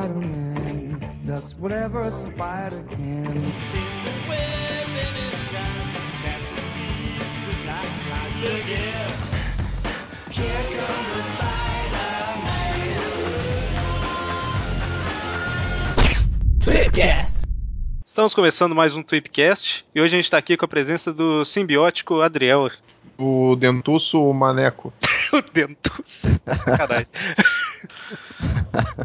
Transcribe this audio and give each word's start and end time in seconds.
Spider-Man 0.00 1.20
does 1.26 1.54
whatever 1.58 2.00
a 2.00 2.10
spider 2.10 2.82
can. 2.88 3.52
Estamos 18.06 18.32
começando 18.32 18.74
mais 18.74 18.94
um 18.94 19.02
Tweepcast 19.02 19.84
e 19.94 20.00
hoje 20.00 20.14
a 20.14 20.18
gente 20.18 20.24
está 20.24 20.38
aqui 20.38 20.56
com 20.56 20.64
a 20.64 20.68
presença 20.68 21.12
do 21.12 21.44
simbiótico 21.44 22.22
Adriel. 22.22 22.70
O 23.18 23.54
dentuço 23.54 24.32
maneco. 24.32 24.94
O 25.32 25.42
Dentus. 25.52 26.22
Caralho. 26.64 27.06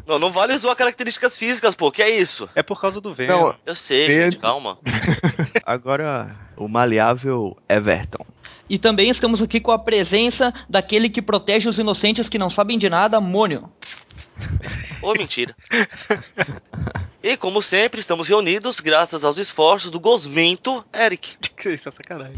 Não, 0.07 0.19
não 0.19 0.31
vale 0.31 0.57
zoar 0.57 0.75
características 0.75 1.37
físicas, 1.37 1.75
pô. 1.75 1.91
Que 1.91 2.01
é 2.01 2.09
isso? 2.09 2.49
É 2.55 2.63
por 2.63 2.79
causa 2.79 3.01
do 3.01 3.13
vento. 3.13 3.29
Não, 3.29 3.55
Eu 3.65 3.75
sei, 3.75 4.07
Verde. 4.07 4.35
gente, 4.35 4.39
calma. 4.41 4.77
Agora, 5.65 6.35
o 6.55 6.67
maleável 6.67 7.57
Everton. 7.67 8.25
E 8.69 8.79
também 8.79 9.09
estamos 9.09 9.41
aqui 9.41 9.59
com 9.59 9.71
a 9.71 9.77
presença 9.79 10.51
daquele 10.67 11.09
que 11.09 11.21
protege 11.21 11.69
os 11.69 11.77
inocentes 11.77 12.27
que 12.27 12.37
não 12.39 12.49
sabem 12.49 12.79
de 12.79 12.89
nada, 12.89 13.21
Mônio. 13.21 13.69
Ô, 15.01 15.13
mentira. 15.13 15.55
E 17.25 17.35
como 17.35 17.59
sempre, 17.59 17.99
estamos 17.99 18.27
reunidos 18.27 18.79
graças 18.79 19.25
aos 19.25 19.39
esforços 19.39 19.89
do 19.89 19.99
Gosmento 19.99 20.85
Eric. 20.93 21.35
Que 21.57 21.71
isso 21.71 21.89
é 21.89 21.91
sacanagem. 21.91 22.35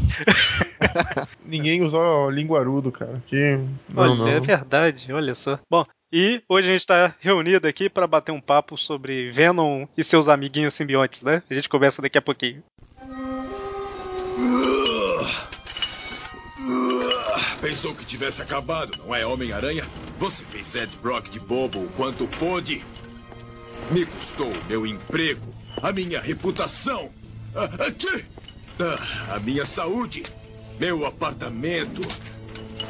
Ninguém 1.43 1.83
usou 1.83 2.29
linguarudo, 2.29 2.89
cara. 2.89 3.21
Que. 3.27 3.59
Não, 3.89 4.03
Olha, 4.03 4.15
não. 4.15 4.27
é 4.29 4.39
verdade, 4.39 5.11
olha 5.11 5.35
só. 5.35 5.59
Bom, 5.69 5.85
e 6.13 6.41
hoje 6.47 6.69
a 6.69 6.71
gente 6.71 6.79
está 6.79 7.13
reunido 7.19 7.67
aqui 7.67 7.89
para 7.89 8.07
bater 8.07 8.31
um 8.31 8.39
papo 8.39 8.77
sobre 8.77 9.29
Venom 9.31 9.85
e 9.97 10.05
seus 10.05 10.29
amiguinhos 10.29 10.75
simbiontes, 10.75 11.21
né? 11.21 11.43
A 11.49 11.53
gente 11.53 11.67
começa 11.67 12.01
daqui 12.01 12.17
a 12.17 12.21
pouquinho. 12.21 12.63
Pensou 17.59 17.93
que 17.93 18.05
tivesse 18.05 18.41
acabado, 18.41 18.97
não 18.99 19.13
é, 19.13 19.25
Homem-Aranha? 19.25 19.83
Você 20.17 20.45
fez 20.45 20.73
Ed 20.75 20.95
Brock 21.01 21.27
de 21.27 21.41
bobo 21.41 21.79
o 21.79 21.89
quanto 21.97 22.25
pôde. 22.39 22.81
Me 23.91 24.05
custou 24.05 24.51
meu 24.67 24.85
emprego, 24.85 25.53
a 25.81 25.91
minha 25.91 26.19
reputação, 26.19 27.09
a, 27.55 27.63
a! 27.63 27.87
Ah, 28.79 29.39
minha 29.39 29.65
saúde, 29.65 30.23
meu 30.79 31.05
apartamento. 31.05 32.01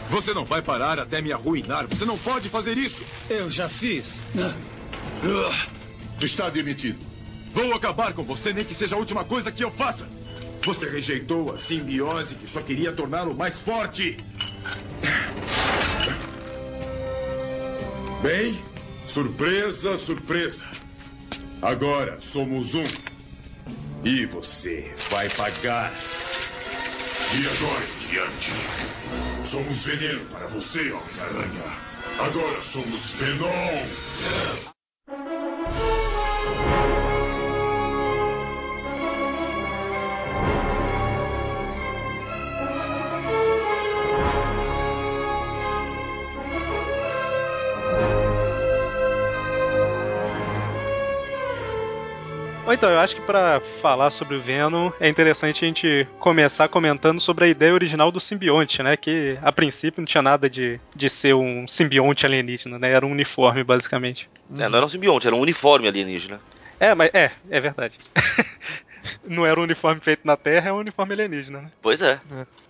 Você 0.09 0.33
não 0.33 0.43
vai 0.43 0.61
parar 0.61 0.99
até 0.99 1.21
me 1.21 1.31
arruinar. 1.31 1.87
Você 1.87 2.03
não 2.03 2.17
pode 2.17 2.49
fazer 2.49 2.77
isso. 2.77 3.05
Eu 3.29 3.49
já 3.49 3.69
fiz. 3.69 4.21
Ah, 4.37 5.67
Está 6.21 6.49
demitido. 6.49 6.97
Vou 7.53 7.73
acabar 7.73 8.13
com 8.13 8.23
você, 8.23 8.53
nem 8.53 8.65
que 8.65 8.73
seja 8.73 8.95
a 8.95 8.99
última 8.99 9.23
coisa 9.23 9.51
que 9.51 9.63
eu 9.63 9.71
faça. 9.71 10.09
Você 10.63 10.89
rejeitou 10.89 11.53
a 11.53 11.59
simbiose 11.59 12.35
que 12.35 12.49
só 12.49 12.61
queria 12.61 12.91
torná-lo 12.91 13.33
mais 13.35 13.61
forte. 13.61 14.17
Bem, 18.21 18.59
surpresa, 19.05 19.97
surpresa. 19.97 20.65
Agora 21.61 22.21
somos 22.21 22.75
um. 22.75 22.83
E 24.03 24.25
você 24.27 24.93
vai 25.09 25.27
pagar. 25.31 25.91
De 27.31 27.47
agora 27.49 27.83
em 27.83 28.07
diante, 28.07 28.51
somos 29.43 29.85
veneno 29.85 30.25
para 30.27 30.47
você, 30.47 30.91
Homem-Aranha. 30.91 31.63
Agora 32.19 32.63
somos 32.63 33.11
Venom. 33.13 34.76
Então, 52.77 52.91
eu 52.91 52.99
acho 52.99 53.15
que 53.15 53.21
para 53.23 53.59
falar 53.81 54.11
sobre 54.11 54.35
o 54.35 54.39
Venom 54.39 54.91
é 54.99 55.09
interessante 55.09 55.65
a 55.65 55.67
gente 55.67 56.07
começar 56.19 56.67
comentando 56.67 57.19
sobre 57.19 57.45
a 57.45 57.47
ideia 57.47 57.73
original 57.73 58.11
do 58.11 58.19
simbionte, 58.19 58.83
né? 58.83 58.95
Que 58.95 59.35
a 59.41 59.51
princípio 59.51 59.99
não 59.99 60.05
tinha 60.05 60.21
nada 60.21 60.47
de, 60.47 60.79
de 60.95 61.09
ser 61.09 61.33
um 61.33 61.67
simbionte 61.67 62.27
alienígena, 62.27 62.77
né? 62.77 62.91
Era 62.91 63.03
um 63.03 63.11
uniforme, 63.11 63.63
basicamente. 63.63 64.29
É, 64.59 64.69
não 64.69 64.77
era 64.77 64.85
um 64.85 64.89
simbionte, 64.89 65.25
era 65.25 65.35
um 65.35 65.39
uniforme 65.39 65.87
alienígena. 65.87 66.39
É, 66.79 66.93
mas 66.93 67.09
é, 67.15 67.31
é 67.49 67.59
verdade. 67.59 67.97
não 69.25 69.43
era 69.43 69.59
um 69.59 69.63
uniforme 69.63 69.99
feito 69.99 70.21
na 70.23 70.37
Terra, 70.37 70.69
é 70.69 70.73
um 70.73 70.77
uniforme 70.77 71.13
alienígena, 71.13 71.61
né? 71.61 71.71
Pois 71.81 72.03
é. 72.03 72.19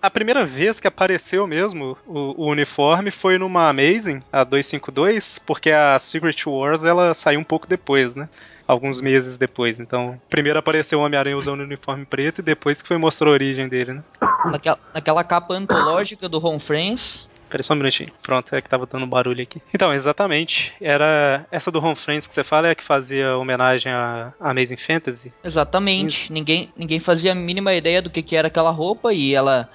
A 0.02 0.10
primeira 0.10 0.46
vez 0.46 0.80
que 0.80 0.88
apareceu 0.88 1.46
mesmo 1.46 1.98
o, 2.08 2.46
o 2.46 2.50
uniforme 2.50 3.12
foi 3.12 3.38
numa 3.38 3.68
Amazing, 3.68 4.22
a 4.32 4.46
252, 4.46 5.40
porque 5.40 5.70
a 5.70 6.00
Secret 6.00 6.46
Wars 6.46 6.86
ela 6.86 7.14
saiu 7.14 7.42
um 7.42 7.44
pouco 7.44 7.68
depois, 7.68 8.16
né? 8.16 8.30
Alguns 8.68 9.00
meses 9.00 9.38
depois. 9.38 9.80
Então, 9.80 10.20
primeiro 10.30 10.60
apareceu 10.60 11.00
o 11.00 11.04
Homem-Aranha 11.04 11.38
usando 11.38 11.62
o 11.62 11.64
uniforme 11.64 12.06
preto 12.06 12.40
e 12.40 12.44
depois 12.44 12.82
que 12.82 12.88
foi 12.88 12.98
mostrar 12.98 13.30
a 13.30 13.32
origem 13.32 13.70
dele, 13.70 13.94
né? 13.94 14.04
Naquela, 14.46 14.80
naquela 14.94 15.24
capa 15.24 15.54
antológica 15.54 16.28
do 16.28 16.46
Home 16.46 16.60
Friends. 16.60 17.28
Peraí 17.50 17.64
só 17.64 17.74
um 17.74 17.78
minutinho. 17.78 18.10
Pronto, 18.22 18.54
é 18.54 18.62
que 18.62 18.70
tava 18.70 18.86
dando 18.86 19.08
barulho 19.08 19.42
aqui. 19.42 19.62
Então, 19.74 19.94
exatamente. 19.94 20.74
Era 20.82 21.46
essa 21.50 21.72
do 21.72 21.80
Home 21.80 21.96
Friends 21.96 22.28
que 22.28 22.34
você 22.34 22.44
fala 22.44 22.68
é 22.68 22.72
a 22.72 22.76
que 22.76 22.84
fazia 22.84 23.38
homenagem 23.38 23.92
a 23.92 24.34
a 24.40 24.52
Amazing 24.52 24.78
Fantasy. 24.78 25.32
Exatamente. 25.44 26.32
Ninguém, 26.32 26.70
ninguém 26.76 27.00
fazia 27.00 27.32
a 27.32 27.36
mínima 27.36 27.74
ideia 27.74 28.02
do 28.02 28.10
que, 28.10 28.22
que 28.22 28.36
era 28.36 28.48
aquela 28.48 28.72
roupa 28.72 29.14
e 29.14 29.34
ela. 29.34 29.70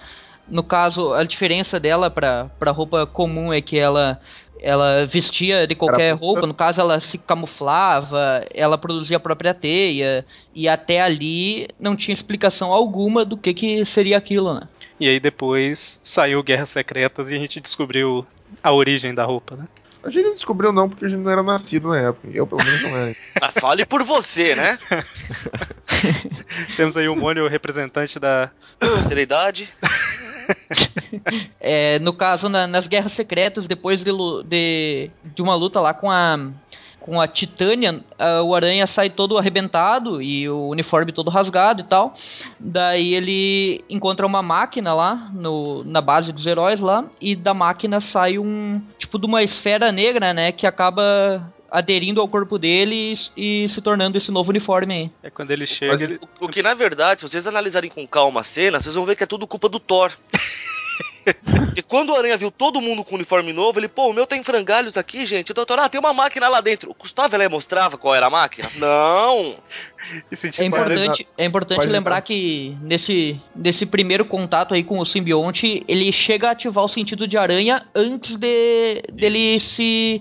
No 0.46 0.62
caso, 0.62 1.14
a 1.14 1.24
diferença 1.24 1.80
dela 1.80 2.10
pra, 2.10 2.50
pra 2.58 2.72
roupa 2.72 3.06
comum 3.06 3.52
é 3.52 3.62
que 3.62 3.78
ela. 3.78 4.20
Ela 4.62 5.04
vestia 5.06 5.66
de 5.66 5.74
qualquer 5.74 6.10
Era- 6.10 6.14
roupa, 6.14 6.46
no 6.46 6.54
caso 6.54 6.80
ela 6.80 7.00
se 7.00 7.18
camuflava, 7.18 8.46
ela 8.54 8.78
produzia 8.78 9.16
a 9.16 9.20
própria 9.20 9.52
teia, 9.52 10.24
e 10.54 10.68
até 10.68 11.00
ali 11.00 11.68
não 11.80 11.96
tinha 11.96 12.14
explicação 12.14 12.72
alguma 12.72 13.24
do 13.24 13.36
que, 13.36 13.52
que 13.52 13.84
seria 13.84 14.16
aquilo, 14.16 14.54
né? 14.54 14.68
E 15.00 15.08
aí 15.08 15.18
depois 15.18 15.98
saiu 16.02 16.42
Guerras 16.44 16.70
Secretas 16.70 17.30
e 17.30 17.34
a 17.34 17.38
gente 17.38 17.60
descobriu 17.60 18.24
a 18.62 18.72
origem 18.72 19.12
da 19.12 19.24
roupa, 19.24 19.56
né? 19.56 19.64
A 20.04 20.10
gente 20.10 20.24
não 20.24 20.34
descobriu, 20.34 20.72
não, 20.72 20.88
porque 20.88 21.04
a 21.04 21.08
gente 21.08 21.20
não 21.20 21.30
era 21.30 21.42
nascido 21.42 21.88
na 21.88 21.98
época. 21.98 22.28
Eu, 22.32 22.46
pelo 22.46 22.62
menos, 22.64 22.82
não 22.82 22.96
era. 22.96 23.12
Ah, 23.40 23.50
fale 23.52 23.84
por 23.84 24.02
você, 24.02 24.54
né? 24.54 24.78
Temos 26.76 26.96
aí 26.96 27.08
o 27.08 27.16
Mônio, 27.16 27.48
representante 27.48 28.18
da. 28.18 28.50
Seriedade. 29.06 29.68
É, 31.60 31.98
no 32.00 32.12
caso, 32.12 32.48
na- 32.48 32.66
nas 32.66 32.88
guerras 32.88 33.12
secretas, 33.12 33.68
depois 33.68 34.02
de, 34.02 34.10
de, 34.44 35.10
de 35.24 35.40
uma 35.40 35.54
luta 35.54 35.80
lá 35.80 35.94
com 35.94 36.10
a 36.10 36.50
com 37.02 37.20
a 37.20 37.28
Titânia, 37.28 38.00
ah, 38.18 38.42
o 38.42 38.54
Aranha 38.54 38.86
sai 38.86 39.10
todo 39.10 39.36
arrebentado 39.36 40.22
e 40.22 40.48
o 40.48 40.68
uniforme 40.68 41.12
todo 41.12 41.30
rasgado 41.30 41.80
e 41.80 41.84
tal. 41.84 42.14
Daí 42.58 43.14
ele 43.14 43.84
encontra 43.90 44.26
uma 44.26 44.42
máquina 44.42 44.94
lá 44.94 45.30
no, 45.34 45.84
na 45.84 46.00
base 46.00 46.32
dos 46.32 46.46
heróis 46.46 46.80
lá 46.80 47.04
e 47.20 47.36
da 47.36 47.52
máquina 47.52 48.00
sai 48.00 48.38
um 48.38 48.80
tipo 48.98 49.18
de 49.18 49.26
uma 49.26 49.42
esfera 49.42 49.92
negra, 49.92 50.32
né, 50.32 50.52
que 50.52 50.66
acaba 50.66 51.52
aderindo 51.70 52.20
ao 52.20 52.28
corpo 52.28 52.58
dele 52.58 53.18
e, 53.36 53.64
e 53.64 53.68
se 53.70 53.80
tornando 53.80 54.18
esse 54.18 54.30
novo 54.30 54.50
uniforme 54.50 54.94
aí. 54.94 55.10
É 55.22 55.30
quando 55.30 55.50
ele 55.50 55.66
chega, 55.66 56.04
ele. 56.04 56.20
O, 56.38 56.44
o 56.44 56.48
que 56.48 56.62
na 56.62 56.74
verdade, 56.74 57.20
se 57.20 57.28
vocês 57.28 57.46
analisarem 57.46 57.90
com 57.90 58.06
calma 58.06 58.40
a 58.40 58.44
cena, 58.44 58.78
vocês 58.78 58.94
vão 58.94 59.06
ver 59.06 59.16
que 59.16 59.24
é 59.24 59.26
tudo 59.26 59.46
culpa 59.46 59.68
do 59.68 59.80
Thor. 59.80 60.12
Porque 61.44 61.82
quando 61.82 62.10
o 62.10 62.16
Aranha 62.16 62.36
viu 62.36 62.50
todo 62.50 62.80
mundo 62.80 63.04
com 63.04 63.14
uniforme 63.14 63.52
novo, 63.52 63.78
ele, 63.78 63.88
pô, 63.88 64.08
o 64.08 64.12
meu 64.12 64.26
tem 64.26 64.42
frangalhos 64.42 64.96
aqui, 64.96 65.26
gente. 65.26 65.52
O 65.52 65.54
doutor, 65.54 65.78
ah, 65.78 65.88
tem 65.88 65.98
uma 65.98 66.12
máquina 66.12 66.48
lá 66.48 66.60
dentro. 66.60 66.90
O 66.90 66.94
Gustavo 66.94 67.34
ele 67.34 67.48
mostrava 67.48 67.96
qual 67.96 68.14
era 68.14 68.26
a 68.26 68.30
máquina? 68.30 68.68
Não! 68.76 69.56
E 70.30 70.36
sentiu 70.36 70.64
É 70.64 70.66
importante, 70.66 71.26
é 71.38 71.44
importante 71.44 71.78
lembrar 71.78 71.92
lembrar. 71.92 72.22
que 72.22 72.76
nesse, 72.80 73.40
nesse 73.54 73.86
primeiro 73.86 74.24
contato 74.24 74.74
aí 74.74 74.82
com 74.82 74.98
o 74.98 75.06
simbionte, 75.06 75.84
ele 75.86 76.10
chega 76.12 76.48
a 76.48 76.52
ativar 76.52 76.84
o 76.84 76.88
sentido 76.88 77.26
de 77.28 77.36
aranha 77.36 77.86
antes 77.94 78.36
de 78.36 79.02
dele 79.12 79.60
se 79.60 80.20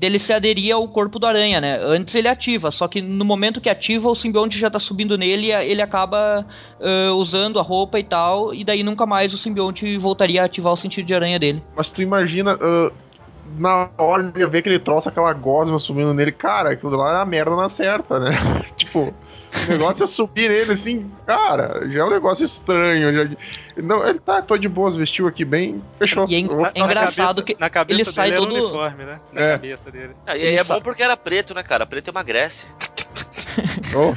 dele 0.00 0.18
se 0.18 0.32
aderir 0.32 0.74
ao 0.74 0.88
corpo 0.88 1.18
do 1.18 1.26
aranha, 1.26 1.60
né? 1.60 1.78
Antes 1.82 2.14
ele 2.14 2.26
ativa, 2.26 2.70
só 2.70 2.88
que 2.88 3.02
no 3.02 3.22
momento 3.22 3.60
que 3.60 3.68
ativa, 3.68 4.08
o 4.08 4.16
simbionte 4.16 4.58
já 4.58 4.70
tá 4.70 4.80
subindo 4.80 5.18
nele 5.18 5.52
ele 5.52 5.82
acaba 5.82 6.46
ah, 6.80 7.12
usando 7.12 7.58
a 7.58 7.62
roupa 7.62 7.98
e 8.00 8.04
tal, 8.04 8.54
e 8.54 8.64
daí 8.64 8.82
nunca 8.82 9.04
mais 9.04 9.34
o 9.34 9.38
simbionte 9.38 9.98
voltaria 9.98 10.40
a 10.40 10.46
ativar 10.46 10.72
o 10.72 10.76
sentido 10.76 11.04
de 11.04 11.14
aranha 11.14 11.38
dele. 11.38 11.62
Mas 11.76 11.90
tu 11.90 12.00
imagina, 12.00 12.58
ah, 12.58 12.90
na 13.58 13.90
hora 13.98 14.22
de 14.22 14.46
ver 14.46 14.58
aquele 14.58 14.78
troço, 14.78 15.06
aquela 15.06 15.34
gosma 15.34 15.78
subindo 15.78 16.14
nele, 16.14 16.32
cara, 16.32 16.70
aquilo 16.70 16.96
lá 16.96 17.18
é 17.18 17.22
a 17.22 17.26
merda 17.26 17.54
na 17.54 17.68
certa, 17.68 18.18
né? 18.18 18.64
tipo, 18.78 19.12
O 19.52 19.70
negócio 19.70 20.04
é 20.04 20.06
subir 20.06 20.48
nele 20.48 20.72
assim, 20.74 21.10
cara, 21.26 21.88
já 21.90 22.00
é 22.00 22.04
um 22.04 22.10
negócio 22.10 22.44
estranho. 22.44 23.12
Já... 23.12 23.36
Não, 23.82 24.06
ele 24.06 24.20
tá, 24.20 24.40
tô 24.42 24.56
de 24.56 24.68
boas, 24.68 24.94
vestiu 24.94 25.26
aqui 25.26 25.44
bem, 25.44 25.76
fechou. 25.98 26.24
E 26.28 26.36
é, 26.36 26.46
vou- 26.46 26.66
é 26.66 26.70
engraçado 26.76 27.36
cabeça, 27.36 27.42
que 27.42 27.56
na 27.58 27.68
cabeça 27.68 27.96
ele 28.00 28.04
dele 28.04 28.14
sai 28.14 28.28
era 28.30 28.38
todo- 28.38 28.54
uniforme, 28.54 29.04
né? 29.04 29.20
Na 29.32 29.40
É. 29.40 29.52
cabeça 29.52 29.90
dele. 29.90 30.10
Ah, 30.26 30.36
e 30.36 30.54
é 30.56 30.62
bom 30.62 30.80
porque 30.80 31.02
era 31.02 31.16
preto, 31.16 31.52
né, 31.54 31.62
cara? 31.64 31.84
Preto 31.84 32.08
emagrece. 32.08 32.66
Oh, 33.96 34.14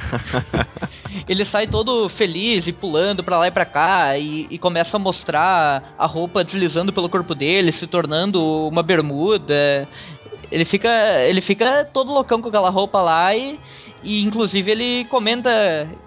ele 1.28 1.44
sai 1.44 1.66
todo 1.66 2.08
feliz 2.08 2.66
e 2.68 2.72
pulando 2.72 3.24
pra 3.24 3.38
lá 3.38 3.48
e 3.48 3.50
pra 3.50 3.64
cá 3.64 4.16
e, 4.16 4.46
e 4.48 4.58
começa 4.58 4.96
a 4.96 5.00
mostrar 5.00 5.94
a 5.98 6.06
roupa 6.06 6.44
deslizando 6.44 6.92
pelo 6.92 7.08
corpo 7.08 7.34
dele, 7.34 7.72
se 7.72 7.86
tornando 7.86 8.40
uma 8.68 8.82
bermuda. 8.82 9.88
Ele 10.52 10.64
fica, 10.64 10.88
ele 11.22 11.40
fica 11.40 11.84
todo 11.92 12.12
loucão 12.12 12.40
com 12.40 12.48
aquela 12.48 12.70
roupa 12.70 13.02
lá 13.02 13.34
e, 13.34 13.58
e 14.04 14.22
inclusive 14.22 14.70
ele 14.70 15.04
comenta: 15.06 15.50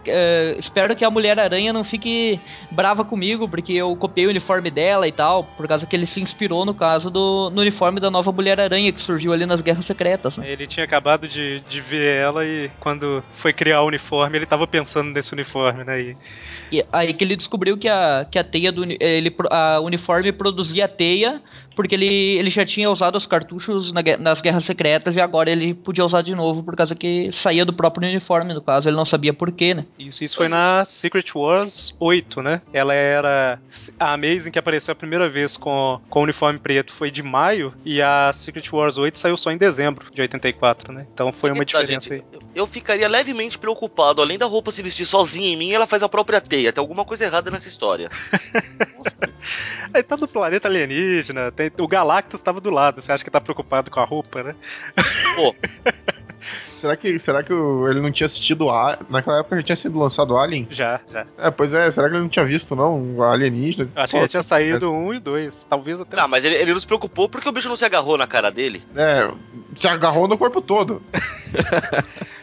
eh, 0.05 0.55
Espero 0.59 0.95
que 0.95 1.03
a 1.03 1.09
Mulher 1.09 1.39
Aranha 1.39 1.73
não 1.73 1.83
fique 1.83 2.39
brava 2.71 3.03
comigo 3.03 3.49
porque 3.49 3.73
eu 3.73 3.95
copiei 3.95 4.27
o 4.27 4.29
uniforme 4.29 4.69
dela 4.69 5.07
e 5.07 5.11
tal, 5.11 5.43
por 5.43 5.67
causa 5.67 5.85
que 5.85 5.95
ele 5.95 6.05
se 6.05 6.21
inspirou 6.21 6.65
no 6.65 6.73
caso 6.73 7.09
do 7.09 7.49
no 7.49 7.61
uniforme 7.61 7.99
da 7.99 8.11
nova 8.11 8.31
Mulher 8.31 8.59
Aranha 8.59 8.91
que 8.91 9.01
surgiu 9.01 9.33
ali 9.33 9.45
nas 9.45 9.61
Guerras 9.61 9.85
Secretas. 9.85 10.37
Né? 10.37 10.49
Ele 10.49 10.67
tinha 10.67 10.83
acabado 10.83 11.27
de, 11.27 11.59
de 11.61 11.81
ver 11.81 12.17
ela 12.17 12.45
e 12.45 12.69
quando 12.79 13.23
foi 13.35 13.51
criar 13.51 13.81
o 13.81 13.87
uniforme, 13.87 14.37
ele 14.37 14.45
tava 14.45 14.67
pensando 14.67 15.11
nesse 15.11 15.33
uniforme, 15.33 15.83
né? 15.83 15.99
E 16.01 16.17
E 16.71 16.85
aí 16.91 17.13
que 17.13 17.23
ele 17.23 17.35
descobriu 17.35 17.77
que 17.77 17.87
a, 17.87 18.25
que 18.29 18.37
a 18.37 18.43
teia 18.43 18.71
do 18.71 18.83
ele, 18.83 19.35
a 19.49 19.79
uniforme 19.79 20.31
produzia 20.31 20.87
teia 20.87 21.41
porque 21.77 21.93
ele, 21.93 22.39
ele 22.39 22.49
já 22.49 22.65
tinha 22.65 22.89
usado 22.89 23.15
os 23.15 23.27
cartuchos 23.27 23.93
na 23.93 24.01
nas 24.17 24.41
guerras 24.41 24.65
secretas 24.65 25.15
e 25.15 25.21
agora 25.21 25.51
ele 25.51 25.75
podia 25.75 26.03
usar 26.03 26.23
de 26.23 26.33
novo 26.33 26.63
por 26.63 26.75
causa 26.75 26.95
que 26.95 27.29
saía 27.31 27.63
do 27.63 27.71
próprio 27.71 28.09
uniforme, 28.09 28.51
no 28.51 28.63
caso, 28.63 28.89
ele 28.89 28.95
não 28.95 29.05
sabia 29.05 29.31
porquê, 29.31 29.75
né? 29.75 29.85
Isso, 29.99 30.23
isso 30.23 30.37
foi 30.37 30.49
na 30.49 30.83
Secret 30.85 31.31
Wars 31.35 31.95
8, 31.99 32.41
né? 32.41 32.61
Ela 32.73 32.95
era. 32.95 33.59
A 33.99 34.13
Amazing 34.13 34.49
que 34.49 34.57
apareceu 34.57 34.93
a 34.93 34.95
primeira 34.95 35.29
vez 35.29 35.55
com, 35.55 36.01
com 36.09 36.21
o 36.21 36.23
uniforme 36.23 36.57
preto 36.57 36.91
foi 36.91 37.11
de 37.11 37.21
maio 37.21 37.71
e 37.85 38.01
a 38.01 38.31
Secret 38.33 38.67
Wars 38.73 38.97
8 38.97 39.19
saiu 39.19 39.37
só 39.37 39.51
em 39.51 39.57
dezembro 39.57 40.11
de 40.11 40.19
84, 40.19 40.91
né? 40.91 41.05
Então 41.13 41.31
foi 41.31 41.51
uma 41.51 41.59
tá, 41.59 41.65
diferença 41.65 42.15
gente, 42.15 42.25
aí. 42.33 42.41
Eu 42.55 42.65
ficaria 42.65 43.07
levemente 43.07 43.55
preocupado. 43.59 44.19
Além 44.19 44.39
da 44.39 44.47
roupa 44.47 44.71
se 44.71 44.81
vestir 44.81 45.05
sozinha 45.05 45.53
em 45.53 45.55
mim, 45.55 45.71
ela 45.73 45.85
faz 45.85 46.01
a 46.01 46.09
própria 46.09 46.41
teia. 46.41 46.73
Tem 46.73 46.81
alguma 46.81 47.05
coisa 47.05 47.25
errada 47.25 47.51
nessa 47.51 47.67
história. 47.67 48.09
Aí 49.93 50.03
tá 50.03 50.17
no 50.17 50.27
planeta 50.27 50.67
alienígena, 50.67 51.51
tem, 51.51 51.66
o 51.79 51.87
Galactus 51.87 52.39
tava 52.39 52.61
do 52.61 52.69
lado. 52.69 53.01
Você 53.01 53.11
acha 53.11 53.23
que 53.23 53.31
tá 53.31 53.41
preocupado 53.41 53.91
com 53.91 53.99
a 53.99 54.05
roupa, 54.05 54.43
né? 54.43 54.55
Pô, 55.35 55.55
será 56.79 56.95
que, 56.95 57.19
será 57.19 57.43
que 57.43 57.53
ele 57.53 58.01
não 58.01 58.11
tinha 58.11 58.27
assistido 58.27 58.69
a... 58.69 58.97
Naquela 59.09 59.39
época 59.39 59.57
já 59.57 59.63
tinha 59.63 59.75
sido 59.77 59.99
lançado 59.99 60.37
Alien? 60.37 60.67
Já, 60.69 60.99
já. 61.11 61.25
É, 61.37 61.51
pois 61.51 61.73
é, 61.73 61.91
será 61.91 62.07
que 62.09 62.15
ele 62.15 62.23
não 62.23 62.29
tinha 62.29 62.45
visto, 62.45 62.75
não? 62.75 62.97
Um 62.97 63.21
alienígena? 63.23 63.89
Acho 63.95 64.13
que 64.13 64.21
já 64.21 64.27
tinha 64.27 64.43
saído 64.43 64.91
um 64.91 65.13
e 65.13 65.19
dois. 65.19 65.65
Talvez 65.69 65.99
até. 65.99 66.17
não, 66.17 66.27
mas 66.27 66.45
ele, 66.45 66.55
ele 66.55 66.73
não 66.73 66.79
se 66.79 66.87
preocupou 66.87 67.27
porque 67.27 67.49
o 67.49 67.51
bicho 67.51 67.69
não 67.69 67.75
se 67.75 67.85
agarrou 67.85 68.17
na 68.17 68.27
cara 68.27 68.51
dele. 68.51 68.81
É, 68.95 69.29
se 69.79 69.87
agarrou 69.87 70.27
no 70.27 70.37
corpo 70.37 70.61
todo. 70.61 71.01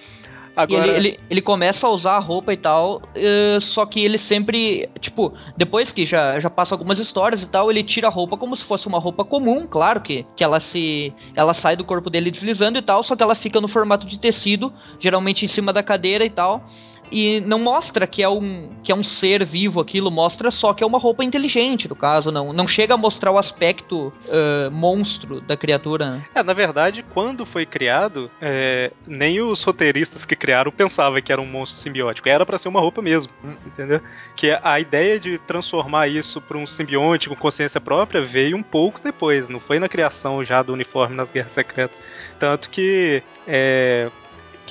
Agora. 0.57 0.87
ele, 0.87 0.97
ele, 0.97 1.21
ele 1.29 1.43
começa 1.43 1.87
a 1.87 1.91
usar 1.91 2.13
a 2.13 2.21
roupa 2.21 2.53
e 2.53 2.57
tal, 2.57 3.03
eh, 3.15 3.59
só 3.61 3.85
que 3.85 4.05
ele 4.05 4.19
sempre, 4.19 4.89
tipo, 5.01 5.33
depois 5.57 5.91
que 5.91 6.07
já, 6.07 6.39
já 6.39 6.49
passa 6.49 6.75
algumas 6.75 6.99
histórias 6.99 7.43
e 7.43 7.47
tal, 7.47 7.71
ele 7.71 7.83
tira 7.83 8.07
a 8.07 8.11
roupa 8.11 8.37
como 8.37 8.57
se 8.57 8.65
fosse 8.65 8.87
uma 8.87 8.99
roupa 8.99 9.25
comum, 9.25 9.67
claro 9.67 10.01
que, 10.01 10.25
que 10.37 10.45
ela 10.45 10.61
se. 10.61 11.13
Ela 11.35 11.55
sai 11.55 11.77
do 11.77 11.85
corpo 11.85 12.09
dele 12.09 12.31
deslizando 12.31 12.79
e 12.79 12.83
tal, 12.83 13.03
só 13.03 13.17
que 13.17 13.23
ela 13.23 13.35
fica 13.35 13.61
no 13.61 13.67
formato 13.67 14.07
de 14.07 14.19
tecido, 14.19 14.73
geralmente 15.01 15.45
em 15.45 15.49
cima 15.49 15.73
da 15.73 15.83
cadeira 15.83 16.25
e 16.25 16.31
tal. 16.31 16.65
E 17.11 17.41
não 17.41 17.59
mostra 17.59 18.07
que 18.07 18.23
é 18.23 18.29
um 18.29 18.71
que 18.83 18.93
é 18.93 18.95
um 18.95 19.05
ser 19.05 19.45
vivo 19.45 19.81
aquilo, 19.81 20.11
mostra 20.11 20.51
só 20.51 20.75
que 20.75 20.85
é 20.85 20.87
uma 20.87 20.99
roupa 20.99 21.25
inteligente, 21.25 21.89
no 21.89 21.97
caso, 21.97 22.31
não, 22.31 22.53
não 22.53 22.69
chega 22.69 22.95
a 22.95 22.97
mostrar 22.97 23.31
o 23.31 23.39
aspecto 23.39 24.13
eh, 24.29 24.69
monstro 24.71 25.41
da 25.41 25.57
criatura. 25.57 26.23
É, 26.35 26.43
na 26.43 26.53
verdade, 26.53 27.05
quando 27.15 27.47
foi 27.47 27.65
criado, 27.65 28.31
é, 28.41 28.93
nem 29.07 29.41
os 29.41 29.63
roteiristas 29.63 30.25
que 30.25 30.37
criaram 30.37 30.71
pensavam 30.71 31.21
que 31.23 31.33
era 31.33 31.41
um 31.41 31.47
monstro 31.47 31.81
simbiótico. 31.81 32.29
Era 32.29 32.45
pra 32.45 32.59
ser 32.59 32.69
uma 32.69 32.81
roupa 32.81 33.01
mesmo, 33.01 33.33
entendeu? 33.67 34.01
Que 34.37 34.59
a 34.63 34.79
ideia 34.79 35.19
de 35.19 35.39
transformar 35.39 36.09
isso 36.09 36.41
pra 36.41 36.59
um 36.59 36.67
simbionte 36.67 37.29
com 37.29 37.37
consciência 37.37 37.81
própria 37.81 38.23
veio 38.23 38.57
um 38.57 38.63
pouco 38.63 39.01
depois, 39.03 39.49
não 39.49 39.61
foi 39.61 39.79
na 39.79 39.89
criação 39.89 40.45
já 40.45 40.63
do 40.63 40.73
uniforme 40.73 41.17
nas 41.17 41.31
Guerras 41.31 41.53
Secretas. 41.53 42.05
Tanto 42.39 42.69
que 42.69 43.23
é, 43.47 44.11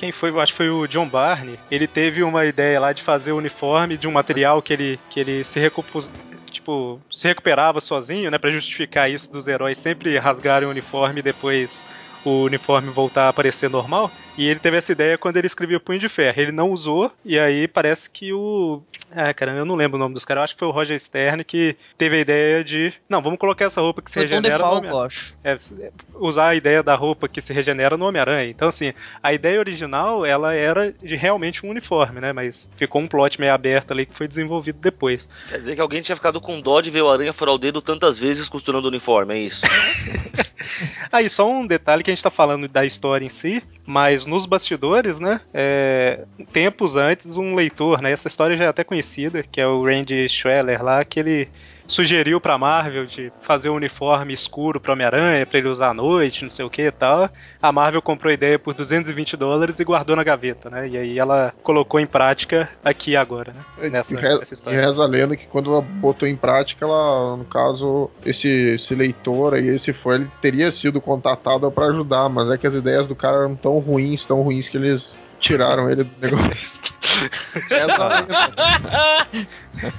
quem 0.04 0.12
foi, 0.12 0.38
acho 0.38 0.52
que 0.52 0.56
foi 0.58 0.68
o 0.68 0.86
John 0.86 1.08
Barney, 1.08 1.58
ele 1.70 1.86
teve 1.86 2.22
uma 2.22 2.44
ideia 2.44 2.78
lá 2.78 2.92
de 2.92 3.02
fazer 3.02 3.32
o 3.32 3.38
uniforme 3.38 3.96
de 3.96 4.06
um 4.06 4.12
material 4.12 4.60
que 4.60 4.72
ele, 4.72 5.00
que 5.08 5.18
ele 5.18 5.42
se 5.44 5.58
recompus, 5.58 6.10
tipo, 6.50 7.00
se 7.10 7.26
recuperava 7.26 7.80
sozinho, 7.80 8.30
né, 8.30 8.36
Pra 8.36 8.50
justificar 8.50 9.10
isso 9.10 9.32
dos 9.32 9.48
heróis 9.48 9.78
sempre 9.78 10.18
rasgarem 10.18 10.68
o 10.68 10.70
uniforme 10.70 11.20
e 11.20 11.22
depois 11.22 11.82
o 12.24 12.44
uniforme 12.44 12.90
voltar 12.90 13.24
a 13.24 13.28
aparecer 13.28 13.68
normal. 13.70 14.10
E 14.36 14.48
ele 14.48 14.58
teve 14.58 14.76
essa 14.76 14.90
ideia 14.92 15.16
quando 15.16 15.36
ele 15.36 15.46
escrevia 15.46 15.78
Punho 15.78 15.98
de 15.98 16.08
Ferro. 16.08 16.40
Ele 16.40 16.52
não 16.52 16.70
usou, 16.70 17.12
e 17.24 17.38
aí 17.38 17.68
parece 17.68 18.10
que 18.10 18.32
o. 18.32 18.82
Ah, 19.14 19.32
caramba, 19.32 19.58
eu 19.58 19.64
não 19.64 19.76
lembro 19.76 19.96
o 19.96 19.98
nome 19.98 20.14
dos 20.14 20.24
caras. 20.24 20.40
Eu 20.40 20.44
acho 20.44 20.54
que 20.54 20.58
foi 20.58 20.68
o 20.68 20.72
Roger 20.72 20.98
Stern 20.98 21.44
que 21.44 21.76
teve 21.96 22.16
a 22.16 22.20
ideia 22.20 22.64
de. 22.64 22.92
Não, 23.08 23.22
vamos 23.22 23.38
colocar 23.38 23.66
essa 23.66 23.80
roupa 23.80 24.02
que 24.02 24.10
se 24.10 24.14
Foi 24.18 24.24
Tom 24.26 24.34
regenera 24.34 24.58
no 24.58 24.64
DeFalco, 24.64 24.78
Homem- 24.78 24.90
eu 24.90 25.02
acho. 25.02 25.34
é, 25.44 25.90
usar 26.14 26.48
a 26.48 26.54
ideia 26.54 26.82
da 26.82 26.94
roupa 26.96 27.28
que 27.28 27.40
se 27.40 27.52
regenera 27.52 27.96
no 27.96 28.06
Homem-Aranha. 28.06 28.50
Então, 28.50 28.68
assim, 28.68 28.92
a 29.22 29.32
ideia 29.32 29.58
original, 29.60 30.26
ela 30.26 30.52
era 30.54 30.92
de 31.02 31.14
realmente 31.14 31.64
um 31.64 31.70
uniforme, 31.70 32.20
né? 32.20 32.32
Mas 32.32 32.68
ficou 32.76 33.00
um 33.00 33.06
plot 33.06 33.38
meio 33.40 33.52
aberto 33.52 33.92
ali 33.92 34.04
que 34.06 34.14
foi 34.14 34.26
desenvolvido 34.26 34.78
depois. 34.80 35.28
Quer 35.48 35.58
dizer 35.58 35.74
que 35.76 35.80
alguém 35.80 36.02
tinha 36.02 36.16
ficado 36.16 36.40
com 36.40 36.60
dó 36.60 36.80
de 36.80 36.90
ver 36.90 37.02
o 37.02 37.10
aranha 37.10 37.32
furar 37.32 37.54
o 37.54 37.58
dedo 37.58 37.80
tantas 37.80 38.18
vezes 38.18 38.48
costurando 38.48 38.86
o 38.86 38.90
uniforme, 38.90 39.34
é 39.34 39.38
isso? 39.38 39.64
Aí, 41.12 41.28
só 41.30 41.48
um 41.48 41.66
detalhe 41.66 42.02
que 42.02 42.10
a 42.10 42.13
gente 42.14 42.24
tá 42.24 42.30
falando 42.30 42.68
da 42.68 42.84
história 42.84 43.24
em 43.24 43.28
si, 43.28 43.62
mas 43.86 44.26
nos 44.26 44.46
bastidores, 44.46 45.18
né? 45.18 45.40
é, 45.52 46.24
tempos 46.52 46.96
antes, 46.96 47.36
um 47.36 47.54
leitor, 47.54 48.02
né? 48.02 48.10
Essa 48.10 48.28
história 48.28 48.56
já 48.56 48.64
é 48.64 48.68
até 48.68 48.82
conhecida, 48.82 49.42
que 49.42 49.60
é 49.60 49.66
o 49.66 49.84
Randy 49.84 50.28
Schweller 50.28 50.82
lá, 50.82 51.04
que 51.04 51.20
ele 51.20 51.48
sugeriu 51.86 52.40
pra 52.40 52.58
Marvel 52.58 53.06
de 53.06 53.32
fazer 53.42 53.70
um 53.70 53.74
uniforme 53.74 54.32
escuro 54.32 54.80
pro 54.80 54.92
Homem-Aranha, 54.92 55.46
pra 55.46 55.58
ele 55.58 55.68
usar 55.68 55.90
à 55.90 55.94
noite, 55.94 56.42
não 56.42 56.50
sei 56.50 56.64
o 56.64 56.70
que 56.70 56.82
e 56.82 56.90
tal. 56.92 57.28
A 57.60 57.72
Marvel 57.72 58.02
comprou 58.02 58.30
a 58.30 58.34
ideia 58.34 58.58
por 58.58 58.74
220 58.74 59.36
dólares 59.36 59.78
e 59.80 59.84
guardou 59.84 60.16
na 60.16 60.24
gaveta, 60.24 60.70
né? 60.70 60.88
E 60.88 60.96
aí 60.96 61.18
ela 61.18 61.52
colocou 61.62 62.00
em 62.00 62.06
prática 62.06 62.68
aqui 62.84 63.16
agora, 63.16 63.52
né? 63.52 63.90
Nessa, 63.90 64.14
e, 64.14 64.20
re- 64.20 64.38
nessa 64.38 64.52
e 64.52 64.56
história. 64.56 64.80
reza 64.80 65.02
a 65.02 65.06
lenda 65.06 65.36
que 65.36 65.46
quando 65.46 65.70
ela 65.70 65.80
botou 65.82 66.26
em 66.28 66.36
prática, 66.36 66.84
ela, 66.84 67.36
no 67.36 67.44
caso, 67.44 68.10
esse, 68.24 68.48
esse 68.48 68.94
leitor 68.94 69.54
aí, 69.54 69.68
esse 69.68 69.92
fã, 69.92 70.14
ele 70.16 70.30
teria 70.40 70.70
sido 70.72 71.00
contatado 71.00 71.70
pra 71.70 71.86
ajudar, 71.86 72.28
mas 72.28 72.50
é 72.50 72.58
que 72.58 72.66
as 72.66 72.74
ideias 72.74 73.06
do 73.06 73.14
cara 73.14 73.38
eram 73.38 73.54
tão 73.56 73.78
ruins, 73.78 74.24
tão 74.24 74.42
ruins 74.42 74.68
que 74.68 74.76
eles 74.76 75.04
tiraram 75.44 75.90
ele 75.90 76.04
do 76.04 76.10
negócio. 76.20 76.74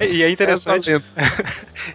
E 0.00 0.22
é 0.22 0.30
interessante. 0.30 0.90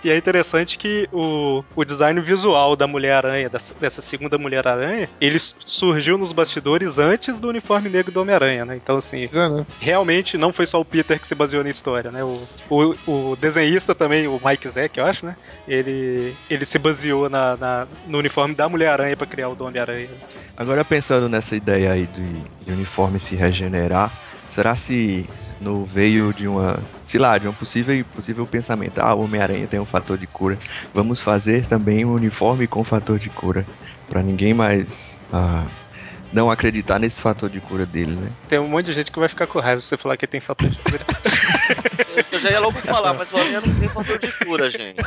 E 0.03 0.09
é 0.09 0.15
interessante 0.15 0.77
que 0.77 1.09
o, 1.11 1.63
o 1.75 1.83
design 1.83 2.19
visual 2.21 2.77
da 2.77 2.87
Mulher-Aranha, 2.87 3.49
dessa, 3.49 3.73
dessa 3.79 4.01
segunda 4.01 4.37
Mulher-Aranha, 4.37 5.09
ele 5.19 5.37
surgiu 5.37 6.17
nos 6.17 6.31
bastidores 6.31 6.97
antes 6.97 7.39
do 7.39 7.49
uniforme 7.49 7.89
negro 7.89 8.09
do 8.11 8.21
Homem-Aranha, 8.21 8.63
né? 8.63 8.75
Então, 8.81 8.97
assim, 8.97 9.27
É, 9.33 9.49
né? 9.49 9.65
realmente 9.81 10.37
não 10.37 10.53
foi 10.53 10.65
só 10.65 10.79
o 10.79 10.85
Peter 10.85 11.19
que 11.19 11.27
se 11.27 11.35
baseou 11.35 11.63
na 11.63 11.69
história, 11.69 12.09
né? 12.09 12.23
O, 12.23 12.41
o, 12.69 13.31
o 13.31 13.35
desenhista 13.35 13.93
também, 13.93 14.27
o 14.27 14.39
Mike 14.43 14.69
Zeck, 14.69 14.97
eu 14.97 15.05
acho, 15.05 15.25
né? 15.25 15.35
Ele, 15.67 16.33
ele 16.49 16.63
se 16.63 16.79
baseou 16.79 17.29
na, 17.29 17.57
na- 17.57 17.87
no 18.07 18.17
uniforme 18.19 18.55
da 18.55 18.69
Mulher-Aranha 18.69 19.17
pra 19.17 19.27
criar 19.27 19.49
o 19.49 19.55
do 19.55 19.65
Homem-Aranha. 19.65 20.07
Agora 20.55 20.85
pensando 20.85 21.27
nessa 21.27 21.55
ideia 21.55 21.91
aí 21.91 22.07
de, 22.07 22.43
de 22.65 22.71
uniforme 22.71 23.19
se 23.19 23.35
regenerar, 23.35 24.11
será 24.49 24.75
se 24.75 25.29
não 25.59 25.85
veio 25.85 26.33
de 26.33 26.47
uma, 26.47 26.89
sei 27.03 27.19
lá, 27.19 27.37
de 27.37 27.47
um 27.47 27.53
possível, 27.53 28.03
possível 28.05 28.47
pensamento, 28.47 28.99
ah, 28.99 29.13
o 29.13 29.21
Homem-Aranha 29.23 29.67
tem 29.67 29.79
um 29.79 29.85
fator 29.85 30.17
de 30.17 30.27
cura, 30.27 30.57
vamos 30.93 31.21
fazer 31.21 31.67
também 31.67 32.03
um 32.05 32.13
uniforme 32.13 32.67
com 32.67 32.83
fator 32.83 33.19
de 33.19 33.29
cura, 33.29 33.67
Pra 34.07 34.21
ninguém 34.21 34.53
mais 34.53 35.21
ah, 35.31 35.65
não 36.31 36.49
acreditar 36.49 36.99
nesse 36.99 37.19
fator 37.21 37.49
de 37.49 37.59
cura 37.59 37.85
dele, 37.85 38.11
né? 38.15 38.31
Tem 38.47 38.59
um 38.59 38.67
monte 38.67 38.85
de 38.87 38.93
gente 38.93 39.11
que 39.11 39.19
vai 39.19 39.27
ficar 39.29 39.47
com 39.47 39.59
raiva 39.59 39.81
se 39.81 39.87
você 39.87 39.97
falar 39.97 40.17
que 40.17 40.27
tem 40.27 40.39
fator 40.39 40.69
de 40.69 40.77
cura. 40.77 40.99
Eu 42.31 42.39
já 42.39 42.49
ia 42.49 42.59
logo 42.59 42.77
falar, 42.79 43.13
mas 43.13 43.31
o 43.31 43.37
aranha 43.37 43.61
não 43.61 43.73
tem 43.79 43.87
fator 43.89 44.17
de 44.17 44.31
cura, 44.45 44.69
gente. 44.69 44.97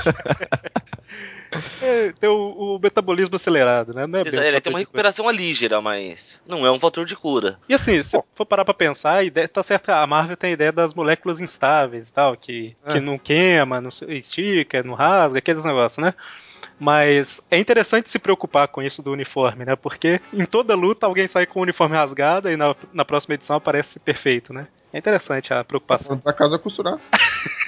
É, 1.80 2.12
tem 2.18 2.28
o, 2.28 2.34
o 2.76 2.78
metabolismo 2.80 3.36
acelerado, 3.36 3.94
né? 3.94 4.06
Não 4.08 4.18
é 4.18 4.24
bem 4.24 4.40
um 4.40 4.42
Ele 4.42 4.60
tem 4.60 4.72
uma 4.72 4.78
recuperação 4.80 5.30
ligeira, 5.30 5.80
mas 5.80 6.42
não 6.48 6.66
é 6.66 6.70
um 6.72 6.80
fator 6.80 7.04
de 7.04 7.14
cura. 7.14 7.58
E 7.68 7.74
assim, 7.74 8.02
se 8.02 8.20
for 8.34 8.44
parar 8.44 8.64
pra 8.64 8.74
pensar, 8.74 9.18
a 9.18 9.22
ideia, 9.22 9.46
tá 9.46 9.62
certo, 9.62 9.90
a 9.90 10.04
Marvel 10.04 10.36
tem 10.36 10.50
a 10.50 10.54
ideia 10.54 10.72
das 10.72 10.92
moléculas 10.94 11.40
instáveis 11.40 12.08
e 12.08 12.12
tal, 12.12 12.36
que, 12.36 12.74
É. 12.84 12.92
que 12.94 13.00
não 13.00 13.16
queima, 13.18 13.80
não 13.80 13.92
se- 13.92 14.04
estica, 14.16 14.82
não 14.82 14.94
rasga, 14.94 15.38
aqueles 15.38 15.64
negócios, 15.64 16.02
né? 16.04 16.12
Mas 16.78 17.40
é 17.50 17.58
interessante 17.58 18.10
se 18.10 18.18
preocupar 18.18 18.68
com 18.68 18.82
isso 18.82 19.02
do 19.02 19.12
uniforme, 19.12 19.64
né? 19.64 19.76
Porque 19.76 20.20
em 20.32 20.44
toda 20.44 20.74
luta 20.74 21.06
alguém 21.06 21.28
sai 21.28 21.46
com 21.46 21.60
o 21.60 21.62
uniforme 21.62 21.94
rasgado 21.96 22.50
e 22.50 22.56
na, 22.56 22.74
na 22.92 23.04
próxima 23.04 23.34
edição 23.34 23.56
aparece 23.56 24.00
perfeito, 24.00 24.52
né? 24.52 24.66
É 24.92 24.98
interessante 24.98 25.54
a 25.54 25.62
preocupação. 25.62 26.20
Da 26.24 26.32
casa 26.32 26.58
costurar. 26.58 26.98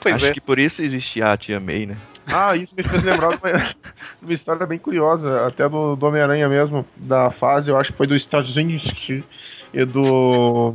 Pois 0.00 0.14
Acho 0.14 0.26
é. 0.26 0.32
que 0.32 0.40
por 0.40 0.60
isso 0.60 0.80
existia 0.80 1.32
a 1.32 1.36
Tia 1.36 1.58
May, 1.58 1.86
né? 1.86 1.96
Ah, 2.26 2.56
isso 2.56 2.74
me 2.76 2.82
fez 2.82 3.02
lembrar 3.02 3.30
de 3.30 3.36
uma, 3.36 3.74
uma 4.22 4.32
história 4.32 4.66
bem 4.66 4.78
curiosa, 4.78 5.46
até 5.46 5.68
do, 5.68 5.96
do 5.96 6.06
Homem-Aranha 6.06 6.48
mesmo, 6.48 6.86
da 6.96 7.30
fase, 7.30 7.70
eu 7.70 7.76
acho 7.76 7.90
que 7.90 7.96
foi 7.96 8.06
do 8.06 8.16
Straczynski 8.16 9.24
e 9.72 9.84
do. 9.84 10.74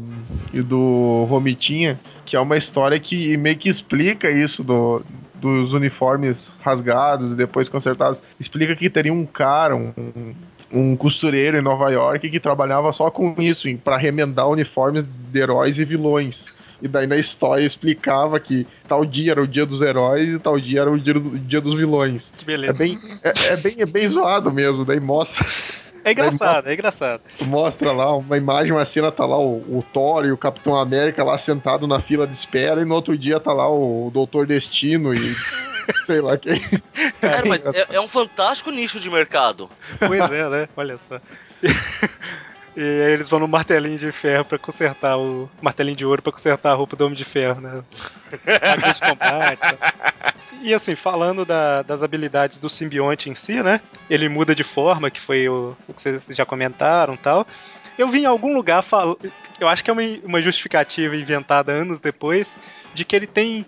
e 0.54 0.62
do 0.62 1.26
Romitinha, 1.30 2.00
que 2.26 2.36
é 2.36 2.40
uma 2.40 2.58
história 2.58 3.00
que 3.00 3.36
meio 3.38 3.58
que 3.58 3.70
explica 3.70 4.30
isso 4.30 4.64
do, 4.64 5.04
dos 5.42 5.74
uniformes 5.74 6.38
rasgados 6.62 7.32
e 7.32 7.36
depois 7.36 7.68
consertados. 7.68 8.22
Explica 8.40 8.76
que 8.76 8.90
teria 8.90 9.12
um 9.12 9.26
cara, 9.26 9.76
um, 9.76 9.92
um 10.72 10.96
costureiro 10.96 11.58
em 11.58 11.62
Nova 11.62 11.90
York 11.90 12.30
que 12.30 12.40
trabalhava 12.40 12.94
só 12.94 13.10
com 13.10 13.34
isso, 13.40 13.68
pra 13.84 13.98
remendar 13.98 14.48
uniformes 14.48 15.04
de 15.32 15.40
heróis 15.40 15.78
e 15.78 15.84
vilões. 15.84 16.40
E 16.82 16.88
daí 16.88 17.06
na 17.06 17.18
história 17.18 17.64
explicava 17.66 18.40
que 18.40 18.66
tal 18.88 19.06
dia 19.06 19.34
era 19.34 19.42
o 19.44 19.48
dia 19.48 19.66
dos 19.68 19.82
heróis 19.82 20.28
e 20.30 20.40
tal 20.40 20.60
dia 20.60 20.82
era 20.82 20.92
o 20.92 20.98
dia, 21.00 21.14
do- 21.14 21.38
dia 21.38 21.62
dos 21.62 21.76
vilões. 21.76 22.24
Que 22.38 22.44
É 22.44 22.46
beleza. 22.48 22.74
bem, 22.74 23.00
é, 23.24 23.54
é 23.54 23.58
bem, 23.58 23.76
é 23.80 23.86
bem 23.86 24.08
zoado 24.08 24.52
mesmo. 24.52 24.84
Daí 24.84 25.00
mostra, 25.00 25.46
É 26.04 26.12
engraçado, 26.12 26.70
é 26.70 26.74
engraçado. 26.74 27.22
mostra 27.42 27.92
lá 27.92 28.16
uma 28.16 28.38
imagem, 28.38 28.72
uma 28.72 28.86
cena, 28.86 29.12
tá 29.12 29.26
lá 29.26 29.38
o, 29.38 29.58
o 29.78 29.86
Thor 29.94 30.26
e 30.26 30.32
o 30.32 30.38
Capitão 30.38 30.76
América 30.76 31.24
lá 31.24 31.38
sentado 31.38 31.88
na 31.88 32.02
fila 32.02 32.26
de 32.26 32.34
espera, 32.34 32.82
e 32.82 32.86
no 32.86 32.96
outro 32.96 33.18
dia 33.18 33.40
tá 33.40 33.54
lá 33.54 33.70
o, 33.70 34.10
Doutor 34.12 34.46
Destino 34.48 35.14
e 35.14 35.36
sei 36.06 36.22
lá 36.22 36.38
quem. 36.38 36.62
Cara, 37.20 37.46
mas 37.46 37.66
é, 37.66 37.88
é 37.92 38.02
um 38.02 38.08
fantástico 38.08 38.72
nicho 38.72 39.00
de 39.00 39.10
mercado. 39.10 39.70
Pois 40.00 40.32
é, 40.32 40.50
né? 40.50 40.70
Olha 40.76 40.98
só. 40.98 41.20
E 42.76 42.80
aí 42.82 43.12
eles 43.14 43.28
vão 43.28 43.40
no 43.40 43.48
martelinho 43.48 43.98
de 44.00 44.12
ferro 44.12 44.46
pra 44.46 44.58
consertar 44.58 45.18
o. 45.18 45.50
Martelinho 45.62 45.96
de 45.98 46.06
ouro 46.06 46.22
pra 46.22 46.32
consertar 46.32 46.72
a 46.72 46.76
roupa 46.76 46.96
do 46.96 47.06
Homem 47.06 47.18
de 47.18 47.26
Ferro, 47.26 47.60
né? 47.60 47.84
Máquina 48.78 48.94
de 48.94 49.02
combate. 49.02 49.60
tá? 49.60 50.34
E 50.62 50.74
assim, 50.74 50.96
falando 50.96 51.44
da- 51.44 51.82
das 51.82 52.02
habilidades 52.04 52.58
do 52.60 52.70
simbionte 52.70 53.30
em 53.30 53.36
si, 53.36 53.62
né? 53.64 53.82
Ele 54.10 54.30
muda 54.30 54.54
de 54.56 54.64
forma, 54.64 55.10
que 55.12 55.20
foi 55.20 55.50
o, 55.50 55.76
o 55.88 55.94
que 55.94 56.02
vocês 56.02 56.28
já 56.36 56.46
comentaram 56.46 57.16
e 57.16 57.18
tal. 57.18 57.46
Eu 57.98 58.08
vi 58.08 58.22
em 58.22 58.26
algum 58.26 58.54
lugar, 58.54 58.82
fal... 58.82 59.18
eu 59.60 59.68
acho 59.68 59.84
que 59.84 59.90
é 59.90 59.94
uma, 59.94 60.02
uma 60.24 60.42
justificativa 60.42 61.16
inventada 61.16 61.72
anos 61.74 62.00
depois, 62.00 62.58
de 62.94 63.06
que 63.06 63.16
ele 63.16 63.28
tem 63.28 63.66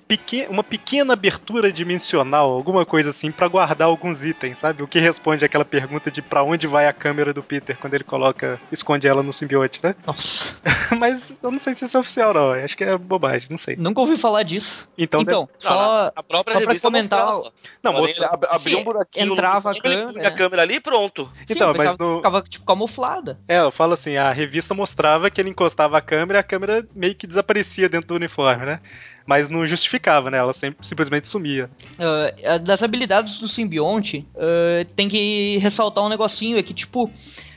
uma 0.49 0.63
pequena 0.63 1.13
abertura 1.13 1.71
dimensional, 1.71 2.49
alguma 2.51 2.85
coisa 2.85 3.09
assim, 3.09 3.31
pra 3.31 3.47
guardar 3.47 3.87
alguns 3.87 4.23
itens, 4.23 4.57
sabe? 4.57 4.83
O 4.83 4.87
que 4.87 4.99
responde 4.99 5.45
àquela 5.45 5.65
pergunta 5.65 6.09
de 6.11 6.21
pra 6.21 6.43
onde 6.43 6.67
vai 6.67 6.87
a 6.87 6.93
câmera 6.93 7.33
do 7.33 7.41
Peter 7.43 7.77
quando 7.77 7.93
ele 7.93 8.03
coloca, 8.03 8.59
esconde 8.71 9.07
ela 9.07 9.23
no 9.23 9.31
simbionte, 9.33 9.79
né? 9.83 9.95
Nossa, 10.05 10.53
Mas 10.99 11.39
eu 11.41 11.51
não 11.51 11.59
sei 11.59 11.75
se 11.75 11.85
isso 11.85 11.97
é 11.97 11.99
oficial, 11.99 12.33
não. 12.33 12.51
Acho 12.53 12.75
que 12.77 12.83
é 12.83 12.97
bobagem, 12.97 13.47
não 13.49 13.57
sei. 13.57 13.75
nunca 13.75 14.01
ouvi 14.01 14.17
falar 14.17 14.43
disso. 14.43 14.87
Então, 14.97 15.21
Então, 15.21 15.49
Não, 15.63 15.69
só, 15.71 16.11
a 16.15 16.23
própria 16.23 16.53
só 16.53 16.59
pra 16.59 16.67
revista 16.69 16.87
comentar- 16.87 17.25
mostrava. 17.27 17.55
Não, 17.81 17.91
Porém, 17.93 18.07
mostra- 18.07 18.25
ele 18.25 18.33
ab- 18.33 18.45
abria 18.49 18.77
um 18.77 18.83
buraquinho 18.83 19.33
entrava 19.33 19.69
a 19.69 19.71
ele 19.73 19.81
câmera, 19.81 20.13
punha 20.13 20.27
a 20.27 20.31
câmera 20.31 20.61
ali 20.61 20.75
e 20.75 20.79
pronto. 20.79 21.31
Então, 21.49 21.71
Sim, 21.71 21.77
mas 21.77 21.97
no- 21.97 22.17
ficava 22.17 22.41
tipo 22.41 22.65
camuflada. 22.65 23.39
É, 23.47 23.59
eu 23.59 23.71
falo 23.71 23.93
assim, 23.93 24.17
a 24.17 24.31
revista 24.31 24.73
mostrava 24.73 25.29
que 25.29 25.39
ele 25.41 25.49
encostava 25.49 25.97
a 25.97 26.01
câmera 26.01 26.39
e 26.39 26.41
a 26.41 26.43
câmera 26.43 26.85
meio 26.95 27.15
que 27.15 27.25
desaparecia 27.27 27.89
dentro 27.89 28.07
do 28.09 28.15
uniforme, 28.15 28.65
né? 28.65 28.79
Mas 29.25 29.49
não 29.49 29.65
justificava, 29.65 30.29
né? 30.29 30.37
Ela 30.37 30.53
sempre, 30.53 30.85
simplesmente 30.85 31.27
sumia. 31.27 31.69
Ah, 31.97 32.57
das 32.57 32.83
habilidades 32.83 33.39
do 33.39 33.47
simbionte, 33.47 34.25
ah, 34.35 34.85
tem 34.95 35.07
que 35.07 35.57
ressaltar 35.59 36.03
um 36.03 36.09
negocinho, 36.09 36.57
é 36.57 36.63
que, 36.63 36.73
tipo, 36.73 37.11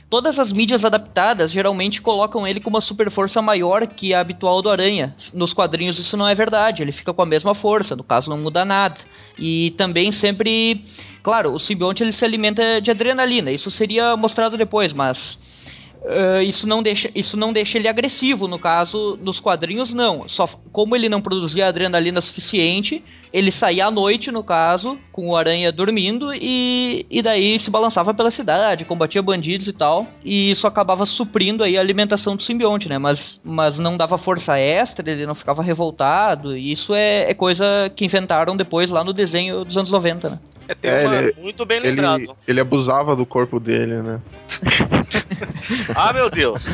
todas 0.09 0.39
as 0.39 0.51
mídias 0.51 0.85
adaptadas 0.85 1.51
geralmente 1.51 2.01
colocam 2.01 2.47
ele 2.47 2.59
com 2.59 2.69
uma 2.69 2.81
super 2.81 3.11
força 3.11 3.41
maior 3.41 3.85
que 3.87 4.13
a 4.13 4.21
habitual 4.21 4.61
do 4.61 4.69
Aranha. 4.69 5.15
Nos 5.33 5.53
quadrinhos 5.53 5.99
isso 5.99 6.15
não 6.15 6.27
é 6.27 6.33
verdade, 6.33 6.81
ele 6.81 6.91
fica 6.91 7.13
com 7.13 7.21
a 7.21 7.25
mesma 7.25 7.53
força, 7.53 7.95
no 7.95 8.03
caso 8.03 8.29
não 8.29 8.37
muda 8.37 8.63
nada. 8.63 8.97
E 9.37 9.71
também 9.77 10.11
sempre, 10.11 10.85
claro, 11.21 11.53
o 11.53 11.59
simbionte 11.59 12.03
ele 12.03 12.13
se 12.13 12.25
alimenta 12.25 12.81
de 12.81 12.89
adrenalina, 12.89 13.51
isso 13.51 13.69
seria 13.69 14.15
mostrado 14.15 14.57
depois, 14.57 14.93
mas 14.93 15.37
Uh, 16.03 16.41
isso, 16.41 16.67
não 16.67 16.81
deixa, 16.81 17.09
isso 17.13 17.35
não 17.35 17.51
deixa 17.51 17.77
ele 17.77 17.87
agressivo, 17.87 18.47
no 18.47 18.59
caso, 18.59 19.17
nos 19.21 19.39
quadrinhos 19.39 19.93
não. 19.93 20.27
Só 20.29 20.47
como 20.71 20.95
ele 20.95 21.09
não 21.09 21.21
produzia 21.21 21.67
adrenalina 21.67 22.21
suficiente, 22.21 23.03
ele 23.31 23.51
saía 23.51 23.87
à 23.87 23.91
noite, 23.91 24.31
no 24.31 24.43
caso, 24.43 24.97
com 25.11 25.29
o 25.29 25.35
Aranha 25.35 25.71
dormindo, 25.71 26.33
e, 26.33 27.05
e 27.09 27.21
daí 27.21 27.59
se 27.59 27.69
balançava 27.69 28.13
pela 28.13 28.31
cidade, 28.31 28.85
combatia 28.85 29.21
bandidos 29.21 29.67
e 29.67 29.73
tal. 29.73 30.07
E 30.23 30.51
isso 30.51 30.65
acabava 30.65 31.05
suprindo 31.05 31.63
aí 31.63 31.77
a 31.77 31.81
alimentação 31.81 32.35
do 32.35 32.43
simbionte, 32.43 32.87
né? 32.87 32.97
Mas, 32.97 33.39
mas 33.43 33.77
não 33.77 33.97
dava 33.97 34.17
força 34.17 34.57
extra, 34.57 35.09
ele 35.09 35.25
não 35.25 35.35
ficava 35.35 35.61
revoltado. 35.61 36.55
E 36.55 36.71
isso 36.71 36.93
é, 36.93 37.29
é 37.29 37.33
coisa 37.33 37.65
que 37.95 38.05
inventaram 38.05 38.55
depois 38.55 38.89
lá 38.89 39.03
no 39.03 39.13
desenho 39.13 39.65
dos 39.65 39.75
anos 39.75 39.91
90, 39.91 40.29
né? 40.29 40.39
É, 40.67 40.75
tem 40.75 40.91
É, 40.91 41.05
uma- 41.07 41.15
ele, 41.17 41.33
Muito 41.37 41.65
bem 41.65 41.77
ele, 41.77 41.89
lembrado. 41.89 42.35
ele 42.47 42.59
abusava 42.59 43.15
do 43.15 43.25
corpo 43.25 43.59
dele, 43.59 44.01
né? 44.01 44.19
Ah, 45.95 46.13
meu 46.13 46.29
Deus. 46.29 46.65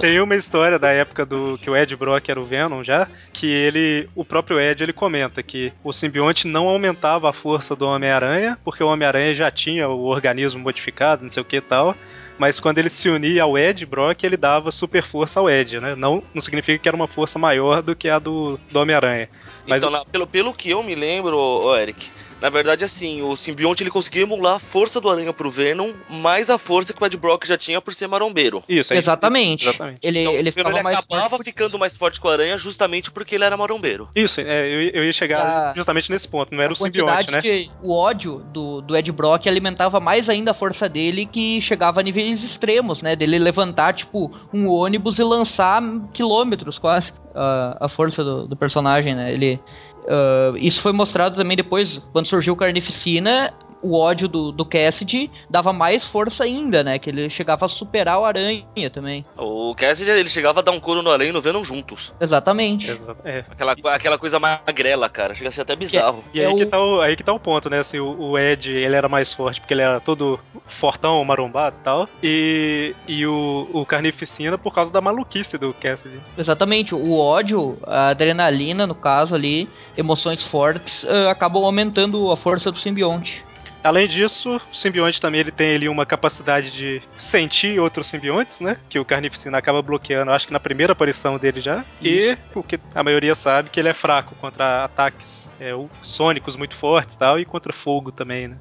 Tem 0.00 0.20
uma 0.20 0.34
história 0.34 0.78
da 0.78 0.90
época 0.90 1.24
do 1.24 1.58
que 1.60 1.70
o 1.70 1.76
Ed 1.76 1.94
Brock 1.96 2.28
era 2.28 2.40
o 2.40 2.44
Venom 2.44 2.82
já, 2.84 3.06
que 3.32 3.46
ele, 3.46 4.08
o 4.14 4.24
próprio 4.24 4.60
Ed, 4.60 4.82
ele 4.82 4.92
comenta 4.92 5.42
que 5.42 5.72
o 5.82 5.92
simbionte 5.92 6.46
não 6.46 6.68
aumentava 6.68 7.28
a 7.30 7.32
força 7.32 7.74
do 7.76 7.86
Homem-Aranha, 7.86 8.58
porque 8.64 8.82
o 8.82 8.88
Homem-Aranha 8.88 9.34
já 9.34 9.50
tinha 9.50 9.88
o 9.88 10.04
organismo 10.06 10.60
modificado, 10.60 11.22
não 11.24 11.30
sei 11.30 11.42
o 11.42 11.46
que 11.46 11.56
e 11.56 11.60
tal. 11.60 11.94
Mas 12.38 12.60
quando 12.60 12.78
ele 12.78 12.88
se 12.88 13.08
unia 13.08 13.42
ao 13.42 13.58
Ed 13.58 13.84
Brock, 13.84 14.22
ele 14.22 14.36
dava 14.36 14.70
super 14.70 15.02
força 15.04 15.40
ao 15.40 15.50
Ed, 15.50 15.80
né? 15.80 15.94
Não, 15.96 16.22
não 16.32 16.40
significa 16.40 16.78
que 16.78 16.88
era 16.88 16.96
uma 16.96 17.08
força 17.08 17.36
maior 17.38 17.82
do 17.82 17.96
que 17.96 18.08
a 18.08 18.18
do, 18.20 18.58
do 18.70 18.78
Homem-Aranha. 18.80 19.28
Mas 19.66 19.82
Então, 19.82 20.04
pelo, 20.04 20.26
pelo 20.26 20.54
que 20.54 20.70
eu 20.70 20.82
me 20.82 20.94
lembro, 20.94 21.36
Eric, 21.76 22.10
na 22.40 22.48
verdade, 22.48 22.84
assim, 22.84 23.22
o 23.22 23.34
simbionte 23.36 23.82
ele 23.82 23.90
conseguiu 23.90 24.22
emular 24.22 24.54
a 24.56 24.58
força 24.58 25.00
do 25.00 25.10
Aranha 25.10 25.32
pro 25.32 25.50
Venom, 25.50 25.92
mais 26.08 26.50
a 26.50 26.58
força 26.58 26.92
que 26.92 27.02
o 27.02 27.06
Ed 27.06 27.16
Brock 27.16 27.44
já 27.46 27.56
tinha 27.56 27.80
por 27.80 27.92
ser 27.94 28.06
marombeiro. 28.06 28.62
Isso, 28.68 28.92
é 28.92 28.96
isso. 28.98 29.04
Exatamente. 29.08 29.68
Exatamente. 29.68 29.98
Ele, 30.02 30.20
Então, 30.20 30.32
ele 30.34 30.50
o 30.50 30.52
Venom 30.52 30.68
ficava 30.70 30.76
ele 30.76 30.82
mais 30.82 30.98
acabava 30.98 31.30
forte 31.30 31.44
ficando 31.44 31.78
mais 31.78 31.96
forte 31.96 32.20
com 32.20 32.28
o 32.28 32.30
Aranha 32.30 32.56
justamente 32.58 33.10
porque 33.10 33.34
ele 33.34 33.44
era 33.44 33.56
marombeiro. 33.56 34.08
Isso, 34.14 34.40
é, 34.40 34.66
eu, 34.66 34.80
eu 34.90 35.04
ia 35.04 35.12
chegar 35.12 35.40
A- 35.46 35.72
justamente 35.74 36.10
nesse 36.10 36.28
ponto. 36.28 36.54
Não 36.54 36.62
era 36.62 36.72
a 36.72 36.74
o 36.74 36.76
simbionte, 36.76 37.30
né? 37.30 37.40
o 37.82 37.92
ódio 37.92 38.38
do, 38.52 38.80
do 38.80 38.96
Ed 38.96 39.10
Brock 39.12 39.46
alimentava 39.46 39.98
mais 40.00 40.28
ainda 40.28 40.52
a 40.52 40.54
força 40.54 40.88
dele 40.88 41.26
que 41.26 41.60
chegava 41.60 42.00
a 42.00 42.02
níveis 42.02 42.42
extremos, 42.42 43.02
né? 43.02 43.16
Dele 43.16 43.38
levantar, 43.38 43.94
tipo, 43.94 44.30
um 44.52 44.68
ônibus 44.68 45.18
e 45.18 45.22
lançar 45.22 45.82
quilômetros 46.12 46.78
quase 46.78 47.12
a, 47.34 47.86
a 47.86 47.88
força 47.88 48.22
do, 48.24 48.46
do 48.46 48.56
personagem, 48.56 49.14
né? 49.14 49.32
Ele, 49.32 49.60
ah, 50.08 50.52
isso 50.56 50.80
foi 50.80 50.92
mostrado 50.92 51.36
também 51.36 51.56
depois, 51.56 52.00
quando 52.12 52.26
surgiu 52.26 52.56
Carnificina, 52.56 53.52
o 53.82 53.96
ódio 53.96 54.26
do, 54.28 54.50
do 54.52 54.64
Cassidy 54.64 55.30
dava 55.48 55.72
mais 55.72 56.04
força 56.04 56.44
ainda, 56.44 56.82
né? 56.82 56.98
Que 56.98 57.10
ele 57.10 57.30
chegava 57.30 57.66
a 57.66 57.68
superar 57.68 58.18
o 58.18 58.24
Aranha 58.24 58.64
também. 58.92 59.24
O 59.36 59.74
Cassidy 59.74 60.10
ele 60.10 60.28
chegava 60.28 60.60
a 60.60 60.62
dar 60.62 60.72
um 60.72 60.80
couro 60.80 61.02
no 61.02 61.10
Aranha 61.10 61.30
e 61.30 61.32
no 61.32 61.40
Venom 61.40 61.62
juntos. 61.64 62.12
Exatamente. 62.20 62.90
Exato, 62.90 63.20
é. 63.24 63.44
Aquela, 63.48 63.72
aquela 63.94 64.18
coisa 64.18 64.38
magrela, 64.38 65.08
cara. 65.08 65.34
Chega 65.34 65.48
a 65.48 65.52
ser 65.52 65.62
até 65.62 65.76
bizarro. 65.76 66.22
E 66.34 66.40
É 66.40 66.46
aí, 66.46 66.54
que 66.56 66.64
o- 66.64 66.66
tá 66.68 66.80
o, 66.80 67.00
aí 67.00 67.16
que 67.16 67.22
tá 67.22 67.32
o 67.32 67.40
ponto, 67.40 67.70
né? 67.70 67.78
Assim, 67.78 67.98
o, 67.98 68.18
o 68.30 68.38
Ed, 68.38 68.70
ele 68.70 68.94
era 68.96 69.08
mais 69.08 69.32
forte 69.32 69.60
porque 69.60 69.74
ele 69.74 69.82
era 69.82 70.00
todo 70.00 70.38
fortão, 70.66 71.24
marombado 71.24 71.76
e 71.80 71.84
tal. 71.84 72.08
E, 72.22 72.94
e 73.06 73.26
o, 73.26 73.68
o 73.72 73.86
Carnificina 73.86 74.58
por 74.58 74.72
causa 74.74 74.92
da 74.92 75.00
maluquice 75.00 75.56
do 75.58 75.72
Cassidy. 75.74 76.18
Exatamente, 76.36 76.94
o 76.94 77.16
ódio, 77.18 77.78
a 77.86 78.08
adrenalina, 78.08 78.86
no 78.86 78.94
caso 78.94 79.34
ali, 79.34 79.68
emoções 79.96 80.42
fortes, 80.42 81.04
ah, 81.08 81.30
acabam 81.30 81.64
aumentando 81.64 82.30
a 82.30 82.36
força 82.36 82.70
do 82.72 82.78
simbionte. 82.78 83.42
Além 83.82 84.08
disso, 84.08 84.60
o 84.70 84.74
simbionte 84.74 85.20
também 85.20 85.40
ele 85.40 85.50
tem 85.50 85.74
ali 85.74 85.88
uma 85.88 86.04
capacidade 86.04 86.70
de 86.70 87.02
sentir 87.16 87.78
outros 87.78 88.06
simbiontes, 88.06 88.60
né? 88.60 88.76
Que 88.88 88.98
o 88.98 89.04
Carnificina 89.04 89.58
acaba 89.58 89.80
bloqueando, 89.82 90.30
acho 90.30 90.46
que 90.46 90.52
na 90.52 90.60
primeira 90.60 90.92
aparição 90.92 91.38
dele 91.38 91.60
já. 91.60 91.84
E 92.02 92.36
o 92.54 92.62
que 92.62 92.78
a 92.94 93.02
maioria 93.02 93.34
sabe 93.34 93.70
que 93.70 93.78
ele 93.78 93.88
é 93.88 93.94
fraco 93.94 94.34
contra 94.36 94.84
ataques 94.84 95.48
é, 95.60 95.72
sônicos 96.02 96.56
muito 96.56 96.74
fortes 96.74 97.14
e 97.14 97.18
tal, 97.18 97.38
e 97.38 97.44
contra 97.44 97.72
fogo 97.72 98.10
também, 98.10 98.48
né? 98.48 98.58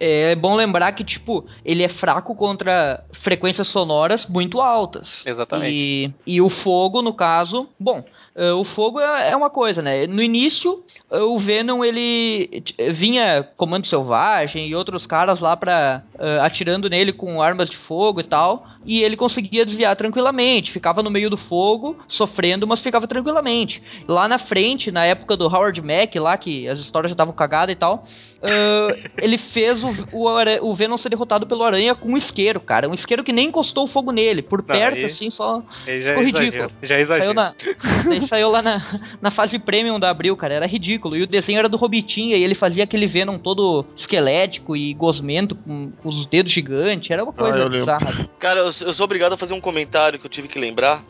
É 0.00 0.34
bom 0.34 0.54
lembrar 0.54 0.92
que, 0.92 1.04
tipo, 1.04 1.46
ele 1.64 1.82
é 1.82 1.88
fraco 1.88 2.34
contra 2.34 3.04
frequências 3.12 3.68
sonoras 3.68 4.26
muito 4.26 4.60
altas. 4.60 5.22
Exatamente. 5.24 5.74
E, 5.74 6.14
e 6.26 6.40
o 6.40 6.48
fogo, 6.48 7.02
no 7.02 7.14
caso, 7.14 7.68
bom, 7.78 8.04
Uh, 8.34 8.58
o 8.58 8.64
fogo 8.64 8.98
é, 8.98 9.30
é, 9.30 9.36
uma 9.36 9.50
coisa, 9.50 9.82
né? 9.82 10.06
No 10.06 10.22
início, 10.22 10.82
uh, 11.10 11.18
o 11.34 11.38
Venom 11.38 11.84
ele 11.84 12.64
vinha 12.94 13.46
Comando 13.56 13.86
Selvagem 13.86 14.66
e 14.66 14.74
outros 14.74 15.06
caras 15.06 15.40
lá 15.40 15.54
pra, 15.54 16.02
uh, 16.14 16.40
atirando 16.40 16.88
nele 16.88 17.12
com 17.12 17.42
armas 17.42 17.68
de 17.68 17.76
fogo 17.76 18.20
e 18.20 18.24
tal 18.24 18.66
e 18.84 19.02
ele 19.02 19.16
conseguia 19.16 19.64
desviar 19.64 19.96
tranquilamente, 19.96 20.72
ficava 20.72 21.02
no 21.02 21.10
meio 21.10 21.30
do 21.30 21.36
fogo, 21.36 21.96
sofrendo, 22.08 22.66
mas 22.66 22.80
ficava 22.80 23.06
tranquilamente. 23.06 23.82
Lá 24.08 24.28
na 24.28 24.38
frente, 24.38 24.90
na 24.90 25.04
época 25.04 25.36
do 25.36 25.46
Howard 25.46 25.80
Mack, 25.80 26.18
lá 26.18 26.36
que 26.36 26.68
as 26.68 26.80
histórias 26.80 27.10
já 27.10 27.14
estavam 27.14 27.34
cagadas 27.34 27.74
e 27.74 27.78
tal, 27.78 28.06
uh, 28.42 29.10
ele 29.18 29.38
fez 29.38 29.82
o, 29.82 29.88
o, 30.12 30.26
o, 30.62 30.74
Venom 30.74 30.96
ser 30.96 31.08
derrotado 31.08 31.46
pelo 31.46 31.62
Aranha 31.62 31.94
com 31.94 32.10
um 32.10 32.16
isqueiro, 32.16 32.60
cara. 32.60 32.88
Um 32.88 32.94
isqueiro 32.94 33.22
que 33.22 33.32
nem 33.32 33.48
encostou 33.48 33.84
o 33.84 33.88
fogo 33.88 34.10
nele, 34.10 34.42
por 34.42 34.62
perto, 34.62 34.98
aí, 34.98 35.04
assim, 35.04 35.30
só. 35.30 35.62
ficou 35.84 36.22
ridículo. 36.22 36.70
Já 36.82 36.98
exagero. 36.98 37.34
Saiu, 37.34 37.34
na, 37.34 37.54
saiu 38.26 38.48
lá 38.50 38.62
na, 38.62 38.82
na 39.20 39.30
fase 39.30 39.58
premium 39.58 40.00
da 40.00 40.10
Abril, 40.10 40.36
cara, 40.36 40.54
era 40.54 40.66
ridículo. 40.66 41.16
E 41.16 41.22
o 41.22 41.26
desenho 41.26 41.58
era 41.58 41.68
do 41.68 41.76
Robitinha, 41.76 42.36
e 42.36 42.42
ele 42.42 42.54
fazia 42.54 42.84
aquele 42.84 43.06
Venom 43.06 43.38
todo 43.38 43.84
esquelético 43.96 44.76
e 44.76 44.92
gosmento, 44.94 45.54
com, 45.54 45.92
com 46.02 46.08
os 46.08 46.26
dedos 46.26 46.52
gigantes, 46.52 47.10
era 47.10 47.22
uma 47.22 47.32
coisa 47.32 47.64
ah, 47.64 47.68
bizarra. 47.68 48.28
Cara, 48.38 48.60
eu 48.60 48.71
eu, 48.80 48.92
sou 48.92 49.04
obrigado 49.04 49.32
a 49.32 49.36
fazer 49.36 49.54
um 49.54 49.60
comentário 49.60 50.18
que 50.18 50.26
eu 50.26 50.30
tive 50.30 50.48
que 50.48 50.58
lembrar. 50.58 51.04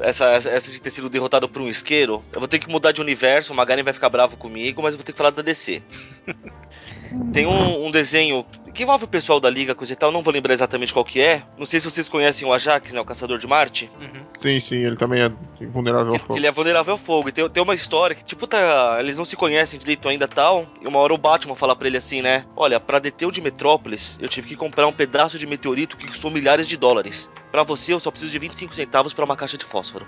Essa, 0.00 0.30
essa 0.30 0.72
de 0.72 0.80
ter 0.80 0.90
sido 0.90 1.08
derrotado 1.08 1.48
por 1.48 1.62
um 1.62 1.68
isqueiro. 1.68 2.24
Eu 2.32 2.40
vou 2.40 2.48
ter 2.48 2.58
que 2.58 2.68
mudar 2.68 2.90
de 2.90 3.00
universo, 3.00 3.52
o 3.52 3.56
Magaren 3.56 3.84
vai 3.84 3.92
ficar 3.92 4.08
bravo 4.08 4.36
comigo, 4.36 4.82
mas 4.82 4.94
eu 4.94 4.98
vou 4.98 5.04
ter 5.04 5.12
que 5.12 5.18
falar 5.18 5.30
da 5.30 5.40
DC. 5.40 5.82
Tem 7.32 7.46
um, 7.46 7.86
um, 7.86 7.90
desenho 7.92 8.44
que 8.74 8.82
envolve 8.82 9.04
o 9.04 9.08
pessoal 9.08 9.38
da 9.38 9.48
Liga, 9.48 9.74
coisa 9.74 9.92
e 9.92 9.96
tal, 9.96 10.10
não 10.10 10.22
vou 10.22 10.32
lembrar 10.32 10.52
exatamente 10.52 10.92
qual 10.92 11.04
que 11.04 11.20
é. 11.20 11.42
Não 11.56 11.64
sei 11.64 11.80
se 11.80 11.90
vocês 11.90 12.08
conhecem 12.08 12.46
o 12.46 12.52
Ajax, 12.52 12.92
né? 12.92 13.00
O 13.00 13.04
Caçador 13.04 13.38
de 13.38 13.46
Marte. 13.46 13.90
Uhum. 14.00 14.24
Sim, 14.42 14.60
sim, 14.68 14.76
ele 14.76 14.96
também 14.96 15.22
é 15.22 15.32
vulnerável 15.66 16.12
ao 16.12 16.18
fogo. 16.18 16.36
Ele 16.36 16.46
é 16.46 16.52
vulnerável 16.52 16.92
ao 16.92 16.98
fogo. 16.98 17.28
E 17.28 17.32
tem, 17.32 17.48
tem 17.48 17.62
uma 17.62 17.74
história 17.74 18.14
que, 18.14 18.24
tipo, 18.24 18.46
tá, 18.46 18.96
eles 19.00 19.16
não 19.16 19.24
se 19.24 19.36
conhecem 19.36 19.78
direito 19.78 20.08
ainda 20.08 20.26
tal. 20.28 20.66
E 20.82 20.88
uma 20.88 20.98
hora 20.98 21.14
o 21.14 21.18
Batman 21.18 21.54
fala 21.54 21.76
pra 21.76 21.86
ele 21.86 21.96
assim, 21.96 22.20
né? 22.20 22.44
Olha, 22.56 22.80
pra 22.80 22.98
deter 22.98 23.26
o 23.26 23.32
de 23.32 23.40
Metrópolis, 23.40 24.18
eu 24.20 24.28
tive 24.28 24.48
que 24.48 24.56
comprar 24.56 24.86
um 24.86 24.92
pedaço 24.92 25.38
de 25.38 25.46
meteorito 25.46 25.96
que 25.96 26.06
custou 26.06 26.30
milhares 26.30 26.66
de 26.66 26.76
dólares. 26.76 27.30
Pra 27.50 27.62
você, 27.62 27.92
eu 27.92 28.00
só 28.00 28.10
preciso 28.10 28.32
de 28.32 28.38
25 28.38 28.74
centavos 28.74 29.14
para 29.14 29.24
uma 29.24 29.36
caixa 29.36 29.56
de 29.56 29.64
fósforo. 29.64 30.06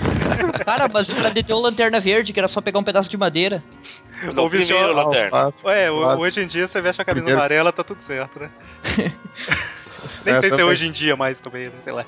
Cara, 0.64 0.88
mas 0.92 1.08
pra 1.08 1.28
deter 1.28 1.54
o 1.54 1.58
Lanterna 1.58 2.00
Verde, 2.00 2.32
que 2.32 2.38
era 2.40 2.48
só 2.48 2.60
pegar 2.60 2.78
um 2.78 2.84
pedaço 2.84 3.08
de 3.08 3.16
madeira. 3.16 3.62
Não, 4.34 4.46
o 4.46 4.50
primeiro 4.50 4.92
Lanterna. 4.92 5.52
Ué, 5.64 5.90
hoje 5.90 6.42
em 6.42 6.46
dia 6.46 6.66
você 6.66 6.80
veste 6.80 7.00
a 7.00 7.04
camisa 7.04 7.32
amarela, 7.32 7.72
tá 7.72 7.82
tudo 7.84 7.99
certo, 8.00 8.40
né? 8.40 8.50
Nem 10.24 10.34
é, 10.34 10.40
sei 10.40 10.50
se 10.50 10.60
é 10.60 10.64
hoje 10.64 10.86
em 10.86 10.92
dia 10.92 11.16
mais 11.16 11.40
também, 11.40 11.66
não 11.66 11.80
sei 11.80 11.92
lá. 11.92 12.04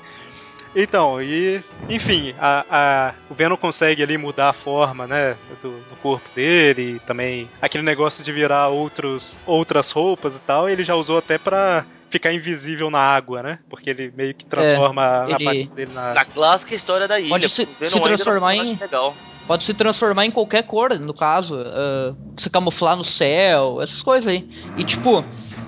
Então, 0.75 1.21
e 1.21 1.63
enfim, 1.87 2.33
a, 2.39 2.65
a, 2.69 3.13
o 3.29 3.35
Venom 3.35 3.55
consegue 3.55 4.01
ali 4.01 4.17
mudar 4.17 4.49
a 4.49 4.53
forma, 4.53 5.05
né, 5.05 5.37
do, 5.61 5.69
do, 5.69 5.95
corpo 6.01 6.27
dele, 6.33 6.95
e 6.95 6.99
também 7.01 7.47
aquele 7.61 7.83
negócio 7.83 8.23
de 8.23 8.31
virar 8.31 8.69
outros, 8.69 9.39
outras 9.45 9.91
roupas 9.91 10.35
e 10.35 10.41
tal, 10.41 10.67
ele 10.67 10.83
já 10.83 10.95
usou 10.95 11.19
até 11.19 11.37
pra 11.37 11.85
ficar 12.09 12.33
invisível 12.33 12.89
na 12.89 12.99
água, 12.99 13.43
né? 13.43 13.59
Porque 13.69 13.89
ele 13.89 14.11
meio 14.15 14.33
que 14.33 14.45
transforma 14.45 15.03
é, 15.03 15.23
ele... 15.25 15.33
a 15.33 15.35
aparência 15.35 15.75
dele 15.75 15.91
na 15.93 16.01
água. 16.01 16.13
Na 16.15 16.25
clássica 16.25 16.73
história 16.73 17.07
da 17.07 17.19
ilha. 17.19 17.29
Pode 17.29 17.49
se, 17.49 17.65
se 17.65 17.99
transformar 17.99 18.55
em... 18.55 18.75
Legal 18.75 19.15
pode 19.47 19.63
se 19.63 19.73
transformar 19.73 20.25
em 20.25 20.31
qualquer 20.31 20.63
cor, 20.63 20.97
no 20.99 21.13
caso, 21.13 21.55
uh, 21.55 22.15
se 22.37 22.49
camuflar 22.49 22.95
no 22.95 23.03
céu, 23.03 23.81
essas 23.81 24.01
coisas 24.01 24.27
aí. 24.27 24.47
E 24.77 24.83
tipo, 24.83 25.23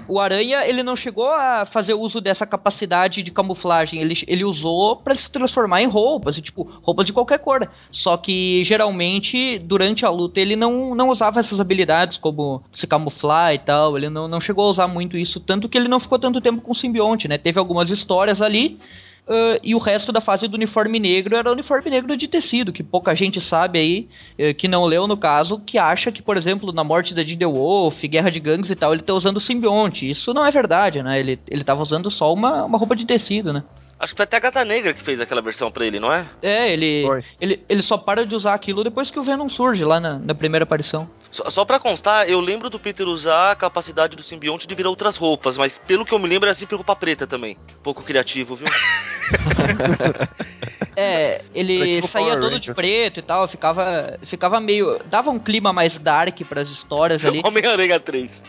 o 0.07 0.19
Aranha, 0.19 0.65
ele 0.67 0.83
não 0.83 0.95
chegou 0.95 1.27
a 1.27 1.65
fazer 1.65 1.93
uso 1.93 2.21
dessa 2.21 2.45
capacidade 2.45 3.24
de 3.24 3.31
camuflagem, 3.31 4.00
ele, 4.00 4.15
ele 4.27 4.43
usou 4.43 4.97
para 4.97 5.15
se 5.15 5.29
transformar 5.29 5.81
em 5.81 5.88
roupas, 5.88 6.35
tipo, 6.38 6.63
roupas 6.81 7.05
de 7.05 7.13
qualquer 7.13 7.39
cor. 7.39 7.67
Só 7.91 8.17
que 8.17 8.63
geralmente, 8.63 9.59
durante 9.59 10.05
a 10.05 10.09
luta, 10.09 10.39
ele 10.39 10.55
não, 10.55 10.93
não 10.93 11.09
usava 11.09 11.39
essas 11.39 11.59
habilidades, 11.59 12.17
como 12.17 12.63
se 12.74 12.85
camuflar 12.88 13.53
e 13.53 13.59
tal, 13.59 13.97
ele 13.97 14.09
não, 14.09 14.27
não 14.27 14.41
chegou 14.41 14.65
a 14.65 14.71
usar 14.71 14.88
muito 14.88 15.17
isso, 15.17 15.39
tanto 15.39 15.67
que 15.67 15.77
ele 15.77 15.88
não 15.88 16.00
ficou 16.00 16.19
tanto 16.19 16.41
tempo 16.41 16.62
com 16.62 16.71
o 16.71 16.75
simbionte, 16.75 17.27
né? 17.27 17.38
Teve 17.38 17.59
algumas 17.59 17.89
histórias 17.89 18.41
ali, 18.41 18.79
Uh, 19.27 19.58
e 19.63 19.74
o 19.74 19.79
resto 19.79 20.12
da 20.12 20.22
fase 20.22 20.48
do 20.48 20.53
uniforme 20.53 21.00
negro 21.00 21.36
era 21.36 21.50
o 21.50 21.53
uniforme 21.53 21.89
negro 21.89 22.15
de 22.15 22.27
tecido, 22.27 22.72
que 22.72 22.84
pouca 22.84 23.15
gente 23.15 23.41
sabe 23.41 23.79
aí, 23.79 24.08
uh, 24.38 24.53
que 24.53 24.67
não 24.67 24.86
leu 24.86 25.08
no 25.08 25.17
caso, 25.17 25.60
que 25.60 25.79
acha 25.79 26.12
que, 26.12 26.22
por 26.22 26.38
exemplo, 26.38 26.72
na 26.72 26.84
morte 26.84 27.13
da 27.15 27.24
Jinder 27.24 27.50
Wolf, 27.50 28.03
Guerra 28.03 28.29
de 28.29 28.39
Gangues 28.39 28.70
e 28.70 28.75
tal, 28.75 28.94
ele 28.94 29.01
tá 29.01 29.13
usando 29.13 29.38
o 29.38 29.41
simbionte. 29.41 30.08
Isso 30.08 30.32
não 30.32 30.46
é 30.46 30.51
verdade, 30.51 31.01
né? 31.01 31.20
Ele, 31.20 31.39
ele 31.48 31.63
tava 31.63 31.82
usando 31.82 32.12
só 32.12 32.32
uma, 32.32 32.65
uma 32.65 32.77
roupa 32.77 32.96
de 32.96 33.05
tecido, 33.05 33.51
né? 33.51 33.63
Acho 33.98 34.13
que 34.13 34.17
foi 34.17 34.25
até 34.25 34.38
a 34.38 34.41
Gata 34.41 34.63
Negra 34.63 34.94
que 34.94 35.01
fez 35.01 35.22
aquela 35.22 35.41
versão 35.41 35.72
pra 35.72 35.86
ele, 35.86 36.00
não 36.00 36.13
é? 36.13 36.25
É, 36.41 36.72
ele, 36.72 37.05
ele, 37.39 37.63
ele 37.67 37.82
só 37.82 37.98
para 37.98 38.25
de 38.25 38.36
usar 38.36 38.53
aquilo 38.53 38.84
depois 38.84 39.10
que 39.10 39.17
o 39.17 39.24
Venom 39.24 39.50
surge 39.50 39.84
lá 39.84 40.00
na, 40.00 40.20
na 40.20 40.36
primeira 40.36 40.63
aparição. 40.63 41.10
Só, 41.36 41.50
só 41.50 41.65
pra 41.65 41.77
constar, 41.80 42.30
eu 42.30 42.39
lembro 42.39 42.70
do 42.70 42.80
Peter 42.80 43.06
usar 43.06 43.51
a 43.51 43.56
capacidade 43.56 44.15
do 44.15 44.24
simbionte 44.24 44.65
de 44.65 44.74
virar 44.74 44.88
outras 44.88 45.18
roupas, 45.18 45.58
mas 45.58 45.77
pelo 45.77 46.06
que 46.06 46.13
eu 46.13 46.20
me 46.20 46.30
lembro, 46.30 46.48
era 46.48 46.56
sempre 46.56 46.77
roupa 46.77 46.96
preta 46.96 47.27
também. 47.27 47.58
Pouco 47.84 48.01
criativo, 48.04 48.56
viu? 48.56 48.70
É, 50.98 51.42
ele 51.53 52.01
saía 52.07 52.40
todo 52.40 52.57
de 52.57 52.74
preto 52.74 53.20
e 53.20 53.22
tal, 53.22 53.48
ficava, 53.50 54.18
ficava 54.25 54.62
meio. 54.62 54.98
dava 55.07 55.29
um 55.29 55.38
clima 55.38 55.74
mais 55.74 55.98
dark 55.98 56.40
pras 56.48 56.70
histórias 56.70 57.25
ali. 57.25 57.42
Homem-Aranha 57.44 58.00
3. 58.00 58.44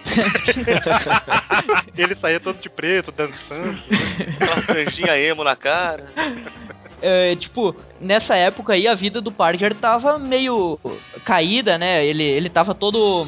ele 1.99 2.15
saía 2.15 2.39
todo 2.39 2.59
de 2.61 2.71
preto, 2.71 3.11
dançando. 3.11 3.77
Uma 4.41 4.63
franjinha 4.63 5.19
emo 5.19 5.43
na 5.43 5.57
cara. 5.57 6.05
É, 7.03 7.37
tipo, 7.37 7.75
nessa 8.01 8.37
época 8.37 8.73
aí 8.73 8.89
a 8.89 8.95
vida 8.95 9.21
do 9.21 9.31
Parker 9.31 9.75
tava 9.75 10.19
meio 10.19 10.79
caída, 11.25 11.77
né? 11.77 12.05
Ele, 12.05 12.25
ele 12.25 12.49
tava 12.49 12.75
todo 12.75 13.27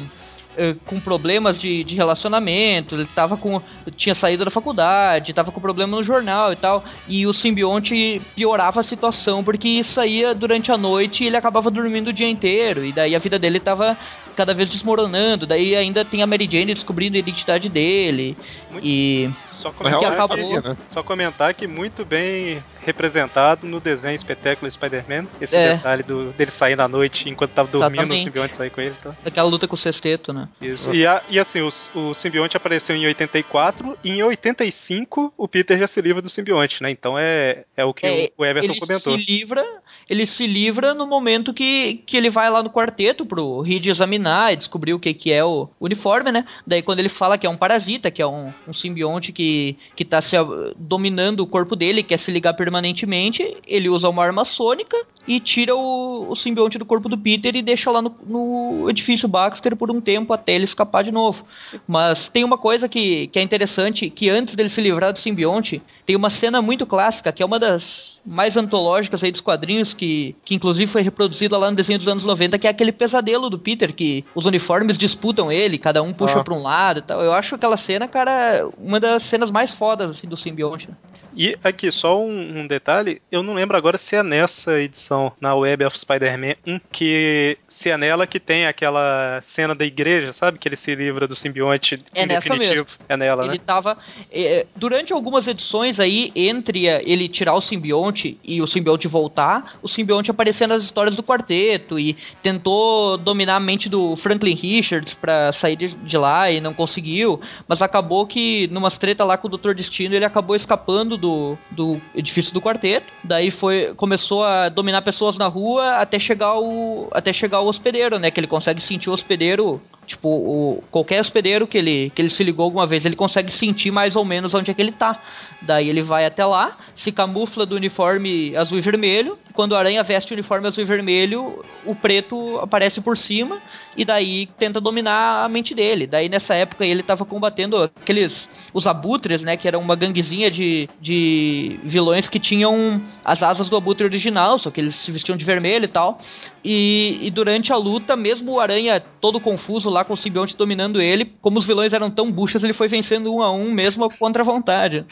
eh, 0.57 0.75
com 0.85 0.99
problemas 0.99 1.57
de, 1.59 1.85
de 1.85 1.95
relacionamento, 1.95 2.95
ele 2.95 3.05
tava 3.05 3.37
com. 3.37 3.61
tinha 3.95 4.15
saído 4.15 4.43
da 4.43 4.51
faculdade, 4.51 5.33
tava 5.33 5.51
com 5.53 5.61
problema 5.61 5.95
no 5.95 6.03
jornal 6.03 6.51
e 6.51 6.55
tal. 6.55 6.83
E 7.07 7.25
o 7.25 7.33
simbionte 7.33 8.21
piorava 8.35 8.81
a 8.81 8.83
situação 8.83 9.41
porque 9.43 9.83
saía 9.83 10.33
durante 10.33 10.71
a 10.71 10.77
noite 10.77 11.23
e 11.23 11.27
ele 11.27 11.37
acabava 11.37 11.69
dormindo 11.69 12.09
o 12.09 12.13
dia 12.13 12.27
inteiro. 12.27 12.83
E 12.83 12.91
daí 12.91 13.15
a 13.15 13.19
vida 13.19 13.39
dele 13.39 13.59
tava 13.59 13.95
cada 14.35 14.53
vez 14.53 14.69
desmoronando. 14.69 15.45
Daí 15.45 15.75
ainda 15.75 16.03
tem 16.03 16.21
a 16.23 16.27
Mary 16.27 16.49
Jane 16.51 16.73
descobrindo 16.73 17.15
a 17.15 17.19
identidade 17.19 17.69
dele. 17.69 18.35
Muito... 18.71 18.85
E 18.85 19.29
só 19.59 19.71
comentar, 19.71 19.99
que 19.99 20.05
acabou... 20.05 20.61
né? 20.61 20.77
só 20.87 21.03
comentar 21.03 21.53
que 21.53 21.67
muito 21.67 22.05
bem 22.05 22.63
representado 22.83 23.67
no 23.67 23.79
desenho 23.79 24.15
espetáculo 24.15 24.71
Spider-Man. 24.71 25.27
Esse 25.39 25.55
é. 25.55 25.75
detalhe 25.75 26.03
do, 26.03 26.31
dele 26.31 26.49
sair 26.49 26.75
na 26.75 26.87
noite 26.87 27.29
enquanto 27.29 27.51
tava 27.51 27.67
dormindo, 27.67 28.01
Exatamente. 28.01 28.21
o 28.21 28.23
simbionte 28.23 28.55
sair 28.55 28.69
com 28.69 28.81
ele. 28.81 28.95
Então. 28.99 29.15
Aquela 29.25 29.49
luta 29.49 29.67
com 29.67 29.75
o 29.75 29.77
sexteto, 29.77 30.31
né? 30.31 30.47
Isso. 30.61 30.93
E, 30.93 31.05
a, 31.05 31.21
e 31.29 31.37
assim, 31.37 31.61
o, 31.61 31.69
o 31.99 32.13
simbionte 32.13 32.55
apareceu 32.55 32.95
em 32.95 33.05
84 33.05 33.97
e 34.03 34.11
em 34.11 34.23
85 34.23 35.33
o 35.37 35.47
Peter 35.47 35.77
já 35.77 35.87
se 35.87 36.01
livra 36.01 36.21
do 36.21 36.29
simbionte, 36.29 36.81
né? 36.81 36.89
Então 36.89 37.19
é, 37.19 37.65
é 37.75 37.83
o 37.83 37.93
que 37.93 38.05
é, 38.05 38.31
o 38.37 38.45
Everton 38.45 38.71
ele 38.71 38.79
comentou. 38.79 39.13
Ele 39.13 39.23
se 39.23 39.31
livra 39.31 39.65
ele 40.09 40.25
se 40.25 40.47
livra 40.47 40.93
no 40.95 41.05
momento 41.05 41.53
que, 41.53 42.01
que 42.05 42.17
ele 42.17 42.31
vai 42.31 42.49
lá 42.49 42.63
no 42.63 42.71
quarteto 42.71 43.25
pro 43.25 43.61
Reed 43.61 43.85
examinar 43.85 44.51
e 44.51 44.57
descobrir 44.57 44.93
o 44.93 44.99
que, 44.99 45.13
que 45.13 45.31
é 45.31 45.45
o 45.45 45.69
uniforme, 45.79 46.31
né? 46.31 46.45
Daí 46.65 46.81
quando 46.81 46.99
ele 46.99 47.09
fala 47.09 47.37
que 47.37 47.45
é 47.45 47.49
um 47.49 47.55
parasita, 47.55 48.09
que 48.09 48.21
é 48.21 48.25
um, 48.25 48.51
um 48.67 48.73
simbionte 48.73 49.31
que, 49.31 49.48
que 49.95 50.05
tá 50.05 50.21
se, 50.21 50.35
dominando 50.77 51.41
o 51.41 51.47
corpo 51.47 51.75
dele, 51.75 52.03
quer 52.03 52.19
se 52.19 52.31
ligar 52.31 52.53
permanentemente, 52.53 53.57
ele 53.67 53.89
usa 53.89 54.09
uma 54.09 54.23
arma 54.23 54.45
sônica 54.45 54.97
e 55.27 55.39
tira 55.39 55.75
o, 55.75 56.31
o 56.31 56.35
simbionte 56.35 56.77
do 56.77 56.85
corpo 56.85 57.07
do 57.07 57.17
Peter 57.17 57.55
e 57.55 57.61
deixa 57.61 57.91
lá 57.91 58.01
no, 58.01 58.15
no, 58.25 58.89
edifício 58.89 59.27
Baxter 59.27 59.75
por 59.75 59.91
um 59.91 60.01
tempo 60.01 60.33
até 60.33 60.53
ele 60.53 60.63
escapar 60.63 61.03
de 61.03 61.11
novo. 61.11 61.45
Mas 61.87 62.29
tem 62.29 62.43
uma 62.43 62.57
coisa 62.57 62.89
que, 62.89 63.27
que 63.27 63.39
é 63.39 63.41
interessante, 63.41 64.09
que 64.09 64.29
antes 64.29 64.55
dele 64.55 64.69
se 64.69 64.81
livrar 64.81 65.13
do 65.13 65.19
simbionte, 65.19 65.81
tem 66.05 66.15
uma 66.15 66.29
cena 66.29 66.61
muito 66.61 66.85
clássica, 66.85 67.31
que 67.31 67.43
é 67.43 67.45
uma 67.45 67.59
das 67.59 68.18
mais 68.29 68.55
antológicas 68.55 69.23
aí 69.23 69.31
dos 69.31 69.41
quadrinhos, 69.41 69.91
que, 69.91 70.35
que 70.45 70.53
inclusive 70.53 70.91
foi 70.91 71.01
reproduzida 71.01 71.57
lá 71.57 71.71
no 71.71 71.75
desenho 71.75 71.97
dos 71.97 72.07
anos 72.07 72.23
90, 72.23 72.59
que 72.59 72.67
é 72.67 72.69
aquele 72.69 72.91
pesadelo 72.91 73.49
do 73.49 73.57
Peter, 73.57 73.91
que 73.93 74.23
os 74.35 74.45
uniformes 74.45 74.97
disputam 74.97 75.51
ele, 75.51 75.79
cada 75.79 76.03
um 76.03 76.13
puxa 76.13 76.39
ah. 76.39 76.43
pra 76.43 76.53
um 76.53 76.61
lado 76.61 76.99
e 76.99 77.01
tal. 77.01 77.23
Eu 77.23 77.33
acho 77.33 77.55
aquela 77.55 77.75
cena, 77.75 78.07
cara, 78.07 78.69
uma 78.77 78.99
das 78.99 79.23
cenas 79.23 79.49
mais 79.49 79.71
fodas 79.71 80.11
assim, 80.11 80.27
do 80.27 80.37
simbionte. 80.37 80.87
E 81.35 81.57
aqui, 81.63 81.91
só 81.91 82.21
um, 82.21 82.59
um 82.59 82.67
detalhe, 82.67 83.21
eu 83.31 83.41
não 83.41 83.55
lembro 83.55 83.75
agora 83.75 83.97
se 83.97 84.15
é 84.15 84.21
nessa 84.21 84.79
edição, 84.79 85.31
na 85.41 85.55
Web 85.55 85.85
of 85.85 85.97
Spider-Man 85.97 86.55
1, 86.67 86.79
que 86.91 87.57
se 87.67 87.89
é 87.89 87.97
nela 87.97 88.27
que 88.27 88.39
tem 88.39 88.67
aquela 88.67 89.39
cena 89.41 89.73
da 89.73 89.85
igreja, 89.85 90.33
sabe? 90.33 90.59
Que 90.59 90.67
ele 90.67 90.75
se 90.75 90.93
livra 90.93 91.27
do 91.27 91.35
simbionte 91.35 92.03
é 92.13 92.23
em 92.23 92.27
definitivo. 92.27 92.73
Mesmo. 92.73 93.05
É 93.07 93.17
nela, 93.17 93.43
ele 93.45 93.53
né? 93.53 93.63
Tava, 93.65 93.97
é, 94.31 94.65
durante 94.75 95.13
algumas 95.13 95.47
edições 95.47 95.99
aí, 95.99 96.31
entre 96.35 96.89
a- 96.89 97.01
ele 97.03 97.27
tirar 97.27 97.55
o 97.55 97.61
simbionte 97.61 98.18
e 98.43 98.61
o 98.61 98.67
simbionte 98.67 99.07
voltar, 99.07 99.77
o 99.81 99.87
simbionte 99.87 100.31
aparecer 100.31 100.67
nas 100.67 100.83
histórias 100.83 101.15
do 101.15 101.23
quarteto 101.23 101.99
e 101.99 102.17
tentou 102.41 103.17
dominar 103.17 103.55
a 103.55 103.59
mente 103.59 103.89
do 103.89 104.15
Franklin 104.15 104.55
Richards 104.55 105.13
pra 105.13 105.51
sair 105.51 105.75
de, 105.75 105.87
de 105.89 106.17
lá 106.17 106.51
e 106.51 106.59
não 106.59 106.73
conseguiu. 106.73 107.39
Mas 107.67 107.81
acabou 107.81 108.25
que, 108.25 108.67
numas 108.67 108.97
treta 108.97 109.23
lá 109.23 109.37
com 109.37 109.47
o 109.47 109.57
Dr. 109.57 109.73
Destino, 109.73 110.15
ele 110.15 110.25
acabou 110.25 110.55
escapando 110.55 111.17
do, 111.17 111.57
do 111.71 111.99
edifício 112.15 112.53
do 112.53 112.61
quarteto. 112.61 113.07
Daí 113.23 113.51
foi 113.51 113.93
começou 113.95 114.43
a 114.43 114.69
dominar 114.69 115.01
pessoas 115.01 115.37
na 115.37 115.47
rua 115.47 115.97
até 115.97 116.19
chegar 116.19 116.59
o 116.59 117.07
até 117.11 117.31
chegar 117.31 117.61
o 117.61 117.67
hospedeiro, 117.67 118.19
né? 118.19 118.31
Que 118.31 118.39
ele 118.39 118.47
consegue 118.47 118.81
sentir 118.81 119.09
o 119.09 119.13
hospedeiro 119.13 119.81
Tipo, 120.09 120.27
o, 120.27 120.83
qualquer 120.89 121.21
hospedeiro 121.21 121.67
que 121.67 121.77
ele, 121.77 122.09
que 122.09 122.19
ele 122.19 122.31
se 122.31 122.43
ligou 122.43 122.63
alguma 122.63 122.87
vez, 122.87 123.05
ele 123.05 123.15
consegue 123.15 123.51
sentir 123.51 123.91
mais 123.91 124.15
ou 124.15 124.25
menos 124.25 124.55
onde 124.55 124.71
é 124.71 124.73
que 124.73 124.81
ele 124.81 124.91
tá. 124.91 125.21
Daí 125.61 125.89
ele 125.89 126.01
vai 126.01 126.25
até 126.25 126.45
lá, 126.45 126.77
se 126.95 127.11
camufla 127.11 127.65
do 127.65 127.75
uniforme 127.75 128.55
azul 128.55 128.77
e 128.77 128.81
vermelho. 128.81 129.37
Quando 129.53 129.75
a 129.75 129.79
aranha 129.79 130.03
veste 130.03 130.31
o 130.31 130.33
uniforme 130.33 130.67
azul 130.67 130.83
e 130.83 130.87
vermelho, 130.87 131.63
o 131.85 131.93
preto 131.93 132.59
aparece 132.59 133.01
por 133.01 133.17
cima 133.17 133.57
e 133.99 134.05
daí 134.05 134.45
tenta 134.57 134.79
dominar 134.79 135.43
a 135.43 135.49
mente 135.49 135.75
dele. 135.75 136.07
Daí 136.07 136.29
nessa 136.29 136.55
época 136.55 136.85
ele 136.85 137.03
tava 137.03 137.25
combatendo 137.25 137.75
aqueles 137.75 138.47
os 138.73 138.87
abutres, 138.87 139.43
né, 139.43 139.57
que 139.57 139.67
era 139.67 139.77
uma 139.77 139.93
ganguezinha 139.93 140.49
de, 140.49 140.87
de 141.01 141.77
vilões 141.83 142.29
que 142.29 142.39
tinham 142.39 143.01
as 143.25 143.43
asas 143.43 143.67
do 143.67 143.75
abutre 143.75 144.05
original, 144.05 144.57
só 144.57 144.71
que 144.71 144.79
eles 144.79 144.95
se 144.95 145.11
vestiam 145.11 145.35
de 145.35 145.43
vermelho 145.43 145.83
e 145.83 145.89
tal. 145.89 146.21
E, 146.63 147.19
e 147.21 147.29
durante 147.29 147.73
a 147.73 147.75
luta, 147.75 148.15
mesmo 148.15 148.53
o 148.53 148.59
Aranha 148.61 149.03
todo 149.19 149.37
confuso 149.37 149.89
lá 149.89 150.05
com 150.05 150.13
o 150.13 150.17
simbionte 150.17 150.55
dominando 150.55 151.01
ele, 151.01 151.33
como 151.41 151.59
os 151.59 151.65
vilões 151.65 151.91
eram 151.91 152.09
tão 152.09 152.31
buchas, 152.31 152.63
ele 152.63 152.71
foi 152.71 152.87
vencendo 152.87 153.33
um 153.33 153.41
a 153.41 153.51
um 153.51 153.69
mesmo 153.69 154.09
contra 154.17 154.43
a 154.43 154.45
vontade. 154.45 155.05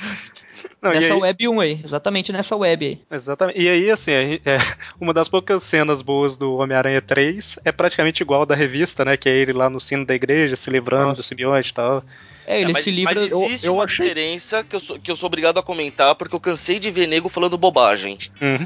Não, 0.81 0.91
nessa 0.91 1.13
aí- 1.13 1.19
web 1.19 1.47
1 1.47 1.59
aí, 1.59 1.79
exatamente 1.83 2.31
nessa 2.31 2.55
web 2.55 2.85
aí. 2.85 2.99
Exatamente. 3.11 3.59
E 3.59 3.67
aí, 3.67 3.89
assim, 3.89 4.11
é, 4.11 4.33
é, 4.45 4.57
uma 5.01 5.13
das 5.13 5.27
poucas 5.27 5.63
cenas 5.63 6.01
boas 6.01 6.37
do 6.37 6.55
Homem-Aranha 6.57 7.01
3 7.01 7.59
é 7.65 7.71
praticamente 7.71 8.21
igual 8.21 8.45
da 8.45 8.55
revista, 8.55 9.03
né? 9.03 9.17
Que 9.17 9.27
é 9.29 9.33
ele 9.35 9.53
lá 9.53 9.69
no 9.69 9.79
sino 9.79 10.05
da 10.05 10.13
igreja, 10.13 10.55
se 10.55 10.69
livrando 10.69 11.15
do 11.15 11.23
simbionte 11.23 11.71
e 11.71 11.73
tal. 11.73 12.03
É, 12.47 12.61
ele 12.61 12.69
É, 12.71 12.73
mas, 12.73 12.83
se 12.85 12.91
livra. 12.91 13.13
mas 13.13 13.31
existe 13.31 13.65
eu 13.67 13.73
uma 13.75 13.83
achei- 13.83 14.07
diferença 14.07 14.63
que 14.63 14.75
eu, 14.75 14.79
sou, 14.79 14.97
que 14.97 15.11
eu 15.11 15.15
sou 15.17 15.27
obrigado 15.27 15.57
a 15.59 15.63
comentar, 15.63 16.15
porque 16.15 16.33
eu 16.33 16.39
cansei 16.39 16.79
de 16.79 16.89
ver 16.89 17.05
nego 17.05 17.27
falando 17.27 17.57
bobagem. 17.57 18.17
Uhum. 18.41 18.65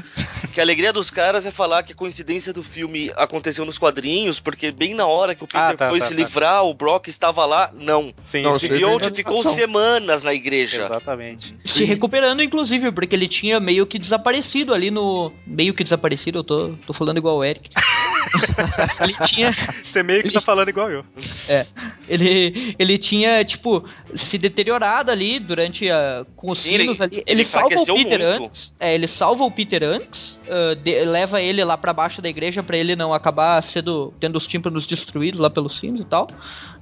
Que 0.52 0.60
a 0.60 0.62
alegria 0.62 0.92
dos 0.92 1.10
caras 1.10 1.46
é 1.46 1.50
falar 1.50 1.82
que 1.82 1.92
a 1.92 1.96
coincidência 1.96 2.52
do 2.52 2.62
filme 2.62 3.10
aconteceu 3.16 3.64
nos 3.64 3.78
quadrinhos, 3.78 4.38
porque 4.38 4.70
bem 4.70 4.94
na 4.94 5.06
hora 5.06 5.34
que 5.34 5.42
o 5.42 5.46
Peter 5.46 5.60
Ah, 5.60 5.74
tá, 5.76 5.88
foi 5.88 5.98
tá, 5.98 6.06
se 6.06 6.14
tá. 6.14 6.16
livrar, 6.16 6.64
o 6.64 6.72
Brock 6.74 7.08
estava 7.08 7.44
lá. 7.44 7.70
Não. 7.74 8.14
Sim, 8.24 8.42
Não, 8.42 8.52
O 8.52 8.58
simbionte 8.58 9.10
ficou 9.10 9.42
semanas 9.42 10.22
na 10.22 10.32
igreja. 10.32 10.84
Exatamente. 10.84 11.54
Se 11.66 11.84
recuperando, 11.84 12.42
inclusive, 12.42 12.92
porque 12.92 13.14
ele 13.16 13.26
tinha 13.26 13.58
meio 13.58 13.86
que 13.86 13.98
desaparecido 13.98 14.72
ali 14.72 14.90
no. 14.90 15.32
Meio 15.46 15.74
que 15.74 15.82
desaparecido, 15.82 16.38
eu 16.38 16.44
tô, 16.44 16.74
tô 16.86 16.92
falando 16.94 17.16
igual 17.18 17.38
o 17.38 17.44
Eric. 17.44 17.70
ele 19.02 19.14
tinha. 19.26 19.52
Você 19.86 20.02
meio 20.02 20.22
que 20.22 20.30
tá 20.30 20.40
falando 20.40 20.68
igual 20.68 20.90
eu. 20.90 21.04
É. 21.48 21.66
Ele, 22.08 22.74
ele 22.78 22.98
tinha, 22.98 23.44
tipo, 23.44 23.71
se 24.14 24.36
deteriorado 24.38 25.10
ali 25.10 25.38
durante 25.38 25.88
a. 25.90 26.24
com 26.36 26.50
os 26.50 26.58
Sim, 26.60 26.70
sinos 26.78 26.94
ele- 26.96 27.02
ali. 27.02 27.16
ele 27.16 27.24
Ele, 27.26 27.44
salva 27.44 27.74
o 27.76 27.84
Peter 27.94 28.18
muito. 28.20 28.44
antes. 28.44 28.74
É, 28.80 28.94
ele 28.94 29.08
salva 29.08 29.44
o 29.44 29.50
Peter 29.50 29.82
antes. 29.82 30.36
ah, 30.48 30.74
de- 30.74 31.04
leva 31.04 31.40
ele 31.40 31.62
lá 31.64 31.76
pra 31.78 31.92
baixo 31.92 32.20
da 32.20 32.28
igreja 32.28 32.62
pra 32.62 32.76
ele 32.76 32.94
não 32.96 33.12
acabar 33.14 33.62
sendo. 33.62 34.12
tendo 34.20 34.36
os 34.36 34.46
tímpanos 34.46 34.86
destruídos 34.86 35.40
lá 35.40 35.48
pelos 35.50 35.78
sinos 35.78 36.00
e 36.00 36.04
tal. 36.04 36.28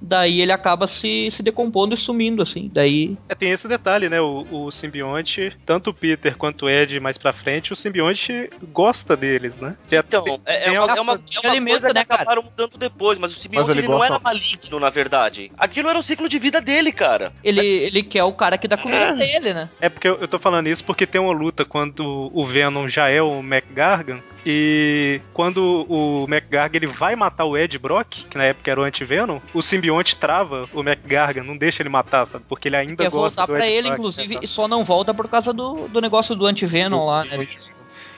Daí 0.00 0.40
ele 0.40 0.52
acaba 0.52 0.88
se, 0.88 1.30
se 1.30 1.42
decompondo 1.42 1.94
e 1.94 1.98
sumindo, 1.98 2.42
assim. 2.42 2.70
Daí. 2.72 3.16
É, 3.28 3.34
tem 3.34 3.50
esse 3.50 3.68
detalhe, 3.68 4.08
né? 4.08 4.20
O, 4.20 4.46
o 4.50 4.70
simbionte, 4.70 5.52
tanto 5.66 5.90
o 5.90 5.94
Peter 5.94 6.36
quanto 6.36 6.66
o 6.66 6.70
Ed 6.70 6.98
mais 7.00 7.18
pra 7.18 7.32
frente, 7.32 7.72
o 7.72 7.76
simbionte 7.76 8.48
gosta 8.72 9.16
deles, 9.16 9.58
né? 9.58 9.76
Já 9.90 10.00
Então, 10.00 10.22
tem- 10.22 10.40
é, 10.46 10.54
é 10.56 10.60
tem 10.64 10.72
uma, 10.78 10.82
al- 10.82 10.88
é 10.96 11.00
uma, 11.00 11.12
é 11.12 11.50
uma 11.50 11.66
coisa 11.70 11.88
que 11.88 11.94
né, 11.94 12.04
cara? 12.04 12.22
acabaram 12.22 12.42
mudando 12.42 12.78
depois, 12.78 13.18
mas 13.18 13.32
o 13.32 13.34
simbionte 13.34 13.66
Mas 13.68 13.76
ele 13.76 13.86
ele 13.86 13.92
não 13.92 14.02
era 14.04 14.18
maligno, 14.18 14.80
na 14.80 14.90
verdade. 14.90 15.52
Aquilo 15.58 15.88
era 15.88 15.98
o 15.98 16.02
ciclo 16.02 16.28
de 16.28 16.38
vida 16.38 16.60
dele, 16.60 16.92
cara. 16.92 17.32
Ele, 17.44 17.60
ele 17.66 18.02
quer 18.02 18.24
o 18.24 18.32
cara 18.32 18.56
que 18.56 18.66
dá 18.68 18.76
comida 18.76 19.14
pra 19.14 19.24
ele, 19.24 19.52
né? 19.52 19.68
É 19.80 19.88
porque 19.88 20.08
eu, 20.08 20.16
eu 20.18 20.28
tô 20.28 20.38
falando 20.38 20.66
isso 20.68 20.84
porque 20.84 21.06
tem 21.06 21.20
uma 21.20 21.32
luta 21.32 21.64
quando 21.64 22.30
o 22.32 22.44
Venom 22.44 22.88
já 22.88 23.08
é 23.08 23.20
o 23.20 23.40
McGargan 23.40 24.20
e 24.46 25.20
quando 25.34 25.86
o 25.88 26.24
McGargan 26.28 26.76
ele 26.78 26.86
vai 26.86 27.14
matar 27.14 27.44
o 27.44 27.56
Ed 27.56 27.78
Brock, 27.78 28.24
que 28.30 28.38
na 28.38 28.44
época 28.44 28.70
era 28.70 28.80
o 28.80 28.84
anti-Venom, 28.84 29.38
o 29.52 29.60
simbionte 29.62 29.89
trava 30.16 30.68
o 30.72 30.81
McGargan, 30.81 31.42
não 31.42 31.57
deixa 31.57 31.83
ele 31.83 31.88
matar, 31.88 32.26
sabe? 32.26 32.44
Porque 32.48 32.68
ele 32.68 32.76
ainda 32.76 33.03
Quer 33.05 33.11
gosta 33.11 33.40
voltar 33.42 33.53
do 33.53 33.57
pra 33.57 33.66
Ed 33.66 33.74
ele, 33.76 33.88
Brock, 33.88 33.98
inclusive, 33.98 34.35
né, 34.35 34.40
e 34.42 34.48
só 34.48 34.66
não 34.68 34.85
volta 34.85 35.12
por 35.14 35.29
causa 35.29 35.53
do, 35.53 35.88
do 35.88 36.00
negócio 36.00 36.35
do 36.37 36.46
anti-venom 36.46 37.05
lá, 37.07 37.24
né? 37.24 37.46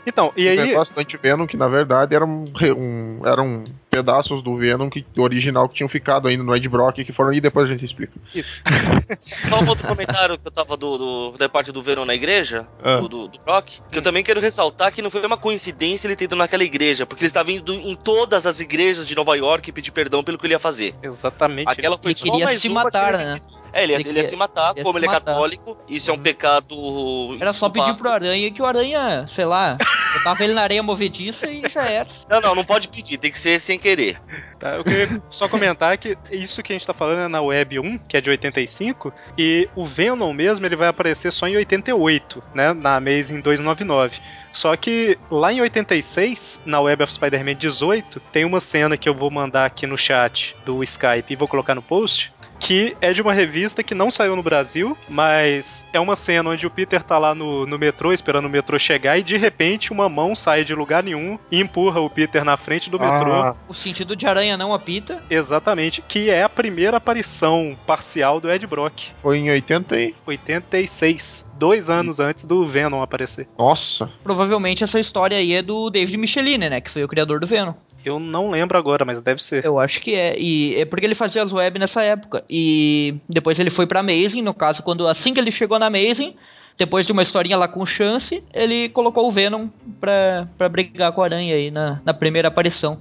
Então, 0.07 0.33
e 0.37 0.47
o 0.47 0.51
aí 0.51 0.57
negócio 0.57 0.93
do 0.95 1.01
anti-Venom, 1.01 1.47
que 1.47 1.57
na 1.57 1.69
verdade 1.69 2.15
eram, 2.15 2.45
re- 2.57 2.73
um, 2.73 3.21
eram 3.25 3.65
pedaços 3.97 4.43
do 4.43 4.57
Venom 4.57 4.89
que, 4.89 5.05
original 5.19 5.69
que 5.69 5.75
tinham 5.75 5.89
ficado 5.89 6.27
ainda 6.27 6.43
no 6.43 6.57
Ed 6.57 6.67
Brock, 6.67 6.97
que 7.05 7.13
foram 7.13 7.31
e 7.35 7.43
depois 7.43 7.69
a 7.69 7.73
gente 7.73 7.85
explica. 7.85 8.15
isso. 8.35 8.63
Só 9.51 9.61
um 9.61 9.69
outro 9.69 9.87
comentário 9.87 10.39
que 10.39 10.49
eu 10.49 10.51
tava 10.51 10.79
do, 10.79 10.97
do- 10.97 11.37
da 11.39 11.47
parte 11.47 11.71
do 11.71 11.83
Venom 11.83 12.07
na 12.07 12.15
igreja, 12.15 12.67
Ah. 12.83 12.97
do, 12.97 13.09
do, 13.09 13.29
do 13.29 13.39
Brock, 13.41 13.69
que 13.91 13.99
eu 13.99 14.03
também 14.03 14.23
quero 14.25 14.41
ressaltar 14.41 14.93
que 14.93 15.03
não 15.03 15.11
foi 15.11 15.25
uma 15.27 15.37
coincidência 15.37 16.07
ele 16.07 16.17
ter 16.17 16.25
ido 16.25 16.35
naquela 16.37 16.65
igreja, 16.65 17.05
porque 17.05 17.23
ele 17.23 17.27
estava 17.27 17.53
indo 17.53 17.75
em 17.75 17.95
todas 17.95 18.47
as 18.47 18.61
igrejas 18.61 19.07
de 19.07 19.15
Nova 19.15 19.37
York 19.37 19.69
e 19.69 19.73
pedir 19.73 19.91
perdão 19.91 20.25
pelo 20.25 20.39
que 20.39 20.47
ele 20.47 20.55
ia 20.55 20.59
fazer. 20.59 20.95
Exatamente. 21.03 21.69
Aquela 21.69 21.99
foi 21.99 22.13
Ele 22.13 22.19
só 22.19 22.25
queria 22.25 22.45
mais 22.47 22.63
se 22.63 22.69
uma 22.69 22.85
matar, 22.85 23.11
que 23.19 23.23
ele 23.23 23.35
né? 23.35 23.41
É, 23.75 23.83
ele 23.85 23.93
ia, 23.93 23.99
Ele 24.01 24.09
ele 24.09 24.19
ia 24.21 24.25
se 24.29 24.37
matar, 24.37 24.75
ia 24.77 24.83
como 24.85 24.99
se 24.99 25.05
ele 25.05 25.07
é 25.07 25.09
matar. 25.15 25.33
católico, 25.33 25.77
isso 25.89 26.11
é 26.11 26.15
um 26.15 26.19
pecado. 26.19 27.37
Era 27.39 27.53
só 27.53 27.69
pedir 27.69 27.95
pro 27.97 28.09
Aranha 28.11 28.51
que 28.53 28.61
o 28.63 28.67
Aranha, 28.67 29.27
sei 29.35 29.45
lá, 29.47 29.77
botava 30.15 30.45
ele 30.45 30.53
na 30.55 30.63
areia 30.63 30.83
movediça 30.83 31.51
e 31.51 31.63
já 31.73 31.83
era. 31.85 32.09
Não, 32.29 32.41
não, 32.41 32.55
não 32.55 32.65
pode 32.65 32.89
pedir, 32.89 33.17
tem 33.19 33.31
que 33.31 33.39
ser 33.39 33.59
sem 33.61 33.79
querer. 33.83 34.19
Tá, 34.59 34.77
eu 34.77 34.85
queria 34.85 35.21
só 35.29 35.49
comentar 35.49 35.99
que 35.99 36.17
isso 36.31 36.63
que 36.63 36.73
a 36.73 36.77
gente 36.77 36.87
tá 36.87 36.95
falando 36.95 37.23
é 37.23 37.29
na 37.29 37.43
Web 37.43 37.81
1, 37.81 37.99
que 37.99 38.17
é 38.17 38.21
de 38.21 38.31
85, 38.31 39.13
e 39.37 39.69
o 39.75 39.85
Venom 39.85 40.33
mesmo 40.33 40.65
ele 40.65 40.77
vai 40.77 40.89
aparecer 40.89 41.33
só 41.33 41.49
em 41.49 41.57
88, 41.57 42.43
né? 42.55 42.73
Na 42.73 42.97
Amazing 42.97 43.41
299. 43.41 44.21
Só 44.53 44.77
que 44.77 45.19
lá 45.31 45.53
em 45.53 45.61
86, 45.61 46.61
na 46.65 46.81
Web 46.81 47.03
of 47.03 47.13
Spider-Man 47.13 47.57
18, 47.57 48.21
tem 48.33 48.45
uma 48.45 48.61
cena 48.61 48.97
que 48.97 49.09
eu 49.09 49.15
vou 49.15 49.31
mandar 49.31 49.65
aqui 49.65 49.87
no 49.87 49.99
chat 49.99 50.55
do 50.65 50.85
Skype 50.85 51.33
e 51.33 51.37
vou 51.37 51.49
colocar 51.49 51.75
no 51.75 51.83
post. 51.83 52.33
Que 52.63 52.97
é 53.01 53.13
de 53.13 53.21
uma 53.21 53.33
revista 53.33 53.83
que 53.83 53.93
não 53.93 54.09
saiu 54.09 54.37
no 54.37 54.43
Brasil, 54.43 54.97
mas 55.09 55.85
é 55.93 55.99
uma 55.99 56.15
cena 56.15 56.51
onde 56.51 56.65
o 56.65 56.71
Peter 56.71 57.03
tá 57.03 57.19
lá 57.19 57.35
no, 57.35 57.67
no 57.67 57.77
metrô, 57.77 58.13
esperando 58.13 58.47
o 58.47 58.49
metrô 58.49 58.79
chegar, 58.79 59.19
e 59.19 59.23
de 59.25 59.37
repente 59.37 59.93
uma 59.93 60.09
mão 60.09 60.33
sai 60.35 60.65
de 60.65 60.73
lugar 60.73 61.03
nenhum 61.03 61.37
e 61.51 61.61
empurra 61.61 62.01
o 62.01 62.09
Peter 62.09 62.45
na 62.45 62.57
frente 62.57 62.89
do 62.89 63.01
metrô. 63.01 63.33
Ah, 63.33 63.57
O 63.69 63.75
sentido 63.75 64.15
de 64.15 64.27
aranha 64.29 64.57
não 64.57 64.73
apita. 64.73 65.21
Exatamente, 65.29 66.01
que 66.07 66.31
é 66.31 66.45
a 66.45 66.49
primeira 66.49 66.99
aparição 66.99 67.77
parcial 67.85 68.41
do 68.41 68.49
Ed 68.51 68.65
Brock, 68.67 69.09
foi 69.21 69.39
em 69.39 69.51
80 69.51 70.01
e... 70.01 70.15
86, 70.25 71.51
dois 71.55 71.91
anos 71.91 72.21
antes 72.21 72.45
do 72.45 72.65
Venom 72.65 73.03
aparecer. 73.03 73.49
Nossa. 73.59 74.09
Provavelmente 74.23 74.85
essa 74.85 75.01
história 75.01 75.37
aí 75.37 75.53
é 75.53 75.63
do 75.63 75.91
David 75.91 76.17
Michelini, 76.17 76.71
né? 76.71 76.81
Que 76.81 76.91
foi 76.91 77.03
o 77.03 77.09
criador 77.09 77.41
do 77.41 77.47
Venom. 77.47 77.75
Eu 78.05 78.19
não 78.19 78.51
lembro 78.51 78.77
agora, 78.79 79.05
mas 79.05 79.21
deve 79.21 79.43
ser. 79.43 79.65
Eu 79.65 79.79
acho 79.79 80.01
que 80.01 80.15
é. 80.15 80.39
E 80.39 80.75
é 80.77 80.85
porque 80.85 81.07
ele 81.07 81.15
fazia 81.15 81.43
as 81.43 81.53
web 81.53 81.79
nessa 81.79 82.03
época. 82.03 82.45
E 82.49 83.17
depois 83.29 83.59
ele 83.59 83.71
foi 83.71 83.87
pra 83.87 84.01
Amazing, 84.01 84.43
no 84.43 84.55
caso, 84.55 84.83
quando 84.83 85.07
assim 85.07 85.33
que 85.33 85.41
ele 85.41 85.53
chegou 85.53 85.79
na 85.79 85.87
Amazing, 85.87 86.35
depois 86.79 87.07
de 87.07 87.13
uma 87.13 87.23
historinha 87.23 87.57
lá 87.57 87.69
com 87.69 87.85
Chance, 87.85 88.43
ele 88.53 88.89
colocou 88.89 89.29
o 89.29 89.33
Venom 89.33 89.69
pra, 90.01 90.49
pra 90.57 90.69
brigar 90.69 91.13
com 91.13 91.23
a 91.23 91.25
aranha 91.25 91.55
aí 91.55 91.71
na, 91.71 92.01
na 92.05 92.15
primeira 92.15 92.49
aparição. 92.49 93.01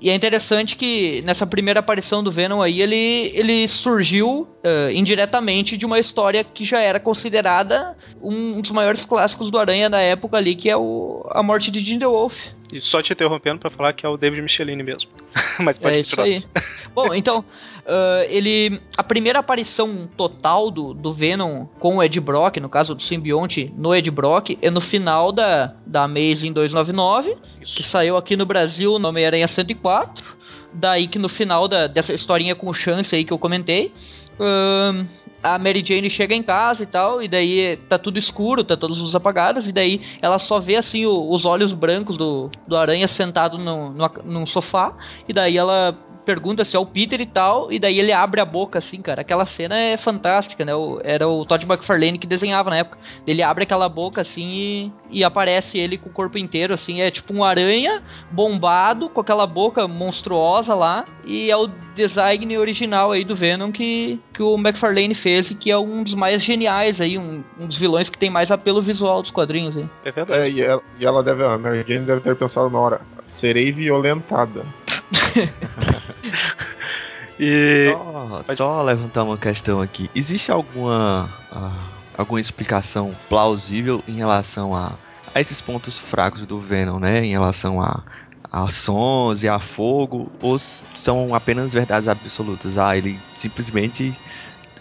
E 0.00 0.08
é 0.08 0.14
interessante 0.14 0.76
que 0.76 1.20
nessa 1.22 1.46
primeira 1.46 1.80
aparição 1.80 2.24
do 2.24 2.32
Venom 2.32 2.62
aí, 2.62 2.80
ele, 2.80 3.30
ele 3.34 3.68
surgiu 3.68 4.48
eh, 4.64 4.92
indiretamente 4.94 5.76
de 5.76 5.84
uma 5.84 5.98
história 5.98 6.42
que 6.42 6.64
já 6.64 6.80
era 6.80 6.98
considerada 6.98 7.94
um 8.22 8.62
dos 8.62 8.70
maiores 8.70 9.04
clássicos 9.04 9.50
do 9.50 9.58
Aranha 9.58 9.90
da 9.90 10.00
época 10.00 10.38
ali, 10.38 10.56
que 10.56 10.70
é 10.70 10.76
o, 10.76 11.28
a 11.30 11.42
morte 11.42 11.70
de 11.70 11.80
Jim 11.80 11.98
Wolf. 11.98 12.34
E 12.72 12.80
só 12.80 13.02
te 13.02 13.12
interrompendo 13.12 13.58
pra 13.58 13.68
falar 13.68 13.92
que 13.92 14.06
é 14.06 14.08
o 14.08 14.16
David 14.16 14.40
Michelini 14.40 14.82
mesmo. 14.82 15.10
mas 15.60 15.76
pode 15.76 15.98
é 15.98 16.00
isso 16.00 16.18
aí. 16.18 16.42
Bom, 16.94 17.14
então, 17.14 17.44
ah, 17.90 18.24
ele. 18.28 18.80
A 18.96 19.02
primeira 19.02 19.40
aparição 19.40 20.08
total 20.16 20.70
do, 20.70 20.94
do 20.94 21.12
Venom 21.12 21.66
com 21.78 21.96
o 21.96 22.02
Ed 22.02 22.18
Brock, 22.20 22.58
no 22.58 22.68
caso 22.68 22.94
do 22.94 23.02
simbionte 23.02 23.72
no 23.76 23.94
Ed 23.94 24.08
Brock, 24.10 24.56
é 24.62 24.70
no 24.70 24.80
final 24.80 25.32
da, 25.32 25.74
da 25.84 26.04
Amazing 26.04 26.52
299, 26.52 27.36
que 27.64 27.82
saiu 27.82 28.16
aqui 28.16 28.36
no 28.36 28.46
Brasil 28.46 28.98
no 28.98 29.08
Homem-Aranha 29.08 29.48
104. 29.48 30.24
Daí 30.72 31.08
que 31.08 31.18
no 31.18 31.28
final 31.28 31.66
da, 31.66 31.88
dessa 31.88 32.12
historinha 32.14 32.54
com 32.54 32.72
chance 32.72 33.14
aí 33.14 33.24
que 33.24 33.32
eu 33.32 33.38
comentei. 33.38 33.92
a 35.42 35.58
Mary 35.58 35.82
Jane 35.84 36.10
chega 36.10 36.34
em 36.34 36.42
casa 36.42 36.82
e 36.82 36.86
tal, 36.86 37.22
e 37.22 37.26
daí 37.28 37.76
tá 37.88 37.98
tudo 37.98 38.18
escuro, 38.18 38.62
tá 38.62 38.76
todas 38.76 38.96
as 38.96 39.00
luzes 39.02 39.14
apagadas, 39.16 39.66
e 39.66 39.72
daí 39.72 40.00
ela 40.20 40.38
só 40.38 40.60
vê 40.60 40.76
assim 40.76 41.06
o- 41.06 41.32
os 41.32 41.44
olhos 41.44 41.72
brancos 41.72 42.16
do, 42.16 42.50
do 42.68 42.76
aranha 42.76 43.08
sentado 43.08 43.56
no, 43.58 43.90
no, 43.90 44.10
num 44.24 44.46
sofá, 44.46 44.92
e 45.28 45.32
daí 45.32 45.56
ela 45.56 45.96
pergunta 46.24 46.64
se 46.64 46.76
é 46.76 46.78
o 46.78 46.86
Peter 46.86 47.20
e 47.20 47.26
tal, 47.26 47.72
e 47.72 47.78
daí 47.78 47.98
ele 47.98 48.12
abre 48.12 48.40
a 48.40 48.44
boca 48.44 48.78
assim, 48.78 49.00
cara. 49.02 49.20
Aquela 49.22 49.46
cena 49.46 49.76
é 49.78 49.96
fantástica, 49.96 50.64
né? 50.64 50.74
O- 50.74 51.00
era 51.02 51.28
o 51.28 51.44
Todd 51.44 51.64
McFarlane 51.64 52.18
que 52.18 52.26
desenhava 52.26 52.70
na 52.70 52.76
época. 52.78 52.98
Ele 53.26 53.42
abre 53.42 53.64
aquela 53.64 53.88
boca 53.88 54.20
assim 54.20 54.92
e, 55.10 55.20
e 55.20 55.24
aparece 55.24 55.78
ele 55.78 55.98
com 55.98 56.08
o 56.08 56.12
corpo 56.12 56.38
inteiro, 56.38 56.72
assim. 56.74 57.00
É 57.00 57.10
tipo 57.10 57.32
um 57.32 57.42
aranha 57.44 58.02
bombado 58.30 59.08
com 59.08 59.20
aquela 59.20 59.46
boca 59.46 59.86
monstruosa 59.88 60.74
lá. 60.74 61.04
E 61.26 61.50
é 61.50 61.56
o 61.56 61.68
design 61.94 62.56
original 62.56 63.12
aí 63.12 63.24
do 63.24 63.36
Venom 63.36 63.70
que, 63.70 64.18
que 64.32 64.42
o 64.42 64.54
McFarlane 64.56 65.14
fez 65.14 65.50
e 65.50 65.54
que 65.54 65.70
é 65.70 65.76
um 65.78 66.02
dos 66.02 66.14
mais 66.14 66.42
geniais 66.42 67.00
aí, 67.00 67.18
um, 67.18 67.42
um 67.58 67.66
dos 67.66 67.76
vilões 67.78 68.08
que 68.08 68.16
tem 68.18 68.30
mais 68.30 68.50
apelo 68.50 68.80
visual 68.80 69.20
dos 69.20 69.30
quadrinhos 69.30 69.76
aí. 69.76 69.86
É 70.04 70.10
verdade. 70.12 70.40
É, 70.40 70.50
e 70.50 70.62
ela, 70.62 70.82
e 70.98 71.04
ela 71.04 71.22
deve, 71.22 71.44
a 71.44 71.58
Mary 71.58 71.84
Jane 71.86 72.06
deve 72.06 72.20
ter 72.22 72.34
pensado 72.36 72.70
na 72.70 72.78
hora, 72.78 73.00
serei 73.28 73.70
violentada. 73.72 74.64
E. 77.38 77.94
Só, 78.46 78.54
só 78.54 78.82
levantar 78.82 79.24
uma 79.24 79.38
questão 79.38 79.80
aqui. 79.80 80.10
Existe 80.14 80.52
alguma 80.52 81.30
ah, 81.50 81.72
alguma 82.16 82.40
explicação 82.40 83.12
plausível 83.28 84.04
em 84.06 84.12
relação 84.12 84.74
a, 84.76 84.92
a 85.34 85.40
esses 85.40 85.60
pontos 85.60 85.98
fracos 85.98 86.44
do 86.44 86.60
Venom, 86.60 86.98
né? 86.98 87.24
Em 87.24 87.30
relação 87.30 87.80
a, 87.80 88.02
a 88.52 88.68
sons 88.68 89.42
e 89.42 89.48
a 89.48 89.58
fogo, 89.58 90.30
ou 90.42 90.58
são 90.58 91.34
apenas 91.34 91.72
verdades 91.72 92.08
absolutas? 92.08 92.76
Ah, 92.76 92.96
ele 92.96 93.18
simplesmente 93.34 94.14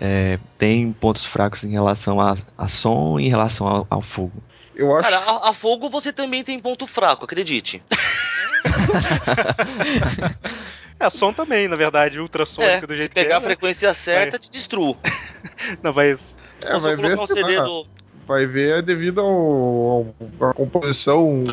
é, 0.01 0.37
tem 0.57 0.91
pontos 0.91 1.25
fracos 1.25 1.63
em 1.63 1.69
relação 1.69 2.19
a, 2.19 2.35
a 2.57 2.67
som 2.67 3.19
e 3.19 3.25
em 3.25 3.29
relação 3.29 3.67
ao, 3.67 3.87
ao 3.89 4.01
fogo. 4.01 4.43
Eu 4.75 4.95
acho 4.95 5.03
Cara, 5.03 5.19
a, 5.19 5.49
a 5.49 5.53
fogo 5.53 5.89
você 5.89 6.11
também 6.11 6.43
tem 6.43 6.59
ponto 6.59 6.85
fraco, 6.87 7.25
acredite. 7.25 7.81
É, 10.99 11.09
som 11.09 11.31
também, 11.31 11.69
na 11.69 11.77
verdade, 11.77 12.19
ultrassônico 12.19 12.83
É, 12.83 12.87
do 12.87 12.93
se 12.93 12.97
jeito 12.97 13.13
pegar 13.13 13.29
que 13.29 13.33
a 13.33 13.37
é, 13.37 13.39
né? 13.39 13.45
frequência 13.45 13.93
certa, 13.93 14.37
te 14.37 14.49
destruo. 14.49 14.97
Não, 15.81 15.93
mas. 15.93 16.35
É, 16.61 16.73
Ou 16.73 16.81
se 16.81 16.95
vai 16.95 17.13
eu 17.13 17.21
um 17.21 17.25
CD 17.25 17.61
do. 17.61 17.87
Vai 18.29 18.45
ver 18.45 18.77
é 18.77 18.81
devido 18.83 19.19
ao, 19.21 19.27
ao- 20.39 20.49
à 20.51 20.53
composição 20.53 21.43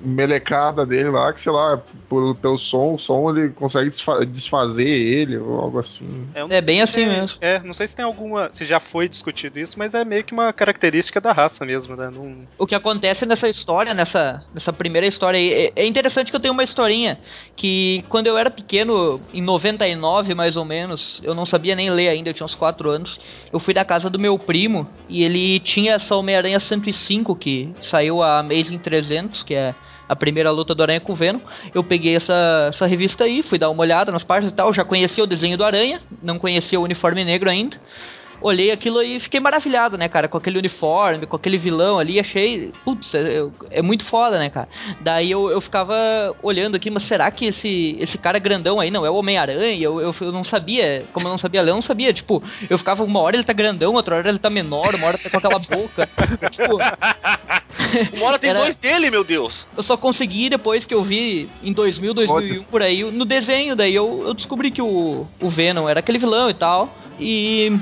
melecada 0.00 0.84
dele 0.84 1.08
lá, 1.10 1.32
que 1.32 1.40
sei 1.40 1.52
lá, 1.52 1.80
pelo, 2.08 2.34
pelo 2.34 2.58
som, 2.58 2.94
o 2.94 2.98
som 2.98 3.30
ele 3.30 3.50
consegue 3.50 3.90
desfa- 3.90 4.26
desfazer 4.26 4.86
ele 4.88 5.36
ou 5.38 5.60
algo 5.60 5.78
assim. 5.78 6.26
É 6.34 6.44
sei 6.46 6.60
bem 6.60 6.82
assim 6.82 6.94
tem- 6.96 7.08
mesmo. 7.08 7.38
É, 7.40 7.60
não 7.60 7.72
sei 7.72 7.86
se 7.86 7.94
tem 7.94 8.04
alguma. 8.04 8.50
Se 8.50 8.64
já 8.64 8.80
foi 8.80 9.08
discutido 9.08 9.58
isso, 9.58 9.78
mas 9.78 9.94
é 9.94 10.04
meio 10.04 10.24
que 10.24 10.32
uma 10.32 10.52
característica 10.52 11.20
da 11.20 11.32
raça 11.32 11.64
mesmo, 11.64 11.94
né? 11.94 12.10
Não, 12.12 12.44
o 12.58 12.66
que 12.66 12.74
acontece 12.74 13.24
nessa 13.24 13.48
história, 13.48 13.94
nessa, 13.94 14.44
nessa 14.52 14.72
primeira 14.72 15.06
história 15.06 15.38
aí, 15.38 15.52
é, 15.52 15.72
é 15.76 15.86
interessante 15.86 16.30
que 16.30 16.36
eu 16.36 16.40
tenho 16.40 16.52
uma 16.54 16.64
historinha 16.64 17.18
que 17.54 18.04
quando 18.08 18.26
eu 18.26 18.36
era 18.36 18.50
pequeno, 18.50 19.20
em 19.32 19.40
99 19.40 20.34
mais 20.34 20.56
ou 20.56 20.64
menos, 20.64 21.20
eu 21.22 21.34
não 21.34 21.46
sabia 21.46 21.76
nem 21.76 21.88
ler 21.90 22.08
ainda, 22.08 22.30
eu 22.30 22.34
tinha 22.34 22.44
uns 22.44 22.54
4 22.54 22.90
anos, 22.90 23.18
eu 23.52 23.60
fui 23.60 23.72
da 23.72 23.84
casa 23.84 24.10
do 24.10 24.18
meu 24.18 24.36
primo 24.36 24.88
e 25.08 25.22
ele 25.22 25.60
tinha 25.60 25.83
essa 25.88 26.16
Homem-Aranha 26.16 26.58
105 26.58 27.36
que 27.36 27.74
saiu 27.82 28.22
a 28.22 28.38
Amazing 28.40 28.78
300, 28.78 29.42
que 29.42 29.54
é 29.54 29.74
a 30.08 30.14
primeira 30.14 30.50
luta 30.50 30.74
do 30.74 30.82
Aranha 30.82 31.00
com 31.00 31.12
o 31.12 31.16
Venom. 31.16 31.40
Eu 31.74 31.82
peguei 31.82 32.16
essa, 32.16 32.66
essa 32.68 32.86
revista 32.86 33.24
aí, 33.24 33.42
fui 33.42 33.58
dar 33.58 33.70
uma 33.70 33.82
olhada 33.82 34.12
nas 34.12 34.22
páginas 34.22 34.52
e 34.52 34.56
tal, 34.56 34.72
já 34.72 34.84
conhecia 34.84 35.24
o 35.24 35.26
desenho 35.26 35.56
do 35.56 35.64
Aranha, 35.64 36.00
não 36.22 36.38
conhecia 36.38 36.78
o 36.78 36.82
uniforme 36.84 37.24
negro 37.24 37.48
ainda 37.48 37.76
olhei 38.44 38.70
aquilo 38.70 39.02
e 39.02 39.18
fiquei 39.18 39.40
maravilhado, 39.40 39.96
né, 39.96 40.08
cara? 40.08 40.28
Com 40.28 40.36
aquele 40.38 40.58
uniforme, 40.58 41.26
com 41.26 41.36
aquele 41.36 41.56
vilão 41.56 41.98
ali, 41.98 42.20
achei. 42.20 42.70
Putz, 42.84 43.14
é, 43.14 43.42
é 43.70 43.82
muito 43.82 44.04
foda, 44.04 44.38
né, 44.38 44.50
cara? 44.50 44.68
Daí 45.00 45.30
eu, 45.30 45.50
eu 45.50 45.60
ficava 45.60 45.94
olhando 46.42 46.76
aqui, 46.76 46.90
mas 46.90 47.04
será 47.04 47.30
que 47.30 47.46
esse, 47.46 47.96
esse 47.98 48.18
cara 48.18 48.38
grandão 48.38 48.78
aí 48.78 48.90
não 48.90 49.04
é 49.04 49.10
o 49.10 49.14
Homem-Aranha? 49.14 49.82
Eu, 49.82 50.00
eu, 50.00 50.14
eu 50.20 50.32
não 50.32 50.44
sabia, 50.44 51.04
como 51.12 51.26
eu 51.26 51.30
não 51.30 51.38
sabia 51.38 51.62
ler, 51.62 51.70
eu 51.70 51.74
não 51.74 51.82
sabia. 51.82 52.12
Tipo, 52.12 52.42
eu 52.68 52.78
ficava 52.78 53.02
uma 53.02 53.20
hora 53.20 53.36
ele 53.36 53.44
tá 53.44 53.52
grandão, 53.52 53.94
outra 53.94 54.16
hora 54.16 54.28
ele 54.28 54.38
tá 54.38 54.50
menor, 54.50 54.94
uma 54.94 55.06
hora 55.06 55.18
tá 55.18 55.30
com 55.30 55.38
aquela 55.38 55.58
boca. 55.58 56.08
tipo, 56.50 56.78
Uma 58.12 58.26
hora 58.26 58.38
tem 58.38 58.50
Era- 58.50 58.60
dois 58.60 58.76
dele, 58.78 59.10
meu 59.10 59.24
Deus. 59.24 59.66
eu 59.76 59.82
só 59.82 59.96
consegui 59.96 60.48
depois 60.48 60.84
que 60.84 60.94
eu 60.94 61.02
vi 61.02 61.48
em 61.62 61.72
2000, 61.72 62.14
2001 62.14 62.64
por 62.64 62.82
aí, 62.82 63.04
no 63.04 63.24
desenho, 63.24 63.76
daí 63.76 63.94
eu, 63.94 64.24
eu 64.26 64.34
descobri 64.34 64.70
que 64.70 64.82
o, 64.82 65.26
o 65.40 65.50
Venom 65.50 65.88
era 65.88 66.00
aquele 66.00 66.18
vilão 66.18 66.50
e 66.50 66.54
tal. 66.54 66.92
E, 67.18 67.72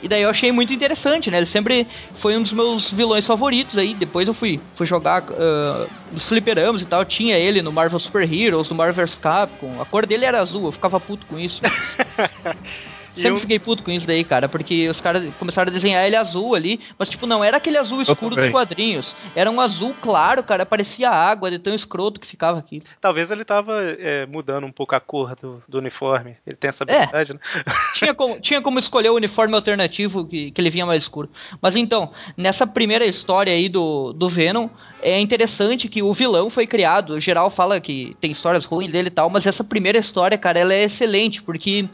e 0.00 0.08
daí 0.08 0.22
eu 0.22 0.30
achei 0.30 0.52
muito 0.52 0.72
interessante, 0.72 1.30
né? 1.30 1.38
Ele 1.38 1.46
sempre 1.46 1.86
foi 2.14 2.36
um 2.36 2.42
dos 2.42 2.52
meus 2.52 2.90
vilões 2.90 3.26
favoritos 3.26 3.76
aí. 3.76 3.94
Depois 3.94 4.28
eu 4.28 4.34
fui, 4.34 4.60
fui 4.76 4.86
jogar 4.86 5.24
ah, 5.30 5.88
nos 6.12 6.24
fliperamas 6.24 6.82
e 6.82 6.86
tal. 6.86 7.04
Tinha 7.04 7.36
ele 7.36 7.62
no 7.62 7.72
Marvel 7.72 7.98
Super 7.98 8.32
Heroes, 8.32 8.68
no 8.68 8.76
Marvel 8.76 9.06
vs 9.06 9.16
Capcom. 9.16 9.80
A 9.80 9.84
cor 9.84 10.06
dele 10.06 10.24
era 10.24 10.40
azul, 10.40 10.66
eu 10.66 10.72
ficava 10.72 11.00
puto 11.00 11.26
com 11.26 11.38
isso. 11.38 11.60
Sempre 13.22 13.36
eu- 13.36 13.40
fiquei 13.40 13.58
puto 13.58 13.82
com 13.82 13.90
isso 13.90 14.06
daí, 14.06 14.24
cara, 14.24 14.48
porque 14.48 14.88
os 14.88 15.00
caras 15.00 15.32
começaram 15.36 15.70
a 15.70 15.72
desenhar 15.74 16.04
ele 16.06 16.16
azul 16.16 16.54
ali, 16.54 16.80
mas 16.98 17.08
tipo, 17.08 17.26
não 17.26 17.42
era 17.44 17.56
aquele 17.58 17.76
azul 17.78 18.00
escuro 18.02 18.34
dos 18.34 18.48
quadrinhos. 18.50 19.12
Era 19.34 19.50
um 19.50 19.60
azul 19.60 19.94
claro, 20.00 20.42
cara, 20.42 20.64
parecia 20.64 21.10
água, 21.10 21.50
de 21.50 21.58
tão 21.58 21.74
escroto 21.74 22.20
que 22.20 22.26
ficava 22.26 22.58
aqui. 22.58 22.82
Talvez 23.00 23.30
ele 23.30 23.44
tava 23.44 23.82
é, 23.82 24.26
mudando 24.26 24.64
um 24.64 24.72
pouco 24.72 24.94
a 24.94 25.00
cor 25.00 25.34
do, 25.40 25.62
do 25.68 25.78
uniforme. 25.78 26.36
Ele 26.46 26.56
tem 26.56 26.68
essa 26.68 26.84
É. 26.88 26.94
habilidade, 26.96 27.34
né? 27.34 27.40
Tinha 27.94 28.14
como, 28.14 28.40
tinha 28.40 28.60
como 28.62 28.78
escolher 28.78 29.10
o 29.10 29.16
uniforme 29.16 29.54
alternativo 29.54 30.26
que, 30.26 30.50
que 30.52 30.60
ele 30.60 30.70
vinha 30.70 30.86
mais 30.86 31.02
escuro. 31.02 31.28
Mas 31.60 31.74
então, 31.74 32.12
nessa 32.36 32.66
primeira 32.66 33.04
história 33.04 33.52
aí 33.52 33.68
do, 33.68 34.12
do 34.12 34.28
Venom, 34.28 34.68
é 35.02 35.18
interessante 35.18 35.88
que 35.88 36.02
o 36.02 36.12
vilão 36.12 36.48
foi 36.50 36.66
criado. 36.66 37.14
O 37.14 37.20
geral 37.20 37.50
fala 37.50 37.80
que 37.80 38.16
tem 38.20 38.30
histórias 38.30 38.64
ruins 38.64 38.90
dele 38.92 39.08
e 39.08 39.10
tal, 39.10 39.28
mas 39.30 39.46
essa 39.46 39.64
primeira 39.64 39.98
história, 39.98 40.38
cara, 40.38 40.58
ela 40.60 40.72
é 40.74 40.84
excelente, 40.84 41.42
porque 41.42 41.88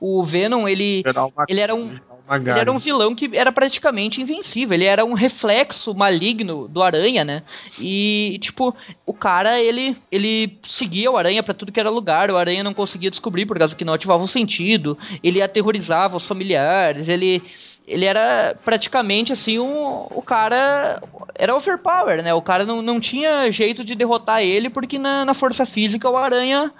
o 0.00 0.24
Venom, 0.24 0.66
ele, 0.66 1.02
Geral 1.04 1.32
ele 1.46 1.60
era 1.60 1.74
um. 1.74 1.98
uma 2.26 2.36
Ele 2.36 2.58
era 2.58 2.72
um 2.72 2.78
vilão 2.78 3.14
que 3.14 3.30
era 3.36 3.52
praticamente 3.52 4.22
invencível. 4.22 4.74
Ele 4.74 4.86
era 4.86 5.04
um 5.04 5.12
reflexo 5.12 5.92
maligno 5.94 6.66
do 6.66 6.82
Aranha, 6.82 7.22
né? 7.22 7.42
E, 7.78 8.38
tipo, 8.40 8.74
o 9.04 9.12
cara, 9.12 9.60
ele, 9.60 9.94
ele 10.10 10.58
seguia 10.64 11.10
o 11.10 11.18
Aranha 11.18 11.42
pra 11.42 11.52
tudo 11.52 11.70
que 11.70 11.78
era 11.78 11.90
lugar. 11.90 12.30
O 12.30 12.38
Aranha 12.38 12.64
não 12.64 12.72
conseguia 12.72 13.10
descobrir 13.10 13.44
por 13.44 13.58
causa 13.58 13.76
que 13.76 13.84
não 13.84 13.92
ativava 13.92 14.24
o 14.24 14.28
sentido. 14.28 14.96
Ele 15.22 15.42
aterrorizava 15.42 16.16
os 16.16 16.26
familiares. 16.26 17.06
Ele. 17.06 17.42
Ele 17.86 18.04
era 18.04 18.56
praticamente 18.64 19.32
assim, 19.32 19.58
um, 19.58 20.06
o 20.12 20.22
cara 20.22 21.02
era 21.34 21.56
overpower, 21.56 22.22
né? 22.22 22.32
O 22.32 22.40
cara 22.40 22.64
não, 22.64 22.80
não 22.80 23.00
tinha 23.00 23.50
jeito 23.50 23.82
de 23.82 23.96
derrotar 23.96 24.42
ele, 24.42 24.70
porque 24.70 24.96
na, 24.96 25.24
na 25.24 25.34
força 25.34 25.66
física 25.66 26.08
o 26.08 26.16
Aranha 26.16 26.72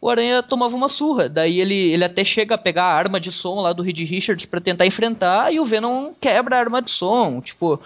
o 0.00 0.08
Aranha 0.08 0.42
tomava 0.42 0.74
uma 0.76 0.88
surra. 0.88 1.28
Daí 1.28 1.60
ele, 1.60 1.74
ele 1.92 2.04
até 2.04 2.24
chega 2.24 2.54
a 2.54 2.58
pegar 2.58 2.84
a 2.84 2.94
arma 2.94 3.18
de 3.20 3.32
som 3.32 3.60
lá 3.60 3.72
do 3.72 3.82
Reed 3.82 3.98
Richards 3.98 4.46
pra 4.46 4.60
tentar 4.60 4.86
enfrentar 4.86 5.52
e 5.52 5.58
o 5.60 5.64
Venom 5.64 6.12
quebra 6.20 6.56
a 6.56 6.60
arma 6.60 6.80
de 6.82 6.90
som. 6.90 7.40
Tipo, 7.40 7.80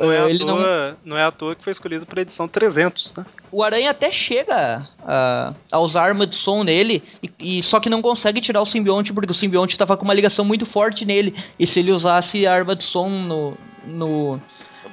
Não 0.00 0.10
é, 0.10 0.18
à 0.20 0.28
ele 0.30 0.44
não, 0.44 0.56
toa, 0.56 0.96
não 1.04 1.18
é 1.18 1.22
à 1.22 1.30
toa 1.30 1.54
que 1.54 1.62
foi 1.62 1.70
escolhido 1.72 2.06
pra 2.06 2.22
edição 2.22 2.48
300, 2.48 3.14
né? 3.14 3.26
o 3.50 3.62
Aranha 3.62 3.90
até 3.90 4.10
chega 4.10 4.88
a, 5.06 5.52
a 5.70 5.78
usar 5.78 6.04
arma 6.04 6.26
de 6.26 6.34
som 6.36 6.64
nele, 6.64 7.02
e, 7.22 7.58
e- 7.58 7.62
só 7.62 7.78
que 7.78 7.90
não 7.90 8.00
consegue 8.00 8.40
tirar 8.40 8.62
o 8.62 8.66
simbionte 8.66 9.12
porque 9.12 9.30
o 9.30 9.34
simbionte 9.34 9.76
tava 9.76 9.96
com 9.96 10.04
uma 10.04 10.14
ligação 10.14 10.44
muito 10.44 10.64
forte 10.64 11.04
nele. 11.04 11.34
E 11.58 11.66
se 11.66 11.78
ele 11.80 11.92
usasse 11.92 12.46
a 12.46 12.52
arma 12.54 12.74
de 12.74 12.84
som 12.84 13.08
no, 13.10 13.54
no 13.84 14.40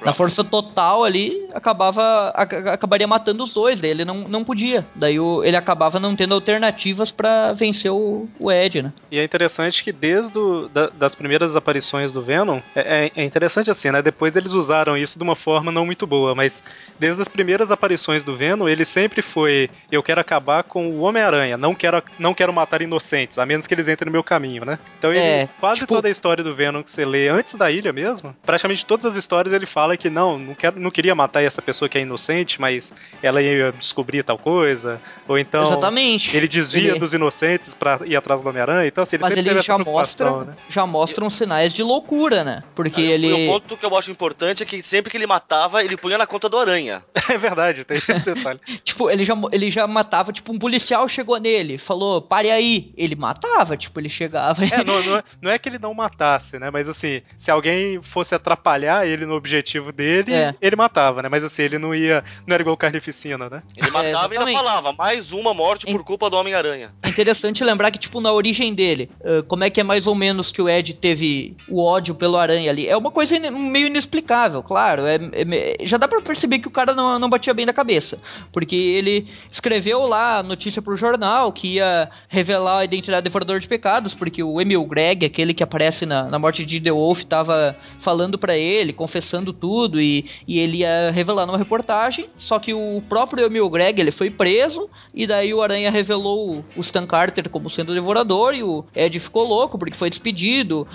na 0.04 0.12
força 0.12 0.42
total 0.44 1.04
ali, 1.04 1.46
acabava 1.52 2.30
ac- 2.34 2.68
acabaria 2.68 3.06
matando 3.06 3.44
os 3.44 3.52
dois, 3.52 3.80
daí 3.80 3.90
ele 3.90 4.04
não, 4.04 4.28
não 4.28 4.44
podia. 4.44 4.84
Daí 4.94 5.18
o- 5.18 5.42
ele 5.44 5.56
acabava 5.56 5.98
não 6.00 6.14
tendo 6.16 6.34
alternativas 6.34 7.10
pra 7.10 7.52
vencer 7.52 7.90
o, 7.90 8.28
o 8.38 8.50
Ed, 8.52 8.82
né? 8.82 8.92
E 9.10 9.18
é 9.18 9.24
interessante 9.24 9.82
que 9.84 9.92
desde 9.92 10.38
o, 10.38 10.68
da- 10.68 10.88
das 10.90 11.14
primeiras 11.14 11.56
aparições 11.56 12.12
do 12.12 12.22
Venom, 12.22 12.60
é, 12.74 13.06
é- 13.16 13.20
é 13.22 13.24
interessante 13.24 13.70
assim, 13.70 13.90
né? 13.90 14.00
Depois 14.02 14.36
eles 14.36 14.52
usaram 14.52 14.96
isso 14.96 15.18
de 15.18 15.24
uma 15.24 15.36
forma 15.36 15.70
não 15.72 15.84
muito 15.86 16.06
boa, 16.06 16.34
mas 16.34 16.62
desde 16.98 17.20
as 17.20 17.28
primeiras 17.28 17.70
aparições 17.70 18.22
do 18.24 18.34
Venom, 18.36 18.68
ele 18.68 18.84
sempre 18.84 19.22
foi: 19.22 19.68
eu 19.90 20.02
quero 20.02 20.20
acabar 20.20 20.62
com 20.62 20.88
o 20.90 21.00
Homem-Aranha, 21.00 21.56
não 21.56 21.74
quero, 21.74 22.02
não 22.18 22.34
quero 22.34 22.52
matar 22.52 22.82
inocentes, 22.82 23.38
a 23.38 23.46
menos 23.46 23.66
que 23.66 23.74
eles 23.74 23.88
entrem 23.88 24.06
no 24.06 24.12
meu 24.12 24.24
caminho, 24.24 24.64
né? 24.64 24.78
Então 24.98 25.10
ele, 25.10 25.20
É, 25.20 25.48
quase 25.58 25.80
tipo- 25.80 25.94
toda 25.94 26.08
a 26.08 26.10
história 26.10 26.42
do 26.44 26.54
Venom 26.54 26.82
que 26.82 26.90
você 26.90 27.04
lê 27.04 27.28
antes 27.28 27.54
da 27.54 27.70
ilha 27.70 27.92
mesmo, 27.92 28.34
praticamente 28.44 28.84
todas 28.86 29.06
as 29.06 29.16
histórias 29.16 29.52
ele 29.52 29.66
fala 29.66 29.79
que 29.96 30.08
não, 30.10 30.38
não, 30.38 30.54
quero, 30.54 30.78
não 30.80 30.90
queria 30.90 31.14
matar 31.14 31.42
essa 31.42 31.60
pessoa 31.62 31.88
que 31.88 31.98
é 31.98 32.00
inocente, 32.02 32.60
mas 32.60 32.92
ela 33.22 33.40
ia 33.42 33.72
descobrir 33.72 34.22
tal 34.22 34.38
coisa, 34.38 35.00
ou 35.28 35.38
então. 35.38 35.66
Exatamente. 35.66 36.34
Ele 36.36 36.46
desvia 36.48 36.90
Ele- 36.90 36.98
dos 36.98 37.12
inocentes 37.14 37.74
pra 37.74 38.00
ir 38.04 38.16
atrás 38.16 38.42
do 38.42 38.48
Homem-Aranha. 38.48 38.86
Então, 38.86 39.02
assim, 39.02 39.16
ele 39.16 39.22
Mas 39.22 39.34
sempre 39.34 39.50
ele 39.50 39.62
já 39.62 39.78
mostra, 39.78 40.44
né? 40.44 40.56
já 40.68 40.86
mostra 40.86 41.24
uns 41.24 41.36
sinais 41.36 41.72
de 41.74 41.82
loucura, 41.82 42.42
né? 42.44 42.62
Porque 42.74 43.00
Aí, 43.00 43.08
o- 43.08 43.10
ele. 43.10 43.26
E 43.28 43.48
o 43.48 43.52
ponto 43.52 43.76
que 43.76 43.84
eu 43.86 43.96
acho 43.96 44.10
importante 44.10 44.62
é 44.62 44.66
que 44.66 44.82
sempre 44.82 45.10
que 45.10 45.16
ele 45.16 45.26
matava, 45.26 45.82
ele 45.84 45.96
punha 45.96 46.18
na 46.18 46.26
conta 46.26 46.48
do 46.48 46.58
Aranha. 46.58 47.02
É 47.30 47.38
verdade, 47.38 47.84
tem 47.84 47.96
esse 47.96 48.24
detalhe. 48.24 48.58
Tipo, 48.82 49.08
ele 49.08 49.24
já, 49.24 49.34
ele 49.52 49.70
já 49.70 49.86
matava, 49.86 50.32
tipo, 50.32 50.52
um 50.52 50.58
policial 50.58 51.08
chegou 51.08 51.38
nele, 51.38 51.78
falou, 51.78 52.20
pare 52.20 52.50
aí. 52.50 52.92
Ele 52.96 53.14
matava, 53.14 53.76
tipo, 53.76 54.00
ele 54.00 54.08
chegava. 54.10 54.64
É, 54.64 54.82
não, 54.82 55.00
não 55.00 55.16
é, 55.16 55.22
não 55.40 55.50
é 55.52 55.56
que 55.56 55.68
ele 55.68 55.78
não 55.78 55.94
matasse, 55.94 56.58
né? 56.58 56.70
Mas 56.72 56.88
assim, 56.88 57.22
se 57.38 57.48
alguém 57.48 58.02
fosse 58.02 58.34
atrapalhar 58.34 59.06
ele 59.06 59.24
no 59.26 59.34
objetivo 59.36 59.69
objetivo 59.70 59.92
dele, 59.92 60.32
É. 60.34 60.54
ele 60.60 60.76
matava, 60.76 61.22
né? 61.22 61.28
Mas 61.28 61.44
assim, 61.44 61.62
ele 61.62 61.78
não 61.78 61.94
ia. 61.94 62.24
Não 62.46 62.54
era 62.54 62.62
igual 62.62 62.74
o 62.74 62.78
Carnificina, 62.78 63.48
né? 63.48 63.62
Ele 63.76 63.90
matava 63.90 64.34
e 64.34 64.38
ainda 64.38 64.52
falava, 64.52 64.92
mais 64.92 65.32
uma 65.32 65.54
morte 65.54 65.86
por 65.86 66.02
culpa 66.04 66.28
do 66.28 66.36
Homem-Aranha. 66.36 66.90
É 67.02 67.08
interessante 67.08 67.62
lembrar 67.62 67.90
que, 67.90 67.98
tipo, 67.98 68.20
na 68.20 68.32
origem 68.32 68.74
dele, 68.74 69.10
como 69.48 69.64
é 69.64 69.70
que 69.70 69.80
é 69.80 69.84
mais 69.84 70.06
ou 70.06 70.14
menos 70.14 70.50
que 70.50 70.60
o 70.60 70.68
Ed 70.68 70.94
teve 70.94 71.56
o 71.68 71.82
ódio 71.82 72.14
pelo 72.14 72.36
Aranha 72.36 72.70
ali? 72.70 72.86
É 72.88 72.96
uma 72.96 73.10
coisa 73.10 73.36
in- 73.36 73.50
meio 73.50 73.86
inexplicável, 73.86 74.62
claro. 74.62 75.06
É, 75.06 75.16
é 75.16 75.76
já 75.82 75.96
dá 75.96 76.08
pra 76.08 76.20
perceber 76.20 76.58
que 76.58 76.68
o 76.68 76.70
cara 76.70 76.94
não, 76.94 77.18
não 77.18 77.28
batia 77.30 77.54
bem 77.54 77.66
da 77.66 77.72
cabeça. 77.72 78.18
Porque 78.52 78.74
ele 78.76 79.28
escreveu 79.52 80.00
lá 80.06 80.38
a 80.38 80.42
notícia 80.42 80.82
pro 80.82 80.96
jornal 80.96 81.52
que 81.52 81.74
ia 81.76 82.10
revelar 82.28 82.78
a 82.80 82.84
identidade 82.84 83.22
do 83.22 83.24
devorador 83.24 83.60
de 83.60 83.68
pecados, 83.68 84.14
porque 84.14 84.42
o 84.42 84.60
Emil 84.60 84.84
Greg, 84.84 85.24
aquele 85.24 85.54
que 85.54 85.62
aparece 85.62 86.04
na, 86.06 86.24
na 86.24 86.38
morte 86.38 86.64
de 86.64 86.80
The 86.80 86.90
Wolf, 86.90 87.22
tava 87.24 87.76
falando 88.00 88.38
pra 88.38 88.56
ele, 88.56 88.92
confessando 88.92 89.52
tudo, 89.60 90.00
e, 90.00 90.24
e 90.48 90.58
ele 90.58 90.78
ia 90.78 91.10
revelar 91.10 91.46
numa 91.46 91.58
reportagem. 91.58 92.26
Só 92.38 92.58
que 92.58 92.72
o 92.72 93.02
próprio 93.08 93.44
Emil 93.46 93.68
Greg, 93.68 94.00
ele 94.00 94.10
foi 94.10 94.30
preso, 94.30 94.88
e 95.14 95.26
daí 95.26 95.52
o 95.52 95.62
Aranha 95.62 95.90
revelou 95.90 96.64
o 96.76 96.80
Stan 96.80 97.06
Carter 97.06 97.48
como 97.50 97.68
sendo 97.68 97.90
o 97.92 97.94
devorador, 97.94 98.54
e 98.54 98.62
o 98.62 98.84
Ed 98.94 99.18
ficou 99.20 99.46
louco 99.46 99.78
porque 99.78 99.96
foi 99.96 100.08
despedido, 100.10 100.86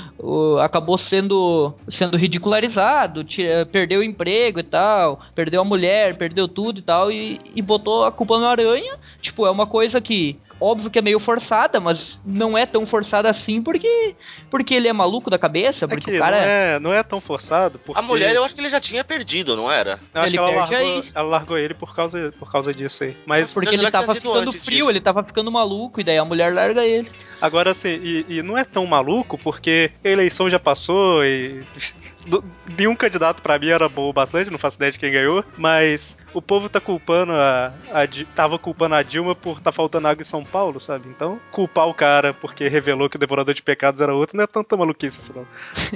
acabou 0.61 0.97
sendo, 0.97 1.73
sendo 1.89 2.17
ridicularizado, 2.17 3.23
ti- 3.23 3.45
perdeu 3.71 3.99
o 3.99 4.03
emprego 4.03 4.59
e 4.59 4.63
tal, 4.63 5.19
perdeu 5.35 5.61
a 5.61 5.65
mulher, 5.65 6.17
perdeu 6.17 6.47
tudo 6.47 6.79
e 6.79 6.81
tal, 6.81 7.11
e, 7.11 7.39
e 7.55 7.61
botou 7.61 8.05
a 8.05 8.11
culpa 8.11 8.39
no 8.39 8.45
Aranha. 8.45 8.95
Tipo, 9.21 9.45
é 9.45 9.51
uma 9.51 9.67
coisa 9.67 9.99
que, 10.01 10.37
óbvio 10.65 10.89
que 10.89 10.99
é 10.99 11.01
meio 11.01 11.19
forçada, 11.19 11.79
mas 11.79 12.19
não 12.25 12.57
é 12.57 12.65
tão 12.65 12.85
forçada 12.87 13.29
assim 13.29 13.61
porque, 13.61 14.15
porque 14.49 14.73
ele 14.73 14.87
é 14.87 14.93
maluco 14.93 15.29
da 15.29 15.37
cabeça, 15.37 15.85
É 15.85 15.87
porque 15.87 16.11
que 16.11 16.17
o 16.17 16.19
cara. 16.19 16.37
não, 16.37 16.45
é, 16.47 16.79
não 16.79 16.93
é 16.93 17.03
tão 17.03 17.21
forçado. 17.21 17.79
Porque... 17.79 17.99
A 17.99 18.01
mulher, 18.01 18.33
eu 18.35 18.43
acho 18.43 18.55
que 18.55 18.61
ele 18.61 18.69
já 18.69 18.79
tinha 18.79 19.03
perdido, 19.03 19.55
não 19.55 19.71
era? 19.71 19.99
Eu 20.13 20.21
acho 20.21 20.29
Ele 20.29 20.37
que 20.37 20.43
ela 20.43 20.55
largou, 20.55 20.77
aí. 20.77 21.03
ela 21.13 21.27
largou 21.29 21.57
ele 21.57 21.73
por 21.73 21.95
causa, 21.95 22.31
por 22.39 22.51
causa 22.51 22.73
disso 22.73 23.03
aí. 23.03 23.15
Mas 23.25 23.53
Porque 23.53 23.75
ele 23.75 23.89
tava 23.91 24.13
ficando 24.13 24.51
frio, 24.51 24.77
disso. 24.79 24.89
ele 24.89 25.01
tava 25.01 25.23
ficando 25.23 25.51
maluco, 25.51 26.01
e 26.01 26.03
daí 26.03 26.17
a 26.17 26.25
mulher 26.25 26.53
larga 26.53 26.83
ele. 26.83 27.11
Agora, 27.45 27.71
assim, 27.71 27.89
e, 28.01 28.25
e 28.37 28.41
não 28.41 28.57
é 28.57 28.63
tão 28.63 28.85
maluco 28.87 29.37
porque 29.37 29.91
a 30.03 30.09
eleição 30.09 30.49
já 30.49 30.59
passou 30.59 31.23
e. 31.23 31.63
Nenhum 32.75 32.95
candidato 32.95 33.39
pra 33.39 33.59
mim 33.59 33.69
era 33.69 33.87
bom 33.87 34.09
o 34.09 34.13
bastante, 34.13 34.49
não 34.49 34.57
faço 34.57 34.77
ideia 34.77 34.91
de 34.91 34.97
quem 34.97 35.11
ganhou, 35.11 35.45
mas 35.55 36.17
o 36.33 36.41
povo 36.41 36.67
tá 36.67 36.81
culpando 36.81 37.31
a, 37.33 37.71
a 37.91 38.07
tava 38.33 38.57
culpando 38.57 38.95
a 38.95 39.03
Dilma 39.03 39.35
por 39.35 39.61
tá 39.61 39.71
faltando 39.71 40.07
água 40.07 40.21
em 40.23 40.25
São 40.25 40.43
Paulo, 40.43 40.79
sabe? 40.79 41.07
Então, 41.07 41.39
culpar 41.51 41.87
o 41.87 41.93
cara 41.93 42.33
porque 42.33 42.67
revelou 42.67 43.07
que 43.11 43.15
o 43.17 43.19
devorador 43.19 43.53
de 43.53 43.61
pecados 43.61 44.01
era 44.01 44.11
outro 44.15 44.35
não 44.37 44.43
é 44.43 44.47
tanta 44.47 44.75
maluquice 44.75 45.19
assim, 45.19 45.33
não. 45.35 45.45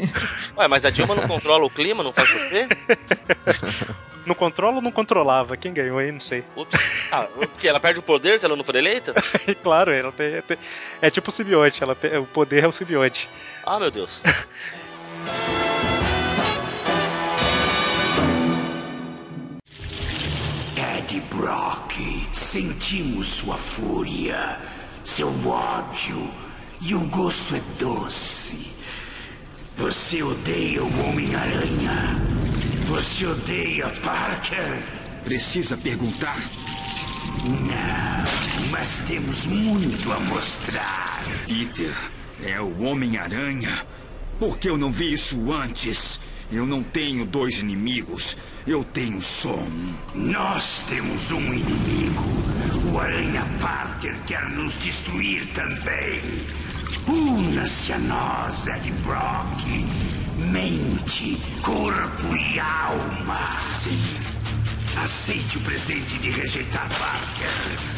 Ué, 0.55 0.67
mas 0.67 0.85
a 0.85 0.91
Dilma 0.91 1.15
não 1.15 1.27
controla 1.27 1.65
o 1.65 1.69
clima, 1.69 2.03
não 2.03 2.13
faz 2.13 2.27
chover? 2.27 2.67
Não 4.25 4.35
controla 4.35 4.75
ou 4.75 4.81
não 4.81 4.91
controlava? 4.91 5.57
Quem 5.57 5.73
ganhou 5.73 5.97
aí, 5.97 6.11
não 6.11 6.19
sei. 6.19 6.43
Ups. 6.55 7.09
Ah, 7.11 7.23
porque 7.39 7.67
ela 7.67 7.79
perde 7.79 7.99
o 7.99 8.03
poder 8.03 8.37
se 8.37 8.45
ela 8.45 8.55
não 8.55 8.63
for 8.65 8.75
eleita? 8.75 9.13
Claro, 9.63 9.91
ela 9.91 10.11
tem, 10.11 10.39
tem- 10.43 10.57
é 11.01 11.09
tipo 11.09 11.29
o 11.29 11.31
simbionte, 11.39 11.81
ela, 11.83 11.97
o 12.21 12.25
poder 12.25 12.63
é 12.63 12.67
o 12.67 12.71
simbionte. 12.71 13.29
Ah, 13.65 13.79
meu 13.79 13.89
Deus. 13.89 14.21
Ed 20.75 21.21
Brock, 21.33 21.95
sentimos 22.33 23.27
sua 23.27 23.57
fúria, 23.57 24.59
seu 25.03 25.29
ódio, 25.47 26.29
e 26.81 26.93
o 26.93 26.99
gosto 27.07 27.55
é 27.55 27.61
doce. 27.79 28.73
Você 29.77 30.21
odeia 30.21 30.83
o 30.83 31.09
Homem-Aranha? 31.09 32.17
Você 32.87 33.25
odeia 33.25 33.89
Parker? 34.01 34.83
Precisa 35.23 35.77
perguntar? 35.77 36.37
Não, 37.47 38.69
mas 38.71 38.99
temos 39.07 39.45
muito 39.45 40.11
a 40.11 40.19
mostrar. 40.19 41.23
Peter 41.47 41.93
é 42.43 42.59
o 42.59 42.83
Homem-Aranha? 42.83 43.85
Por 44.39 44.57
que 44.57 44.69
eu 44.69 44.77
não 44.77 44.91
vi 44.91 45.13
isso 45.13 45.51
antes? 45.51 46.19
Eu 46.51 46.65
não 46.65 46.81
tenho 46.81 47.25
dois 47.25 47.59
inimigos, 47.59 48.35
eu 48.65 48.83
tenho 48.83 49.21
só 49.21 49.53
um. 49.53 49.93
Nós 50.15 50.83
temos 50.89 51.29
um 51.29 51.53
inimigo. 51.53 52.23
O 52.91 52.99
Aranha 52.99 53.45
Parker 53.61 54.15
quer 54.25 54.49
nos 54.49 54.77
destruir 54.77 55.45
também. 55.53 56.21
Una-se 57.07 57.93
a 57.93 57.99
nós, 57.99 58.67
Ed 58.67 58.91
Brock. 59.03 59.63
Mente, 60.37 61.39
corpo 61.61 62.35
e 62.35 62.59
alma. 62.59 63.39
Sim, 63.77 63.99
Aceite 64.97 65.57
o 65.57 65.61
presente 65.61 66.17
de 66.17 66.29
rejeitar 66.29 66.87
Parker. 66.97 67.49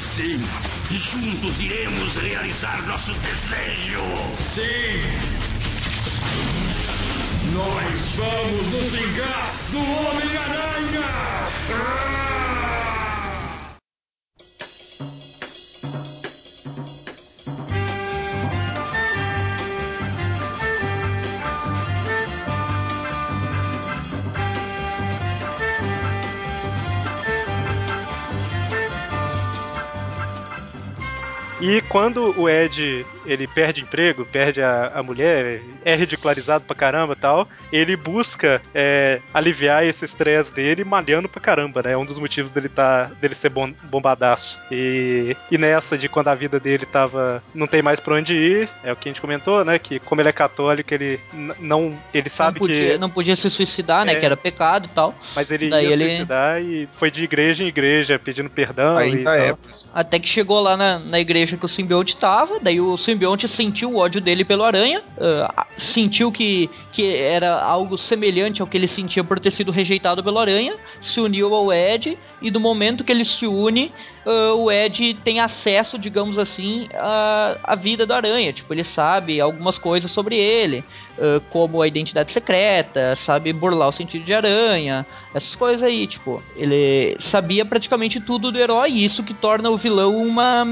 sim, 0.05 0.43
E 0.89 0.95
juntos 0.95 1.59
iremos 1.61 2.17
realizar 2.17 2.81
nosso 2.87 3.13
desejo. 3.13 3.99
sim! 4.41 5.01
Nós 7.53 8.13
vamos 8.15 8.67
nos 8.67 8.87
vingar 8.91 9.53
do 9.71 9.79
Homem-Aranha! 9.79 11.41
E 31.61 31.81
quando 31.81 32.33
o 32.39 32.49
Ed 32.49 33.05
ele 33.25 33.45
perde 33.47 33.81
emprego, 33.81 34.25
perde 34.25 34.61
a, 34.61 34.91
a 34.95 35.03
mulher, 35.03 35.61
é 35.85 35.95
ridicularizado 35.95 36.63
pra 36.65 36.75
caramba 36.75 37.13
e 37.13 37.15
tal, 37.15 37.47
ele 37.71 37.95
busca 37.95 38.61
é, 38.73 39.19
aliviar 39.33 39.83
esse 39.85 40.03
estresse 40.03 40.51
dele 40.51 40.83
malhando 40.83 41.29
pra 41.29 41.39
caramba, 41.39 41.83
né? 41.83 41.91
É 41.91 41.97
um 41.97 42.05
dos 42.05 42.17
motivos 42.17 42.51
dele, 42.51 42.67
tá, 42.67 43.11
dele 43.21 43.35
ser 43.35 43.49
bom, 43.49 43.71
bombadaço. 43.83 44.59
E, 44.71 45.35
e 45.51 45.57
nessa 45.57 45.97
de 45.97 46.09
quando 46.09 46.29
a 46.29 46.35
vida 46.35 46.59
dele 46.59 46.85
tava. 46.85 47.43
não 47.53 47.67
tem 47.67 47.81
mais 47.81 47.99
pra 47.99 48.15
onde 48.15 48.33
ir, 48.33 48.69
é 48.83 48.91
o 48.91 48.95
que 48.95 49.07
a 49.07 49.11
gente 49.11 49.21
comentou, 49.21 49.63
né? 49.63 49.77
Que 49.77 49.99
como 49.99 50.19
ele 50.21 50.29
é 50.29 50.33
católico, 50.33 50.91
ele 50.93 51.19
não. 51.59 51.95
ele 52.13 52.29
sabe 52.29 52.59
não, 52.59 52.67
podia, 52.67 52.91
que. 52.93 52.97
não 52.97 53.09
podia 53.09 53.35
se 53.35 53.49
suicidar, 53.49 54.03
né? 54.05 54.13
É. 54.13 54.19
Que 54.19 54.25
era 54.25 54.35
pecado 54.37 54.85
e 54.85 54.89
tal. 54.89 55.13
Mas 55.35 55.51
ele 55.51 55.69
Daí 55.69 55.85
ia 55.87 55.93
ele- 55.93 56.07
suicidar 56.09 56.61
e 56.61 56.89
foi 56.91 57.11
de 57.11 57.23
igreja 57.23 57.63
em 57.63 57.67
igreja 57.67 58.17
pedindo 58.17 58.49
perdão. 58.49 58.99
e 58.99 59.03
Ainda 59.03 59.23
tal. 59.23 59.33
é. 59.35 59.55
Até 59.93 60.19
que 60.19 60.27
chegou 60.27 60.59
lá 60.61 60.77
na, 60.77 60.99
na 60.99 61.19
igreja 61.19 61.57
que 61.57 61.65
o 61.65 61.69
simbionte 61.69 62.15
tava, 62.15 62.59
daí 62.61 62.79
o 62.79 62.95
simbionte 62.95 63.47
sentiu 63.47 63.91
o 63.91 63.97
ódio 63.97 64.21
dele 64.21 64.45
pelo 64.45 64.63
aranha, 64.63 65.01
ah, 65.19 65.67
sentiu 65.77 66.31
que, 66.31 66.69
que 66.93 67.13
era 67.15 67.61
algo 67.61 67.97
semelhante 67.97 68.61
ao 68.61 68.67
que 68.67 68.77
ele 68.77 68.87
sentia 68.87 69.23
por 69.23 69.39
ter 69.39 69.51
sido 69.51 69.71
rejeitado 69.71 70.23
pelo 70.23 70.39
aranha, 70.39 70.77
se 71.01 71.19
uniu 71.19 71.53
ao 71.53 71.73
Ed, 71.73 72.17
e 72.41 72.49
do 72.49 72.59
momento 72.59 73.03
que 73.03 73.11
ele 73.11 73.23
se 73.23 73.45
une, 73.45 73.91
ah, 74.25 74.53
o 74.55 74.71
Ed 74.71 75.13
tem 75.23 75.39
acesso, 75.39 75.97
digamos 75.97 76.37
assim, 76.37 76.89
à, 76.93 77.57
à 77.63 77.75
vida 77.75 78.05
do 78.05 78.13
aranha. 78.13 78.51
Tipo, 78.51 78.73
ele 78.73 78.83
sabe 78.83 79.39
algumas 79.39 79.77
coisas 79.77 80.11
sobre 80.11 80.37
ele, 80.37 80.83
ah, 81.19 81.41
como 81.49 81.81
a 81.81 81.87
identidade 81.87 82.31
secreta, 82.31 83.15
sabe 83.15 83.53
burlar 83.53 83.89
o 83.89 83.93
sentido 83.93 84.25
de 84.25 84.33
aranha, 84.33 85.05
essas 85.33 85.55
coisas 85.55 85.83
aí, 85.83 86.07
tipo, 86.07 86.43
ele 86.55 87.15
sabia 87.19 87.63
praticamente 87.63 88.19
tudo 88.19 88.51
do 88.51 88.59
herói, 88.59 88.91
e 88.91 89.05
isso 89.05 89.23
que 89.23 89.33
torna 89.33 89.69
o 89.69 89.77
vilão 89.77 90.17
uma, 90.17 90.65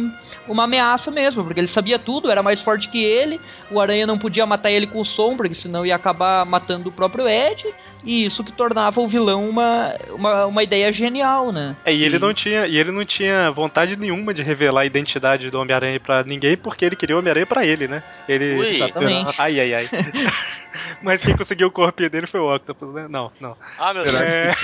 uma 0.48 0.64
ameaça 0.64 1.12
mesmo, 1.12 1.44
porque 1.44 1.60
ele 1.60 1.68
sabia 1.68 2.00
tudo, 2.00 2.30
era 2.32 2.44
mais 2.44 2.60
forte 2.60 2.90
que 2.90 3.04
ele, 3.04 3.40
o 3.72 3.80
aranha 3.80 4.08
não 4.08 4.18
podia 4.18 4.46
matar 4.46 4.72
ele 4.72 4.88
com 4.88 5.00
o 5.00 5.06
som, 5.06 5.38
porque 5.38 5.56
senão 5.56 5.86
ia 5.86 5.96
acabar 5.96 6.46
matando 6.46 6.90
o 6.90 6.92
próprio 6.92 7.28
Ed, 7.28 7.64
e 8.04 8.26
isso 8.26 8.44
que 8.44 8.52
tornava 8.52 9.00
o 9.02 9.08
vilão 9.08 9.48
uma, 9.50 9.96
uma, 10.12 10.46
uma 10.46 10.64
ideia 10.64 10.92
genial, 10.94 11.52
né? 11.52 11.76
É, 11.86 11.94
e 11.94 12.04
ele 12.04 12.16
E- 12.16 12.20
não 12.20 12.34
tinha, 12.34 12.66
e 12.68 12.78
ele 12.78 12.92
não 12.92 13.04
tinha 13.06 13.52
vontade 13.52 13.96
nenhuma 13.96 14.34
de 14.34 14.42
revelar 14.44 14.82
a 14.82 14.86
identidade 14.86 15.50
do 15.50 15.60
Homem-Aranha 15.60 16.00
pra 16.00 16.24
ninguém, 16.24 16.56
porque 16.58 16.86
ele 16.86 16.96
queria 16.96 17.16
o 17.16 17.20
Homem-Aranha 17.20 17.46
pra 17.46 17.66
ele, 17.66 17.88
né? 17.88 18.02
Ele 18.28 18.56
Ui. 18.56 18.76
Exatamente. 18.76 19.36
Ai 19.38 19.60
ai 19.60 19.74
ai. 19.74 19.90
Mas 21.02 21.24
quem 21.24 21.36
conseguiu 21.36 21.68
o 21.68 21.72
corpinho 21.72 22.10
dele 22.10 22.28
foi 22.28 22.40
o 22.40 22.54
Octopus, 22.56 22.94
né? 22.94 23.08
Não, 23.10 23.32
não. 23.40 23.56
Ah, 23.78 23.94
meu 23.94 24.04
Deus. 24.04 24.16
Será 24.16 24.26
É... 24.30 24.54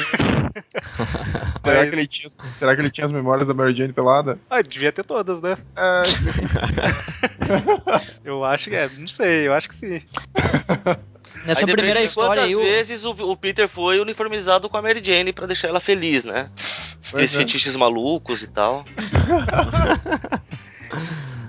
Será, 1.66 1.80
Mas- 1.82 1.90
que 1.90 1.96
ele 1.96 2.08
tinha, 2.08 2.30
será 2.60 2.76
que 2.76 2.82
ele 2.82 2.92
tinha 2.92 3.06
as 3.06 3.12
memórias 3.12 3.48
da 3.48 3.54
Mary 3.54 3.76
Jane 3.76 3.92
pelada? 3.92 4.38
Ah, 4.50 4.62
devia 4.62 4.92
ter 4.92 5.04
todas, 5.04 5.42
né? 5.42 5.58
É, 5.76 6.04
Eu 8.24 8.44
acho 8.46 8.70
que 8.70 8.76
é, 8.76 8.90
não 8.98 9.08
sei, 9.08 9.48
eu 9.48 9.54
acho 9.54 9.68
que 9.70 9.76
sim. 9.76 10.02
Nessa 11.46 11.62
aí 11.62 11.72
primeira 11.72 12.02
de 12.02 12.08
história 12.08 12.44
quantas 12.44 12.58
vezes 12.58 13.06
o, 13.06 13.12
o 13.12 13.38
Peter 13.38 13.68
foi 13.68 14.00
uniformizado 14.00 14.68
com 14.68 14.78
a 14.78 14.82
Mary 14.82 15.02
Jane 15.04 15.32
pra 15.32 15.46
deixar 15.46 15.68
ela 15.68 15.80
feliz, 15.80 16.26
né? 16.26 16.50
Aqueles 17.08 17.36
é. 17.36 17.38
fetiches 17.38 17.76
malucos 17.76 18.42
e 18.42 18.48
tal. 18.48 18.84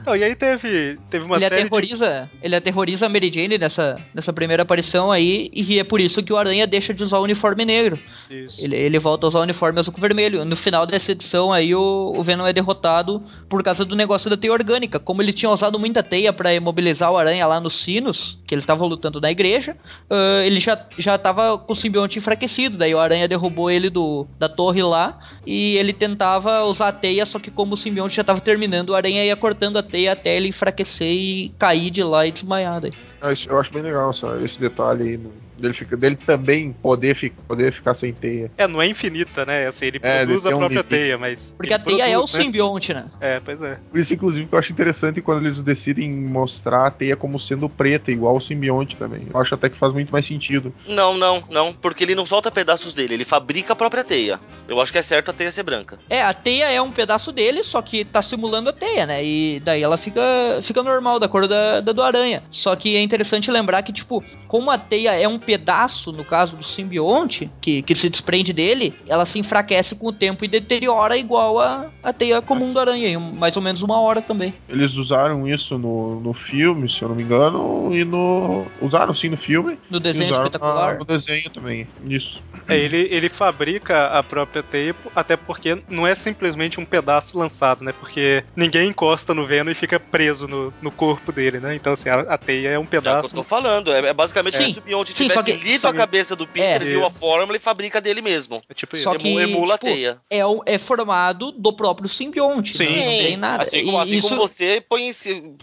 Não, 0.06 0.14
e 0.14 0.22
aí 0.22 0.36
teve, 0.36 0.98
teve 1.10 1.24
uma 1.24 1.34
ele 1.34 1.44
série 1.48 1.62
aterroriza, 1.62 2.30
ele 2.40 2.54
aterroriza 2.54 3.06
a 3.06 3.08
Mary 3.08 3.28
Jane 3.34 3.58
nessa, 3.58 4.00
nessa 4.14 4.32
primeira 4.32 4.62
aparição 4.62 5.10
aí, 5.10 5.50
e 5.52 5.80
é 5.80 5.84
por 5.84 5.98
isso 5.98 6.22
que 6.22 6.32
o 6.32 6.36
Aranha 6.36 6.64
deixa 6.64 6.94
de 6.94 7.02
usar 7.02 7.18
o 7.18 7.24
uniforme 7.24 7.64
negro. 7.64 7.98
de... 8.28 8.44
Isso. 8.44 8.64
Ele, 8.64 8.76
ele 8.76 8.98
volta 8.98 9.26
a 9.26 9.28
usar 9.28 9.40
o 9.40 9.42
uniforme 9.42 9.80
azul 9.80 9.92
com 9.92 10.00
vermelho. 10.00 10.44
No 10.44 10.56
final 10.56 10.86
dessa 10.86 11.12
edição 11.12 11.52
aí, 11.52 11.74
o, 11.74 12.12
o 12.16 12.22
Venom 12.22 12.46
é 12.46 12.52
derrotado 12.52 13.22
por 13.48 13.62
causa 13.62 13.84
do 13.84 13.96
negócio 13.96 14.30
da 14.30 14.36
teia 14.36 14.52
orgânica. 14.52 14.98
Como 14.98 15.22
ele 15.22 15.32
tinha 15.32 15.50
usado 15.50 15.78
muita 15.78 16.02
teia 16.02 16.32
pra 16.32 16.54
imobilizar 16.54 17.10
o 17.10 17.16
Aranha 17.16 17.46
lá 17.46 17.60
nos 17.60 17.82
sinos, 17.82 18.38
que 18.46 18.54
eles 18.54 18.62
estavam 18.62 18.86
lutando 18.86 19.20
na 19.20 19.30
igreja, 19.30 19.76
ah, 20.08 20.42
ele 20.44 20.60
já, 20.60 20.80
já 20.98 21.18
tava 21.18 21.58
com 21.58 21.72
o 21.72 21.76
simbionte 21.76 22.18
enfraquecido. 22.18 22.76
Daí 22.76 22.94
o 22.94 23.00
Aranha 23.00 23.26
derrubou 23.26 23.70
ele 23.70 23.90
do, 23.90 24.26
da 24.38 24.48
torre 24.48 24.82
lá, 24.82 25.18
e 25.46 25.76
ele 25.76 25.92
tentava 25.92 26.64
usar 26.64 26.88
a 26.88 26.92
teia, 26.92 27.26
só 27.26 27.38
que 27.38 27.50
como 27.50 27.74
o 27.74 27.76
simbionte 27.76 28.16
já 28.16 28.24
tava 28.24 28.40
terminando, 28.40 28.90
o 28.90 28.94
Aranha 28.94 29.24
ia 29.24 29.36
cortando 29.36 29.76
a 29.76 29.82
teia 29.82 29.95
até 30.08 30.36
ele 30.36 30.48
enfraquecer 30.48 31.06
e 31.08 31.52
cair 31.58 31.90
de 31.90 32.02
lá 32.02 32.26
e 32.26 32.32
desmaiar. 32.32 32.80
Daí. 32.80 32.92
Eu 33.22 33.28
acho- 33.28 33.72
bem 33.72 33.82
legal 33.82 34.10
essa- 34.10 34.38
esse 34.44 34.58
detalhe 34.60 35.02
aí, 35.02 35.20
dele, 35.58 35.74
fica, 35.74 35.96
dele 35.96 36.16
também 36.16 36.72
poder, 36.72 37.16
fi- 37.16 37.30
poder 37.48 37.72
ficar 37.72 37.94
sem 37.94 38.12
teia. 38.12 38.50
É, 38.56 38.66
não 38.66 38.80
é 38.82 38.86
infinita, 38.86 39.44
né? 39.44 39.66
Assim, 39.66 39.86
ele 39.86 39.98
É, 40.02 40.24
produz 40.24 40.44
ele 40.44 40.52
a 40.54 40.56
um 40.56 40.60
própria 40.60 40.82
limite. 40.82 40.88
teia, 40.88 41.18
mas. 41.18 41.54
Porque 41.56 41.72
a 41.74 41.78
teia 41.78 42.02
é 42.08 42.16
o 42.16 42.20
produz, 42.20 42.32
né? 42.32 42.40
simbionte, 42.42 42.94
né? 42.94 43.06
É, 43.20 43.40
pois 43.40 43.60
é. 43.62 43.78
Por 43.90 43.98
isso, 44.00 44.14
inclusive, 44.14 44.46
que 44.46 44.54
eu 44.54 44.58
acho 44.58 44.72
interessante 44.72 45.20
quando 45.20 45.44
eles 45.46 45.58
decidem 45.62 46.10
mostrar 46.12 46.86
a 46.86 46.90
teia 46.90 47.16
como 47.16 47.40
sendo 47.40 47.68
preta, 47.68 48.10
igual 48.10 48.36
o 48.36 48.40
simbionte 48.40 48.96
também. 48.96 49.26
Eu 49.32 49.40
acho 49.40 49.54
até 49.54 49.68
que 49.68 49.78
faz 49.78 49.92
muito 49.92 50.10
mais 50.10 50.26
sentido. 50.26 50.72
Não, 50.86 51.16
não, 51.16 51.42
não, 51.50 51.72
porque 51.72 52.04
ele 52.04 52.14
não 52.14 52.26
solta 52.26 52.50
pedaços 52.50 52.92
dele, 52.94 53.14
ele 53.14 53.24
fabrica 53.24 53.72
a 53.72 53.76
própria 53.76 54.04
teia. 54.04 54.38
Eu 54.68 54.80
acho 54.80 54.92
que 54.92 54.98
é 54.98 55.02
certo 55.02 55.30
a 55.30 55.34
teia 55.34 55.50
ser 55.52 55.62
branca. 55.62 55.98
É, 56.10 56.22
a 56.22 56.32
teia 56.34 56.70
é 56.70 56.80
um 56.82 56.90
pedaço 56.92 57.32
dele, 57.32 57.62
só 57.64 57.80
que 57.82 58.04
tá 58.04 58.22
simulando 58.22 58.70
a 58.70 58.72
teia, 58.72 59.06
né? 59.06 59.24
E 59.24 59.60
daí 59.60 59.82
ela 59.82 59.96
fica, 59.96 60.20
fica 60.62 60.82
normal, 60.82 61.18
da 61.18 61.28
cor 61.28 61.46
da, 61.48 61.80
da 61.80 61.92
do 61.92 62.02
aranha. 62.02 62.42
Só 62.50 62.74
que 62.76 62.96
é 62.96 63.00
interessante 63.02 63.50
lembrar 63.50 63.82
que, 63.82 63.92
tipo, 63.92 64.22
como 64.48 64.70
a 64.70 64.78
teia 64.78 65.14
é 65.14 65.26
um 65.28 65.38
pedaço, 65.46 66.10
no 66.12 66.24
caso 66.24 66.56
do 66.56 66.64
simbionte, 66.64 67.48
que, 67.60 67.82
que 67.82 67.94
se 67.94 68.10
desprende 68.10 68.52
dele, 68.52 68.92
ela 69.06 69.24
se 69.24 69.38
enfraquece 69.38 69.94
com 69.94 70.08
o 70.08 70.12
tempo 70.12 70.44
e 70.44 70.48
deteriora 70.48 71.16
igual 71.16 71.60
a, 71.60 71.86
a 72.02 72.12
teia 72.12 72.42
comum 72.42 72.72
do 72.72 72.80
aranha, 72.80 73.08
em 73.08 73.16
mais 73.16 73.56
ou 73.56 73.62
menos 73.62 73.80
uma 73.80 74.00
hora 74.00 74.20
também. 74.20 74.52
Eles 74.68 74.94
usaram 74.94 75.46
isso 75.48 75.78
no, 75.78 76.20
no 76.20 76.34
filme, 76.34 76.90
se 76.90 77.00
eu 77.00 77.08
não 77.08 77.14
me 77.16 77.22
engano, 77.22 77.94
e 77.94 78.04
no. 78.04 78.66
Usaram 78.82 79.14
sim 79.14 79.28
no 79.28 79.36
filme. 79.36 79.78
No 79.88 80.00
desenho 80.00 80.34
espetacular. 80.34 80.92
na- 80.94 80.98
no 80.98 81.04
desenho 81.04 81.48
também. 81.50 81.86
Isso. 82.04 82.42
É, 82.68 82.76
ele, 82.76 83.08
ele 83.10 83.28
fabrica 83.28 84.06
a 84.08 84.22
própria 84.22 84.62
teia, 84.62 84.94
até 85.14 85.36
porque 85.36 85.80
não 85.88 86.04
é 86.06 86.14
simplesmente 86.14 86.80
um 86.80 86.84
pedaço 86.84 87.38
lançado, 87.38 87.84
né? 87.84 87.92
Porque 87.92 88.42
ninguém 88.56 88.88
encosta 88.88 89.32
no 89.32 89.46
Venom 89.46 89.70
e 89.70 89.74
fica 89.74 90.00
preso 90.00 90.48
no, 90.48 90.74
no 90.82 90.90
corpo 90.90 91.30
dele, 91.30 91.60
né? 91.60 91.76
Então, 91.76 91.92
assim, 91.92 92.08
a, 92.08 92.20
a 92.20 92.36
teia 92.38 92.70
é 92.70 92.78
um 92.78 92.82
É 92.82 92.84
o 92.84 92.88
que 92.88 92.96
eu 92.96 93.02
pedaço. 93.02 93.34
tô 93.34 93.42
falando. 93.42 93.92
É, 93.92 94.06
é 94.08 94.12
basicamente 94.12 94.56
Sim. 94.56 94.64
se 94.64 94.70
o 94.70 94.74
simbionte 94.82 95.12
Sim, 95.12 95.28
só 95.36 95.42
tivesse 95.42 95.78
que- 95.80 95.86
a 95.86 95.92
cabeça 95.92 96.36
do 96.36 96.46
Peter, 96.46 96.82
É. 96.82 96.84
viu 96.84 97.04
a 97.04 97.08
Isso. 97.08 97.18
fórmula 97.20 97.56
e 97.56 97.60
fabrica 97.60 98.00
dele 98.00 98.20
mesmo. 98.22 98.62
É 98.68 98.74
tipo 98.74 98.96
Só 98.98 99.12
isso. 99.12 99.20
que 99.20 99.28
Emu- 99.28 99.40
emula 99.40 99.74
a 99.74 99.78
tipo, 99.78 99.90
teia. 99.92 100.18
é, 100.30 100.44
o- 100.44 100.62
é 100.66 100.78
formado 100.78 101.52
do 101.52 101.72
próprio 101.72 102.08
simbionte. 102.08 102.76
Sim. 102.76 102.84
Não, 102.96 103.04
não 103.04 103.10
tem 103.18 103.36
nada. 103.36 103.62
Assim, 103.62 103.84
como, 103.84 103.98
E 103.98 104.02
assim 104.02 104.16
isso- 104.18 104.28
como 104.28 104.40
você 104.40 104.84
põe, 104.88 105.10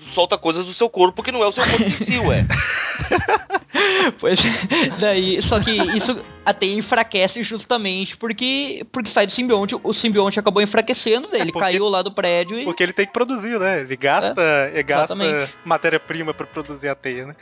solta 0.09 0.37
coisas 0.37 0.65
do 0.65 0.73
seu 0.73 0.89
corpo 0.89 1.21
que 1.23 1.31
não 1.31 1.43
é 1.43 1.47
o 1.47 1.51
seu 1.51 1.63
corpo 1.65 1.83
em 1.83 1.97
si, 1.97 2.17
ué. 2.19 2.45
Pois 4.19 4.39
daí, 4.99 5.41
só 5.41 5.59
que 5.59 5.71
isso 5.71 6.19
a 6.45 6.53
teia 6.53 6.75
enfraquece 6.77 7.41
justamente 7.43 8.15
porque 8.17 8.85
porque 8.91 9.09
sai 9.09 9.25
do 9.25 9.31
simbionte, 9.33 9.75
o 9.81 9.93
simbionte 9.93 10.39
acabou 10.39 10.61
enfraquecendo, 10.61 11.27
É, 11.33 11.37
ele 11.41 11.51
porque- 11.51 11.59
caiu 11.67 11.85
lá 11.89 12.01
do 12.01 12.11
prédio 12.11 12.59
e 12.59 12.63
Porque 12.65 12.83
ele 12.83 12.93
tem 12.93 13.05
que 13.05 13.13
produzir, 13.13 13.59
né? 13.59 13.81
Ele 13.81 13.95
gasta, 13.95 14.69
ele 14.71 14.83
gasta 14.83 15.15
matéria-prima 15.65 16.33
pra 16.33 16.45
produzir 16.45 16.87
a 16.89 16.95
teia, 16.95 17.25
né? 17.27 17.35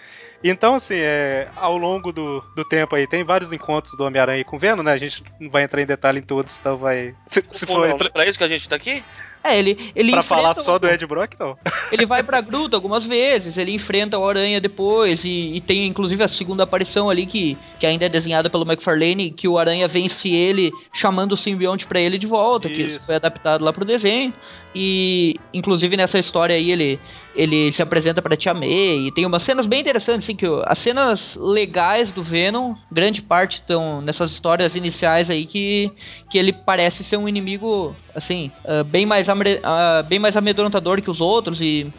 Então, 0.43 0.75
assim, 0.75 0.95
é, 0.97 1.47
ao 1.55 1.77
longo 1.77 2.11
do, 2.11 2.43
do 2.55 2.63
tempo 2.65 2.95
aí, 2.95 3.05
tem 3.07 3.23
vários 3.23 3.53
encontros 3.53 3.95
do 3.95 4.03
Homem-Aranha 4.03 4.43
com 4.43 4.55
o 4.55 4.59
Venom, 4.59 4.81
né? 4.83 4.91
A 4.93 4.97
gente 4.97 5.23
não 5.39 5.49
vai 5.49 5.63
entrar 5.63 5.81
em 5.81 5.85
detalhe 5.85 6.19
em 6.19 6.23
todos, 6.23 6.57
então 6.59 6.77
vai. 6.77 7.13
Se, 7.27 7.43
se 7.51 7.65
Pô, 7.65 7.75
for 7.75 7.87
não, 7.89 7.97
pra, 7.97 8.09
pra 8.09 8.25
isso 8.25 8.37
que 8.37 8.43
a 8.43 8.47
gente 8.47 8.67
tá 8.67 8.75
aqui? 8.75 9.03
é, 9.43 9.57
ele 9.57 9.91
ele 9.95 10.11
pra 10.11 10.21
falar 10.23 10.53
só 10.53 10.75
o- 10.75 10.79
do 10.79 10.87
Ed 10.87 11.05
Brock, 11.05 11.33
não. 11.39 11.57
Ele 11.91 12.05
vai 12.05 12.21
pra 12.23 12.39
gruta 12.41 12.77
algumas 12.77 13.03
vezes, 13.03 13.57
ele 13.57 13.73
enfrenta 13.73 14.17
o 14.17 14.25
Aranha 14.25 14.61
depois, 14.61 15.25
e, 15.25 15.57
e 15.57 15.61
tem 15.61 15.87
inclusive 15.87 16.23
a 16.23 16.27
segunda 16.27 16.63
aparição 16.63 17.09
ali 17.09 17.25
que, 17.25 17.57
que 17.79 17.85
ainda 17.85 18.05
é 18.05 18.09
desenhada 18.09 18.49
pelo 18.49 18.63
McFarlane, 18.65 19.31
que 19.31 19.45
o 19.47 19.57
Aranha 19.57 19.87
vence 19.89 20.29
ele 20.29 20.71
chamando 20.93 21.33
o 21.33 21.37
simbionte 21.37 21.85
pra 21.85 21.99
ele 21.99 22.17
de 22.17 22.27
volta, 22.27 22.69
que 22.69 22.81
Isso. 22.81 22.95
isso 22.97 23.05
foi 23.07 23.15
adaptado 23.15 23.63
lá 23.65 23.73
pro 23.73 23.83
desenho. 23.83 24.33
E 24.73 25.35
inclusive 25.53 25.97
nessa 25.97 26.17
história 26.17 26.55
aí 26.55 26.71
ele, 26.71 26.99
ele 27.35 27.73
se 27.73 27.81
apresenta 27.81 28.21
pra 28.21 28.37
Tia 28.37 28.53
May, 28.53 29.07
e 29.07 29.11
tem 29.11 29.25
umas 29.25 29.43
cenas 29.43 29.65
bem 29.65 29.81
interessantes, 29.81 30.25
assim, 30.25 30.35
que 30.35 30.45
as 30.65 30.79
cenas 30.79 31.35
legais 31.35 32.11
do 32.11 32.23
Venom, 32.23 32.75
grande 32.91 33.21
parte 33.21 33.55
estão 33.55 34.01
nessas 34.01 34.31
histórias 34.31 34.75
iniciais 34.75 35.29
aí 35.29 35.45
que, 35.45 35.91
que 36.29 36.37
ele 36.37 36.53
parece 36.53 37.03
ser 37.03 37.17
um 37.17 37.27
inimigo, 37.27 37.95
assim, 38.15 38.49
ah, 38.65 38.83
bem, 38.83 39.05
mais 39.05 39.27
amre- 39.27 39.59
ah, 39.63 40.03
bem 40.07 40.19
mais 40.19 40.37
amedrontador 40.37 41.01
que 41.01 41.11
os 41.11 41.19
outros 41.21 41.59
e. 41.61 41.91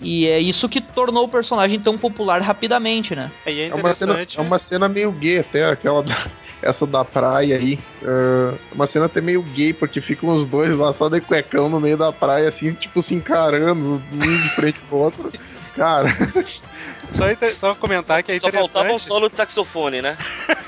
E 0.00 0.26
é 0.28 0.38
isso 0.38 0.68
que 0.68 0.80
tornou 0.80 1.24
o 1.24 1.28
personagem 1.28 1.80
tão 1.80 1.96
popular 1.98 2.40
rapidamente, 2.40 3.16
né? 3.16 3.32
Aí 3.44 3.62
é 3.62 3.66
É 3.66 3.74
uma, 3.74 3.92
cena, 3.94 4.12
interessante. 4.12 4.38
é 4.38 4.40
uma 4.40 4.58
cena 4.60 4.88
meio 4.88 5.10
gay 5.10 5.38
até, 5.40 5.64
aquela 5.64 6.04
da- 6.04 6.26
essa 6.62 6.86
da 6.86 7.04
praia 7.04 7.56
aí. 7.56 7.78
É 8.02 8.54
uma 8.72 8.86
cena 8.86 9.06
até 9.06 9.20
meio 9.20 9.42
gay, 9.42 9.72
porque 9.72 10.00
ficam 10.00 10.30
os 10.36 10.48
dois 10.48 10.76
lá 10.76 10.92
só 10.94 11.08
de 11.08 11.20
cuecão 11.20 11.68
no 11.68 11.80
meio 11.80 11.96
da 11.96 12.12
praia, 12.12 12.48
assim, 12.48 12.72
tipo, 12.72 13.02
se 13.02 13.14
encarando, 13.14 14.02
um 14.12 14.18
de 14.18 14.48
frente 14.50 14.78
pro 14.88 14.98
outro. 14.98 15.32
Cara, 15.74 16.16
Só, 17.12 17.24
só 17.54 17.74
comentar 17.74 18.22
que 18.22 18.32
é 18.32 18.38
Só 18.38 18.50
faltava 18.50 18.84
um 18.84 18.88
interessante. 18.88 19.06
solo 19.06 19.28
de 19.30 19.36
saxofone, 19.36 20.02
né? 20.02 20.16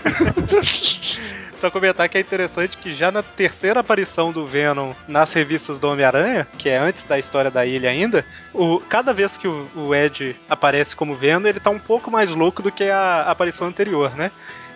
Só 1.56 1.70
comentar 1.70 2.08
que 2.08 2.16
é 2.16 2.20
interessante 2.20 2.78
que 2.78 2.94
já 2.94 3.12
na 3.12 3.22
terceira 3.22 3.80
aparição 3.80 4.32
do 4.32 4.46
Venom 4.46 4.94
nas 5.06 5.30
revistas 5.34 5.78
do 5.78 5.90
Homem-Aranha, 5.90 6.48
que 6.56 6.70
é 6.70 6.78
antes 6.78 7.04
da 7.04 7.18
história 7.18 7.50
da 7.50 7.66
ilha 7.66 7.90
ainda, 7.90 8.24
o, 8.54 8.80
cada 8.80 9.12
vez 9.12 9.36
que 9.36 9.46
o, 9.46 9.68
o 9.74 9.94
Ed 9.94 10.34
aparece 10.48 10.96
como 10.96 11.14
Venom, 11.14 11.46
ele 11.46 11.60
tá 11.60 11.68
um 11.68 11.78
pouco 11.78 12.10
mais 12.10 12.30
louco 12.30 12.62
do 12.62 12.72
que 12.72 12.84
a 12.84 13.22
aparição 13.22 13.66
anterior, 13.66 14.16
né? 14.16 14.30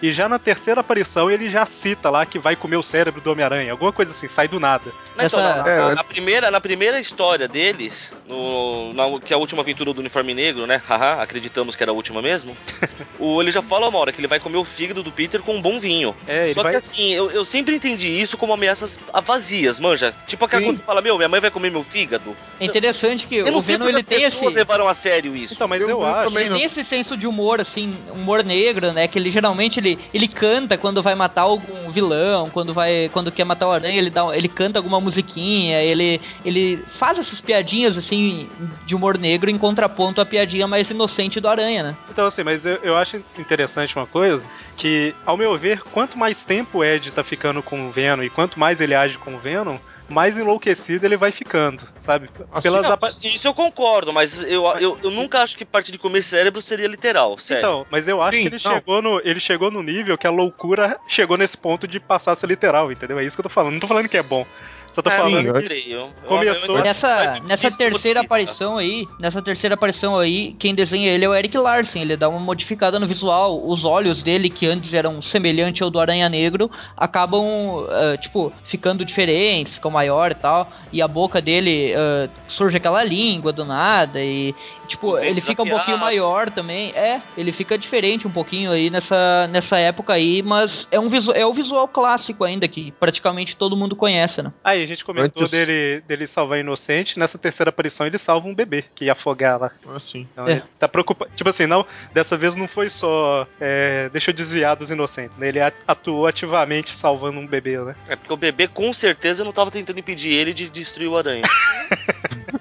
E 0.05 0.13
já 0.13 0.29
na 0.29 0.39
terceira 0.39 0.83
aparição 0.83 1.31
ele 1.31 1.49
já 1.49 1.65
cita 1.65 2.11
lá 2.11 2.27
que 2.27 2.39
vai 2.39 2.55
comer 2.55 2.77
o 2.77 2.83
cérebro 2.83 3.23
do 3.23 3.33
Homem-Aranha, 3.33 3.73
alguma 3.73 3.91
coisa 3.91 4.11
assim, 4.11 4.29
sai 4.29 4.47
do 4.47 4.61
nada. 4.61 4.93
Não, 5.17 5.25
então, 5.25 5.41
Essa- 5.41 5.63
na, 5.63 5.71
É, 5.71 5.77
na- 5.79 5.91
é- 5.93 5.95
na 5.95 6.05
primeira, 6.05 6.51
na 6.51 6.61
primeira 6.61 7.01
história 7.01 7.49
deles, 7.49 8.13
no, 8.29 8.93
na- 8.93 9.19
que 9.19 9.33
é 9.33 9.37
a 9.37 9.39
última 9.39 9.63
aventura 9.63 9.95
do 9.95 10.01
uniforme 10.01 10.35
negro, 10.35 10.67
né? 10.67 10.83
Haha, 10.87 11.23
acreditamos 11.23 11.75
que 11.75 11.83
era 11.83 11.91
a 11.91 11.95
última 11.95 12.21
mesmo. 12.21 12.55
o, 13.19 13.41
ele 13.41 13.51
já 13.51 13.63
fala 13.63 13.89
uma 13.89 13.99
hora 13.99 14.13
que 14.13 14.21
ele 14.21 14.29
vai 14.29 14.39
comer 14.39 14.59
o 14.59 14.65
fígado 14.65 15.03
do 15.03 15.11
Peter 15.11 15.41
com 15.41 15.55
um 15.55 15.63
bom 15.63 15.81
vinho. 15.81 16.15
É, 16.27 16.45
ele 16.45 16.55
Só 16.55 16.63
vai. 16.63 16.73
que 16.73 16.77
assim, 16.77 17.15
eu, 17.15 17.31
eu 17.31 17.45
sempre 17.45 17.75
entendi 17.75 18.09
isso 18.09 18.37
como 18.37 18.53
ameaças 18.53 18.99
vazias, 19.25 19.81
manja. 19.81 20.15
Tipo 20.27 20.45
aquela 20.45 20.61
Sim. 20.61 20.69
quando 20.69 20.77
você 20.79 20.83
fala, 20.83 21.01
meu, 21.01 21.17
minha 21.17 21.29
mãe 21.31 21.41
vai 21.41 21.51
comer 21.51 21.71
meu 21.71 21.83
fígado. 21.83 22.37
É 22.61 22.67
interessante 22.67 23.27
que 23.27 23.37
Eu 23.37 23.47
não 23.53 23.59
o 23.59 23.63
sei 23.63 23.77
Venom 23.77 23.89
ele 23.89 24.01
as 24.01 24.05
tem 24.05 24.21
pessoas 24.21 24.49
esse. 24.49 24.55
levaram 24.57 24.87
a 24.87 24.93
sério 24.93 25.35
isso. 25.35 25.55
Então, 25.55 25.67
mas 25.67 25.81
Eu- 25.81 25.89
eu, 25.89 26.01
eu 26.01 26.07
acho. 26.07 26.29
também 26.29 26.47
Ele 26.47 26.55
tem 26.57 26.65
esse 26.65 26.85
senso 26.85 27.17
de 27.17 27.27
humor, 27.27 27.61
assim, 27.61 27.95
humor 28.13 28.45
negro, 28.45 28.93
né? 28.93 29.09
Que 29.09 29.19
ele 29.19 29.31
geralmente 29.31 29.79
ele, 29.81 29.94
ele 30.13 30.29
canta 30.29 30.77
quando 30.77 31.03
vai 31.03 31.15
matar 31.15 31.43
algum 31.43 31.91
vilão, 31.91 32.51
quando 32.51 32.73
vai. 32.73 33.09
Quando 33.13 33.33
quer 33.33 33.45
matar 33.45 33.69
o 33.69 33.73
aranha, 33.73 33.99
ele, 33.99 34.11
dá, 34.11 34.37
ele 34.37 34.49
canta 34.49 34.79
alguma 34.79 35.01
musiquinha, 35.01 35.83
ele, 35.83 36.21
ele 36.45 36.85
faz 36.99 37.19
essas 37.19 37.41
piadinhas 37.41 37.97
assim 37.97 38.49
de 38.87 38.95
humor 38.95 39.19
negro 39.19 39.51
em 39.51 39.59
contraponto 39.59 40.21
à 40.21 40.27
piadinha 40.27 40.67
mais 40.67 40.91
inocente 40.91 41.41
do 41.41 41.49
aranha, 41.49 41.83
né? 41.83 41.97
Então, 42.11 42.27
assim, 42.27 42.43
mas 42.43 42.65
eu, 42.67 42.79
eu 42.83 42.97
acho 42.97 43.23
interessante 43.39 43.97
uma 43.97 44.07
coisa, 44.07 44.47
que, 44.77 45.15
ao 45.25 45.37
meu 45.37 45.57
ver, 45.59 45.83
quanto 45.83 46.19
mais 46.19 46.45
tempo 46.45 46.79
o 46.79 46.85
Ed 46.85 47.11
tá 47.11 47.25
ficando 47.25 47.63
com 47.63 47.87
o 47.87 47.91
Venom 47.91 48.23
e 48.23 48.31
quanto 48.31 48.59
mais 48.59 48.81
ele 48.81 48.95
age 48.95 49.19
com 49.19 49.35
o 49.35 49.39
Venom, 49.39 49.79
mais 50.15 50.39
enlouquecido 50.39 51.05
ele 51.05 51.17
vai 51.17 51.33
ficando, 51.33 51.87
sabe? 51.99 52.31
Pelas 52.63 52.83
Não, 52.83 52.99
isso 53.25 53.49
eu 53.49 53.53
concordo, 53.53 54.13
mas 54.13 54.41
eu, 54.43 54.65
eu, 54.79 54.99
eu 55.03 55.11
nunca 55.11 55.43
acho 55.43 55.57
que 55.57 55.65
parte 55.65 55.91
de 55.91 55.99
comer 55.99 56.23
cérebro 56.23 56.63
seria 56.63 56.87
literal, 56.87 57.37
sério. 57.37 57.61
Então, 57.61 57.87
mas 57.91 58.07
eu 58.07 58.23
acho 58.23 58.37
Sim, 58.37 58.43
que 58.43 58.49
ele 58.49 58.63
não. 58.65 58.73
chegou, 58.73 59.03
no, 59.03 59.21
ele 59.25 59.41
chegou 59.41 59.71
no 59.71 59.83
nível 59.83 60.17
que 60.17 60.27
a 60.27 60.31
loucura 60.31 60.99
chegou 61.07 61.37
nesse 61.37 61.57
ponto 61.57 61.89
de 61.89 61.99
passar 61.99 62.33
a 62.33 62.37
ser 62.37 62.47
literal, 62.47 62.93
entendeu? 62.93 63.19
É 63.19 63.25
isso 63.25 63.37
que 63.37 63.41
eu 63.41 63.45
tô 63.45 63.49
falando. 63.49 63.73
Não 63.73 63.81
tô 63.81 63.89
falando 63.89 64.09
que 64.09 64.17
é 64.17 64.23
bom. 64.23 64.47
Só 64.95 65.03
tô 65.03 65.11
É, 65.11 65.17
falando 65.17 65.43
sim, 65.43 65.49
eu 65.49 65.55
que. 65.55 65.63
creio. 65.65 65.99
Eu- 65.99 66.09
começou- 66.29 66.79
Nessa, 66.81 67.35
eu- 67.39 67.45
nessa 67.49 67.77
terceira 67.77 68.21
aparição 68.21 68.79
aí, 68.79 69.05
nessa 69.19 69.43
terceira 69.43 69.75
aparição 69.75 70.17
aí, 70.17 70.55
quem 70.57 70.73
desenha 70.73 71.11
ele 71.11 71.25
é 71.25 71.29
o 71.29 71.35
Eric 71.35 71.59
Larsen. 71.59 72.01
Ele 72.03 72.17
dá 72.17 72.29
uma 72.29 72.39
modificada 72.39 73.01
no 73.01 73.07
visual. 73.09 73.61
Os 73.67 73.85
olhos 73.85 74.23
dele, 74.23 74.49
que 74.49 74.69
antes 74.69 74.95
eram 74.95 75.21
semelhantes 75.21 75.83
ao 75.83 75.91
do 75.91 75.99
Aranha 75.99 76.29
Negro, 76.29 76.71
acabam, 76.97 77.45
ah, 77.91 78.17
tipo, 78.19 78.53
ficando 78.67 79.05
diferentes, 79.05 79.75
ficam 79.75 79.91
maior 79.91 80.31
e 80.31 80.35
tal. 80.37 80.71
E 80.93 81.03
a 81.03 81.09
boca 81.09 81.43
dele 81.43 81.93
ah, 81.97 82.29
surge 82.47 82.77
aquela 82.77 83.03
língua 83.03 83.53
do 83.53 83.65
nada. 83.65 84.21
E, 84.23 84.55
Tipo, 84.89 85.19
ele 85.19 85.41
fica 85.41 85.63
um 85.63 85.69
pouquinho 85.69 85.99
maior 85.99 86.51
também. 86.51 86.91
É, 86.95 87.21
ele 87.37 87.53
fica 87.53 87.77
diferente 87.79 88.27
um 88.27 88.31
pouquinho 88.31 88.71
aí 88.71 88.91
nessa, 88.91 89.47
nessa 89.49 89.79
época 89.79 90.13
aí, 90.13 90.43
mas 90.43 90.87
é 90.91 90.99
um 91.01 91.09
visu 91.09 91.33
é 91.33 91.45
o 91.47 91.53
visual 91.55 91.89
clássico 91.89 92.45
ainda, 92.45 92.69
que 92.69 92.93
praticamente 92.93 93.57
todo 93.57 93.77
mundo 93.77 93.97
conhece, 93.97 94.43
né? 94.43 94.53
Aí 94.63 94.83
a 94.83 94.87
gente 94.87 95.05
comentou 95.05 95.43
Antes- 95.43 95.51
dele, 95.51 96.03
dele 96.07 96.27
salvar 96.27 96.59
inocente. 96.59 97.19
Nessa 97.19 97.39
terceira 97.39 97.71
aparição 97.71 98.07
ele 98.07 98.19
salva 98.19 98.47
um 98.49 98.55
bebê 98.55 98.85
que 98.95 99.07
ia 99.07 99.13
afogar 99.13 99.61
lá. 99.61 99.71
Assim. 99.95 100.29
Então 100.33 100.47
É. 100.47 100.53
ele 100.53 100.63
tá 100.79 100.89
preocupado. 100.89 101.31
Tipo 101.35 101.51
assim, 101.51 101.67
não, 101.67 101.87
dessa 102.13 102.37
vez 102.37 102.55
não 102.57 102.69
foi 102.69 102.89
só 102.91 103.47
é, 103.61 104.09
deixa 104.11 104.31
eu 104.31 104.35
desviar 104.35 104.77
dos 104.77 104.91
inocentes, 104.91 105.37
né? 105.39 105.49
Ele 105.49 105.61
atuou 105.87 106.27
ativamente 106.27 106.91
salvando 106.91 107.39
um 107.41 107.47
bebê, 107.47 107.79
né? 107.79 107.95
É 108.09 108.17
porque 108.17 108.33
o 108.33 108.37
bebê 108.37 108.69
com 108.69 108.93
certeza 108.93 109.45
não 109.45 109.53
tava 109.53 109.71
tentando 109.71 109.99
impedir 109.99 110.33
ele 110.33 110.53
de 110.53 110.69
destruir 110.69 111.09
o 111.09 111.17
aranha. 111.17 111.43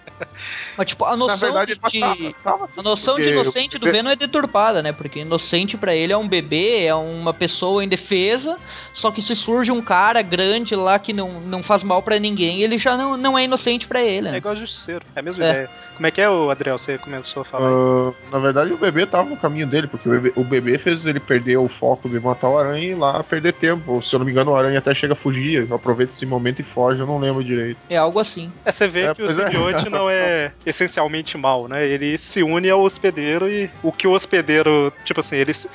Mas, 0.78 0.88
tipo, 0.88 1.06
a 1.06 1.16
noção 1.16 1.38
verdade, 1.54 1.76
de. 1.76 1.98
ele 1.98 2.02
tava- 2.02 2.34
tava 2.44 2.64
assim, 2.66 2.74
A 2.80 2.84
noção 2.84 3.16
de 3.18 3.30
inocente 3.30 3.78
do 3.78 3.86
bebê- 3.86 3.98
Venom 3.98 4.10
é 4.12 4.16
deturpada, 4.16 4.82
né? 4.82 4.92
Porque 4.92 5.20
inocente 5.20 5.78
pra 5.78 5.96
ele 5.96 6.12
é 6.14 6.18
um 6.18 6.28
bebê, 6.28 6.86
é 6.86 6.96
uma 6.96 7.34
pessoa 7.34 7.84
indefesa, 7.84 8.58
só 8.94 9.12
que 9.12 9.22
se 9.22 9.36
surge 9.36 9.72
um 9.72 9.82
cara 9.82 10.22
grande 10.22 10.76
lá 10.76 10.98
que 11.00 11.14
não, 11.14 11.40
não 11.42 11.62
faz 11.64 11.84
mal 11.84 12.02
pra 12.02 12.18
ninguém, 12.20 12.62
ele 12.62 12.78
já 12.78 12.98
não, 12.98 13.16
não 13.18 13.38
é 13.38 13.44
inocente 13.44 13.88
pra 13.88 14.04
ele, 14.04 14.28
É 14.28 14.32
né? 14.32 14.38
igual 14.38 14.56
Justiceiro, 14.56 15.04
é 15.16 15.20
a 15.20 15.24
mesma 15.24 15.46
É. 15.46 15.50
ideia. 15.50 15.70
Como 15.96 16.08
é 16.08 16.12
que 16.12 16.20
é, 16.22 16.28
o 16.30 16.50
Adriel? 16.50 16.78
Você 16.78 16.98
começou 16.98 17.42
a 17.42 17.46
falar? 17.46 17.68
aí? 17.68 17.74
Ah, 17.74 18.12
na 18.32 18.40
verdade, 18.40 18.74
o 18.74 18.78
bebê 18.78 19.06
tava 19.06 19.30
no 19.30 19.38
caminho 19.38 19.68
dele, 19.68 19.88
porque 19.88 20.10
o 20.10 20.12
bebê, 20.12 20.34
o 20.36 20.44
bebê 20.44 20.78
fez 20.80 21.06
ele 21.06 21.20
perder 21.20 21.58
o 21.58 21.70
foco 21.70 22.10
de 22.10 22.20
matar 22.20 22.50
o 22.50 22.58
aranha 22.58 22.88
e 22.92 22.96
lá 22.96 23.24
perder 23.24 23.54
tempo. 23.54 24.02
Se 24.02 24.14
eu 24.16 24.20
não 24.20 24.26
me 24.26 24.32
engano, 24.32 24.52
o 24.52 24.56
aranha 24.56 24.80
até 24.80 24.94
chega 24.96 25.14
a 25.14 25.16
fugir, 25.16 25.72
aproveita 25.72 26.14
esse 26.16 26.26
momento 26.26 26.62
e 26.62 26.64
foge, 26.64 27.00
eu 27.00 27.06
não 27.06 27.20
lembro 27.20 27.44
direito. 27.44 27.78
É 27.90 27.98
algo 27.98 28.20
assim. 28.20 28.52
É, 28.66 28.72
você 28.72 28.88
vê 28.88 29.02
É, 29.04 29.14
que 29.14 29.22
o 29.22 29.26
é. 29.26 29.30
simbionte 29.30 29.88
não 29.90 30.10
é 30.10 30.52
essencialmente 30.66 31.38
mal, 31.38 31.68
né? 31.68 31.88
Ele 31.88 32.18
se 32.18 32.44
une 32.44 32.70
ao 32.70 32.82
hospedeiro 32.82 33.50
e 33.50 33.70
o 33.82 33.92
que 33.92 34.08
o 34.08 34.12
hospedeiro, 34.12 34.92
tipo 35.04 35.20
assim, 35.20 35.38
ele 35.38 35.54
se, 35.54 35.70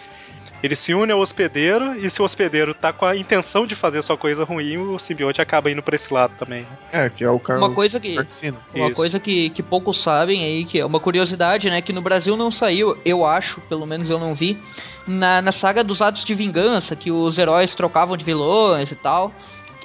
ele 0.62 0.74
se 0.74 0.93
une 0.93 1.12
ao 1.12 1.20
hospedeiro 1.20 1.95
e 1.99 2.11
se 2.11 2.20
o 2.20 2.24
hospedeiro 2.24 2.74
tá 2.74 2.93
com 2.93 3.05
a 3.05 3.16
intenção 3.16 3.66
de 3.66 3.74
fazer 3.74 4.03
só 4.03 4.16
coisa 4.16 4.45
ruim, 4.45 4.76
o 4.76 4.99
simbionte 4.99 5.41
acaba 5.41 5.70
indo 5.70 5.82
pra 5.82 5.95
esse 5.95 6.12
lado 6.12 6.32
também. 6.36 6.62
né? 6.62 7.07
É, 7.07 7.09
que 7.09 7.22
é 7.22 7.30
o 7.30 7.39
cara. 7.39 7.59
Uma 7.59 7.72
coisa 7.72 8.01
que. 8.01 8.16
Uma 8.74 8.86
Isso. 8.86 8.95
coisa 8.95 9.20
que, 9.20 9.51
que 9.51 9.62
poucos 9.62 10.03
sabem 10.03 10.45
aí, 10.45 10.64
que 10.64 10.80
é 10.80 10.84
uma 10.84 10.99
curiosidade, 10.99 11.70
né? 11.70 11.80
Que 11.80 11.93
no 11.93 12.03
Brasil 12.03 12.36
não 12.36 12.51
saiu, 12.51 12.97
eu 13.05 13.24
acho, 13.24 13.61
pelo 13.62 13.86
menos 13.86 14.11
eu 14.11 14.18
não 14.18 14.34
vi, 14.34 14.59
na, 15.07 15.41
na 15.41 15.53
saga 15.53 15.84
dos 15.84 16.03
atos 16.03 16.24
de 16.24 16.34
vingança, 16.34 16.97
que 16.97 17.11
os 17.11 17.39
heróis 17.39 17.74
trocavam 17.74 18.16
de 18.16 18.24
vilões 18.24 18.91
e 18.91 18.97
tal. 18.97 19.32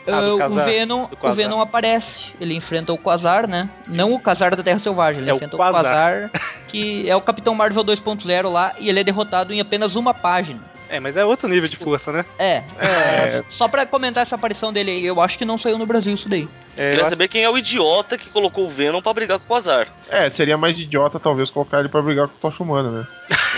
Ah, 0.07 0.19
ah, 0.19 0.37
Quasar, 0.37 0.63
o, 0.63 0.65
Venom, 0.69 1.03
o 1.05 1.15
Quasar. 1.17 1.35
Venom 1.37 1.61
aparece. 1.61 2.25
Ele 2.39 2.53
enfrenta 2.55 2.91
o 2.93 2.97
Quasar, 2.97 3.47
né? 3.47 3.69
Não 3.87 4.09
o 4.13 4.19
Quasar 4.21 4.55
da 4.55 4.61
Terra 4.63 4.79
Selvagem, 4.79 5.21
ele 5.21 5.29
É 5.29 5.33
o 5.33 5.37
enfrenta 5.37 5.55
Quasar. 5.57 5.79
o 5.81 5.83
Quasar, 5.83 6.31
que 6.67 7.09
é 7.09 7.15
o 7.15 7.21
Capitão 7.21 7.55
Marvel 7.55 7.83
2.0 7.83 8.49
lá, 8.51 8.73
e 8.79 8.89
ele 8.89 8.99
é 8.99 9.03
derrotado 9.03 9.53
em 9.53 9.61
apenas 9.61 9.95
uma 9.95 10.13
página. 10.13 10.59
É, 10.89 10.99
mas 10.99 11.17
é 11.17 11.25
outro 11.25 11.47
nível 11.49 11.67
de 11.67 11.75
força, 11.77 12.11
né? 12.11 12.23
É, 12.37 12.61
mas 12.77 13.45
só 13.49 13.67
pra 13.67 13.83
comentar 13.85 14.21
essa 14.21 14.35
aparição 14.35 14.71
dele 14.71 14.91
aí, 14.91 15.05
eu 15.05 15.19
acho 15.21 15.37
que 15.39 15.45
não 15.45 15.57
saiu 15.57 15.77
no 15.77 15.85
Brasil 15.87 16.13
isso 16.13 16.29
daí. 16.29 16.47
É, 16.77 16.85
eu 16.85 16.89
Queria 16.89 17.01
acho- 17.01 17.09
saber 17.09 17.27
quem 17.29 17.43
é 17.43 17.49
o 17.49 17.57
idiota 17.57 18.15
que 18.17 18.29
colocou 18.29 18.65
o 18.65 18.69
Venom 18.69 19.01
pra 19.01 19.13
brigar 19.13 19.39
com 19.39 19.53
o 19.53 19.57
Azar. 19.57 19.87
É, 20.09 20.29
seria 20.29 20.55
mais 20.57 20.77
idiota 20.77 21.19
talvez 21.19 21.49
colocar 21.49 21.79
ele 21.79 21.89
pra 21.89 22.01
brigar 22.01 22.27
com 22.27 22.35
o 22.35 22.39
Tocha 22.51 22.61
Humana, 22.61 22.89
né? 22.89 23.07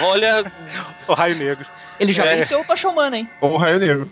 Olha, 0.03 0.45
o 1.07 1.13
Raio 1.13 1.35
Negro. 1.35 1.65
Ele 1.99 2.13
já 2.13 2.23
É. 2.25 2.37
venceu 2.37 2.61
o 2.61 2.63
Tocha 2.63 2.87
Humana, 2.87 3.17
hein? 3.17 3.29
Ou 3.41 3.53
o 3.53 3.57
Raio 3.57 3.79
Negro. 3.79 4.09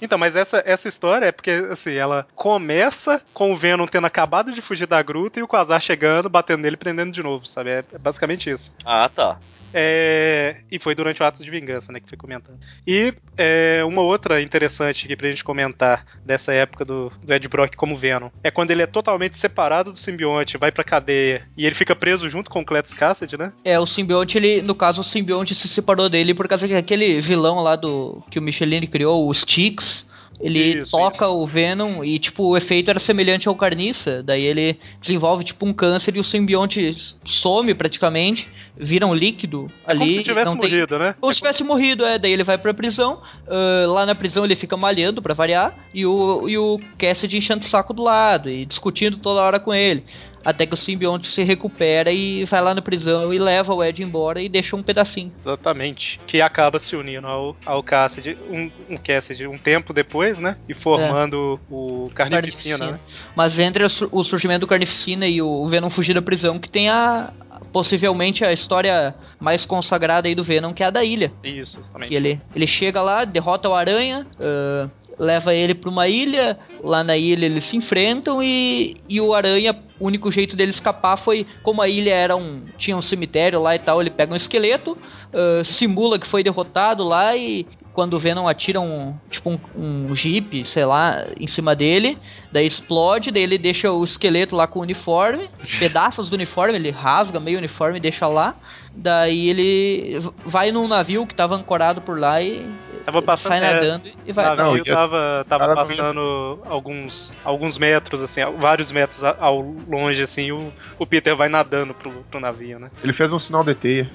Então, 0.00 0.18
mas 0.18 0.36
essa, 0.36 0.62
essa 0.64 0.88
história 0.88 1.26
é 1.26 1.32
porque, 1.32 1.50
assim, 1.70 1.94
ela 1.94 2.26
começa 2.34 3.22
com 3.34 3.52
o 3.52 3.56
Venom 3.56 3.86
tendo 3.86 4.06
acabado 4.06 4.52
de 4.52 4.62
fugir 4.62 4.86
da 4.86 5.02
gruta 5.02 5.38
e 5.38 5.42
o 5.42 5.48
Quasar 5.48 5.80
chegando, 5.80 6.28
batendo 6.28 6.62
nele 6.62 6.74
e 6.74 6.78
prendendo 6.78 7.12
de 7.12 7.22
novo, 7.22 7.46
sabe? 7.46 7.70
É, 7.70 7.84
é 7.92 7.98
basicamente 7.98 8.50
isso. 8.50 8.74
ah 8.84 9.08
tá. 9.08 9.38
É, 9.72 10.56
e 10.70 10.78
foi 10.78 10.94
durante 10.94 11.22
o 11.22 11.26
ato 11.26 11.42
de 11.42 11.50
vingança, 11.50 11.92
né, 11.92 12.00
que 12.00 12.08
foi 12.08 12.18
comentando. 12.18 12.58
E 12.86 13.14
é, 13.36 13.82
uma 13.84 14.02
outra 14.02 14.40
interessante 14.40 15.04
aqui 15.04 15.16
pra 15.16 15.28
gente 15.28 15.44
comentar 15.44 16.04
dessa 16.24 16.52
época 16.52 16.84
do, 16.84 17.10
do 17.22 17.32
Ed 17.32 17.48
Brock 17.48 17.76
como 17.76 17.96
Venom 17.96 18.30
é 18.42 18.50
quando 18.50 18.70
ele 18.70 18.82
é 18.82 18.86
totalmente 18.86 19.38
separado 19.38 19.92
do 19.92 19.98
simbionte, 19.98 20.58
vai 20.58 20.72
pra 20.72 20.84
cadeia 20.84 21.48
e 21.56 21.66
ele 21.66 21.74
fica 21.74 21.94
preso 21.94 22.28
junto 22.28 22.50
com 22.50 22.60
o 22.60 22.64
Cletus 22.64 22.94
Cassidy, 22.94 23.38
né? 23.38 23.52
É, 23.64 23.78
o 23.78 23.86
simbionte, 23.86 24.36
ele, 24.36 24.62
no 24.62 24.74
caso, 24.74 25.00
o 25.00 25.04
simbionte 25.04 25.54
se 25.54 25.68
separou 25.68 26.08
dele 26.08 26.34
por 26.34 26.48
causa 26.48 26.66
que 26.66 26.74
aquele 26.74 27.20
vilão 27.20 27.60
lá 27.60 27.76
do 27.76 28.22
que 28.30 28.38
o 28.38 28.42
Michelin 28.42 28.86
criou, 28.86 29.26
o 29.26 29.32
Styx, 29.32 30.06
ele 30.40 30.80
Isso, 30.80 30.92
toca 30.92 31.26
isso. 31.26 31.34
o 31.34 31.46
Venom 31.46 32.02
e, 32.04 32.18
tipo, 32.18 32.44
o 32.44 32.56
efeito 32.56 32.88
era 32.90 32.98
semelhante 33.00 33.48
ao 33.48 33.54
carniça. 33.54 34.22
Daí 34.22 34.44
ele 34.44 34.76
desenvolve, 35.00 35.44
tipo, 35.44 35.66
um 35.66 35.72
câncer 35.72 36.16
e 36.16 36.20
o 36.20 36.24
simbionte 36.24 36.96
some 37.26 37.74
praticamente, 37.74 38.48
vira 38.76 39.06
um 39.06 39.12
líquido 39.14 39.70
É 39.86 39.90
ali. 39.90 39.98
como 40.00 40.10
se 40.12 40.22
tivesse 40.22 40.54
não 40.54 40.58
tem- 40.60 40.70
morrido, 40.70 40.98
né? 40.98 41.14
Como 41.20 41.32
se 41.34 41.38
tivesse 41.40 41.62
morrido, 41.62 42.04
é. 42.04 42.18
Daí 42.18 42.32
ele 42.32 42.44
vai 42.44 42.56
pra 42.56 42.72
prisão. 42.72 43.18
ah, 43.46 43.84
lá 43.86 44.06
na 44.06 44.14
prisão 44.14 44.44
ele 44.44 44.56
fica 44.56 44.76
malhando 44.76 45.20
pra 45.20 45.34
variar. 45.34 45.74
E 45.92 46.06
o, 46.06 46.48
e 46.48 46.56
o 46.56 46.80
Cassidy 46.98 47.36
enchendo 47.36 47.66
o 47.66 47.68
saco 47.68 47.92
do 47.92 48.02
lado 48.02 48.48
e 48.48 48.64
discutindo 48.64 49.18
toda 49.18 49.40
hora 49.42 49.60
com 49.60 49.74
ele. 49.74 50.04
Até 50.44 50.66
que 50.66 50.74
o 50.74 50.76
simbionte 50.76 51.28
se 51.30 51.42
recupera 51.42 52.10
e 52.10 52.44
vai 52.46 52.60
lá 52.62 52.74
na 52.74 52.80
prisão 52.80 53.32
e 53.32 53.38
leva 53.38 53.74
o 53.74 53.84
Ed 53.84 54.02
embora 54.02 54.40
e 54.40 54.48
deixa 54.48 54.74
um 54.74 54.82
pedacinho. 54.82 55.30
Exatamente. 55.36 56.18
Que 56.26 56.40
acaba 56.40 56.78
se 56.78 56.96
unindo 56.96 57.26
ao, 57.26 57.56
ao 57.66 57.82
Cassidy, 57.82 58.36
um, 58.50 58.70
um 58.88 58.96
Cassidy 58.96 59.46
um 59.46 59.58
tempo 59.58 59.92
depois, 59.92 60.38
né? 60.38 60.56
E 60.68 60.74
formando 60.74 61.60
o 61.70 62.10
Carnificina, 62.14 62.92
né? 62.92 63.00
Mas 63.36 63.58
entre 63.58 63.84
o 63.84 63.90
sur- 63.90 64.08
o 64.10 64.24
surgimento 64.24 64.60
do 64.60 64.66
Carnificina 64.66 65.26
e 65.26 65.42
o 65.42 65.66
Venom 65.68 65.90
fugir 65.90 66.14
da 66.14 66.22
prisão, 66.22 66.58
que 66.58 66.68
tem 66.70 66.88
a. 66.88 67.30
Possivelmente 67.72 68.44
a 68.44 68.52
história 68.52 69.14
mais 69.38 69.64
consagrada 69.64 70.28
aí 70.28 70.34
do 70.34 70.42
Venom, 70.42 70.72
que 70.72 70.82
é 70.82 70.86
a 70.86 70.90
da 70.90 71.04
ilha. 71.04 71.32
Isso, 71.44 71.80
exatamente. 71.80 72.08
Que 72.08 72.14
ele, 72.14 72.40
ele 72.54 72.66
chega 72.66 73.00
lá, 73.00 73.24
derrota 73.24 73.68
o 73.68 73.74
Aranha, 73.74 74.26
ah, 74.40 74.88
leva 75.18 75.54
ele 75.54 75.74
pra 75.74 75.90
uma 75.90 76.08
ilha. 76.08 76.58
Lá 76.82 77.04
na 77.04 77.16
ilha 77.16 77.44
eles 77.44 77.64
se 77.66 77.76
enfrentam 77.76 78.42
e, 78.42 78.96
e 79.08 79.20
o 79.20 79.34
Aranha, 79.34 79.78
o 80.00 80.06
único 80.06 80.32
jeito 80.32 80.56
dele 80.56 80.70
escapar 80.70 81.16
foi, 81.16 81.46
como 81.62 81.82
a 81.82 81.88
ilha 81.88 82.14
era 82.14 82.36
um. 82.36 82.62
tinha 82.78 82.96
um 82.96 83.02
cemitério 83.02 83.60
lá 83.60 83.76
e 83.76 83.78
tal, 83.78 84.00
ele 84.00 84.10
pega 84.10 84.32
um 84.32 84.36
esqueleto, 84.36 84.96
ah, 85.32 85.62
simula 85.64 86.18
que 86.18 86.26
foi 86.26 86.42
derrotado 86.42 87.04
lá 87.04 87.36
e. 87.36 87.66
Quando 87.92 88.14
o 88.14 88.18
Venom 88.18 88.46
atira 88.46 88.80
um, 88.80 89.16
tipo 89.30 89.50
um, 89.50 89.58
um 89.76 90.14
jeep, 90.16 90.64
sei 90.64 90.84
lá, 90.84 91.24
em 91.38 91.48
cima 91.48 91.74
dele, 91.74 92.16
daí 92.52 92.66
explode, 92.66 93.30
daí 93.32 93.42
ele 93.42 93.58
deixa 93.58 93.90
o 93.90 94.04
esqueleto 94.04 94.54
lá 94.54 94.66
com 94.66 94.78
o 94.78 94.82
uniforme, 94.82 95.48
pedaços 95.80 96.30
do 96.30 96.34
uniforme, 96.34 96.76
ele 96.76 96.90
rasga 96.90 97.40
meio 97.40 97.58
uniforme 97.58 97.98
e 97.98 98.00
deixa 98.00 98.26
lá. 98.28 98.54
Daí 98.94 99.48
ele 99.48 100.20
vai 100.44 100.70
num 100.72 100.86
navio 100.88 101.26
que 101.26 101.34
tava 101.34 101.54
ancorado 101.56 102.00
por 102.00 102.18
lá 102.18 102.40
e 102.42 102.64
Tava 103.04 103.22
passando- 103.22 103.52
sai 103.52 103.58
é, 103.64 103.74
nadando 103.74 104.08
e 104.26 104.30
O 104.30 104.34
vai. 104.34 104.44
navio 104.44 104.64
Não, 104.64 104.76
e 104.76 104.84
tava, 104.84 105.44
tava 105.48 105.66
não 105.68 105.74
passando 105.74 106.60
alguns, 106.66 107.36
alguns 107.44 107.78
metros, 107.78 108.20
assim, 108.22 108.40
vários 108.58 108.92
metros 108.92 109.24
a- 109.24 109.36
ao 109.40 109.60
longe, 109.88 110.22
assim, 110.22 110.52
o, 110.52 110.72
o 110.98 111.06
Peter 111.06 111.34
vai 111.34 111.48
nadando 111.48 111.94
pro, 111.94 112.10
pro 112.30 112.40
navio, 112.40 112.78
né? 112.78 112.90
Ele 113.02 113.12
fez 113.12 113.32
um 113.32 113.38
sinal 113.38 113.64
de 113.64 113.74
teia. 113.74 114.10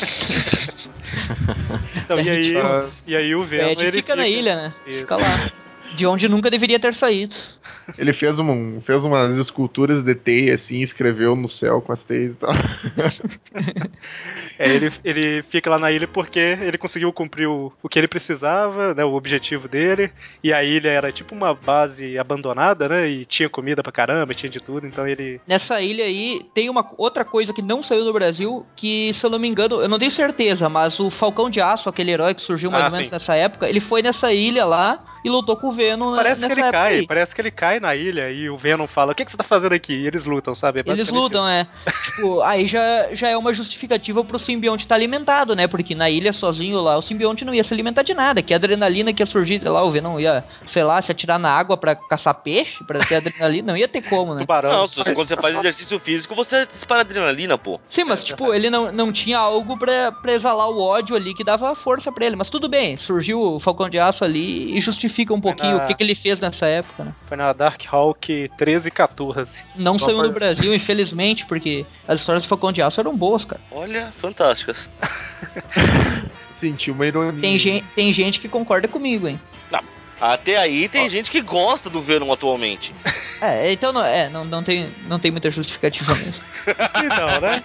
Então, 1.96 2.20
e 2.20 2.30
aí, 2.30 2.54
e 3.06 3.16
aí 3.16 3.34
o 3.34 3.44
Venom, 3.44 3.70
Ed 3.70 3.82
ele 3.82 4.02
fica 4.02 4.16
na 4.16 4.26
ilha, 4.26 4.56
né? 4.56 4.74
Isso. 4.86 5.00
Fica 5.00 5.16
lá. 5.16 5.50
De 5.96 6.06
onde 6.06 6.28
nunca 6.28 6.50
deveria 6.50 6.78
ter 6.78 6.94
saído. 6.94 7.34
Ele 7.96 8.12
fez, 8.12 8.38
um, 8.38 8.80
fez 8.82 9.02
umas 9.02 9.36
esculturas 9.36 10.02
de 10.02 10.14
teia, 10.14 10.54
assim, 10.54 10.80
escreveu 10.80 11.34
no 11.34 11.48
céu 11.48 11.80
com 11.80 11.92
as 11.92 12.02
teias 12.04 12.32
e 12.32 12.34
tal. 12.34 12.52
É, 14.58 14.68
ele, 14.74 14.88
ele 15.04 15.42
fica 15.42 15.70
lá 15.70 15.78
na 15.78 15.92
ilha 15.92 16.08
porque 16.08 16.38
ele 16.38 16.76
conseguiu 16.76 17.12
cumprir 17.12 17.46
o, 17.46 17.72
o 17.80 17.88
que 17.88 17.96
ele 17.96 18.08
precisava, 18.08 18.92
né, 18.92 19.04
o 19.04 19.14
objetivo 19.14 19.68
dele, 19.68 20.10
e 20.42 20.52
a 20.52 20.64
ilha 20.64 20.88
era 20.88 21.12
tipo 21.12 21.32
uma 21.32 21.54
base 21.54 22.18
abandonada, 22.18 22.88
né, 22.88 23.08
e 23.08 23.24
tinha 23.24 23.48
comida 23.48 23.84
pra 23.84 23.92
caramba, 23.92 24.34
tinha 24.34 24.50
de 24.50 24.58
tudo, 24.58 24.84
então 24.84 25.06
ele... 25.06 25.40
Nessa 25.46 25.80
ilha 25.80 26.04
aí 26.04 26.44
tem 26.52 26.68
uma 26.68 26.90
outra 26.96 27.24
coisa 27.24 27.52
que 27.52 27.62
não 27.62 27.84
saiu 27.84 28.04
do 28.04 28.12
Brasil, 28.12 28.66
que 28.74 29.12
se 29.14 29.24
eu 29.24 29.30
não 29.30 29.38
me 29.38 29.46
engano, 29.46 29.80
eu 29.80 29.88
não 29.88 29.98
tenho 29.98 30.10
certeza, 30.10 30.68
mas 30.68 30.98
o 30.98 31.08
Falcão 31.08 31.48
de 31.48 31.60
Aço, 31.60 31.88
aquele 31.88 32.10
herói 32.10 32.34
que 32.34 32.42
surgiu 32.42 32.68
mais 32.68 32.82
Ah, 32.82 32.88
ou 32.88 32.92
menos 32.94 33.08
sim. 33.08 33.14
nessa 33.14 33.36
época, 33.36 33.68
ele 33.68 33.80
foi 33.80 34.02
nessa 34.02 34.32
ilha 34.32 34.64
lá 34.64 35.04
e 35.24 35.30
lutou 35.30 35.56
com 35.56 35.68
o 35.68 35.72
Venom 35.78 36.14
Parece 36.16 36.44
que 36.46 36.52
ele 36.52 36.60
época 36.60 36.72
cai, 36.78 36.94
aí. 36.98 37.06
parece 37.06 37.34
que 37.34 37.40
ele 37.40 37.50
cai 37.50 37.80
na 37.80 37.94
ilha 37.96 38.30
e 38.30 38.50
o 38.50 38.56
Venom 38.58 38.86
fala, 38.86 39.12
o 39.12 39.14
que, 39.14 39.24
que 39.24 39.30
você 39.30 39.36
tá 39.36 39.44
fazendo 39.44 39.72
aqui? 39.72 39.94
E 39.94 40.06
eles 40.06 40.26
lutam, 40.26 40.54
sabe? 40.54 40.80
É 40.80 40.90
Eles 40.90 41.08
lutam, 41.08 41.40
isso. 41.40 41.48
é. 41.50 41.66
Tipo, 42.18 42.42
aí 42.42 42.66
já, 42.66 43.08
já 43.12 43.28
é 43.28 43.36
uma 43.36 43.54
justificativa 43.54 44.24
pro 44.24 44.38
simbionte 44.38 44.84
estar 44.84 44.96
alimentado, 44.96 45.54
né? 45.54 45.66
Porque 45.68 45.94
na 45.94 46.10
ilha 46.10 46.32
sozinho 46.32 46.78
lá, 46.80 46.98
o 46.98 47.02
simbionte 47.02 47.44
não 47.44 47.54
ia 47.54 47.62
se 47.62 47.72
alimentar 47.72 48.02
de 48.02 48.12
nada. 48.12 48.42
Que 48.42 48.52
adrenalina 48.52 49.12
que 49.12 49.22
ia 49.22 49.26
surgir 49.26 49.62
lá, 49.62 49.82
o 49.84 49.90
Venom 49.90 50.18
ia, 50.18 50.44
sei 50.66 50.82
lá, 50.82 51.00
se 51.00 51.12
atirar 51.12 51.38
na 51.38 51.50
água 51.50 51.76
pra 51.76 51.94
caçar 51.94 52.34
peixe, 52.34 52.82
pra 52.84 52.98
ter 52.98 53.16
adrenalina, 53.16 53.72
não 53.72 53.76
ia 53.78 53.86
ter 53.88 54.02
como, 54.02 54.32
né? 54.32 54.40
Tubarão. 54.40 54.70
Não, 54.70 54.86
se 54.88 54.96
você- 54.96 55.14
quando 55.14 55.28
você 55.28 55.36
faz 55.36 55.56
exercício 55.56 55.98
físico, 55.98 56.34
você 56.34 56.66
dispara 56.66 57.02
adrenalina, 57.02 57.56
pô. 57.56 57.78
Sim, 57.88 58.04
mas 58.04 58.24
tipo, 58.24 58.52
ele 58.52 58.68
não, 58.68 58.90
não 58.90 59.12
tinha 59.12 59.38
algo 59.38 59.78
pra, 59.78 60.10
pra 60.10 60.32
exalar 60.32 60.68
o 60.68 60.80
ódio 60.80 61.14
ali 61.14 61.34
que 61.34 61.44
dava 61.44 61.74
força 61.76 62.10
pra 62.10 62.26
ele. 62.26 62.34
Mas 62.36 62.50
tudo 62.50 62.68
bem, 62.68 62.96
surgiu 62.96 63.40
o 63.40 63.60
Falcão 63.60 63.88
de 63.88 63.98
Aço 63.98 64.24
ali 64.24 64.76
e 64.76 64.80
justifica 64.80 65.32
um 65.32 65.40
pouquinho 65.40 65.67
na- 65.72 65.84
o 65.84 65.86
que, 65.86 65.94
que 65.94 66.02
ele 66.02 66.14
fez 66.14 66.40
nessa 66.40 66.66
época, 66.66 67.04
né? 67.04 67.14
Foi 67.26 67.36
na 67.36 67.52
Dark 67.52 67.82
Hawk 67.90 68.50
13 68.56 68.88
e 68.88 68.90
14. 68.90 69.64
Não 69.76 69.98
Só 69.98 70.06
saiu 70.06 70.18
pra- 70.18 70.26
no 70.28 70.32
Brasil, 70.32 70.74
infelizmente, 70.74 71.44
porque 71.46 71.84
as 72.06 72.20
histórias 72.20 72.44
do 72.44 72.48
Falcão 72.48 72.72
de 72.72 72.80
Aço 72.82 73.00
eram 73.00 73.16
boas, 73.16 73.44
cara. 73.44 73.60
Olha, 73.70 74.10
fantásticas. 74.12 74.90
Senti 76.60 76.90
uma 76.90 77.06
ironia. 77.06 77.40
Tem, 77.40 77.58
gen 77.58 77.84
tem 77.94 78.12
gente 78.12 78.40
que 78.40 78.48
concorda 78.48 78.88
comigo, 78.88 79.28
hein? 79.28 79.38
Até 80.20 80.56
aí 80.56 80.88
tem 80.88 81.08
gente 81.08 81.30
que 81.30 81.40
gosta 81.40 81.88
do 81.88 82.00
Venom 82.00 82.32
atualmente. 82.32 82.94
É, 83.40 83.72
então 83.72 83.92
não, 83.92 84.04
é, 84.04 84.28
não, 84.28 84.44
não, 84.44 84.64
tem, 84.64 84.90
não 85.06 85.16
tem 85.20 85.30
muita 85.30 85.48
justificativa 85.48 86.12
mesmo. 86.16 86.42
Então, 86.66 87.40
né? 87.40 87.62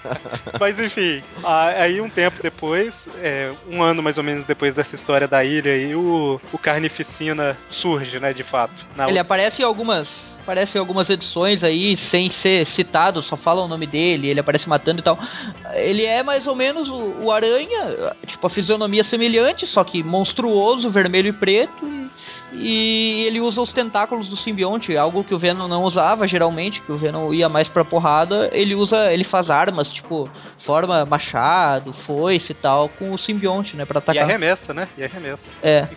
Mas 0.59 0.79
enfim, 0.79 1.23
aí 1.43 1.99
um 1.99 2.07
tempo 2.07 2.43
depois, 2.43 3.09
é, 3.23 3.51
um 3.67 3.81
ano 3.81 4.03
mais 4.03 4.19
ou 4.19 4.23
menos 4.23 4.45
depois 4.45 4.75
dessa 4.75 4.93
história 4.93 5.27
da 5.27 5.43
ilha, 5.43 5.71
aí 5.73 5.95
o, 5.95 6.39
o 6.51 6.57
Carnificina 6.59 7.57
surge, 7.71 8.19
né, 8.19 8.33
de 8.33 8.43
fato. 8.43 8.85
Na 8.95 9.05
Ele 9.05 9.13
outra- 9.13 9.21
aparece 9.21 9.63
em 9.63 9.65
algumas. 9.65 10.07
Aparece 10.43 10.77
em 10.77 10.79
algumas 10.79 11.09
edições 11.09 11.63
aí, 11.63 11.97
sem 11.97 12.29
ser 12.29 12.67
citado, 12.67 13.23
só 13.23 13.35
fala 13.35 13.63
o 13.63 13.67
nome 13.67 13.87
dele, 13.87 14.29
ele 14.29 14.41
aparece 14.41 14.69
matando 14.69 14.99
e 14.99 15.03
tal. 15.03 15.17
Ele 15.73 16.05
é 16.05 16.21
mais 16.21 16.45
ou 16.45 16.53
menos 16.55 16.87
o, 16.87 17.15
o 17.23 17.31
Aranha, 17.31 18.13
tipo, 18.27 18.45
a 18.45 18.49
fisionomia 18.49 19.03
semelhante, 19.03 19.65
só 19.65 19.83
que 19.83 20.03
monstruoso, 20.03 20.89
vermelho 20.91 21.29
e 21.29 21.33
preto. 21.33 22.02
E, 22.55 23.23
e 23.23 23.23
ele 23.25 23.39
usa 23.41 23.61
os 23.61 23.73
tentáculos 23.73 24.27
do 24.29 24.35
simbionte, 24.37 24.95
algo 24.95 25.23
que 25.23 25.33
o 25.33 25.39
Venom 25.39 25.67
não 25.67 25.83
usava 25.83 26.27
geralmente, 26.27 26.81
que 26.81 26.91
o 26.91 26.95
Venom 26.95 27.33
ia 27.33 27.49
mais 27.49 27.67
pra 27.67 27.83
porrada. 27.83 28.49
Ele 28.51 28.75
usa, 28.75 29.11
ele 29.11 29.23
faz 29.23 29.49
armas, 29.49 29.89
tipo, 29.91 30.29
forma 30.59 31.05
machado, 31.05 31.93
foice 31.93 32.51
e 32.51 32.55
tal, 32.55 32.89
com 32.89 33.11
o 33.11 33.17
simbionte, 33.17 33.75
né, 33.75 33.85
pra 33.85 33.97
E 33.97 33.99
atacar. 33.99 34.23
arremessa, 34.23 34.73
né? 34.73 34.87
E 34.97 35.03
arremessa. 35.03 35.51
É. 35.61 35.87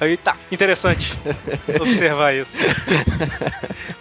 Aí 0.00 0.16
tá, 0.16 0.36
interessante 0.50 1.16
observar 1.80 2.34
isso. 2.34 2.56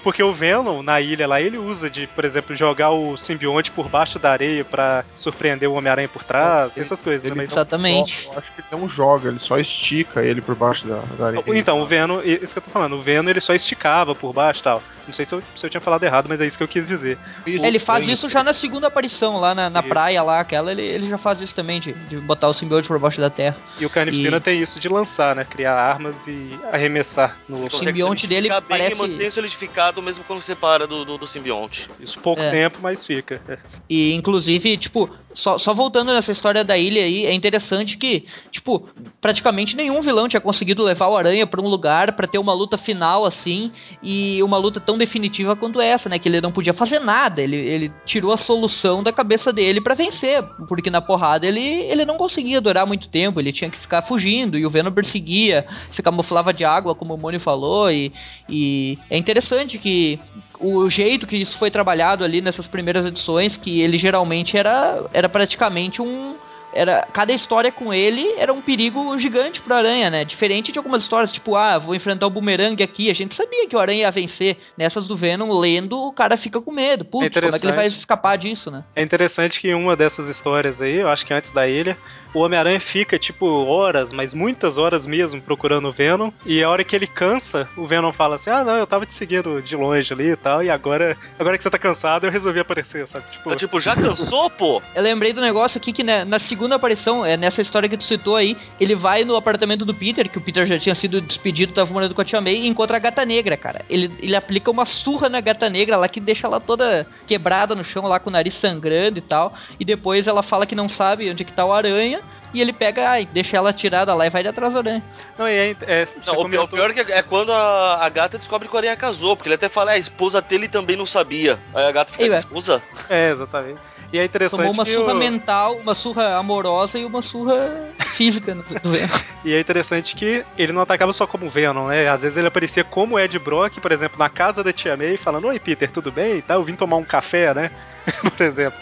Porque 0.04 0.24
o 0.24 0.32
Venom, 0.34 0.82
na 0.82 1.02
ilha 1.02 1.28
lá, 1.28 1.42
ele 1.42 1.58
usa 1.58 1.90
de, 1.90 2.08
por 2.08 2.24
exemplo, 2.24 2.56
jogar 2.56 2.92
o 2.92 3.18
simbionte 3.18 3.72
por 3.72 3.90
baixo 3.90 4.18
da 4.18 4.32
areia 4.32 4.64
pra 4.64 5.04
surpreender 5.16 5.70
o 5.70 5.74
Homem-Aranha 5.74 6.08
por 6.08 6.24
trás, 6.24 6.74
tem 6.74 6.82
essas 6.82 7.02
coisas, 7.02 7.24
né? 7.24 7.30
Ele 7.30 7.36
Mas- 7.36 7.50
não 7.50 7.54
Exatamente. 7.58 8.26
eu 8.32 8.38
acho 8.40 8.52
que 8.54 8.62
ele 8.62 8.68
não 8.82 8.90
joga, 8.90 9.30
ele 9.30 9.40
só 9.40 9.58
estica 9.60 10.22
ele 10.24 10.42
por 10.42 10.56
baixo 10.56 10.88
da, 10.88 11.02
da 11.18 11.26
areia. 11.28 11.44
Então, 11.58 11.82
o 11.82 11.86
Venom, 11.86 12.22
isso 12.22 12.54
que 12.54 12.60
eu 12.60 12.64
tô 12.64 12.72
falando, 12.72 12.96
o 12.96 13.02
Venom 13.02 13.30
ele 13.30 13.42
só 13.42 13.54
esticava 13.54 14.14
por 14.14 14.34
baixo 14.34 14.62
e 14.62 14.64
tal. 14.64 14.84
Não 15.08 15.14
sei 15.14 15.26
se 15.26 15.34
eu, 15.34 15.42
se 15.56 15.66
eu 15.66 15.70
tinha 15.70 15.80
falado 15.82 16.04
errado, 16.04 16.28
mas 16.28 16.42
é 16.42 16.46
isso 16.46 16.58
que 16.58 16.64
eu 16.64 16.68
quis 16.68 16.88
dizer. 16.88 17.18
Ele 17.46 17.80
faz 17.80 18.08
isso 18.08 18.28
já 18.30 18.44
na 18.44 18.54
segunda 18.54 18.88
aparição, 18.88 19.38
lá 19.38 19.56
na, 19.56 19.70
na 19.70 19.80
Isso. 19.80 19.90
praia, 19.90 20.22
lá, 20.22 20.40
aquela, 20.42 20.72
ele, 20.72 20.82
ele 20.84 21.10
já 21.10 21.18
faz 21.18 21.40
isso 21.42 21.54
também, 21.56 21.80
de, 21.80 21.94
de 21.94 22.18
botar 22.18 22.48
o 22.50 22.54
simbionte 22.54 22.88
por 22.88 23.00
baixo 23.00 23.20
da 23.22 23.30
terra. 23.30 23.56
E 23.80 23.86
o 23.86 23.90
Carnificina 23.90 24.38
E- 24.38 24.42
tem 24.42 24.62
isso 24.62 24.80
de 24.80 24.90
lançar, 24.90 25.36
né? 25.36 25.46
Criar 25.46 25.74
armas 25.76 26.28
e 26.28 26.50
arremessar 26.72 27.38
no 27.48 27.62
Consegue 27.70 27.86
simbionte 27.86 28.28
dele 28.28 28.50
bem 28.50 28.62
parece- 28.68 28.92
e 28.96 28.96
manter 28.96 29.32
solidificado 29.32 30.02
mesmo 30.02 30.24
quando 30.26 30.42
separa 30.42 30.86
do, 30.86 31.06
do, 31.06 31.18
do 31.18 31.28
simbionte. 31.28 31.90
Isso 32.00 32.20
pouco 32.20 32.42
É. 32.42 32.50
tempo, 32.50 32.80
mas 32.82 33.06
fica. 33.06 33.42
É. 33.48 33.58
E, 33.90 34.14
inclusive, 34.14 34.78
tipo, 34.78 35.10
só, 35.34 35.58
só 35.58 35.74
voltando 35.74 36.12
nessa 36.14 36.32
história 36.32 36.64
da 36.64 36.78
ilha 36.78 37.02
aí, 37.04 37.26
é 37.26 37.34
interessante 37.34 37.96
que, 37.96 38.26
tipo, 38.52 38.90
praticamente 39.22 39.76
nenhum 39.76 40.02
vilão 40.02 40.28
tinha 40.28 40.42
conseguido 40.42 40.84
levar 40.84 41.08
o 41.08 41.16
Aranha 41.16 41.46
pra 41.48 41.62
um 41.62 41.68
lugar 41.68 42.14
pra 42.14 42.28
ter 42.28 42.38
uma 42.40 42.54
luta 42.54 42.78
final 42.78 43.26
assim, 43.26 43.72
e 44.02 44.42
uma 44.44 44.58
luta 44.58 44.80
tão 44.80 44.97
definitiva 44.98 45.56
quanto 45.56 45.82
essa, 45.82 46.10
né? 46.10 46.20
Que 46.20 46.28
ele 46.28 46.42
não 46.42 46.52
podia 46.52 46.74
fazer 46.74 47.00
nada, 47.00 47.42
ele, 47.42 47.56
ele 47.56 47.92
tirou 48.06 48.34
a 48.34 48.38
solução 48.38 49.04
da 49.04 49.12
cabeça 49.12 49.54
dele 49.54 49.82
pra 49.82 49.96
vencer, 49.96 50.44
porque 50.68 50.90
na 50.90 51.02
porrada 51.02 51.46
ele, 51.46 51.62
ele 51.62 52.06
não 52.06 52.18
conseguia 52.18 52.60
durar 52.62 52.86
muito 52.86 53.08
tempo, 53.10 53.40
ele 53.40 53.54
tinha 53.54 53.70
que 53.70 53.80
ficar 53.80 54.02
fugindo, 54.02 54.58
e 54.58 54.66
o 54.66 54.70
Venom 54.70 54.92
perseguia, 54.92 55.66
se 55.92 56.02
camuflava 56.02 56.54
de 56.54 56.66
água, 56.66 56.96
como 56.96 57.14
o 57.14 57.18
Mônio 57.20 57.40
falou, 57.40 57.92
e, 57.92 58.12
e 58.50 58.98
é 59.10 59.18
interessante 59.18 59.78
que 59.78 60.20
o 60.60 60.90
jeito 60.90 61.28
que 61.28 61.38
isso 61.38 61.58
foi 61.58 61.70
trabalhado 61.70 62.24
ali 62.24 62.42
nessas 62.42 62.68
primeiras 62.68 63.06
edições, 63.06 63.58
que 63.58 63.82
ele 63.82 63.98
geralmente 63.98 64.58
era, 64.58 65.04
era 65.14 65.30
praticamente 65.30 66.02
um. 66.02 66.36
Era, 66.74 67.08
cada 67.14 67.34
história 67.34 67.72
com 67.72 67.94
ele 67.94 68.36
era 68.38 68.52
um 68.54 68.62
perigo 68.62 69.18
gigante 69.20 69.62
pro 69.62 69.74
Aranha, 69.74 70.10
né? 70.10 70.26
Diferente 70.26 70.72
de 70.72 70.78
algumas 70.78 71.04
histórias, 71.04 71.32
tipo, 71.32 71.56
ah, 71.56 71.78
vou 71.78 71.96
enfrentar 71.96 72.28
o 72.28 72.30
bumerangue 72.30 72.84
aqui. 72.84 73.10
A 73.10 73.16
gente 73.16 73.36
sabia 73.36 73.68
que 73.68 73.76
o 73.76 73.80
Aranha 73.80 74.02
ia 74.02 74.12
vencer. 74.12 74.58
Nessas 74.78 75.08
do 75.08 75.16
Venom, 75.16 75.52
lendo, 75.52 75.98
o 75.98 76.12
cara 76.12 76.38
fica 76.38 76.62
com 76.62 76.72
medo. 76.72 77.06
Putz, 77.06 77.34
como 77.40 77.56
é 77.56 77.60
que 77.60 77.66
ele 77.66 77.76
vai 77.76 77.88
escapar 77.88 78.38
disso, 78.38 78.70
né? 78.70 78.84
É 78.96 79.02
interessante 79.02 79.60
que 79.60 79.74
uma 79.74 79.96
dessas 79.96 80.28
histórias 80.28 80.82
aí, 80.82 80.98
eu 80.98 81.10
acho 81.10 81.26
que 81.26 81.34
antes 81.34 81.52
da 81.52 81.68
ilha, 81.68 81.98
o 82.38 82.42
Homem-Aranha 82.42 82.80
fica, 82.80 83.18
tipo, 83.18 83.46
horas, 83.66 84.14
mas 84.14 84.34
muitas 84.34 84.78
horas 84.78 85.06
mesmo, 85.06 85.42
procurando 85.42 85.88
o 85.88 85.92
Venom. 85.92 86.32
E 86.46 86.64
a 86.64 86.70
hora 86.70 86.84
que 86.84 86.96
ele 86.96 87.08
cansa, 87.08 87.68
o 87.76 87.86
Venom 87.86 88.12
fala 88.12 88.36
assim: 88.36 88.50
Ah, 88.50 88.64
não, 88.64 88.78
eu 88.78 88.86
tava 88.86 89.06
te 89.06 89.14
seguindo 89.14 89.62
de 89.62 89.76
longe 89.76 90.14
ali 90.14 90.32
e 90.32 90.36
tal. 90.36 90.64
E 90.64 90.70
agora, 90.70 91.18
agora 91.40 91.58
que 91.58 91.64
você 91.64 91.70
tá 91.70 91.80
cansado, 91.80 92.26
eu 92.26 92.32
resolvi 92.32 92.60
aparecer, 92.60 93.08
sabe? 93.08 93.26
Tipo, 93.32 93.52
É 93.52 93.56
tipo, 93.56 93.80
já 93.80 93.96
cansou, 93.96 94.50
pô? 94.50 94.82
Eu 94.94 95.02
lembrei 95.02 95.34
do 95.34 95.42
negócio 95.42 95.78
aqui 95.78 95.92
que 95.92 96.04
né, 96.04 96.24
na 96.24 96.40
segunda 96.40 96.76
aparição, 96.76 97.26
é 97.26 97.36
nessa 97.36 97.62
história 97.62 97.90
que 97.90 97.98
tu 97.98 98.04
citou 98.04 98.36
aí, 98.36 98.56
ele 98.80 98.94
vai 98.94 99.24
no 99.24 99.36
apartamento 99.36 99.84
do 99.84 99.94
Peter, 99.94 100.30
que 100.30 100.38
o 100.38 100.42
Peter 100.42 100.68
já 100.68 100.78
tinha 100.78 100.96
sido 100.96 101.20
despedido, 101.20 101.74
tava 101.74 101.92
morando 101.92 102.14
com 102.14 102.22
a 102.22 102.26
Tia 102.26 102.40
May, 102.40 102.56
e 102.56 102.68
encontra 102.68 102.98
a 102.98 103.00
gata 103.00 103.26
negra, 103.26 103.58
cara. 103.58 103.84
Ele, 103.90 104.12
ele 104.20 104.36
aplica 104.36 104.70
uma 104.70 104.86
surra 104.86 105.28
na 105.28 105.42
gata 105.42 105.70
negra 105.70 105.98
lá 105.98 106.08
que 106.08 106.20
deixa 106.20 106.46
ela 106.46 106.60
toda 106.60 107.08
quebrada 107.26 107.74
no 107.74 107.84
chão, 107.84 108.08
lá 108.08 108.20
com 108.20 108.30
o 108.30 108.34
nariz 108.34 108.54
sangrando 108.54 109.18
e 109.18 109.22
tal. 109.22 109.54
E 109.80 109.86
depois 109.86 110.28
ela 110.28 110.44
fala 110.44 110.66
que 110.66 110.76
não 110.76 110.88
sabe 110.88 111.30
onde 111.30 111.44
que 111.44 111.52
tá 111.52 111.66
o 111.66 111.74
aranha, 111.74 112.22
e 112.54 112.62
ele 112.62 112.74
pega, 112.74 113.10
ai, 113.10 113.28
deixa 113.32 113.58
ela 113.58 113.74
tirada 113.74 114.14
lá 114.14 114.26
e 114.26 114.30
vai 114.30 114.42
de 114.42 114.50
atrás 114.50 114.72
do 114.72 114.80
aranha. 114.80 115.04
não, 115.38 115.48
e 115.48 115.52
é, 115.52 115.76
é, 115.82 116.08
Não, 116.26 116.40
o, 116.40 116.50
pior, 116.50 116.64
o 116.64 116.68
pior 116.68 116.94
que 116.94 117.00
é 117.00 117.22
quando 117.22 117.52
a, 117.52 118.06
a 118.06 118.10
gata 118.10 118.38
descobre 118.38 118.68
que 118.68 118.74
o 118.74 118.78
Aranha 118.78 118.96
casou, 118.96 119.36
porque 119.36 119.50
ele 119.50 119.56
até 119.56 119.70
fala, 119.70 119.92
"Ah, 119.92 119.94
a 119.96 119.98
esposa 119.98 120.42
dele 120.42 120.68
também 120.68 120.96
não 120.96 121.06
sabia. 121.06 121.60
Aí 121.74 121.86
a 121.86 121.92
gata 121.92 122.12
fica, 122.12 122.24
Ei, 122.24 122.34
esposa? 122.34 122.82
É, 123.10 123.32
exatamente. 123.32 123.80
E 124.12 124.18
é 124.18 124.24
interessante 124.24 124.60
Tomou 124.60 124.74
uma 124.74 124.86
que 124.86 124.94
surra 124.94 125.14
o... 125.14 125.18
mental, 125.18 125.76
uma 125.76 125.94
surra 125.94 126.36
amorosa 126.38 126.98
e 126.98 127.04
uma 127.04 127.22
surra 127.22 127.90
física 128.16 128.56
no, 128.56 128.64
do 128.64 128.92
Venom. 128.92 129.20
E 129.44 129.54
é 129.54 129.60
interessante 129.60 130.16
que 130.16 130.44
ele 130.58 130.74
não 130.74 130.82
atacava 130.82 131.14
só 131.14 131.26
como 131.26 131.50
Venom, 131.50 131.88
né? 131.88 132.10
Às 132.10 132.24
vezes 132.24 132.38
ele 132.38 132.48
aparecia 132.48 132.84
como 132.84 133.20
Ed 133.20 133.38
Brock, 133.40 133.80
por 133.80 133.92
exemplo, 133.92 134.18
na 134.18 134.30
casa 134.30 134.64
da 134.64 134.74
Tia 134.74 134.98
May, 134.98 135.16
falando: 135.16 135.48
Oi, 135.48 135.60
Peter, 135.60 135.90
tudo 135.90 136.12
bem? 136.12 136.42
Tá, 136.42 136.56
eu 136.56 136.64
vim 136.64 136.76
tomar 136.76 136.98
um 136.98 137.04
café, 137.04 137.54
né? 137.54 137.72
por 138.36 138.46
exemplo. 138.46 138.78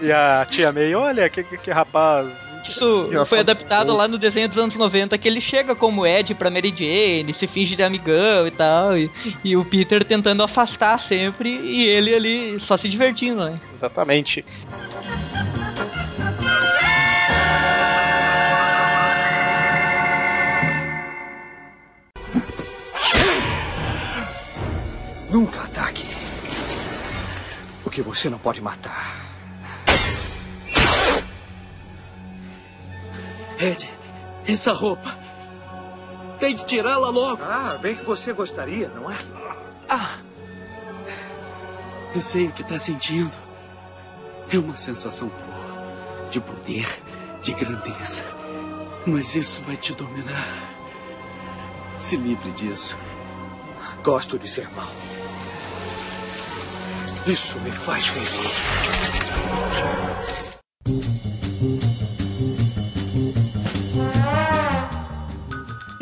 E 0.00 0.12
a 0.12 0.46
Tia 0.48 0.72
May, 0.72 0.94
olha, 0.94 1.28
que, 1.28 1.42
que, 1.42 1.56
que 1.56 1.70
rapaz. 1.70 2.28
Isso 2.68 3.10
foi 3.28 3.40
adaptado 3.40 3.94
lá 3.94 4.08
no 4.08 4.16
desenho 4.16 4.48
dos 4.48 4.56
anos 4.56 4.74
90, 4.74 5.18
que 5.18 5.28
ele 5.28 5.40
chega 5.40 5.74
como 5.74 6.06
Ed 6.06 6.34
pra 6.34 6.50
Mary 6.50 6.70
Jane, 6.76 7.34
se 7.34 7.46
finge 7.46 7.76
de 7.76 7.82
amigão 7.82 8.46
e 8.46 8.50
tal, 8.50 8.96
e, 8.96 9.10
e 9.44 9.56
o 9.56 9.64
Peter 9.64 10.04
tentando 10.04 10.42
afastar 10.42 10.98
sempre, 10.98 11.50
e 11.50 11.86
ele 11.86 12.14
ali 12.14 12.60
só 12.60 12.76
se 12.76 12.88
divertindo, 12.88 13.44
né? 13.44 13.60
Exatamente. 13.72 14.44
Nunca 25.30 25.64
ataque. 25.64 26.13
Que 27.94 28.02
você 28.02 28.28
não 28.28 28.38
pode 28.38 28.60
matar. 28.60 29.24
Ed, 33.56 33.88
essa 34.48 34.72
roupa. 34.72 35.16
Tem 36.40 36.56
que 36.56 36.66
tirá-la 36.66 37.08
logo. 37.08 37.44
Ah, 37.44 37.78
bem 37.80 37.94
que 37.94 38.04
você 38.04 38.32
gostaria, 38.32 38.88
não 38.88 39.08
é? 39.08 39.16
Ah! 39.88 40.18
Eu 42.12 42.20
sei 42.20 42.48
o 42.48 42.52
que 42.52 42.62
está 42.62 42.80
sentindo. 42.80 43.36
É 44.52 44.58
uma 44.58 44.76
sensação 44.76 45.28
boa. 45.28 46.28
De 46.32 46.40
poder, 46.40 46.88
de 47.44 47.54
grandeza. 47.54 48.24
Mas 49.06 49.36
isso 49.36 49.62
vai 49.62 49.76
te 49.76 49.92
dominar. 49.92 50.48
Se 52.00 52.16
livre 52.16 52.50
disso. 52.50 52.98
Gosto 54.02 54.36
de 54.36 54.48
ser 54.48 54.68
mau. 54.72 55.13
Isso 57.26 57.58
me 57.60 57.72
faz 57.72 58.06
feliz. 58.06 58.28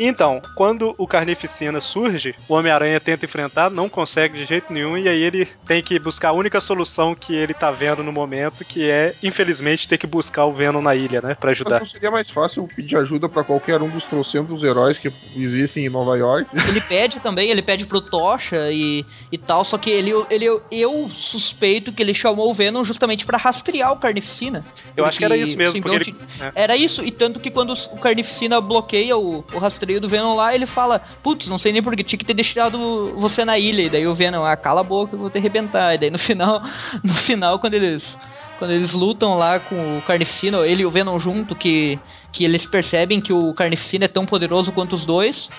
Então, 0.05 0.41
quando 0.55 0.93
o 0.97 1.07
Carnificina 1.07 1.79
surge, 1.79 2.35
o 2.47 2.53
Homem-Aranha 2.55 2.99
tenta 2.99 3.25
enfrentar, 3.25 3.69
não 3.69 3.87
consegue 3.87 4.37
de 4.37 4.45
jeito 4.45 4.71
nenhum, 4.73 4.97
e 4.97 5.07
aí 5.07 5.21
ele 5.21 5.45
tem 5.65 5.81
que 5.81 5.97
buscar 5.99 6.29
a 6.29 6.33
única 6.33 6.59
solução 6.59 7.15
que 7.15 7.33
ele 7.35 7.53
tá 7.53 7.71
vendo 7.71 8.03
no 8.03 8.11
momento, 8.11 8.65
que 8.65 8.89
é, 8.89 9.13
infelizmente, 9.23 9.87
ter 9.87 9.97
que 9.97 10.05
buscar 10.07 10.45
o 10.45 10.51
Venom 10.53 10.81
na 10.81 10.95
ilha, 10.95 11.21
né? 11.21 11.35
Pra 11.39 11.51
ajudar. 11.51 11.77
Então 11.77 11.87
seria 11.87 12.11
mais 12.11 12.29
fácil 12.29 12.67
pedir 12.75 12.97
ajuda 12.97 13.29
pra 13.29 13.43
qualquer 13.43 13.81
um 13.81 13.89
dos 13.89 14.03
trocentos 14.05 14.63
heróis 14.63 14.97
que 14.97 15.11
existem 15.35 15.85
em 15.85 15.89
Nova 15.89 16.17
York. 16.17 16.49
Ele 16.67 16.81
pede 16.81 17.19
também, 17.19 17.49
ele 17.49 17.61
pede 17.61 17.85
pro 17.85 18.01
Tocha 18.01 18.71
e, 18.71 19.05
e 19.31 19.37
tal, 19.37 19.63
só 19.63 19.77
que 19.77 19.89
ele, 19.89 20.11
ele 20.29 20.47
eu 20.71 21.07
suspeito 21.09 21.91
que 21.91 22.01
ele 22.03 22.13
chamou 22.13 22.49
o 22.51 22.53
Venom 22.53 22.83
justamente 22.83 23.25
pra 23.25 23.37
rastrear 23.37 23.91
o 23.93 23.97
Carnificina. 23.97 24.63
Eu 24.97 25.05
acho 25.05 25.17
que 25.17 25.25
era 25.25 25.37
isso 25.37 25.57
mesmo, 25.57 25.81
porque 25.81 25.95
ele- 25.95 26.05
simbionte- 26.05 26.33
é. 26.57 26.63
Era 26.63 26.75
isso, 26.75 27.03
e 27.05 27.11
tanto 27.11 27.39
que 27.39 27.49
quando 27.49 27.73
o 27.73 27.97
Carnificina 27.97 28.59
bloqueia 28.59 29.17
o, 29.17 29.43
o 29.53 29.57
rastreio 29.59 29.92
rastreio 29.93 30.01
do 30.01 30.07
Venom 30.07 30.35
lá, 30.35 30.53
ele 30.53 30.65
fala, 30.65 31.01
putz, 31.21 31.47
não 31.47 31.59
sei 31.59 31.71
nem 31.71 31.83
porque 31.83 32.03
tinha 32.03 32.17
que 32.17 32.25
ter 32.25 32.33
deixado 32.33 33.13
você 33.15 33.45
na 33.45 33.57
ilha. 33.57 33.83
E 33.83 33.89
daí 33.89 34.07
o 34.07 34.15
Venom, 34.15 34.43
ah, 34.45 34.55
cala 34.55 34.81
a 34.81 34.83
boca, 34.83 35.15
eu 35.15 35.19
vou 35.19 35.29
te 35.29 35.37
arrebentar. 35.37 35.93
E 35.93 35.97
daí 35.97 36.09
no 36.09 36.19
final, 36.19 36.63
no 37.03 37.13
final, 37.13 37.59
quando 37.59 37.75
eles. 37.75 38.03
Quando 38.59 38.71
eles 38.71 38.91
lutam 38.91 39.33
lá 39.33 39.59
com 39.59 39.97
o 39.97 40.01
Carnificina, 40.03 40.59
ele 40.59 40.83
e 40.83 40.85
o 40.85 40.89
Venom 40.89 41.19
junto, 41.19 41.55
que, 41.55 41.99
que 42.31 42.45
eles 42.45 42.65
percebem 42.65 43.19
que 43.19 43.33
o 43.33 43.53
Carnificina 43.53 44.05
é 44.05 44.07
tão 44.07 44.25
poderoso 44.25 44.71
quanto 44.71 44.95
os 44.95 45.05
dois, 45.05 45.49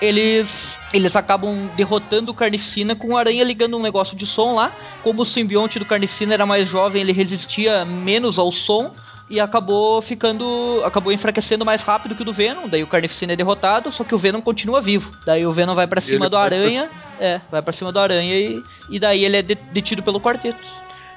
eles 0.00 0.76
eles 0.92 1.16
acabam 1.16 1.70
derrotando 1.74 2.30
o 2.30 2.34
Carnificina 2.34 2.94
com 2.94 3.08
o 3.08 3.16
Aranha 3.16 3.42
ligando 3.42 3.78
um 3.78 3.82
negócio 3.82 4.14
de 4.14 4.26
som 4.26 4.54
lá. 4.54 4.70
Como 5.02 5.22
o 5.22 5.26
simbionte 5.26 5.78
do 5.78 5.86
Carnificina 5.86 6.34
era 6.34 6.44
mais 6.44 6.68
jovem, 6.68 7.00
ele 7.00 7.12
resistia 7.12 7.84
menos 7.86 8.38
ao 8.38 8.52
som 8.52 8.92
e 9.32 9.40
acabou 9.40 10.00
ficando. 10.02 10.82
acabou 10.84 11.12
enfraquecendo 11.12 11.64
mais 11.64 11.80
rápido 11.82 12.14
que 12.14 12.22
o 12.22 12.24
do 12.24 12.32
Venom. 12.32 12.68
Daí 12.68 12.82
o 12.82 12.86
Carnificina 12.86 13.32
é 13.32 13.36
derrotado, 13.36 13.90
só 13.90 14.04
que 14.04 14.14
o 14.14 14.18
Venom 14.18 14.40
continua 14.40 14.80
vivo. 14.80 15.10
Daí 15.24 15.46
o 15.46 15.50
Venom 15.52 15.74
vai 15.74 15.86
para 15.86 16.00
cima 16.02 16.28
do 16.28 16.36
Aranha. 16.36 16.88
É, 17.18 17.40
vai 17.50 17.62
para 17.62 17.72
cima 17.72 17.90
do 17.90 17.98
Aranha 17.98 18.34
e, 18.38 18.62
e 18.90 18.98
daí 18.98 19.24
ele 19.24 19.36
é 19.38 19.42
de- 19.42 19.54
detido 19.54 20.02
pelo 20.02 20.20
quarteto. 20.20 20.58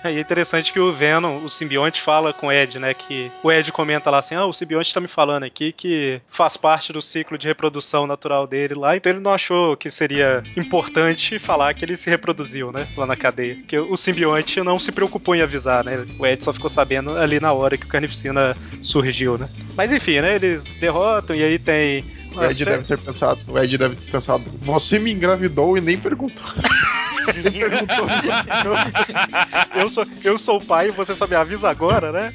É, 0.05 0.11
e 0.13 0.17
é 0.17 0.21
interessante 0.21 0.71
que 0.71 0.79
o 0.79 0.91
Venom, 0.91 1.43
o 1.43 1.49
simbionte, 1.49 2.01
fala 2.01 2.31
com 2.33 2.47
o 2.47 2.51
Ed, 2.51 2.79
né? 2.79 2.93
Que 2.93 3.31
o 3.43 3.51
Ed 3.51 3.71
comenta 3.71 4.09
lá 4.09 4.19
assim: 4.19 4.35
ah, 4.35 4.45
o 4.45 4.53
simbionte 4.53 4.93
tá 4.93 5.01
me 5.01 5.07
falando 5.07 5.43
aqui 5.43 5.71
que 5.71 6.21
faz 6.29 6.55
parte 6.55 6.93
do 6.93 7.01
ciclo 7.01 7.37
de 7.37 7.47
reprodução 7.47 8.07
natural 8.07 8.47
dele 8.47 8.75
lá, 8.75 8.95
então 8.95 9.11
ele 9.11 9.21
não 9.21 9.33
achou 9.33 9.75
que 9.75 9.89
seria 9.89 10.43
importante 10.55 11.39
falar 11.39 11.73
que 11.73 11.83
ele 11.83 11.97
se 11.97 12.09
reproduziu, 12.09 12.71
né? 12.71 12.87
Lá 12.95 13.05
na 13.05 13.15
cadeia. 13.15 13.55
Porque 13.55 13.79
o 13.79 13.97
simbionte 13.97 14.61
não 14.61 14.79
se 14.79 14.91
preocupou 14.91 15.35
em 15.35 15.41
avisar, 15.41 15.83
né? 15.83 16.05
O 16.19 16.25
Ed 16.25 16.43
só 16.43 16.53
ficou 16.53 16.69
sabendo 16.69 17.17
ali 17.17 17.39
na 17.39 17.51
hora 17.51 17.77
que 17.77 17.85
o 17.85 17.89
Carnificina 17.89 18.55
surgiu, 18.81 19.37
né? 19.37 19.49
Mas 19.75 19.91
enfim, 19.91 20.21
né? 20.21 20.35
Eles 20.35 20.63
derrotam 20.79 21.35
e 21.35 21.43
aí 21.43 21.59
tem. 21.59 22.03
O 22.35 22.43
Ed 22.43 22.65
deve 22.65 22.83
ter 22.83 22.97
pensado, 22.97 23.39
o 23.47 23.57
Ed 23.57 23.77
deve 23.77 23.95
ter 23.95 24.11
pensado, 24.11 24.43
você 24.59 24.99
me 24.99 25.11
engravidou 25.11 25.77
e 25.77 25.81
nem 25.81 25.97
perguntou. 25.97 26.43
perguntou. 27.33 28.07
eu, 29.75 29.89
sou, 29.89 30.05
eu 30.23 30.37
sou 30.37 30.57
o 30.57 30.63
pai 30.65 30.87
e 30.87 30.91
você 30.91 31.15
só 31.15 31.27
me 31.27 31.35
avisa 31.35 31.69
agora, 31.69 32.11
né? 32.11 32.33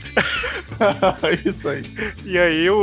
Isso 1.45 1.69
aí. 1.69 1.83
E 2.25 2.39
aí 2.39 2.71
o, 2.71 2.77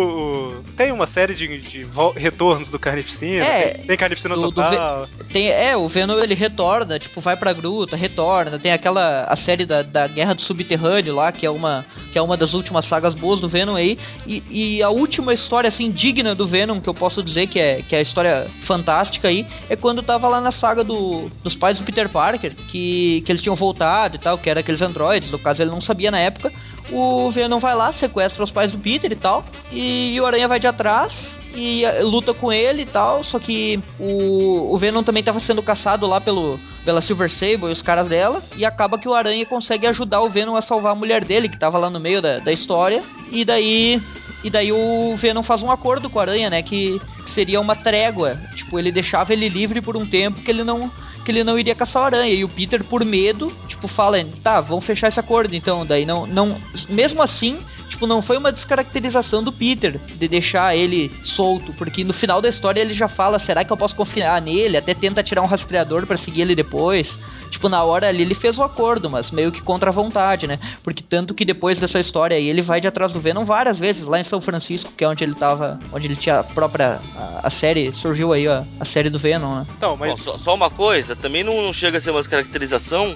o- 0.59 0.63
tem 0.75 0.91
uma 0.91 1.07
série 1.07 1.33
de, 1.33 1.47
de 1.59 1.87
retornos 2.15 2.69
do 2.71 2.77
Carnificina. 2.79 3.45
É, 3.45 3.69
tem, 3.69 3.85
tem 3.85 3.97
Carnificina 3.97 4.35
do- 4.35 4.41
do 4.41 4.51
Total. 4.51 5.07
Tem, 5.31 5.49
é, 5.49 5.75
o 5.75 5.87
Venom 5.87 6.19
ele 6.19 6.33
retorna, 6.35 6.99
tipo, 6.99 7.19
vai 7.21 7.35
pra 7.35 7.53
gruta, 7.53 7.95
retorna. 7.95 8.59
Tem 8.59 8.71
aquela 8.71 9.23
a 9.25 9.35
série 9.35 9.65
da, 9.65 9.81
da 9.81 10.07
Guerra 10.07 10.33
do 10.35 10.41
Subterrâneo 10.41 11.15
lá, 11.15 11.31
que 11.31 11.45
é 11.45 11.49
uma 11.49 11.85
que 12.11 12.17
é 12.17 12.21
uma 12.21 12.37
das 12.37 12.53
últimas 12.53 12.85
sagas 12.85 13.13
boas 13.13 13.39
do 13.39 13.49
Venom 13.49 13.75
aí. 13.75 13.97
E, 14.25 14.43
e 14.49 14.83
a 14.83 14.89
última 14.89 15.33
história 15.33 15.67
assim 15.67 15.89
digna 15.91 16.35
do 16.35 16.47
Venom 16.47 16.79
que 16.79 16.87
eu 16.87 16.93
posso 16.93 17.23
dizer 17.23 17.47
que 17.47 17.59
é 17.59 17.81
que 17.87 17.95
é 17.95 17.99
a 17.99 18.01
história 18.01 18.47
fantástica 18.63 19.27
aí 19.27 19.45
é 19.69 19.75
quando 19.75 20.01
tava 20.03 20.27
lá 20.27 20.39
na 20.39 20.51
saga 20.51 20.83
do, 20.83 21.29
dos 21.43 21.55
pais 21.55 21.77
do 21.79 21.83
Peter 21.85 21.96
Parker, 22.05 22.53
que 22.69 23.23
que 23.25 23.31
eles 23.31 23.41
tinham 23.41 23.55
voltado 23.55 24.15
e 24.15 24.19
tal, 24.19 24.37
que 24.37 24.49
era 24.49 24.59
aqueles 24.59 24.81
androides, 24.81 25.31
no 25.31 25.39
caso 25.39 25.61
ele 25.61 25.71
não 25.71 25.81
sabia 25.81 26.11
na 26.11 26.19
época. 26.19 26.51
O 26.91 27.29
Venom 27.31 27.59
vai 27.59 27.75
lá, 27.75 27.91
sequestra 27.91 28.43
os 28.43 28.51
pais 28.51 28.71
do 28.71 28.77
Peter 28.77 29.11
e 29.11 29.15
tal, 29.15 29.43
e 29.71 30.17
o 30.21 30.25
Aranha 30.25 30.47
vai 30.47 30.59
de 30.59 30.67
atrás 30.67 31.11
e 31.57 31.83
eh, 31.83 32.03
luta 32.03 32.33
com 32.33 32.53
ele 32.53 32.83
e 32.83 32.85
tal, 32.85 33.23
só 33.23 33.39
que 33.39 33.79
o, 33.99 34.73
o 34.73 34.77
Venom 34.77 35.03
também 35.03 35.23
tava 35.23 35.39
sendo 35.39 35.61
caçado 35.63 36.05
lá 36.05 36.21
pelo, 36.21 36.59
pela 36.85 37.01
Silver 37.01 37.31
Sable 37.31 37.69
e 37.69 37.73
os 37.73 37.81
caras 37.81 38.07
dela, 38.07 38.41
e 38.55 38.63
acaba 38.63 38.97
que 38.97 39.09
o 39.09 39.13
Aranha 39.13 39.45
consegue 39.45 39.87
ajudar 39.87 40.21
o 40.21 40.29
Venom 40.29 40.55
a 40.55 40.61
salvar 40.61 40.91
a 40.91 40.95
mulher 40.95 41.25
dele, 41.25 41.49
que 41.49 41.59
tava 41.59 41.77
lá 41.77 41.89
no 41.89 41.99
meio 41.99 42.21
da, 42.21 42.39
da 42.39 42.51
história, 42.51 43.01
e 43.31 43.43
daí 43.43 44.01
e 44.43 44.49
daí 44.49 44.71
o 44.71 45.15
Venom 45.15 45.41
faz 45.41 45.63
um 45.63 45.71
acordo 45.71 46.09
com 46.09 46.19
o 46.19 46.21
Aranha, 46.21 46.49
né, 46.49 46.61
que, 46.61 47.01
que 47.25 47.31
seria 47.31 47.59
uma 47.59 47.75
trégua, 47.75 48.37
tipo, 48.55 48.77
ele 48.77 48.91
deixava 48.91 49.33
ele 49.33 49.49
livre 49.49 49.81
por 49.81 49.97
um 49.97 50.05
tempo 50.05 50.41
que 50.41 50.51
ele 50.51 50.63
não 50.63 50.91
que 51.27 51.31
ele 51.31 51.43
não 51.43 51.59
iria 51.59 51.75
caçar 51.75 52.05
aranha. 52.05 52.33
E 52.33 52.45
o 52.45 52.47
Peter, 52.47 52.81
por 52.85 53.03
medo, 53.03 53.51
tipo, 53.67 53.85
fala, 53.89 54.17
tá, 54.41 54.61
vamos 54.61 54.85
fechar 54.85 55.09
esse 55.09 55.19
acordo 55.19 55.53
então. 55.53 55.85
Daí 55.85 56.05
não. 56.05 56.25
não 56.25 56.57
mesmo 56.87 57.21
assim, 57.21 57.59
tipo, 57.89 58.07
não 58.07 58.21
foi 58.21 58.37
uma 58.37 58.49
descaracterização 58.49 59.43
do 59.43 59.51
Peter 59.51 59.99
de 59.99 60.25
deixar 60.25 60.73
ele 60.73 61.11
solto. 61.25 61.73
Porque 61.73 62.01
no 62.05 62.13
final 62.13 62.41
da 62.41 62.47
história 62.47 62.79
ele 62.79 62.93
já 62.93 63.09
fala, 63.09 63.39
será 63.39 63.65
que 63.65 63.71
eu 63.71 63.75
posso 63.75 63.93
confiar 63.93 64.41
nele? 64.41 64.77
Até 64.77 64.93
tenta 64.93 65.21
tirar 65.21 65.41
um 65.41 65.47
rastreador 65.47 66.07
pra 66.07 66.17
seguir 66.17 66.41
ele 66.41 66.55
depois. 66.55 67.13
Tipo, 67.49 67.69
na 67.69 67.83
hora 67.83 68.07
ali 68.07 68.21
ele 68.21 68.35
fez 68.35 68.57
o 68.57 68.63
acordo, 68.63 69.09
mas 69.09 69.31
meio 69.31 69.51
que 69.51 69.61
contra 69.61 69.89
a 69.89 69.93
vontade, 69.93 70.47
né? 70.47 70.59
Porque 70.83 71.03
tanto 71.07 71.33
que 71.33 71.45
depois 71.45 71.79
dessa 71.79 71.99
história 71.99 72.37
aí 72.37 72.47
ele 72.47 72.61
vai 72.61 72.81
de 72.81 72.87
atrás 72.87 73.11
do 73.11 73.19
Venom 73.19 73.45
várias 73.45 73.79
vezes, 73.79 74.03
lá 74.03 74.19
em 74.19 74.23
São 74.23 74.41
Francisco, 74.41 74.91
que 74.95 75.03
é 75.03 75.07
onde 75.07 75.23
ele 75.23 75.35
tava. 75.35 75.79
Onde 75.91 76.07
ele 76.07 76.15
tinha 76.15 76.39
a 76.39 76.43
própria. 76.43 76.99
A, 77.15 77.47
a 77.47 77.49
série, 77.49 77.91
surgiu 77.93 78.33
aí, 78.33 78.47
ó, 78.47 78.63
a 78.79 78.85
série 78.85 79.09
do 79.09 79.19
Venom, 79.19 79.59
né? 79.59 79.67
Então, 79.77 79.97
Ó, 79.99 80.15
só, 80.15 80.37
só 80.37 80.55
uma 80.55 80.69
coisa, 80.69 81.15
também 81.15 81.43
não, 81.43 81.61
não 81.61 81.73
chega 81.73 81.97
a 81.97 82.01
ser 82.01 82.11
uma 82.11 82.19
descaracterização, 82.19 83.15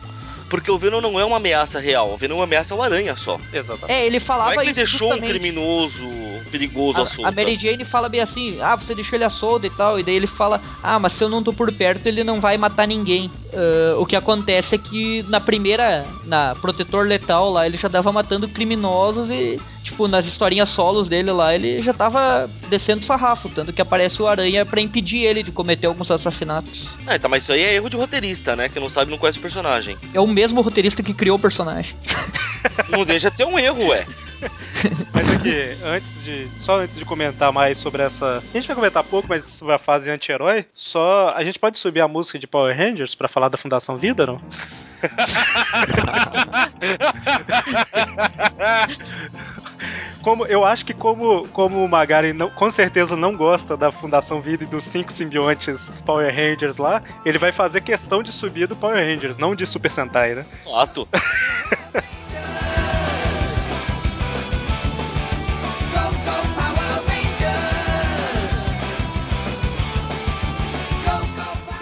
porque 0.52 0.70
o 0.70 0.78
Venom 0.78 1.00
não 1.00 1.18
é 1.18 1.24
uma 1.24 1.38
ameaça 1.38 1.80
real. 1.80 2.12
O 2.14 2.18
Venom 2.18 2.36
é 2.36 2.38
uma 2.40 2.44
ameaça 2.44 2.74
ao 2.74 2.84
aranha 2.84 3.16
só. 3.16 3.40
Exatamente. 3.54 3.92
É, 3.98 4.06
ele 4.06 4.20
Não 4.20 4.26
falava 4.26 4.52
é 4.52 4.56
que 4.56 4.62
ele 4.62 4.68
isso 4.68 4.76
deixou 4.76 5.08
um 5.08 5.12
justamente. 5.14 5.32
criminoso 5.32 6.08
perigoso 6.52 7.00
A, 7.00 7.04
à 7.04 7.06
solta. 7.06 7.30
a 7.30 7.32
Mary 7.32 7.58
Jane 7.58 7.86
fala 7.86 8.10
bem 8.10 8.20
assim, 8.20 8.60
ah, 8.62 8.76
você 8.76 8.94
deixou 8.94 9.16
ele 9.16 9.24
a 9.24 9.30
solda 9.30 9.66
e 9.66 9.70
tal, 9.70 9.98
e 9.98 10.04
daí 10.04 10.16
ele 10.16 10.28
fala, 10.28 10.62
ah, 10.84 11.00
mas 11.00 11.14
se 11.14 11.24
eu 11.24 11.30
não 11.30 11.42
tô 11.42 11.54
por 11.54 11.72
perto, 11.74 12.06
ele 12.08 12.24
não 12.26 12.42
vai 12.42 12.58
matar 12.58 12.86
ninguém. 12.86 13.32
Ah, 13.54 13.96
o 13.98 14.06
que 14.06 14.16
acontece 14.16 14.76
é 14.76 14.78
que 14.78 15.24
na 15.30 15.40
primeira, 15.40 16.06
na 16.26 16.54
Protetor 16.56 17.06
Letal 17.06 17.50
lá, 17.50 17.66
ele 17.66 17.78
já 17.78 17.90
tava 17.90 18.12
matando 18.12 18.48
criminosos 18.50 19.30
e, 19.30 19.58
tipo, 19.84 20.08
nas 20.08 20.26
historinhas 20.26 20.70
solos 20.70 21.08
dele 21.08 21.32
lá, 21.32 21.56
ele 21.56 21.82
já 21.82 21.94
tava 21.94 22.50
descendo 22.70 23.06
sarrafo, 23.06 23.48
tanto 23.50 23.72
que 23.72 23.82
aparece 23.82 24.22
o 24.22 24.28
Aranha 24.28 24.66
pra 24.66 24.82
impedir 24.82 25.20
ele 25.24 25.44
de 25.44 25.52
cometer 25.52 25.88
alguns 25.88 26.12
assassinatos. 26.12 26.88
É, 27.08 27.18
tá, 27.18 27.30
mas 27.30 27.44
isso 27.44 27.54
aí 27.54 27.62
é 27.62 27.76
erro 27.76 27.90
de 27.90 27.96
roteirista, 27.96 28.56
né? 28.56 28.68
Que 28.68 28.80
não 28.80 28.90
sabe, 28.90 29.12
não 29.12 29.18
conhece 29.18 29.40
o 29.40 29.42
personagem. 29.42 29.98
É 30.14 30.20
o 30.20 30.28
mesmo 30.28 30.41
roteirista 30.48 31.04
que 31.04 31.14
criou 31.14 31.38
o 31.38 31.42
personagem. 31.42 31.96
Não 32.90 33.06
deixa 33.06 33.32
de 33.32 33.38
ser 33.38 33.46
um 33.46 33.58
erro, 33.58 33.88
ué. 33.88 34.06
Mas 35.14 35.30
aqui, 35.30 35.78
antes 35.84 36.24
de. 36.24 36.48
Só 36.58 36.80
antes 36.80 36.98
de 36.98 37.06
comentar 37.06 37.52
mais 37.52 37.78
sobre 37.78 38.02
essa. 38.02 38.38
A 38.38 38.54
gente 38.54 38.68
vai 38.68 38.76
comentar 38.76 39.04
pouco, 39.04 39.28
mas 39.28 39.46
sobre 39.46 39.76
a 39.76 39.78
fase 39.78 40.10
anti-herói. 40.10 40.66
Só. 40.74 41.32
A 41.36 41.44
gente 41.44 41.60
pode 41.60 41.78
subir 41.78 42.02
a 42.02 42.08
música 42.08 42.40
de 42.40 42.48
Power 42.48 42.76
Rangers 42.76 43.14
pra 43.14 43.28
falar 43.28 43.50
da 43.50 43.58
Fundação 43.58 43.98
Vida, 43.98 44.26
não? 44.26 44.42
Como, 50.22 50.46
eu 50.46 50.64
acho 50.64 50.86
que 50.86 50.94
como, 50.94 51.48
como 51.50 51.84
o 51.84 51.90
Magari 51.90 52.32
não, 52.32 52.50
com 52.50 52.70
certeza 52.70 53.16
não 53.16 53.36
gosta 53.36 53.76
da 53.76 53.92
Fundação 53.92 54.42
Vida 54.42 54.64
e 54.64 54.68
dos 54.68 54.86
cinco 54.86 55.12
simbiontes 55.12 55.92
Power 56.06 56.34
Rangers 56.34 56.78
lá, 56.78 57.02
ele 57.26 57.38
vai 57.38 57.52
fazer 57.52 57.82
questão 57.82 58.22
de 58.22 58.32
subir 58.32 58.68
do 58.68 58.76
Power 58.76 58.98
Rangers, 58.98 59.38
não 59.38 59.56
de 59.56 59.66
Super 59.66 59.92
Sentai, 59.92 60.36
né? 60.36 60.46
Fato. 60.64 61.08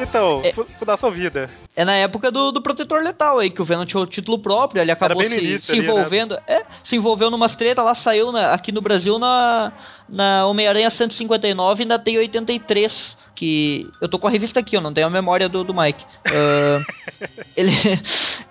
Então, 0.02 0.42
Fu- 0.54 0.66
Fundação 0.66 1.12
Vida. 1.12 1.50
É 1.76 1.84
na 1.86 1.94
época 1.96 2.32
do, 2.32 2.52
do 2.52 2.62
Protetor 2.62 3.02
Letal 3.04 3.40
aí, 3.40 3.50
que 3.50 3.62
o 3.62 3.66
Venom 3.66 3.86
tinha 3.86 4.02
o 4.02 4.06
título 4.08 4.40
próprio, 4.40 4.82
ele 4.82 4.92
acabou 4.92 5.22
se, 5.38 5.44
início 5.46 5.60
se 5.68 5.72
ali, 5.80 5.82
né? 5.82 5.94
envolvendo. 5.94 6.38
É, 6.48 6.64
se 6.84 6.96
envolveu 6.96 7.30
numas 7.30 7.56
tretas 7.56 7.84
lá, 7.84 7.94
saiu 7.96 8.32
na- 8.32 8.54
aqui 8.54 8.72
no 8.72 8.82
Brasil 8.82 9.18
na, 9.20 9.72
na 10.08 10.46
Homem-Aranha 10.46 10.90
159 10.90 11.84
e 11.84 11.86
na 11.86 12.00
T83. 12.00 13.16
Que. 13.40 13.90
Eu 14.02 14.10
tô 14.10 14.20
com 14.20 14.28
a 14.28 14.30
revista 14.30 14.60
aqui, 14.60 14.76
eu 14.76 14.82
não 14.82 14.94
tenho 14.94 15.08
a 15.08 15.10
memória 15.10 15.48
do, 15.48 15.64
do 15.64 15.74
Mike. 15.74 16.04
Ah, 16.26 16.82
ele. 17.56 17.72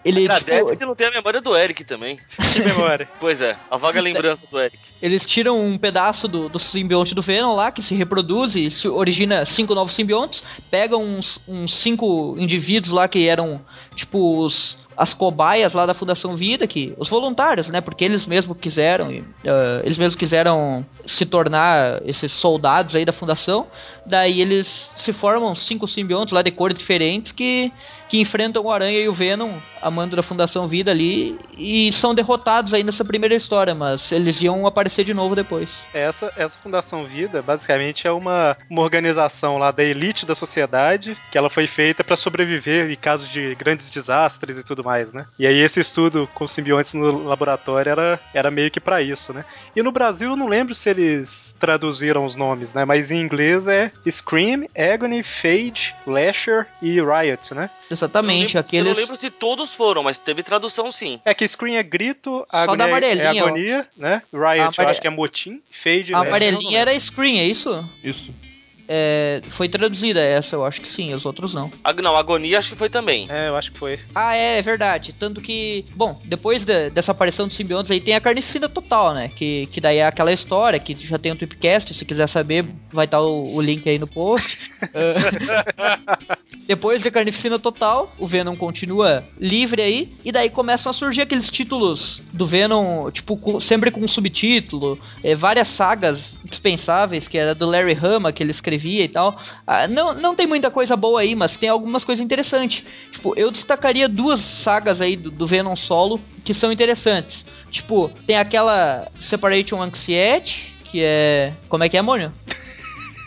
Ele. 0.03 0.25
Agradece 0.25 0.61
tipo, 0.61 0.71
que 0.71 0.77
você 0.77 0.87
não 0.87 0.95
tem 0.95 1.09
a 1.09 1.11
memória 1.11 1.43
do 1.43 1.55
Eric 1.55 1.85
também. 1.85 2.19
Que 2.55 2.61
memória. 2.61 3.07
Pois 3.21 3.43
é, 3.43 3.55
a 3.71 3.77
vaga 3.77 4.01
lembrança 4.01 4.47
do 4.51 4.59
Eric. 4.59 4.79
Eles 5.03 5.27
tiram 5.27 5.61
um 5.61 5.77
pedaço 5.77 6.27
do, 6.27 6.49
do 6.49 6.59
simbionte 6.59 7.15
do 7.15 7.21
Venom 7.21 7.55
lá, 7.55 7.71
que 7.71 7.83
se 7.83 7.95
reproduz 7.95 8.57
e 8.57 8.71
se 8.71 8.89
origina 8.89 9.45
cinco 9.45 9.75
novos 9.75 9.95
simbiontes, 9.95 10.43
pegam 10.71 11.03
uns, 11.05 11.39
uns 11.47 11.79
cinco 11.79 12.35
indivíduos 12.39 12.95
lá 12.95 13.07
que 13.07 13.29
eram, 13.29 13.61
tipo, 13.95 14.43
os, 14.43 14.79
as 14.99 15.15
cobaias 15.15 15.73
lá 15.73 15.87
da 15.87 15.95
Fundação 15.95 16.37
Vida, 16.37 16.67
que 16.67 16.93
os 16.99 17.09
voluntários, 17.09 17.69
né, 17.69 17.81
porque 17.81 18.05
eles 18.05 18.27
mesmos 18.27 18.57
quiseram, 18.59 19.09
ah, 19.47 19.81
eles 19.85 19.97
mesmos 19.97 20.19
quiseram 20.19 20.85
se 21.07 21.25
tornar 21.25 22.01
esses 22.05 22.33
soldados 22.33 22.97
aí 22.97 23.05
da 23.05 23.13
Fundação, 23.13 23.67
daí 24.09 24.41
eles 24.41 24.91
se 24.97 25.13
formam 25.13 25.55
cinco 25.55 25.87
simbiontes 25.87 26.33
lá 26.33 26.43
de 26.43 26.51
cores 26.51 26.77
diferentes 26.77 27.33
que 27.33 27.71
que 28.09 28.19
enfrentam 28.19 28.65
o 28.65 28.71
Aranha 28.71 28.99
e 28.99 29.09
o 29.09 29.13
Venom, 29.13 29.53
amando 29.83 30.17
da 30.17 30.23
Fundação 30.23 30.69
Vida 30.69 30.91
ali, 30.91 31.39
e 31.57 31.93
são 31.93 32.15
derrotados 32.15 32.75
aí 32.75 32.83
nessa 32.83 33.05
primeira 33.05 33.35
história, 33.35 33.75
mas 33.75 34.11
eles 34.13 34.41
iam 34.41 34.67
aparecer 34.67 35.05
de 35.05 35.15
novo 35.15 35.35
depois. 35.35 35.69
Essa, 35.93 36.33
essa 36.37 36.59
Fundação 36.59 37.05
Vida, 37.05 37.43
basicamente, 37.43 38.07
é 38.07 38.13
uma, 38.13 38.57
uma 38.71 38.83
organização 38.83 39.59
lá 39.59 39.71
da 39.71 39.85
elite 39.85 40.27
da 40.27 40.35
sociedade, 40.35 41.17
que 41.31 41.39
ela 41.39 41.51
foi 41.51 41.67
feita 41.67 42.03
para 42.05 42.17
sobreviver 42.17 42.91
em 42.91 42.97
caso 42.97 43.29
de 43.29 43.55
grandes 43.55 43.91
desastres 43.91 44.59
e 44.59 44.65
tudo 44.65 44.85
mais, 44.85 45.13
né? 45.13 45.27
E 45.39 45.47
aí 45.47 45.59
esse 45.59 45.81
estudo 45.81 46.29
com 46.35 46.47
simbiontes 46.47 46.95
no 46.95 47.25
laboratório 47.25 47.91
era, 47.91 48.21
era 48.35 48.51
meio 48.51 48.71
que 48.71 48.81
para 48.81 49.03
isso, 49.03 49.33
né? 49.33 49.45
E 49.75 49.83
no 49.83 49.93
Brasil 49.93 50.31
eu 50.31 50.37
não 50.37 50.49
lembro 50.49 50.75
se 50.75 50.91
eles 50.91 51.55
traduziram 51.59 52.25
os 52.25 52.37
nomes, 52.37 52.73
né? 52.73 52.85
Mas 52.85 53.11
em 53.11 53.21
inglês 53.21 53.69
é 53.69 53.91
Scream, 54.09 54.67
Agony, 54.77 55.23
Fade, 55.23 55.95
Lasher 56.07 56.67
e 56.81 57.01
Riot, 57.01 57.55
né? 57.55 57.71
Exatamente, 57.91 58.55
eu, 58.55 58.59
lembro, 58.59 58.61
aqueles... 58.61 58.87
eu 58.87 58.95
não 58.95 59.01
lembro 59.01 59.17
se 59.17 59.31
todos 59.31 59.68
foram, 59.75 60.03
mas 60.03 60.19
teve 60.19 60.43
tradução 60.43 60.91
sim. 60.91 61.21
É 61.25 61.35
que 61.35 61.47
Scream 61.47 61.77
é 61.77 61.83
grito, 61.83 62.47
Agony 62.51 62.83
é, 62.83 63.17
é 63.19 63.27
agonia, 63.29 63.87
né? 63.97 64.23
Riot 64.33 64.79
eu 64.79 64.89
acho 64.89 65.01
que 65.01 65.07
é 65.07 65.11
motim, 65.11 65.61
Fade, 65.71 66.15
A 66.15 66.19
Lasher, 66.19 66.29
amarelinha 66.29 66.81
era 66.81 66.99
Screen, 66.99 67.41
é 67.41 67.45
isso? 67.45 67.85
Isso. 68.03 68.48
É, 68.89 69.43
foi 69.51 69.69
traduzida 69.69 70.21
essa, 70.21 70.57
eu 70.57 70.65
acho 70.65 70.81
que 70.81 70.89
sim, 70.89 71.13
os 71.15 71.27
outros 71.27 71.53
não. 71.53 71.71
Ag- 71.85 72.01
Não, 72.03 72.17
Agonia 72.17 72.59
acho 72.59 72.71
que 72.71 72.77
foi 72.77 72.89
também. 72.89 73.27
É, 73.29 73.49
eu 73.49 73.57
acho 73.57 73.71
que 73.71 73.79
foi. 73.79 73.99
Ah, 74.15 74.35
é, 74.35 74.59
é 74.59 74.63
verdade. 74.63 75.13
Tanto 75.19 75.41
que, 75.41 75.85
bom, 75.95 76.19
depois 76.25 76.65
da- 76.65 76.89
dessa 76.89 77.13
aparição 77.13 77.47
dos 77.47 77.57
simbiontes 77.57 77.91
aí 77.91 78.01
tem 78.01 78.15
a 78.15 78.21
carnificina 78.21 78.69
total, 78.69 79.13
né? 79.13 79.29
Que, 79.35 79.67
que 79.73 79.81
daí 79.81 79.99
é 79.99 80.07
aquela 80.07 80.33
história 80.33 80.79
que 80.81 80.95
já 81.07 81.19
tem 81.19 81.33
um 81.33 81.37
Tweepcast, 81.37 81.93
se 81.93 82.05
quiser 82.05 82.29
saber, 82.29 82.65
vai 82.93 83.05
estar 83.05 83.21
o, 83.21 83.55
o 83.55 83.61
link 83.61 83.87
aí 83.89 83.99
no 83.99 84.07
post. 84.07 84.59
Ah, 84.95 86.29
depois 86.67 87.03
da 87.03 87.11
carnificina 87.11 87.59
total, 87.59 88.13
o 88.19 88.27
Venom 88.27 88.57
continua 88.57 89.25
livre 89.39 89.83
aí, 89.83 90.13
e 90.25 90.33
daí 90.33 90.49
começam 90.51 90.91
a 90.91 90.93
surgir 90.95 91.23
aqueles 91.23 91.51
títulos 91.51 92.21
do 92.33 92.47
Venom, 92.47 93.11
tipo, 93.11 93.37
com- 93.37 93.61
sempre 93.61 93.91
com 93.91 94.01
um 94.01 94.09
subtítulo, 94.09 94.99
é, 95.23 95.35
várias 95.35 95.69
sagas 95.69 96.35
dispensáveis, 96.45 97.27
que 97.29 97.37
era 97.39 97.55
do 97.55 97.67
Larry 97.67 97.97
Hama, 98.01 98.33
que 98.33 98.43
ele 98.43 98.53
escrevia 98.79 99.05
e 99.05 99.09
tal. 99.09 99.39
Ah, 99.67 99.87
não, 99.87 100.15
não 100.15 100.35
tem 100.35 100.47
muita 100.47 100.71
coisa 100.71 100.97
boa 100.97 101.21
aí, 101.21 101.35
mas 101.35 101.57
tem 101.57 101.69
algumas 101.69 102.05
coisas 102.05 102.25
interessantes. 102.25 102.85
Tipo, 103.13 103.35
eu 103.37 103.51
destacaria 103.51 104.09
duas 104.09 104.41
sagas 104.41 105.01
aí 105.01 105.17
do, 105.17 105.31
do 105.31 105.47
Venom 105.47 105.77
solo 105.77 106.21
que 106.45 106.55
são 106.55 106.73
interessantes. 106.73 107.45
Tipo, 107.71 108.11
tem 108.27 108.39
aquela 108.39 109.07
Separation 109.21 109.83
Anxiety, 109.83 110.73
que 110.85 111.03
é. 111.03 111.53
Como 111.69 111.85
é 111.85 111.89
que 111.89 111.97
é, 111.97 112.03
Mônio? 112.03 112.33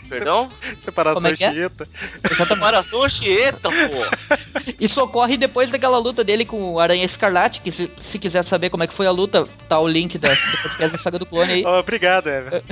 Perdão? 0.08 0.46
Separação 0.82 1.26
é 1.26 1.30
é? 1.30 1.32
Exatamente. 1.32 2.46
Separação 2.46 3.02
Anchieta, 3.02 3.70
pô. 3.70 4.72
Isso 4.78 5.00
ocorre 5.00 5.38
depois 5.38 5.70
daquela 5.70 5.96
luta 5.96 6.22
dele 6.22 6.44
com 6.44 6.74
o 6.74 6.78
Aranha 6.78 7.04
Escarlate, 7.06 7.60
que 7.60 7.72
se, 7.72 7.90
se 8.02 8.18
quiser 8.18 8.44
saber 8.44 8.68
como 8.68 8.82
é 8.82 8.86
que 8.86 8.92
foi 8.92 9.06
a 9.06 9.10
luta, 9.10 9.44
tá 9.68 9.78
o 9.78 9.88
link 9.88 10.18
da, 10.18 10.28
do 10.28 10.58
podcast 10.62 10.96
da 10.96 11.02
Saga 11.02 11.18
do 11.18 11.24
Clone 11.24 11.52
aí. 11.52 11.64
Oh, 11.72 11.78
obrigado, 11.78 12.28
Ever. 12.28 12.62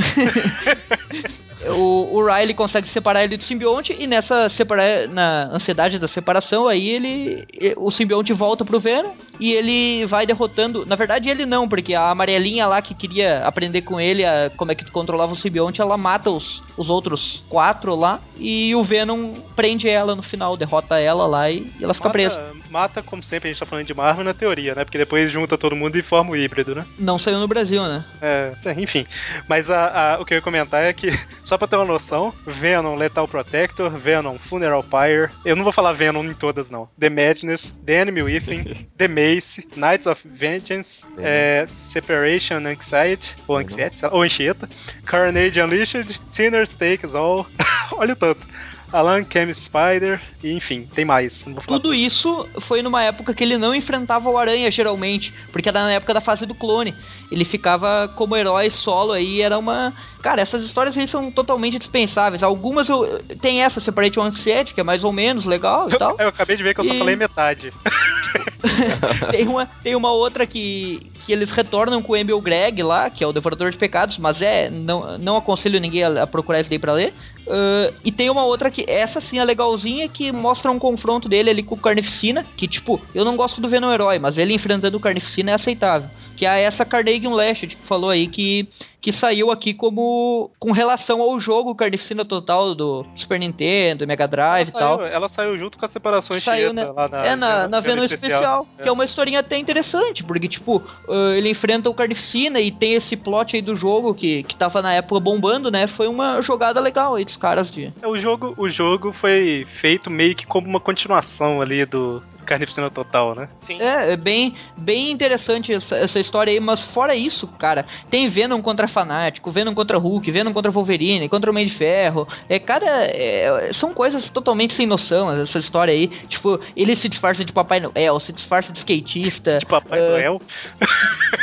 O, 1.68 2.16
o 2.18 2.24
Riley 2.26 2.54
consegue 2.54 2.88
separar 2.88 3.24
ele 3.24 3.36
do 3.36 3.42
simbionte 3.44 3.94
e 3.98 4.06
nessa 4.06 4.48
separar 4.48 5.06
na 5.08 5.48
ansiedade 5.52 5.98
da 5.98 6.08
separação 6.08 6.66
aí 6.66 6.88
ele 6.88 7.46
o 7.76 7.90
simbionte 7.90 8.32
volta 8.32 8.64
pro 8.64 8.80
Venom 8.80 9.11
e 9.38 9.52
ele 9.52 10.06
vai 10.06 10.24
derrotando. 10.26 10.86
Na 10.86 10.96
verdade 10.96 11.28
ele 11.28 11.44
não, 11.44 11.68
porque 11.68 11.94
a 11.94 12.11
amarelinha 12.11 12.66
lá 12.66 12.80
que 12.80 12.94
queria 12.94 13.44
aprender 13.44 13.82
com 13.82 14.00
ele 14.00 14.24
a, 14.24 14.50
como 14.56 14.72
é 14.72 14.74
que 14.74 14.84
tu 14.84 14.92
controlava 14.92 15.32
o 15.32 15.36
simbionte, 15.36 15.80
ela 15.80 15.96
mata 15.96 16.30
os, 16.30 16.62
os 16.76 16.88
outros 16.88 17.42
quatro 17.48 17.94
lá 17.94 18.20
e 18.38 18.74
o 18.74 18.82
Venom 18.82 19.34
prende 19.54 19.88
ela 19.88 20.14
no 20.16 20.22
final, 20.22 20.56
derrota 20.56 20.98
ela 20.98 21.26
lá 21.26 21.50
e, 21.50 21.66
e 21.78 21.84
ela 21.84 21.92
fica 21.94 22.08
presa. 22.11 22.36
Mata, 22.38 22.70
mata, 22.70 23.02
como 23.02 23.22
sempre, 23.22 23.48
a 23.48 23.52
gente 23.52 23.61
tá 23.61 23.66
falando 23.66 23.86
de 23.86 23.92
Marvel 23.94 24.24
na 24.24 24.32
teoria, 24.32 24.74
né? 24.74 24.84
Porque 24.84 24.96
depois 24.98 25.30
junta 25.30 25.58
todo 25.58 25.76
mundo 25.76 25.96
e 25.96 26.02
forma 26.02 26.30
o 26.30 26.36
híbrido, 26.36 26.74
né? 26.74 26.86
Não 26.98 27.18
saiu 27.18 27.38
no 27.38 27.46
Brasil, 27.48 27.82
né? 27.82 28.04
É, 28.22 28.52
é, 28.64 28.72
enfim. 28.80 29.04
Mas 29.48 29.68
a- 29.70 30.14
a- 30.14 30.20
o 30.20 30.24
que 30.24 30.32
eu 30.34 30.36
ia 30.36 30.42
comentar 30.42 30.82
é 30.82 30.92
que, 30.92 31.08
só 31.51 31.59
pra 31.59 31.66
ter 31.66 31.74
uma 31.74 31.84
noção, 31.84 32.32
Venom 32.46 32.94
Lethal 32.94 33.26
Protector, 33.26 33.90
Venom 33.90 34.38
Funeral 34.38 34.84
Pyre, 34.84 35.32
eu 35.44 35.57
não 35.57 35.64
vou 35.64 35.72
falar 35.72 35.92
Venom 35.92 36.22
em 36.22 36.32
todas, 36.32 36.70
não. 36.70 36.88
The 36.96 37.11
Madness, 37.11 37.74
The 37.84 38.03
Enemy 38.03 38.22
Within, 38.22 38.86
The 38.96 39.09
Mace, 39.09 39.66
Knights 39.74 40.07
of 40.07 40.22
Vengeance, 40.24 41.05
é, 41.18 41.64
Separation 41.66 42.64
Anxiety, 42.68 43.34
ou 43.48 43.57
Anxiety, 43.57 43.98
sei 43.98 44.09
lá, 44.09 44.14
ou 44.14 44.22
Anchieta, 44.22 44.68
Carnage 45.05 45.61
Unleashed, 45.61 46.20
Sinner's 46.28 46.72
Takes 46.72 47.16
All, 47.16 47.44
olha 47.98 48.12
o 48.12 48.16
tanto. 48.16 48.46
Alan 48.93 49.24
Cam 49.24 49.53
Spider, 49.53 50.20
e 50.43 50.53
enfim, 50.53 50.88
tem 50.95 51.05
mais. 51.05 51.43
Falar 51.43 51.61
Tudo 51.66 51.95
isso 51.95 52.49
foi 52.61 52.82
numa 52.82 53.03
época 53.03 53.32
que 53.34 53.45
ele 53.45 53.57
não 53.57 53.74
enfrentava 53.74 54.28
o 54.28 54.36
Aranha, 54.38 54.70
geralmente, 54.70 55.32
porque 55.53 55.68
era 55.68 55.82
na 55.82 55.93
época 55.93 56.14
da 56.14 56.20
fase 56.20 56.45
do 56.47 56.55
clone. 56.55 56.95
Ele 57.30 57.45
ficava 57.45 58.12
como 58.16 58.36
herói 58.36 58.70
solo 58.70 59.12
aí, 59.12 59.41
era 59.41 59.59
uma. 59.59 59.93
Cara, 60.22 60.43
essas 60.43 60.64
histórias 60.64 60.97
aí 60.99 61.07
são 61.07 61.30
totalmente 61.30 61.78
dispensáveis. 61.78 62.43
Algumas 62.43 62.88
eu. 62.88 63.20
Tem 63.41 63.62
essa 63.62 63.80
Separation 63.80 64.22
Anxiety, 64.22 64.74
que 64.74 64.80
é 64.80 64.84
mais 64.84 65.05
ou 65.05 65.12
menos 65.12 65.45
legal 65.45 65.88
e 65.88 65.97
tal. 65.97 66.16
Eu 66.18 66.28
acabei 66.28 66.57
de 66.57 66.62
ver 66.62 66.74
que 66.74 66.80
eu 66.80 66.84
só 66.84 66.93
E- 66.93 66.99
falei 66.99 67.16
metade. 67.16 67.72
tem, 69.30 69.47
uma, 69.49 69.66
tem 69.66 69.95
uma 69.95 70.12
outra 70.12 70.47
que, 70.47 71.11
que 71.31 71.35
eles 71.35 71.53
retornam 71.53 72.03
com 72.03 72.12
o 72.12 72.16
Emil 72.16 72.41
Greg 72.41 72.83
lá, 72.83 73.09
que 73.09 73.22
é 73.22 73.26
o 73.26 73.33
Devorador 73.33 73.70
de 73.70 73.76
Pecados, 73.76 74.18
mas 74.18 74.43
é. 74.43 74.68
Não, 74.68 75.16
não 75.16 75.37
aconselho 75.37 75.78
ninguém 75.78 76.03
a, 76.03 76.24
a 76.24 76.26
procurar 76.26 76.61
isso 76.61 76.68
daí 76.68 76.78
pra 76.78 76.93
ler. 76.93 77.14
Ah, 77.49 77.93
e 78.05 78.11
tem 78.11 78.28
uma 78.28 78.43
outra 78.43 78.68
que, 78.68 78.85
essa 78.91 79.20
sim 79.20 79.39
é 79.39 79.45
legalzinha, 79.45 80.09
que 80.09 80.33
mostra 80.33 80.72
um 80.72 80.78
confronto 80.78 81.28
dele 81.28 81.51
ali 81.51 81.62
com 81.62 81.76
o 81.76 81.78
Carnificina, 81.78 82.45
que 82.57 82.66
tipo, 82.66 83.01
eu 83.14 83.24
não 83.24 83.37
gosto 83.37 83.61
do 83.61 83.68
Venom 83.68 83.93
Herói, 83.93 84.18
mas 84.18 84.39
ele 84.39 84.53
enfrentando 84.53 84.97
o 84.97 85.01
Carnificina 85.01 85.53
é 85.53 85.55
aceitável. 85.55 86.11
Que 86.37 86.45
é 86.45 86.62
essa 86.62 86.85
Carnegie 86.85 87.28
Lashed 87.28 87.76
que 87.76 87.83
falou 87.83 88.11
aí 88.11 88.26
que, 88.26 88.66
que 89.01 89.12
saiu 89.12 89.51
aqui 89.51 89.72
como 89.72 90.51
com 90.59 90.72
relação 90.72 91.20
ao 91.22 91.40
jogo 91.40 91.74
Carnificina 91.74 92.24
Total 92.24 92.74
do 92.74 93.07
Super 93.16 93.38
Nintendo, 93.38 94.07
Mega 94.07 94.26
Drive 94.28 94.68
ela, 94.68 94.76
e 94.76 94.80
tal. 94.80 94.98
saiu, 94.98 95.12
ela 95.12 95.28
saiu 95.28 95.59
junto 95.59 95.78
com 95.78 95.84
a 95.84 95.88
separação 95.88 96.38
Saiu, 96.40 96.72
né? 96.72 96.84
lá 96.84 97.09
na, 97.09 97.26
é, 97.26 97.36
na, 97.36 97.68
na 97.68 97.80
Venom 97.80 98.05
Especial, 98.05 98.66
É. 98.78 98.82
que 98.82 98.88
é 98.88 98.92
uma 98.92 99.05
historinha 99.05 99.40
até 99.40 99.57
interessante, 99.59 100.22
porque, 100.24 100.48
tipo, 100.48 100.82
ah, 101.09 101.34
ele 101.36 101.51
enfrenta 101.51 101.88
o 101.88 101.94
Carnificina 101.94 102.61
e 102.61 102.70
tem 102.70 102.94
esse 102.94 103.16
plot 103.16 103.57
aí 103.57 103.62
do 103.62 103.76
jogo 103.76 104.14
que, 104.14 104.42
que 104.44 104.57
tava 104.57 104.82
na 104.82 104.92
época 104.94 105.20
bombando, 105.20 105.70
né? 105.70 105.86
Foi 105.86 106.09
uma 106.09 106.40
jogada 106.42 106.80
legal 106.80 107.14
aí 107.14 107.24
dos 107.24 107.36
caras 107.36 107.70
de. 107.70 107.92
É, 108.03 108.07
o 108.07 108.18
jogo, 108.18 108.55
o 108.57 108.68
jogo 108.68 109.12
foi 109.12 109.66
feito 109.68 110.11
meio 110.11 110.34
que 110.34 110.46
como 110.46 110.66
uma 110.68 110.80
continuação 110.80 111.61
ali 111.61 111.84
do 111.84 112.22
Carnificina 112.44 112.90
Total, 112.90 113.34
né? 113.34 113.48
Sim. 113.61 113.80
É, 113.80 114.12
é 114.12 114.16
bem, 114.16 114.55
bem 114.76 115.11
interessante 115.11 115.72
essa, 115.72 115.96
essa 115.96 116.18
história 116.18 116.53
aí, 116.53 116.59
mas 116.59 116.82
fora 116.82 117.14
isso, 117.14 117.46
cara, 117.46 117.86
tem 118.11 118.28
Venom 118.28 118.61
contra 118.61 118.88
Fanático, 118.91 119.51
Venom 119.51 119.74
contra 119.74 119.99
Hulk, 119.99 120.30
Venom 120.30 120.53
contra 120.53 120.70
Wolverine, 120.70 121.28
contra 121.28 121.51
o 121.51 121.53
Homem 121.53 121.66
de 121.66 121.72
Ferro. 121.74 122.26
É, 122.49 122.59
cara, 122.59 122.86
é, 123.07 123.70
são 123.72 123.95
coisas 123.95 124.28
totalmente 124.30 124.74
sem 124.74 124.86
noção, 124.86 125.30
essa 125.32 125.59
história 125.59 125.93
aí. 125.93 126.09
Tipo, 126.28 126.61
ele 126.76 126.95
se 126.97 127.09
disfarça 127.09 127.45
de 127.45 127.53
Papai 127.53 127.80
Noel, 127.80 128.20
se 128.20 128.32
disfarça 128.32 128.72
de 128.72 128.78
skatista. 128.78 129.59
De 129.59 129.66
Papai 129.66 129.99
Ah, 129.99 130.09
Noel. 130.11 130.43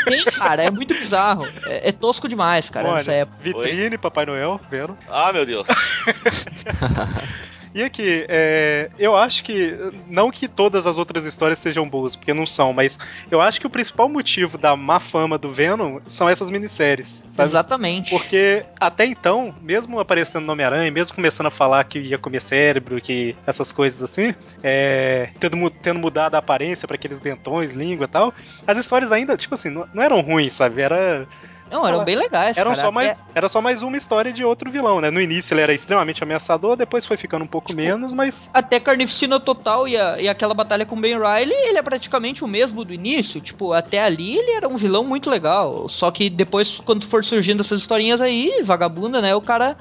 Tem, 0.06 0.24
cara, 0.26 0.64
é 0.64 0.72
muito 0.72 0.94
bizarro. 0.94 1.48
É, 1.66 1.90
é 1.90 1.92
tosco 1.92 2.28
demais, 2.30 2.70
cara, 2.70 2.94
nessa 2.94 3.12
Olha, 3.12 3.20
época. 3.22 3.38
vitrine, 3.42 3.98
Papai 3.98 4.26
Noel, 4.26 4.60
vendo? 4.70 4.98
Ah, 5.10 5.32
meu 5.34 5.46
Deus. 5.46 5.68
E 7.78 7.84
aqui, 7.84 8.26
é, 8.28 8.90
eu 8.98 9.16
acho 9.16 9.44
que. 9.44 9.78
Não 10.08 10.32
que 10.32 10.48
todas 10.48 10.88
as 10.88 10.98
outras 10.98 11.26
histórias 11.26 11.60
sejam 11.60 11.88
boas, 11.88 12.16
porque 12.16 12.34
não 12.34 12.44
são, 12.44 12.74
mas 12.74 12.98
eu 13.30 13.40
acho 13.40 13.62
que 13.62 13.68
o 13.68 13.70
principal 13.70 14.10
motivo 14.10 14.58
da 14.58 14.76
má 14.76 15.00
fama 15.00 15.38
do 15.38 15.52
Venom 15.52 16.00
são 16.08 16.28
essas 16.28 16.50
minisséries, 16.50 17.24
sabe? 17.30 17.52
Exatamente. 17.52 18.10
Porque 18.10 18.66
até 18.80 19.06
então, 19.06 19.54
mesmo 19.62 20.00
aparecendo 20.00 20.46
no 20.46 20.54
Homem-Aranha, 20.54 20.90
mesmo 20.90 21.16
começando 21.16 21.46
a 21.46 21.52
falar 21.52 21.84
que 21.84 22.00
ia 22.00 22.18
comer 22.18 22.42
cérebro, 22.42 23.00
que 23.00 23.36
essas 23.46 23.72
coisas 23.72 24.02
assim, 24.02 24.34
é, 24.64 25.30
tendo, 25.40 25.70
tendo 25.70 26.00
mudado 26.00 26.34
a 26.34 26.40
aparência 26.40 26.88
pra 26.88 26.96
aqueles 26.96 27.20
dentões, 27.20 27.76
língua 27.76 28.06
e 28.06 28.10
tal, 28.10 28.34
as 28.66 28.80
histórias 28.80 29.12
ainda, 29.12 29.38
tipo 29.38 29.54
assim, 29.54 29.70
não, 29.70 29.88
não 29.94 30.02
eram 30.02 30.20
ruins, 30.22 30.56
sabe? 30.56 30.82
Era. 30.82 31.28
Não, 31.70 31.88
eram 31.88 32.04
bem 32.04 32.16
legais. 32.16 32.58
Eram 32.58 32.72
cara. 32.72 32.82
só 32.82 32.92
mais, 32.92 33.26
era 33.36 33.50
só 33.50 33.62
mais 33.62 33.82
uma 33.82 33.98
história 33.98 34.32
de 34.32 34.44
outro 34.46 34.70
vilão, 34.72 35.02
né? 35.02 35.10
No 35.12 35.22
início 35.22 35.54
ele 35.54 35.62
era 35.62 35.74
extremamente 35.74 36.24
ameaçador, 36.24 36.76
depois 36.76 37.06
foi 37.06 37.18
ficando 37.18 37.44
um 37.44 37.48
pouco 37.48 37.74
menos, 37.74 38.14
mas. 38.14 38.50
Até 38.54 38.80
Carnificina 38.80 39.40
Total 39.40 39.88
e, 39.88 39.98
a- 39.98 40.20
e 40.22 40.28
aquela 40.30 40.54
batalha 40.54 40.86
com 40.86 41.00
Ben 41.00 41.16
Riley, 41.18 41.54
ele 41.68 41.78
é 41.78 41.82
praticamente 41.82 42.44
o 42.44 42.48
mesmo 42.48 42.84
do 42.86 42.94
início. 42.94 43.42
Tipo, 43.42 43.74
até 43.74 44.00
ali 44.02 44.38
ele 44.38 44.52
era 44.52 44.68
um 44.68 44.78
vilão 44.78 45.04
muito 45.04 45.30
legal. 45.30 45.88
Só 45.90 46.10
que 46.12 46.30
depois, 46.30 46.80
quando 46.86 47.06
for 47.08 47.24
surgindo 47.26 47.62
essas 47.62 47.82
historinhas 47.82 48.22
aí, 48.22 48.62
vagabunda, 48.64 49.22
né? 49.22 49.36
O 49.36 49.42
cara 49.42 49.76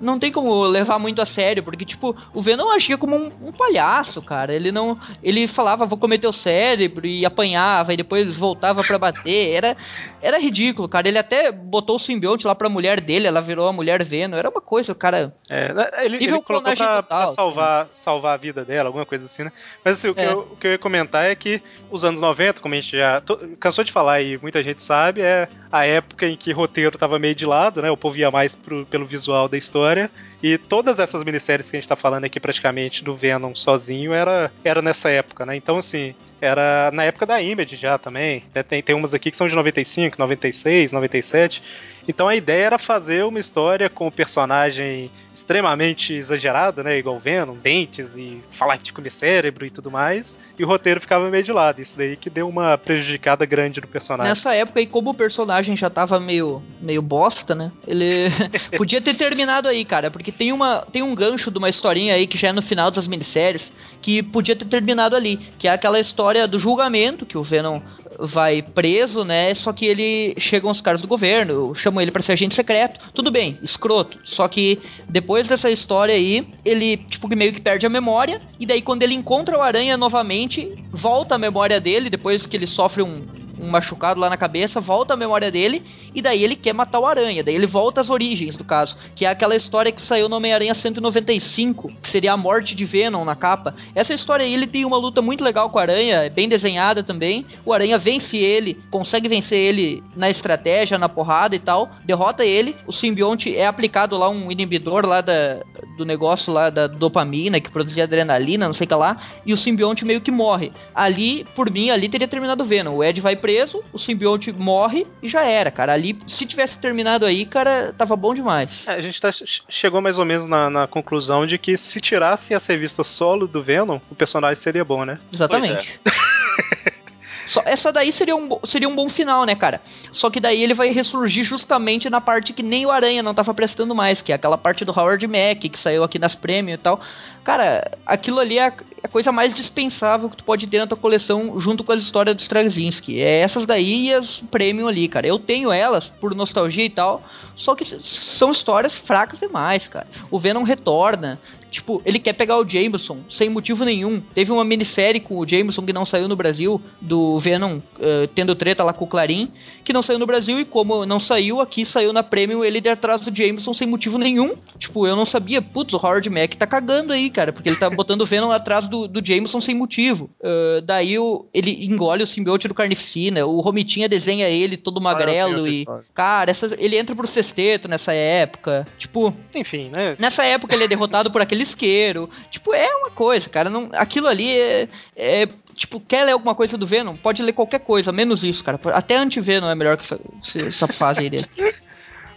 não 0.00 0.18
tem 0.18 0.30
como 0.32 0.64
levar 0.64 0.98
muito 0.98 1.20
a 1.22 1.26
sério, 1.26 1.62
porque, 1.62 1.84
tipo, 1.84 2.16
o 2.32 2.42
Venom 2.42 2.70
agia 2.70 2.98
como 2.98 3.16
um, 3.16 3.32
um 3.48 3.52
palhaço, 3.52 4.20
cara. 4.22 4.54
Ele 4.54 4.70
não. 4.72 4.98
Ele 5.22 5.46
falava, 5.46 5.86
vou 5.86 5.98
comer 5.98 6.18
teu 6.18 6.32
cérebro, 6.32 7.06
e 7.06 7.24
apanhava, 7.24 7.92
e 7.92 7.96
depois 7.96 8.36
voltava 8.36 8.82
para 8.82 8.98
bater. 8.98 9.54
Era, 9.54 9.76
era 10.20 10.38
ridículo, 10.38 10.88
cara. 10.88 11.08
Ele 11.08 11.18
até 11.18 11.50
botou 11.52 11.96
o 11.96 12.00
simbionte 12.00 12.46
lá 12.46 12.54
pra 12.54 12.68
mulher 12.68 13.00
dele, 13.00 13.26
ela 13.26 13.40
virou 13.40 13.68
a 13.68 13.72
mulher 13.72 14.04
Venom. 14.04 14.36
Era 14.36 14.50
uma 14.50 14.60
coisa, 14.60 14.92
o 14.92 14.94
cara. 14.94 15.34
É, 15.48 15.72
ele, 16.04 16.16
ele 16.16 16.40
colocou 16.40 16.62
pra, 16.74 17.02
pra 17.02 17.26
salvar, 17.28 17.88
salvar 17.92 18.34
a 18.34 18.36
vida 18.38 18.64
dela, 18.64 18.88
alguma 18.88 19.06
coisa 19.06 19.26
assim, 19.26 19.44
né? 19.44 19.52
Mas 19.84 19.98
assim, 19.98 20.08
o, 20.08 20.14
que 20.14 20.20
É. 20.20 20.32
eu, 20.32 20.38
o 20.52 20.56
que 20.56 20.66
eu 20.66 20.72
ia 20.72 20.78
comentar 20.78 21.24
é 21.24 21.34
que 21.34 21.62
os 21.90 22.04
anos 22.04 22.20
90, 22.20 22.60
como 22.60 22.74
a 22.74 22.80
gente 22.80 22.96
já 22.96 23.22
cansou 23.60 23.84
de 23.84 23.92
falar 23.92 24.20
e 24.22 24.38
muita 24.38 24.62
gente 24.62 24.82
sabe, 24.82 25.20
é 25.20 25.48
a 25.74 25.84
época 25.84 26.26
em 26.28 26.36
que 26.36 26.52
roteiro 26.52 26.96
tava 26.96 27.18
meio 27.18 27.34
de 27.34 27.44
lado, 27.44 27.82
né? 27.82 27.90
O 27.90 27.96
povo 27.96 28.16
ia 28.16 28.30
mais 28.30 28.54
pro- 28.54 28.86
pelo 28.86 29.04
visual 29.06 29.48
da 29.48 29.56
história. 29.56 30.10
E 30.44 30.58
todas 30.58 31.00
essas 31.00 31.24
minisséries 31.24 31.70
que 31.70 31.76
a 31.78 31.80
gente 31.80 31.88
tá 31.88 31.96
falando 31.96 32.24
aqui 32.24 32.38
praticamente 32.38 33.02
do 33.02 33.14
Venom 33.14 33.54
sozinho 33.54 34.12
era, 34.12 34.52
era 34.62 34.82
nessa 34.82 35.08
época, 35.08 35.46
né? 35.46 35.56
Então, 35.56 35.78
assim, 35.78 36.14
era 36.38 36.90
na 36.92 37.02
época 37.02 37.24
da 37.24 37.40
Image 37.40 37.76
já 37.76 37.96
também. 37.96 38.42
né? 38.54 38.62
Tem, 38.62 38.82
tem 38.82 38.94
umas 38.94 39.14
aqui 39.14 39.30
que 39.30 39.36
são 39.38 39.48
de 39.48 39.54
95, 39.54 40.18
96, 40.18 40.92
97. 40.92 41.62
Então 42.06 42.28
a 42.28 42.36
ideia 42.36 42.66
era 42.66 42.78
fazer 42.78 43.24
uma 43.24 43.40
história 43.40 43.88
com 43.88 44.06
o 44.06 44.12
personagem 44.12 45.10
extremamente 45.32 46.14
exagerado, 46.14 46.84
né? 46.84 46.98
Igual 46.98 47.18
Venom, 47.18 47.54
dentes 47.54 48.16
e 48.16 48.40
falar 48.52 48.76
de 48.76 49.10
cérebro 49.10 49.64
e 49.64 49.70
tudo 49.70 49.90
mais. 49.90 50.38
E 50.58 50.64
o 50.64 50.66
roteiro 50.66 51.00
ficava 51.00 51.30
meio 51.30 51.42
de 51.42 51.52
lado. 51.52 51.80
Isso 51.80 51.96
daí 51.96 52.16
que 52.16 52.28
deu 52.28 52.48
uma 52.48 52.76
prejudicada 52.76 53.44
grande 53.46 53.80
no 53.80 53.88
personagem. 53.88 54.30
Nessa 54.30 54.54
época, 54.54 54.80
e 54.80 54.86
como 54.86 55.10
o 55.10 55.14
personagem 55.14 55.76
já 55.76 55.88
tava 55.88 56.20
meio, 56.20 56.62
meio 56.80 57.00
bosta, 57.00 57.54
né? 57.54 57.72
Ele 57.86 58.28
podia 58.76 59.00
ter 59.00 59.14
terminado 59.14 59.66
aí, 59.66 59.84
cara, 59.84 60.10
porque 60.10 60.30
tem, 60.38 60.52
uma, 60.52 60.86
tem 60.92 61.02
um 61.02 61.14
gancho 61.14 61.50
de 61.50 61.58
uma 61.58 61.68
historinha 61.68 62.14
aí 62.14 62.26
que 62.26 62.38
já 62.38 62.48
é 62.48 62.52
no 62.52 62.62
final 62.62 62.90
das 62.90 63.06
minisséries, 63.06 63.72
que 64.02 64.22
podia 64.22 64.56
ter 64.56 64.66
terminado 64.66 65.16
ali, 65.16 65.36
que 65.58 65.66
é 65.66 65.70
aquela 65.70 65.98
história 65.98 66.46
do 66.46 66.58
julgamento, 66.58 67.24
que 67.24 67.38
o 67.38 67.42
Venom 67.42 67.80
vai 68.18 68.62
preso, 68.62 69.24
né? 69.24 69.54
Só 69.54 69.72
que 69.72 69.86
ele 69.86 70.34
chegam 70.38 70.70
os 70.70 70.80
caras 70.80 71.00
do 71.00 71.08
governo, 71.08 71.74
chamam 71.74 72.00
ele 72.00 72.10
pra 72.10 72.22
ser 72.22 72.32
agente 72.32 72.54
secreto. 72.54 73.00
Tudo 73.12 73.30
bem, 73.30 73.58
escroto. 73.62 74.18
Só 74.24 74.46
que 74.48 74.78
depois 75.08 75.46
dessa 75.46 75.70
história 75.70 76.14
aí, 76.14 76.46
ele 76.64 76.96
tipo 76.96 77.28
meio 77.34 77.52
que 77.52 77.60
perde 77.60 77.86
a 77.86 77.90
memória 77.90 78.40
e 78.58 78.66
daí 78.66 78.82
quando 78.82 79.02
ele 79.02 79.14
encontra 79.14 79.58
o 79.58 79.62
Aranha 79.62 79.96
novamente, 79.96 80.70
volta 80.90 81.34
a 81.34 81.38
memória 81.38 81.80
dele 81.80 82.10
depois 82.10 82.46
que 82.46 82.56
ele 82.56 82.66
sofre 82.66 83.02
um 83.02 83.43
um 83.64 83.70
machucado 83.70 84.20
lá 84.20 84.28
na 84.28 84.36
cabeça, 84.36 84.80
volta 84.80 85.14
a 85.14 85.16
memória 85.16 85.50
dele 85.50 85.82
e 86.14 86.20
daí 86.20 86.44
ele 86.44 86.54
quer 86.54 86.72
matar 86.72 87.00
o 87.00 87.06
Aranha. 87.06 87.42
Daí 87.42 87.54
ele 87.54 87.66
volta 87.66 88.00
às 88.00 88.10
origens 88.10 88.56
do 88.56 88.64
caso, 88.64 88.96
que 89.14 89.24
é 89.24 89.28
aquela 89.28 89.56
história 89.56 89.90
que 89.90 90.02
saiu 90.02 90.28
no 90.28 90.36
Homem-Aranha 90.36 90.74
195, 90.74 91.92
que 92.02 92.08
seria 92.08 92.32
a 92.32 92.36
morte 92.36 92.74
de 92.74 92.84
Venom 92.84 93.24
na 93.24 93.34
capa. 93.34 93.74
Essa 93.94 94.14
história 94.14 94.44
aí 94.44 94.52
ele 94.52 94.66
tem 94.66 94.84
uma 94.84 94.96
luta 94.96 95.22
muito 95.22 95.42
legal 95.42 95.70
com 95.70 95.78
o 95.78 95.80
Aranha, 95.80 96.24
é 96.24 96.30
bem 96.30 96.48
desenhada 96.48 97.02
também. 97.02 97.46
O 97.64 97.72
Aranha 97.72 97.98
vence 97.98 98.36
ele, 98.36 98.78
consegue 98.90 99.28
vencer 99.28 99.58
ele 99.58 100.02
na 100.14 100.30
estratégia, 100.30 100.98
na 100.98 101.08
porrada 101.08 101.56
e 101.56 101.60
tal, 101.60 101.90
derrota 102.04 102.44
ele. 102.44 102.76
O 102.86 102.92
simbionte 102.92 103.56
é 103.56 103.66
aplicado 103.66 104.16
lá 104.16 104.28
um 104.28 104.50
inibidor 104.52 105.06
lá 105.06 105.20
da, 105.20 105.60
do 105.96 106.04
negócio 106.04 106.52
lá 106.52 106.70
da 106.70 106.86
dopamina 106.86 107.60
que 107.60 107.70
produzia 107.70 108.04
adrenalina, 108.04 108.66
não 108.66 108.72
sei 108.72 108.84
o 108.84 108.88
que 108.88 108.94
lá, 108.94 109.16
e 109.46 109.52
o 109.52 109.58
simbionte 109.58 110.04
meio 110.04 110.20
que 110.20 110.30
morre. 110.30 110.72
Ali, 110.94 111.46
por 111.54 111.70
mim, 111.70 111.90
ali 111.90 112.08
teria 112.08 112.28
terminado 112.28 112.62
o 112.62 112.66
Venom. 112.66 112.96
O 112.96 113.04
Ed 113.04 113.20
vai 113.20 113.36
preso, 113.36 113.53
o 113.92 113.98
simbionte 113.98 114.50
morre 114.52 115.06
e 115.22 115.28
já 115.28 115.44
era, 115.44 115.70
cara. 115.70 115.92
Ali, 115.92 116.18
se 116.26 116.46
tivesse 116.46 116.78
terminado 116.78 117.24
aí, 117.24 117.44
cara, 117.46 117.94
tava 117.96 118.16
bom 118.16 118.34
demais. 118.34 118.70
É, 118.86 118.92
a 118.92 119.00
gente 119.00 119.20
tá- 119.20 119.30
chegou 119.68 120.00
mais 120.00 120.18
ou 120.18 120.24
menos 120.24 120.46
na, 120.46 120.68
na 120.70 120.86
conclusão 120.86 121.46
de 121.46 121.58
que 121.58 121.76
se 121.76 122.00
tirassem 122.00 122.56
as 122.56 122.66
revistas 122.66 123.06
solo 123.06 123.46
do 123.46 123.62
Venom, 123.62 123.98
o 124.10 124.14
personagem 124.14 124.56
seria 124.56 124.84
bom, 124.84 125.04
né? 125.04 125.18
Exatamente. 125.32 126.00
Só, 127.46 127.62
essa 127.64 127.92
daí 127.92 128.12
seria 128.12 128.34
um, 128.34 128.48
seria 128.64 128.88
um 128.88 128.94
bom 128.94 129.08
final, 129.08 129.44
né, 129.44 129.54
cara? 129.54 129.80
Só 130.12 130.30
que 130.30 130.40
daí 130.40 130.62
ele 130.62 130.74
vai 130.74 130.90
ressurgir 130.90 131.44
justamente 131.44 132.08
na 132.08 132.20
parte 132.20 132.52
que 132.52 132.62
nem 132.62 132.86
o 132.86 132.90
Aranha 132.90 133.22
não 133.22 133.34
tava 133.34 133.52
prestando 133.52 133.94
mais, 133.94 134.22
que 134.22 134.32
é 134.32 134.34
aquela 134.34 134.56
parte 134.56 134.84
do 134.84 134.92
Howard 134.92 135.26
Mack, 135.26 135.68
que 135.68 135.78
saiu 135.78 136.02
aqui 136.02 136.18
nas 136.18 136.34
prêmios 136.34 136.78
e 136.78 136.82
tal. 136.82 137.00
Cara, 137.42 137.90
aquilo 138.06 138.40
ali 138.40 138.58
é 138.58 138.68
a, 138.68 138.72
a 139.02 139.08
coisa 139.08 139.30
mais 139.30 139.54
dispensável 139.54 140.30
que 140.30 140.36
tu 140.36 140.44
pode 140.44 140.66
ter 140.66 140.78
na 140.78 140.86
tua 140.86 140.96
coleção 140.96 141.60
junto 141.60 141.84
com 141.84 141.92
as 141.92 142.00
histórias 142.00 142.34
do 142.34 142.40
Straczynski. 142.40 143.20
É 143.20 143.40
essas 143.40 143.66
daí 143.66 144.06
e 144.06 144.14
as 144.14 144.38
premium 144.50 144.88
ali, 144.88 145.06
cara. 145.06 145.26
Eu 145.26 145.38
tenho 145.38 145.70
elas 145.70 146.06
por 146.06 146.34
nostalgia 146.34 146.86
e 146.86 146.90
tal, 146.90 147.22
só 147.54 147.74
que 147.74 147.84
são 147.84 148.50
histórias 148.50 148.94
fracas 148.94 149.38
demais, 149.38 149.86
cara. 149.86 150.06
O 150.30 150.38
Venom 150.38 150.62
retorna. 150.62 151.38
Tipo, 151.74 152.00
ele 152.06 152.20
quer 152.20 152.34
pegar 152.34 152.56
o 152.56 152.68
Jameson 152.68 153.18
sem 153.28 153.48
motivo 153.48 153.84
nenhum. 153.84 154.22
Teve 154.32 154.52
uma 154.52 154.64
minissérie 154.64 155.20
com 155.20 155.36
o 155.36 155.46
Jameson 155.46 155.84
que 155.84 155.92
não 155.92 156.06
saiu 156.06 156.28
no 156.28 156.36
Brasil, 156.36 156.80
do 157.00 157.36
Venom 157.40 157.80
eh, 157.98 158.28
tendo 158.32 158.54
treta 158.54 158.84
lá 158.84 158.92
com 158.92 159.04
o 159.04 159.08
Clarim, 159.08 159.50
que 159.84 159.92
não 159.92 160.00
saiu 160.00 160.20
no 160.20 160.24
Brasil 160.24 160.60
e 160.60 160.64
como 160.64 161.04
não 161.04 161.18
saiu, 161.18 161.60
aqui 161.60 161.84
saiu 161.84 162.12
na 162.12 162.22
Premium 162.22 162.64
ele 162.64 162.80
de 162.80 162.88
atrás 162.88 163.22
do 163.22 163.36
Jameson 163.36 163.74
sem 163.74 163.88
motivo 163.88 164.18
nenhum. 164.18 164.54
Tipo, 164.78 165.04
eu 165.04 165.16
não 165.16 165.26
sabia, 165.26 165.60
putz, 165.60 165.92
o 165.92 165.96
Howard 165.96 166.30
Mack 166.30 166.56
tá 166.56 166.64
cagando 166.64 167.12
aí, 167.12 167.28
cara, 167.28 167.52
porque 167.52 167.70
ele 167.70 167.76
tá 167.76 167.90
botando 167.90 168.20
o 168.20 168.26
Venom 168.26 168.52
atrás 168.52 168.86
do, 168.86 169.08
do 169.08 169.24
Jameson 169.24 169.60
sem 169.60 169.74
motivo. 169.74 170.30
Eh, 170.40 170.80
daí 170.84 171.18
o, 171.18 171.44
ele 171.52 171.84
engole 171.84 172.22
o 172.22 172.26
simbionte 172.28 172.68
do 172.68 172.74
Carnificina, 172.74 173.44
o 173.44 173.60
Romitinha 173.60 174.08
desenha 174.08 174.48
ele 174.48 174.76
todo 174.76 175.00
magrelo 175.00 175.66
essa 175.66 175.68
e... 175.68 175.86
Cara, 176.14 176.52
essas, 176.52 176.72
ele 176.78 176.96
entra 176.96 177.16
pro 177.16 177.26
sexteto 177.26 177.88
nessa 177.88 178.12
época. 178.12 178.86
Tipo, 178.96 179.34
Enfim, 179.52 179.90
né? 179.92 180.14
Nessa 180.20 180.44
época 180.44 180.72
ele 180.72 180.84
é 180.84 180.88
derrotado 180.88 181.32
por 181.32 181.42
aquele 181.42 181.63
isqueiro. 181.64 182.30
Tipo, 182.50 182.72
é 182.72 182.88
uma 182.96 183.10
coisa, 183.10 183.48
cara. 183.48 183.68
Não, 183.68 183.90
aquilo 183.92 184.28
ali 184.28 184.56
é, 184.56 184.88
é- 185.16 185.48
Tipo, 185.74 185.98
quer 185.98 186.22
ler 186.24 186.32
alguma 186.32 186.54
coisa 186.54 186.78
do 186.78 186.86
Venom? 186.86 187.16
Pode 187.16 187.42
ler 187.42 187.52
qualquer 187.52 187.80
coisa, 187.80 188.12
menos 188.12 188.44
isso, 188.44 188.62
cara. 188.62 188.78
Até 188.94 189.16
anti-Venom 189.16 189.68
é 189.68 189.74
melhor 189.74 189.96
que 189.96 190.04
essa, 190.04 190.20
essa 190.54 190.86
fase 190.86 191.18
aí 191.20 191.28
dele. 191.30 191.46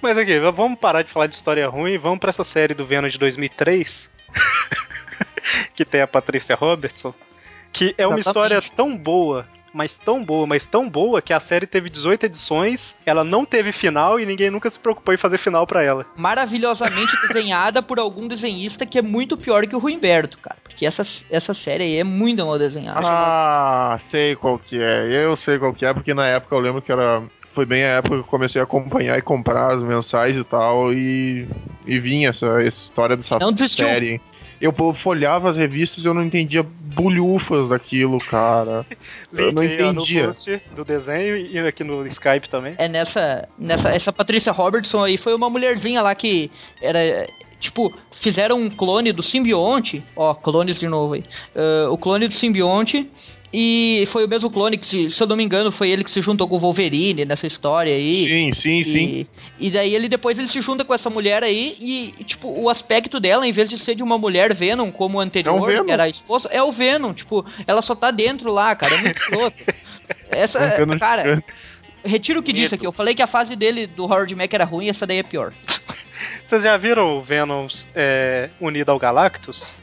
Mas 0.01 0.17
aqui, 0.17 0.39
vamos 0.39 0.80
parar 0.80 1.03
de 1.03 1.11
falar 1.11 1.28
de 1.28 1.36
história 1.36 1.67
ruim 1.69 1.93
e 1.93 1.97
vamos 1.99 2.19
pra 2.19 2.30
essa 2.32 2.43
série 2.43 2.73
do 2.73 2.84
Venom 2.86 3.07
de 3.07 3.17
2003, 3.19 4.11
que 5.75 5.86
tem 5.86 6.01
a 6.01 6.07
Patrícia 6.07 6.55
Robertson, 6.55 7.13
que 7.71 7.93
é 7.97 8.07
uma 8.07 8.19
Exatamente. 8.19 8.28
história 8.28 8.61
tão 8.75 8.97
boa, 8.97 9.47
mas 9.78 9.95
tão 9.95 10.23
boa, 10.23 10.47
mas 10.47 10.65
tão 10.65 10.89
boa 10.89 11.21
que 11.21 11.32
a 11.32 11.39
série 11.39 11.67
teve 11.67 11.89
18 11.89 12.25
edições, 12.25 12.97
ela 13.05 13.23
não 13.23 13.45
teve 13.45 13.71
final 13.71 14.19
e 14.19 14.25
ninguém 14.25 14.49
nunca 14.49 14.67
se 14.69 14.80
preocupou 14.80 15.13
em 15.13 15.17
fazer 15.17 15.38
final 15.38 15.67
pra 15.67 15.84
ela. 15.84 16.05
Maravilhosamente 16.17 17.11
desenhada 17.28 17.82
por 17.84 17.99
algum 17.99 18.28
desenhista 18.28 18.86
que 18.86 18.97
é 18.97 19.01
muito 19.01 19.38
pior 19.38 19.67
que 19.67 19.75
o 19.75 19.80
Ruimberto, 19.80 20.39
cara. 20.39 20.57
Porque 20.63 20.86
essa, 20.86 21.03
essa 21.30 21.53
série 21.53 21.84
aí 21.84 21.95
é 21.97 22.03
muito 22.03 22.43
mal 22.43 22.57
desenhada. 22.57 23.01
Ah, 23.03 23.99
sei 24.09 24.36
qual 24.36 24.57
que 24.57 24.82
é. 24.82 25.07
Eu 25.23 25.38
sei 25.38 25.59
qual 25.59 25.73
que 25.73 25.86
é, 25.86 25.93
porque 25.93 26.13
na 26.13 26.25
época 26.25 26.55
eu 26.55 26.59
lembro 26.59 26.82
que 26.82 26.91
era. 26.91 27.21
Foi 27.53 27.65
bem 27.65 27.84
a 27.84 27.97
época 27.97 28.15
que 28.15 28.21
eu 28.21 28.23
comecei 28.25 28.61
a 28.61 28.63
acompanhar 28.65 29.17
e 29.17 29.21
comprar 29.21 29.73
as 29.73 29.82
mensais 29.82 30.36
e 30.36 30.43
tal, 30.43 30.93
e, 30.93 31.47
e 31.88 31.99
vinha 31.99 32.30
essa, 32.30 32.45
essa 32.61 32.78
história 32.78 33.17
dessa 33.17 33.39
Não 33.39 33.51
desistiu. 33.51 33.86
série. 33.88 34.21
Eu 34.59 34.73
folhava 35.03 35.49
as 35.49 35.57
revistas 35.57 36.03
e 36.03 36.07
eu 36.07 36.13
não 36.13 36.23
entendia 36.23 36.63
bulhufas 36.63 37.69
daquilo, 37.69 38.17
cara. 38.17 38.85
Eu 39.33 39.51
não 39.51 39.61
ó, 39.61 39.65
no 39.93 40.01
entendia. 40.01 40.25
post 40.25 40.61
do 40.75 40.83
desenho 40.83 41.37
e 41.37 41.59
aqui 41.59 41.83
no 41.83 42.07
Skype 42.07 42.49
também. 42.49 42.75
É 42.77 42.87
nessa, 42.87 43.47
nessa. 43.57 43.89
Essa 43.89 44.11
Patrícia 44.11 44.51
Robertson 44.51 45.03
aí 45.03 45.17
foi 45.17 45.35
uma 45.35 45.49
mulherzinha 45.49 46.01
lá 46.01 46.13
que 46.15 46.49
era. 46.81 47.27
Tipo, 47.59 47.91
fizeram 48.11 48.59
um 48.59 48.69
clone 48.69 49.11
do 49.11 49.23
simbionte. 49.23 50.03
Ó, 50.15 50.33
clones 50.33 50.79
de 50.79 50.87
novo 50.87 51.13
aí. 51.15 51.23
Ah, 51.55 51.89
o 51.89 51.97
clone 51.97 52.27
do 52.27 52.33
simbionte. 52.33 53.09
E 53.53 54.05
foi 54.11 54.25
o 54.25 54.27
mesmo 54.27 54.49
clone 54.51 54.77
que, 54.77 54.85
se, 54.85 55.09
se 55.09 55.23
eu 55.23 55.27
não 55.27 55.35
me 55.37 55.43
engano, 55.43 55.71
foi 55.71 55.89
ele 55.89 56.03
que 56.03 56.11
se 56.11 56.21
juntou 56.21 56.47
com 56.49 56.57
o 56.57 56.59
Wolverine 56.59 57.23
nessa 57.23 57.47
história 57.47 57.93
aí. 57.93 58.25
Sim, 58.27 58.53
sim, 58.53 58.83
sim. 58.83 59.27
E, 59.57 59.67
e 59.67 59.71
daí 59.71 59.95
ele 59.95 60.09
depois 60.09 60.37
ele 60.37 60.49
se 60.49 60.59
junta 60.61 60.83
com 60.83 60.93
essa 60.93 61.09
mulher 61.09 61.43
aí 61.43 61.77
e, 61.79 62.23
tipo, 62.25 62.49
o 62.49 62.69
aspecto 62.69 63.19
dela, 63.21 63.47
em 63.47 63.51
vez 63.53 63.69
de 63.69 63.79
ser 63.79 63.95
de 63.95 64.03
uma 64.03 64.17
mulher 64.17 64.53
Venom 64.53 64.91
como 64.91 65.17
o 65.17 65.21
anterior, 65.21 65.69
É 65.69 65.73
Venom. 65.73 65.85
que 65.85 65.91
era 65.91 66.03
a 66.03 66.09
esposa, 66.09 66.49
é 66.51 66.61
o 66.61 66.71
Venom. 66.73 67.13
Tipo, 67.13 67.45
ela 67.65 67.81
só 67.81 67.95
tá 67.95 68.11
dentro 68.11 68.51
lá, 68.51 68.75
cara. 68.75 68.93
É 68.95 69.01
muito 69.01 69.17
escroto. 69.17 69.57
Essa, 70.29 70.59
Um 70.59 70.69
Venom 70.77 70.99
cara, 70.99 71.23
gigante. 71.23 71.45
retiro 72.03 72.39
o 72.41 72.43
que 72.43 72.51
disse 72.51 72.75
aqui. 72.75 72.85
Eu 72.85 72.91
falei 72.91 73.15
que 73.15 73.21
a 73.21 73.27
fase 73.27 73.55
dele 73.55 73.87
do 73.87 74.03
Howard 74.03 74.33
Mack 74.35 74.53
era 74.53 74.65
ruim, 74.65 74.89
essa 74.89 75.07
daí 75.07 75.19
é 75.19 75.23
pior. 75.23 75.53
Vocês 76.45 76.63
já 76.63 76.75
viram 76.77 77.17
o 77.17 77.21
Venom 77.21 77.67
é, 77.95 78.49
unido 78.59 78.89
ao 78.89 78.97
Galactus? 78.99 79.73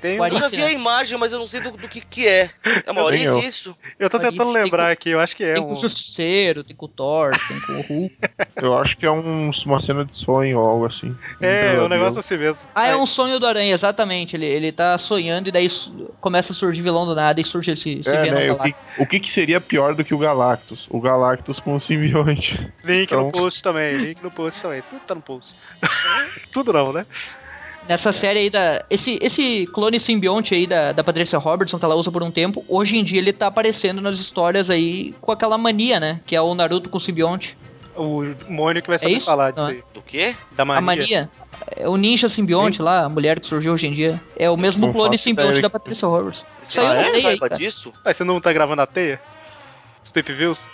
Tem 0.00 0.20
um- 0.20 0.26
Eu 0.26 0.38
já 0.38 0.48
vi 0.48 0.62
a 0.62 0.70
imagem, 0.70 1.18
mas 1.18 1.32
eu 1.32 1.38
não 1.38 1.46
sei 1.46 1.60
do, 1.60 1.72
do 1.72 1.88
que 1.88 2.00
que 2.00 2.26
é. 2.28 2.50
É 2.86 2.90
uma. 2.90 3.02
Orif 3.02 3.24
isso? 3.46 3.76
Eu 3.98 4.08
tô 4.08 4.18
tentando 4.18 4.50
lembrar 4.50 4.86
com- 4.86 4.92
aqui, 4.92 5.10
eu 5.10 5.20
acho 5.20 5.34
que 5.36 5.42
é 5.44 5.54
Tem 5.54 5.62
com 5.62 5.70
um. 5.70 5.72
o 5.76 5.80
Justiceiro, 5.80 6.62
tem 6.64 6.74
com 6.76 6.86
o 6.86 6.88
Thor, 6.88 7.30
tem 7.48 7.60
com 7.60 7.72
o 7.72 7.82
Hulk. 7.82 8.16
Eu 8.56 8.76
acho 8.78 8.96
que 8.96 9.06
é 9.06 9.10
um- 9.10 9.50
uma 9.66 9.80
cena 9.80 10.04
de 10.04 10.16
sonho 10.16 10.58
ou 10.58 10.64
algo 10.68 10.86
assim. 10.86 11.16
É, 11.40 11.60
pesadelo. 11.62 11.84
um 11.84 11.88
negócio 11.88 12.18
assim 12.20 12.36
mesmo. 12.36 12.66
Ah, 12.74 12.86
é 12.86 12.90
Aí- 12.92 12.96
um 12.96 13.06
sonho 13.06 13.38
do 13.38 13.46
Aranha, 13.46 13.72
exatamente. 13.72 14.34
Ele, 14.36 14.46
ele 14.46 14.72
tá 14.72 14.98
sonhando 14.98 15.48
e 15.48 15.52
daí 15.52 15.68
começa 16.20 16.52
a 16.52 16.56
surgir 16.56 16.82
vilão 16.82 17.04
do 17.06 17.14
nada 17.14 17.40
e 17.40 17.44
surge 17.44 17.70
esse, 17.72 18.00
esse 18.00 18.08
É, 18.08 18.22
Venom 18.22 18.34
né? 18.38 18.52
O 18.52 18.58
que, 18.58 18.74
o 19.02 19.06
que 19.06 19.20
que 19.20 19.30
seria 19.30 19.60
pior 19.60 19.94
do 19.94 20.04
que 20.04 20.12
o 20.14 20.18
Galactus? 20.18 20.86
O 20.90 21.00
Galactus 21.00 21.60
com 21.60 21.76
o 21.76 21.80
simbionte. 21.80 22.58
Link 22.84 23.12
no 23.12 23.28
Então- 23.28 23.30
post 23.30 23.62
também, 23.62 23.96
link 23.96 24.22
no 24.22 24.30
post 24.30 24.60
também. 24.60 24.82
Tudo 24.88 25.00
tá 25.06 25.14
no 25.14 25.22
post. 25.22 25.54
Tudo 26.52 26.72
não, 26.72 26.92
né? 26.92 27.06
Nessa 27.88 28.12
série 28.12 28.40
aí 28.40 28.50
da. 28.50 28.84
Esse, 28.90 29.18
esse 29.22 29.64
clone 29.72 29.98
simbionte 29.98 30.54
aí 30.54 30.66
da, 30.66 30.92
da 30.92 31.02
Patricia 31.02 31.38
Robertson, 31.38 31.78
que 31.78 31.84
ela 31.84 31.94
usa 31.94 32.12
por 32.12 32.22
um 32.22 32.30
tempo, 32.30 32.64
hoje 32.68 32.96
em 32.96 33.02
dia 33.04 33.18
ele 33.18 33.32
tá 33.32 33.46
aparecendo 33.46 34.00
nas 34.00 34.16
histórias 34.16 34.68
aí 34.68 35.14
com 35.20 35.32
aquela 35.32 35.56
mania, 35.56 35.98
né? 35.98 36.20
Que 36.26 36.36
é 36.36 36.40
o 36.40 36.54
Naruto 36.54 36.90
com 36.90 36.98
o 36.98 37.00
simbionte. 37.00 37.56
O 37.96 38.22
Mônio 38.48 38.80
que 38.80 38.86
vai 38.88 38.96
É 38.96 38.98
saber 38.98 39.14
isso? 39.14 39.26
falar 39.26 39.50
disso 39.50 39.64
Não 39.66 39.72
é? 39.72 39.76
aí. 39.76 39.82
Do 39.92 40.02
quê? 40.02 40.36
Da 40.52 40.64
mania. 40.64 40.78
A 40.78 40.82
mania. 40.82 41.30
É 41.76 41.88
o 41.88 41.96
ninja 41.96 42.28
simbionte 42.28 42.80
lá, 42.80 43.04
a 43.04 43.08
mulher 43.08 43.40
que 43.40 43.46
surgiu 43.48 43.72
hoje 43.72 43.86
em 43.88 43.92
dia. 43.92 44.20
É 44.36 44.48
o 44.48 44.56
mesmo 44.56 44.86
Não 44.86 44.92
clone 44.92 45.18
simbionte 45.18 45.60
da 45.60 45.68
Patricia 45.70 46.06
que 46.70 46.78
eu 46.78 46.82
teia 46.88 47.12
aí, 47.14 47.22
saiba 47.22 47.48
cara. 47.48 47.58
disso? 47.58 47.92
Mas 48.04 48.16
você 48.16 48.22
não 48.22 48.40
tá 48.40 48.52
gravando 48.52 48.82
a 48.82 48.86
teia? 48.86 49.20
Step 50.06 50.32
Views? 50.32 50.68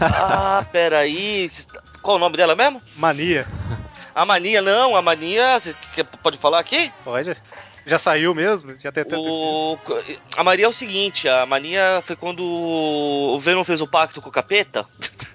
Ah, 0.00 0.64
peraí. 0.72 1.46
Qual 2.02 2.16
o 2.16 2.20
nome 2.20 2.36
dela 2.36 2.54
mesmo? 2.56 2.82
Mania. 2.96 3.46
A 4.18 4.24
Mania, 4.24 4.60
não. 4.60 4.96
A 4.96 5.00
Mania. 5.00 5.60
Você 5.60 5.72
pode 6.20 6.38
falar 6.38 6.58
aqui? 6.58 6.92
Pode? 7.04 7.36
Já 7.86 8.00
saiu 8.00 8.34
mesmo? 8.34 8.76
Já 8.76 8.90
tem 8.90 9.02
até. 9.02 9.16
O... 9.16 9.78
A 10.36 10.42
Mania 10.42 10.64
é 10.64 10.68
o 10.68 10.72
seguinte: 10.72 11.28
a 11.28 11.46
Mania 11.46 12.02
foi 12.04 12.16
quando 12.16 12.42
o 12.42 13.38
Venom 13.38 13.62
fez 13.62 13.80
o 13.80 13.86
pacto 13.86 14.20
com 14.20 14.28
o 14.28 14.32
capeta. 14.32 14.84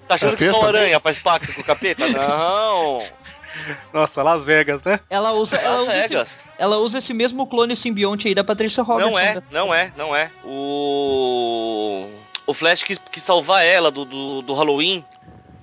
Tá 0.06 0.16
achando 0.16 0.36
que 0.36 0.44
só 0.50 0.58
o 0.58 0.60
Capeta? 0.60 0.78
Aranha 0.80 1.00
faz 1.00 1.18
pacto 1.18 1.50
com 1.54 1.62
o 1.62 1.64
capeta? 1.64 2.06
Não! 2.06 3.02
Nossa, 3.90 4.22
Las 4.22 4.44
Vegas, 4.44 4.82
né? 4.82 5.00
Ela 5.08 5.32
usa, 5.32 5.56
ela, 5.56 5.76
Las 5.76 5.82
usa 5.84 5.96
esse, 5.96 6.08
Vegas. 6.08 6.44
ela 6.58 6.76
usa 6.76 6.98
esse 6.98 7.14
mesmo 7.14 7.46
clone 7.46 7.74
simbionte 7.74 8.28
aí 8.28 8.34
da 8.34 8.44
Patricia 8.44 8.82
Robertson. 8.82 9.10
Não 9.10 9.18
é, 9.18 9.34
né? 9.34 9.42
não 9.50 9.74
é, 9.74 9.92
não 9.96 10.14
é. 10.14 10.30
O. 10.44 12.06
O 12.46 12.52
Flash 12.52 12.82
quis, 12.82 12.98
quis 12.98 13.22
salvar 13.22 13.64
ela 13.64 13.90
do, 13.90 14.04
do, 14.04 14.42
do 14.42 14.52
Halloween. 14.52 15.02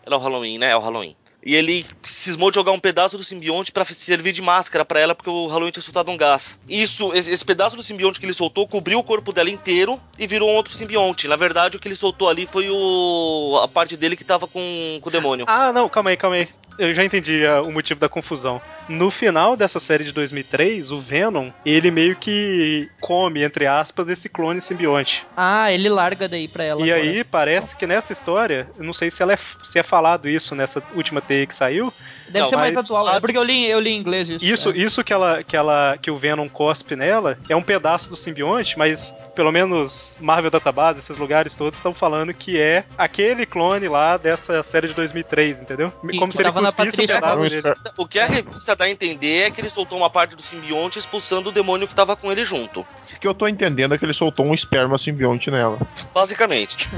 Era 0.03 0.17
o 0.17 0.19
Halloween, 0.19 0.57
né? 0.57 0.71
É 0.71 0.75
o 0.75 0.79
Halloween. 0.79 1.15
E 1.43 1.55
ele 1.55 1.85
cismou 2.03 2.51
de 2.51 2.55
jogar 2.55 2.71
um 2.71 2.79
pedaço 2.79 3.17
do 3.17 3.23
simbionte 3.23 3.71
pra 3.71 3.85
servir 3.85 4.31
de 4.31 4.41
máscara 4.41 4.85
pra 4.85 4.99
ela, 4.99 5.15
porque 5.15 5.29
o 5.29 5.47
Halloween 5.47 5.71
tinha 5.71 5.83
soltado 5.83 6.11
um 6.11 6.17
gás. 6.17 6.59
Isso, 6.67 7.13
esse, 7.13 7.31
esse 7.31 7.43
pedaço 7.43 7.75
do 7.75 7.83
simbionte 7.83 8.19
que 8.19 8.25
ele 8.25 8.33
soltou 8.33 8.67
cobriu 8.67 8.99
o 8.99 9.03
corpo 9.03 9.33
dela 9.33 9.49
inteiro 9.49 9.99
e 10.17 10.27
virou 10.27 10.49
um 10.49 10.53
outro 10.53 10.73
simbionte. 10.73 11.27
Na 11.27 11.35
verdade, 11.35 11.77
o 11.77 11.79
que 11.79 11.87
ele 11.87 11.95
soltou 11.95 12.29
ali 12.29 12.45
foi 12.45 12.69
o 12.69 13.59
a 13.61 13.67
parte 13.67 13.97
dele 13.97 14.15
que 14.15 14.23
tava 14.23 14.47
com, 14.47 14.99
com 15.01 15.09
o 15.09 15.11
demônio. 15.11 15.45
Ah, 15.47 15.73
não, 15.73 15.89
calma 15.89 16.11
aí, 16.11 16.17
calma 16.17 16.35
aí. 16.37 16.47
Eu 16.77 16.93
já 16.93 17.03
entendi 17.03 17.45
ah, 17.45 17.61
o 17.61 17.71
motivo 17.71 17.99
da 17.99 18.09
confusão. 18.09 18.61
No 18.87 19.11
final 19.11 19.55
dessa 19.55 19.79
série 19.79 20.03
de 20.03 20.11
2003, 20.11 20.91
o 20.91 20.99
Venom, 20.99 21.49
ele 21.65 21.91
meio 21.91 22.15
que 22.15 22.89
come, 22.99 23.43
entre 23.43 23.67
aspas, 23.67 24.09
esse 24.09 24.27
clone 24.27 24.61
simbionte. 24.61 25.25
Ah, 25.35 25.71
ele 25.71 25.89
larga 25.89 26.27
daí 26.27 26.47
pra 26.47 26.63
ela. 26.63 26.85
e 26.85 26.91
agora. 26.91 27.09
aí 27.09 27.23
parece 27.23 27.75
que 27.75 27.85
nessa 27.85 28.13
história, 28.13 28.67
eu 28.77 28.83
não 28.83 28.93
sei 28.93 29.11
se, 29.11 29.21
ela 29.21 29.33
é, 29.33 29.37
se 29.63 29.79
é 29.79 29.83
falado 29.83 30.27
isso 30.27 30.55
nessa 30.55 30.81
última 30.95 31.21
que 31.47 31.55
saiu. 31.55 31.91
Deve 32.27 32.43
Não, 32.45 32.49
ser 32.49 32.55
mais 32.55 32.77
atual. 32.77 33.09
É 33.13 33.19
porque 33.19 33.37
eu 33.37 33.43
li, 33.43 33.69
eu 33.69 33.79
li 33.79 33.89
em 33.91 33.97
inglês 33.99 34.29
isso. 34.29 34.39
Isso, 34.41 34.69
é. 34.69 34.77
isso 34.77 35.03
que 35.03 35.11
ela, 35.11 35.43
que 35.43 35.57
ela, 35.57 35.97
que 36.01 36.09
o 36.09 36.17
Venom 36.17 36.47
cospe 36.47 36.95
nela 36.95 37.37
é 37.49 37.55
um 37.55 37.61
pedaço 37.61 38.09
do 38.09 38.15
simbionte, 38.15 38.77
mas 38.77 39.13
pelo 39.35 39.51
menos 39.51 40.13
Marvel 40.17 40.49
Database, 40.49 40.99
esses 40.99 41.17
lugares 41.17 41.55
todos 41.57 41.77
estão 41.77 41.93
falando 41.93 42.33
que 42.33 42.57
é 42.57 42.85
aquele 42.97 43.45
clone 43.45 43.87
lá 43.89 44.15
dessa 44.15 44.63
série 44.63 44.87
de 44.87 44.93
2003, 44.93 45.61
entendeu? 45.61 45.91
Que- 45.91 46.17
Como 46.17 46.31
se 46.31 46.41
ele 46.41 46.51
cuspisse 46.53 47.01
um 47.01 47.07
pedaço 47.07 47.41
dele. 47.41 47.61
O 47.97 48.07
que 48.07 48.17
a 48.19 48.25
revista 48.27 48.75
dá 48.77 48.85
a 48.85 48.89
entender 48.89 49.47
é 49.47 49.51
que 49.51 49.59
ele 49.59 49.69
soltou 49.69 49.97
uma 49.97 50.09
parte 50.09 50.33
do 50.33 50.41
simbionte 50.41 50.99
expulsando 50.99 51.49
o 51.49 51.51
demônio 51.51 51.85
que 51.87 51.93
tava 51.95 52.15
com 52.15 52.31
ele 52.31 52.45
junto. 52.45 52.79
O 52.81 53.19
que 53.21 53.27
eu 53.27 53.33
tô 53.33 53.45
entendendo 53.47 53.93
é 53.93 53.97
que 53.97 54.05
ele 54.05 54.13
soltou 54.13 54.45
um 54.45 54.53
esperma 54.53 54.97
simbionte 54.97 55.51
nela. 55.51 55.77
Basicamente. 56.13 56.87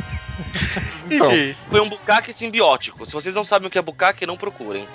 Então, 1.09 1.31
Enfim, 1.31 1.55
Foi 1.69 1.81
um 1.81 1.89
bucaque 1.89 2.34
simbiótico. 2.34 3.05
Se 3.05 3.13
vocês 3.13 3.36
não 3.36 3.43
sabem 3.43 3.67
o 3.67 3.69
que 3.69 3.77
é 3.77 3.81
bucaque, 3.81 4.22
não 4.26 4.38
procurem. 4.38 4.88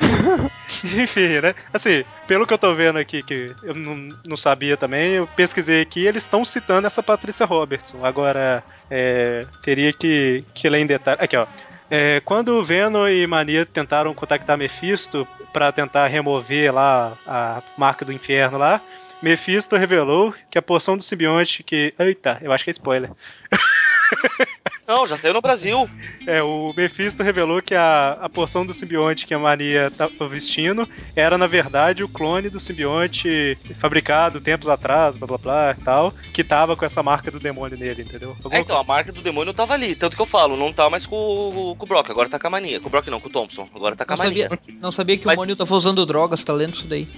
enfim, 0.84 1.40
né? 1.40 1.54
Assim, 1.72 2.04
pelo 2.26 2.46
que 2.46 2.52
eu 2.52 2.58
tô 2.58 2.74
vendo 2.74 2.98
aqui, 2.98 3.22
que 3.22 3.54
eu 3.62 3.74
não, 3.74 4.08
não 4.24 4.36
sabia 4.36 4.76
também, 4.76 5.12
eu 5.12 5.26
pesquisei 5.26 5.80
aqui, 5.80 6.06
eles 6.06 6.24
estão 6.24 6.44
citando 6.44 6.86
essa 6.86 7.02
Patrícia 7.02 7.46
Robertson. 7.46 8.04
Agora, 8.04 8.62
é, 8.90 9.46
teria 9.62 9.92
que, 9.92 10.44
que 10.54 10.68
ler 10.68 10.80
em 10.80 10.86
detalhe. 10.86 11.18
Aqui, 11.20 11.36
ó. 11.36 11.46
É, 11.88 12.20
quando 12.24 12.64
Venom 12.64 13.06
e 13.06 13.26
Mania 13.26 13.64
tentaram 13.64 14.12
contactar 14.12 14.58
Mephisto 14.58 15.26
para 15.52 15.70
tentar 15.70 16.08
remover 16.08 16.74
lá 16.74 17.16
a 17.26 17.62
marca 17.78 18.04
do 18.04 18.12
inferno 18.12 18.58
lá, 18.58 18.80
Mephisto 19.22 19.76
revelou 19.76 20.34
que 20.50 20.58
a 20.58 20.62
porção 20.62 20.96
do 20.96 21.02
simbionte 21.02 21.62
que. 21.62 21.94
Eita, 21.98 22.38
eu 22.42 22.52
acho 22.52 22.64
que 22.64 22.70
é 22.70 22.72
spoiler. 22.72 23.10
Não, 24.86 25.04
já 25.06 25.16
saiu 25.16 25.34
no 25.34 25.40
Brasil. 25.40 25.90
É, 26.26 26.42
o 26.42 26.72
Mephisto 26.76 27.22
revelou 27.22 27.60
que 27.60 27.74
a, 27.74 28.12
a 28.20 28.28
porção 28.28 28.64
do 28.64 28.72
simbionte 28.72 29.26
que 29.26 29.34
a 29.34 29.38
Mania 29.38 29.90
tava 29.90 30.28
vestindo 30.28 30.88
era, 31.16 31.36
na 31.36 31.46
verdade, 31.48 32.04
o 32.04 32.08
clone 32.08 32.48
do 32.48 32.60
simbionte 32.60 33.58
fabricado 33.80 34.40
tempos 34.40 34.68
atrás, 34.68 35.16
blá 35.16 35.26
blá 35.26 35.38
blá 35.38 35.76
e 35.76 35.82
tal, 35.82 36.12
que 36.32 36.44
tava 36.44 36.76
com 36.76 36.84
essa 36.84 37.02
marca 37.02 37.30
do 37.30 37.40
demônio 37.40 37.76
nele, 37.76 38.02
entendeu? 38.02 38.36
É, 38.50 38.60
então, 38.60 38.78
a 38.78 38.84
marca 38.84 39.10
do 39.10 39.20
demônio 39.20 39.52
tava 39.52 39.74
ali. 39.74 39.94
Tanto 39.96 40.14
que 40.14 40.22
eu 40.22 40.26
falo, 40.26 40.56
não 40.56 40.72
tá 40.72 40.88
mais 40.88 41.04
com, 41.04 41.16
o- 41.16 41.74
com 41.76 41.84
o 41.84 41.88
Brock, 41.88 42.08
agora 42.10 42.28
tá 42.28 42.38
com 42.38 42.46
a 42.46 42.50
mania. 42.50 42.78
Com 42.78 42.86
o 42.86 42.90
Brock 42.90 43.08
não, 43.08 43.18
com 43.18 43.28
o 43.28 43.32
Thompson. 43.32 43.68
Agora 43.74 43.96
tá 43.96 44.04
com 44.04 44.14
a 44.14 44.16
Não 44.16 44.24
mania. 44.24 44.48
sabia, 44.48 44.74
não 44.80 44.92
sabia 44.92 45.18
que 45.18 45.26
Mas- 45.26 45.36
o 45.36 45.40
Mônio 45.40 45.56
tava 45.56 45.74
usando 45.74 46.06
drogas, 46.06 46.44
tá 46.44 46.52
lendo 46.52 46.74
isso 46.74 46.86
daí. 46.86 47.08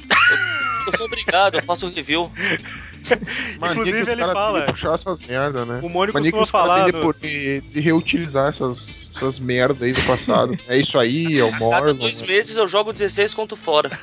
Eu 0.90 0.96
sou 0.96 1.04
obrigado, 1.04 1.56
eu 1.56 1.62
faço 1.62 1.86
review. 1.90 2.32
Inclusive, 3.56 4.10
ele 4.12 4.22
fala- 4.24 4.60
de 4.60 4.72
puxar 4.72 4.94
essas 4.94 5.18
merda, 5.26 5.64
né? 5.64 5.80
O 5.82 5.88
Mônio 5.88 6.12
Mania 6.14 6.30
que 6.30 6.36
costuma 6.38 6.60
falar 6.60 6.84
de, 6.90 6.92
no- 6.92 7.00
poder- 7.02 7.60
de 7.62 7.80
reutilizar 7.80 8.48
essas, 8.48 8.78
essas 9.16 9.38
merda 9.38 9.84
aí 9.84 9.92
do 9.92 10.02
passado. 10.04 10.56
é 10.68 10.78
isso 10.78 10.98
aí, 10.98 11.38
é 11.38 11.44
o 11.44 11.50
Cada 11.50 11.64
Morlon. 11.64 11.94
dois 11.94 12.20
né? 12.20 12.26
meses 12.26 12.56
eu 12.56 12.66
jogo 12.68 12.92
16 12.92 13.34
conto 13.34 13.56
fora. 13.56 13.90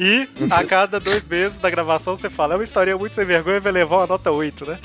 E 0.00 0.28
a 0.50 0.64
cada 0.64 0.98
dois 0.98 1.28
meses 1.28 1.58
da 1.58 1.70
gravação 1.70 2.16
você 2.16 2.28
fala, 2.28 2.54
é 2.54 2.56
uma 2.56 2.64
história 2.64 2.96
muito 2.98 3.14
sem 3.14 3.24
vergonha, 3.24 3.60
vai 3.60 3.70
levar 3.70 3.98
uma 3.98 4.06
nota 4.08 4.32
8, 4.32 4.66
né? 4.66 4.78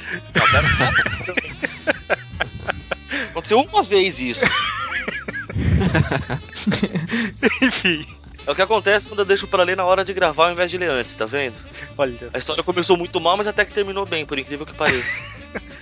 Aconteceu 3.32 3.60
uma 3.62 3.82
vez 3.82 4.20
isso. 4.22 4.46
Enfim, 7.62 8.06
É 8.48 8.52
o 8.52 8.56
que 8.56 8.62
acontece 8.62 9.06
quando 9.06 9.20
eu 9.20 9.26
deixo 9.26 9.46
pra 9.46 9.62
ler 9.64 9.76
na 9.76 9.84
hora 9.84 10.06
de 10.06 10.14
gravar 10.14 10.46
ao 10.46 10.54
invés 10.54 10.72
de 10.72 10.78
ler 10.78 10.90
antes, 10.90 11.14
tá 11.16 11.26
vendo? 11.26 11.56
olha. 11.98 12.30
A 12.34 12.38
história 12.38 12.64
começou 12.64 12.96
muito 12.96 13.20
mal, 13.20 13.36
mas 13.36 13.46
até 13.46 13.66
que 13.66 13.74
terminou 13.74 14.06
bem, 14.06 14.26
por 14.26 14.40
incrível 14.40 14.66
que 14.66 14.74
pareça. 14.74 15.20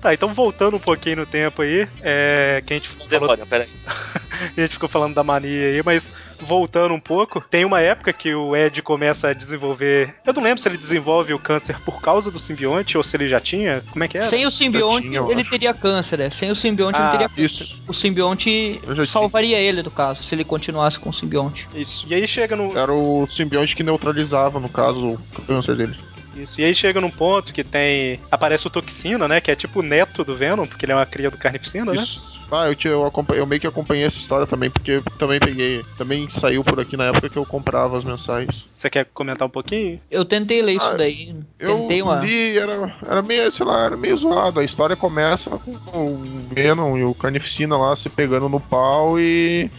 Tá, 0.00 0.14
então 0.14 0.32
voltando 0.32 0.76
um 0.76 0.80
pouquinho 0.80 1.16
no 1.16 1.26
tempo 1.26 1.62
aí, 1.62 1.88
é, 2.02 2.62
que 2.64 2.72
a 2.72 2.76
gente 2.76 2.88
falou 2.88 3.08
Demônio, 3.08 3.44
a 4.56 4.60
gente 4.60 4.72
ficou 4.72 4.88
falando 4.88 5.14
da 5.14 5.24
mania 5.24 5.68
aí, 5.68 5.82
mas 5.84 6.12
voltando 6.40 6.94
um 6.94 7.00
pouco, 7.00 7.40
tem 7.40 7.64
uma 7.64 7.80
época 7.80 8.12
que 8.12 8.32
o 8.34 8.56
Ed 8.56 8.80
começa 8.82 9.28
a 9.28 9.32
desenvolver. 9.32 10.14
Eu 10.24 10.32
não 10.32 10.42
lembro 10.42 10.60
se 10.60 10.68
ele 10.68 10.76
desenvolve 10.78 11.34
o 11.34 11.38
câncer 11.38 11.80
por 11.80 12.00
causa 12.00 12.30
do 12.30 12.38
simbionte 12.38 12.96
ou 12.96 13.02
se 13.02 13.16
ele 13.16 13.28
já 13.28 13.40
tinha. 13.40 13.82
Como 13.90 14.04
é 14.04 14.08
que 14.08 14.18
era? 14.18 14.28
Sem 14.28 14.46
o 14.46 14.50
simbionte, 14.50 15.08
tinha, 15.08 15.20
ele 15.28 15.40
acho. 15.40 15.50
teria 15.50 15.74
câncer, 15.74 16.20
é. 16.20 16.30
Sem 16.30 16.50
o 16.50 16.56
simbionte, 16.56 16.98
Ah, 16.98 17.08
ele 17.14 17.28
teria 17.28 17.46
isso. 17.46 17.64
câncer. 17.64 17.76
O 17.88 17.92
simbionte 17.92 18.80
salvaria 19.06 19.58
ele, 19.58 19.82
do 19.82 19.90
caso, 19.90 20.22
se 20.22 20.34
ele 20.34 20.44
continuasse 20.44 20.98
com 20.98 21.10
o 21.10 21.14
simbionte. 21.14 21.66
Isso. 21.74 22.06
E 22.08 22.14
aí 22.14 22.26
chega 22.26 22.54
no. 22.54 22.76
Era 22.78 22.92
o 22.92 23.26
simbionte 23.26 23.74
que 23.74 23.82
neutralizava, 23.82 24.60
no 24.60 24.68
caso, 24.68 25.18
o 25.36 25.42
câncer 25.42 25.76
dele. 25.76 25.96
Isso. 26.42 26.60
E 26.60 26.64
aí 26.64 26.74
chega 26.74 27.00
num 27.00 27.10
ponto 27.10 27.52
que 27.52 27.64
tem. 27.64 28.20
Aparece 28.30 28.66
o 28.66 28.70
Toxina, 28.70 29.26
né? 29.28 29.40
Que 29.40 29.50
é 29.50 29.54
tipo 29.56 29.80
o 29.80 29.82
neto 29.82 30.24
do 30.24 30.36
Venom, 30.36 30.66
porque 30.66 30.84
ele 30.84 30.92
é 30.92 30.96
uma 30.96 31.06
cria 31.06 31.30
do 31.30 31.38
Carnificina, 31.38 31.92
né? 31.92 32.02
Isso. 32.02 32.38
Ah, 32.50 32.66
eu, 32.66 32.74
te- 32.74 32.88
eu, 32.88 33.04
acompanhei- 33.04 33.42
eu 33.42 33.46
meio 33.46 33.60
que 33.60 33.66
acompanhei 33.66 34.06
essa 34.06 34.16
história 34.16 34.46
também, 34.46 34.70
porque 34.70 34.92
eu 34.92 35.02
também 35.18 35.38
peguei. 35.38 35.84
Também 35.98 36.26
saiu 36.40 36.64
por 36.64 36.80
aqui 36.80 36.96
na 36.96 37.04
época 37.08 37.28
que 37.28 37.36
eu 37.36 37.44
comprava 37.44 37.98
as 37.98 38.04
mensais. 38.04 38.48
Você 38.72 38.88
quer 38.88 39.04
comentar 39.12 39.46
um 39.46 39.50
pouquinho? 39.50 40.00
Eu 40.10 40.24
tentei 40.24 40.62
ler 40.62 40.76
isso 40.76 40.86
Ah, 40.86 40.96
daí. 40.96 41.34
Eu 41.58 41.74
Tentei 41.80 42.00
uma. 42.00 42.20
li, 42.20 42.56
era, 42.56 42.96
era 43.06 43.20
meio, 43.20 43.52
sei 43.52 43.66
lá, 43.66 43.84
era 43.84 43.96
meio 43.98 44.16
zoado. 44.16 44.60
A 44.60 44.64
história 44.64 44.96
começa 44.96 45.50
com 45.50 45.72
o 45.94 46.22
Venom 46.50 46.96
e 46.96 47.04
o 47.04 47.14
Carnificina 47.14 47.76
lá 47.76 47.94
se 47.96 48.08
pegando 48.08 48.48
no 48.48 48.60
pau 48.60 49.20
e. 49.20 49.70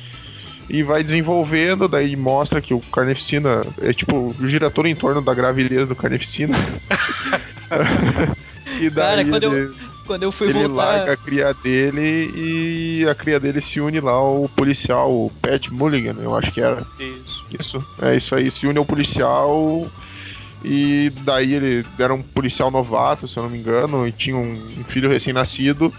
E 0.70 0.84
vai 0.84 1.04
desenvolvendo, 1.04 1.88
daí 1.88 2.16
mostra 2.16 2.62
que 2.62 2.74
o 2.74 2.80
Carnificina 2.80 3.62
é 3.82 3.92
tipo, 3.92 4.36
gira 4.42 4.70
todo 4.70 4.88
em 4.88 4.96
torno 4.96 5.20
da 5.22 5.34
gravidez 5.34 5.88
do 5.88 5.96
Carnificina. 5.96 6.56
e 8.80 8.90
daí 8.90 8.92
Cara, 8.92 9.26
quando 9.26 9.44
eu- 9.44 9.54
ele, 9.58 9.74
Quando 10.06 10.24
eu 10.24 10.32
fui 10.32 10.50
ele 10.50 10.68
voltar. 10.68 10.84
larga 10.86 11.14
a 11.14 11.18
cria 11.18 11.54
dele 11.54 12.32
e 12.36 13.08
a 13.10 13.14
cria 13.16 13.40
dele 13.40 13.62
se 13.62 13.80
une 13.80 14.00
lá 14.00 14.12
ao 14.14 14.50
policial, 14.56 15.12
o 15.12 15.32
Pat 15.42 15.70
Mulligan, 15.70 16.16
eu 16.22 16.36
acho 16.36 16.52
que 16.52 16.62
era. 16.62 16.84
Isso. 17.00 17.46
Isso, 17.60 17.86
é 18.02 18.16
isso 18.16 18.34
aí, 18.36 18.50
se 18.52 18.66
une 18.68 18.78
ao 18.78 18.86
policial 18.86 19.88
E 20.64 21.12
daí 21.24 21.54
ele 21.54 21.86
era 21.98 22.14
um 22.14 22.22
policial 22.22 22.70
novato, 22.70 23.28
se 23.28 23.38
eu 23.38 23.44
não 23.44 23.50
me 23.50 23.58
engano, 23.58 24.06
e 24.08 24.12
tinha 24.12 24.36
um 24.36 24.84
filho 24.90 25.10
recém-nascido. 25.10 25.94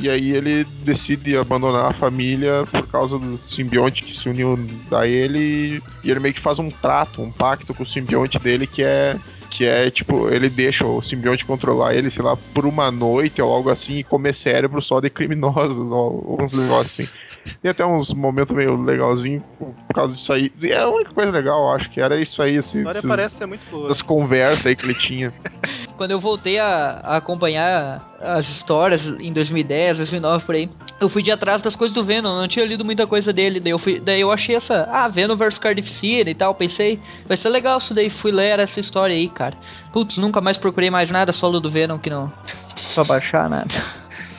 E 0.00 0.08
aí 0.08 0.32
ele 0.32 0.64
decide 0.82 1.36
abandonar 1.36 1.90
a 1.90 1.94
família 1.94 2.64
por 2.70 2.86
causa 2.86 3.18
do 3.18 3.38
simbionte 3.50 4.02
que 4.02 4.16
se 4.16 4.28
uniu 4.28 4.58
a 4.90 5.06
ele. 5.06 5.82
E 6.02 6.10
ele 6.10 6.20
meio 6.20 6.34
que 6.34 6.40
faz 6.40 6.58
um 6.58 6.70
trato, 6.70 7.20
um 7.20 7.30
pacto 7.30 7.74
com 7.74 7.82
o 7.82 7.86
simbionte 7.86 8.38
dele 8.38 8.66
que 8.66 8.82
é 8.82 9.16
que 9.50 9.66
é 9.66 9.90
tipo, 9.90 10.30
ele 10.30 10.48
deixa 10.48 10.86
o 10.86 11.02
simbionte 11.02 11.44
controlar 11.44 11.94
ele, 11.94 12.10
sei 12.10 12.22
lá, 12.22 12.34
por 12.54 12.64
uma 12.64 12.90
noite 12.90 13.42
ou 13.42 13.52
algo 13.52 13.68
assim 13.68 13.98
e 13.98 14.04
comer 14.04 14.34
cérebro 14.34 14.80
só 14.80 15.00
de 15.00 15.10
criminosos 15.10 15.76
ou 15.76 16.38
uns 16.40 16.54
negócios 16.54 17.00
assim. 17.00 17.12
Tem 17.60 17.70
até 17.70 17.84
uns 17.84 18.12
momentos 18.14 18.54
meio 18.56 18.80
legalzinho 18.82 19.42
por 19.58 19.94
causa 19.94 20.14
disso 20.14 20.32
aí. 20.32 20.52
E 20.62 20.72
é 20.72 20.78
a 20.78 20.88
única 20.88 21.12
coisa 21.12 21.30
legal, 21.30 21.74
acho 21.74 21.90
que 21.90 22.00
era 22.00 22.18
isso 22.18 22.40
aí, 22.40 22.56
assim. 22.56 22.78
A 22.78 22.80
história 22.80 23.02
parece 23.02 23.36
ser 23.36 23.46
muito 23.46 23.68
boa. 23.70 23.84
Essas 23.84 24.02
conversas 24.02 24.64
aí 24.64 24.76
que 24.76 24.86
ele 24.86 24.94
tinha. 24.94 25.32
Quando 26.00 26.12
eu 26.12 26.18
voltei 26.18 26.58
a, 26.58 26.98
a 27.04 27.16
acompanhar 27.18 28.16
as 28.22 28.48
histórias 28.48 29.06
em 29.20 29.34
2010, 29.34 29.98
2009 29.98 30.44
por 30.46 30.54
aí, 30.54 30.70
eu 30.98 31.10
fui 31.10 31.22
de 31.22 31.30
atrás 31.30 31.60
das 31.60 31.76
coisas 31.76 31.94
do 31.94 32.02
Venom, 32.02 32.36
não 32.36 32.48
tinha 32.48 32.64
lido 32.64 32.82
muita 32.82 33.06
coisa 33.06 33.34
dele, 33.34 33.60
daí 33.60 33.72
eu 33.72 33.78
fui, 33.78 34.00
daí 34.00 34.18
eu 34.18 34.32
achei 34.32 34.56
essa, 34.56 34.88
ah, 34.90 35.06
Venom 35.08 35.36
vs 35.36 35.58
Carnificina 35.58 36.30
e 36.30 36.34
tal, 36.34 36.54
pensei, 36.54 36.98
vai 37.26 37.36
ser 37.36 37.50
legal 37.50 37.76
isso 37.76 37.92
daí, 37.92 38.08
fui 38.08 38.32
ler 38.32 38.60
essa 38.60 38.80
história 38.80 39.14
aí, 39.14 39.28
cara. 39.28 39.54
Putz, 39.92 40.16
nunca 40.16 40.40
mais 40.40 40.56
procurei 40.56 40.88
mais 40.88 41.10
nada 41.10 41.34
solo 41.34 41.60
do 41.60 41.70
Venom 41.70 41.98
que 41.98 42.08
não 42.08 42.32
só 42.76 43.04
baixar 43.04 43.50
nada. 43.50 43.74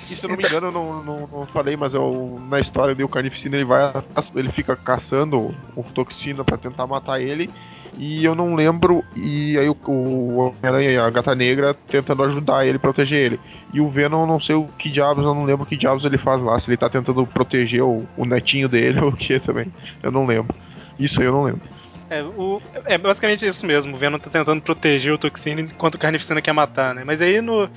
E 0.10 0.16
se 0.16 0.26
eu 0.26 0.30
não 0.30 0.38
me 0.38 0.44
engano, 0.44 0.68
eu 0.68 0.72
não, 0.72 1.04
não, 1.04 1.28
não 1.28 1.46
falei, 1.46 1.78
mas 1.78 1.94
eu, 1.94 2.42
na 2.50 2.60
história 2.60 2.96
do 2.96 3.08
Carnificina 3.08 3.56
ele 3.56 3.66
vai. 3.66 3.94
Ele 4.36 4.52
fica 4.52 4.76
caçando 4.76 5.56
o 5.76 5.84
toxina 5.84 6.44
para 6.44 6.58
tentar 6.58 6.88
matar 6.88 7.22
ele. 7.22 7.52
E 7.98 8.24
eu 8.24 8.34
não 8.34 8.56
lembro. 8.56 9.04
E 9.16 9.58
aí 9.58 9.70
o, 9.70 9.78
o 9.88 10.38
Homem-Aranha 10.38 11.04
a 11.04 11.10
Gata 11.10 11.36
Negra 11.36 11.74
tentando 11.74 12.24
ajudar 12.24 12.66
ele, 12.66 12.80
proteger 12.80 13.20
ele. 13.20 13.40
E 13.74 13.82
o 13.82 13.90
Venom, 13.90 14.26
não 14.26 14.40
sei 14.40 14.56
o 14.56 14.68
que 14.78 14.90
diabos, 14.90 15.24
eu 15.24 15.36
não 15.36 15.44
lembro 15.44 15.64
o 15.64 15.66
que 15.66 15.78
diabos 15.78 16.06
ele 16.06 16.18
faz 16.18 16.42
lá. 16.42 16.60
Se 16.60 16.70
ele 16.70 16.78
tá 16.78 16.90
tentando 16.90 17.26
proteger 17.26 17.84
o, 17.84 18.06
o 18.18 18.26
netinho 18.26 18.70
dele 18.70 19.00
ou 19.02 19.10
o 19.10 19.16
que 19.16 19.40
também. 19.40 19.72
Eu 20.02 20.12
não 20.12 20.26
lembro. 20.26 20.56
Isso 21.00 21.20
aí 21.20 21.26
eu 21.26 21.34
não 21.34 21.44
lembro. 21.44 21.62
É, 22.10 22.22
o, 22.24 22.62
é 22.86 22.98
basicamente 22.98 23.48
isso 23.48 23.66
mesmo. 23.66 23.96
O 23.96 23.98
Venom 23.98 24.20
tá 24.20 24.30
tentando 24.30 24.62
proteger 24.62 25.14
o 25.14 25.18
Toxina 25.18 25.62
enquanto 25.62 25.96
o 25.96 25.98
Carnificina 25.98 26.42
quer 26.42 26.52
matar, 26.52 26.94
né? 26.94 27.04
Mas 27.06 27.22
aí 27.22 27.40
no, 27.40 27.70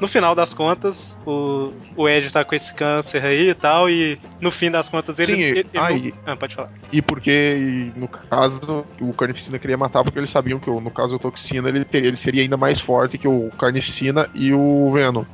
no 0.00 0.06
final 0.08 0.34
das 0.34 0.54
contas, 0.54 1.18
o, 1.26 1.72
o 1.96 2.08
Ed 2.08 2.30
tá 2.32 2.44
com 2.44 2.54
esse 2.54 2.72
câncer 2.74 3.24
aí 3.24 3.50
e 3.50 3.54
tal, 3.54 3.90
e 3.90 4.18
no 4.40 4.50
fim 4.50 4.70
das 4.70 4.88
contas 4.88 5.18
ele. 5.18 5.34
Sim, 5.34 5.42
ele, 5.42 5.58
ele 5.60 5.68
ah, 5.76 5.90
não- 5.90 5.96
e- 5.96 6.14
Ah, 6.26 6.36
pode 6.36 6.54
falar. 6.54 6.70
E 6.92 7.02
porque, 7.02 7.90
no 7.96 8.08
caso, 8.08 8.84
o 9.00 9.12
Carnificina 9.12 9.58
queria 9.58 9.76
matar 9.76 10.04
porque 10.04 10.18
eles 10.18 10.30
sabiam 10.30 10.58
que, 10.58 10.70
no 10.70 10.90
caso, 10.90 11.16
o 11.16 11.18
Toxina 11.18 11.68
ele, 11.68 11.84
teria, 11.84 12.08
ele 12.08 12.16
seria 12.18 12.42
ainda 12.42 12.56
mais 12.56 12.80
forte 12.80 13.18
que 13.18 13.28
o 13.28 13.50
Carnificina 13.58 14.28
e 14.34 14.52
o 14.52 14.90
Venom. 14.92 15.24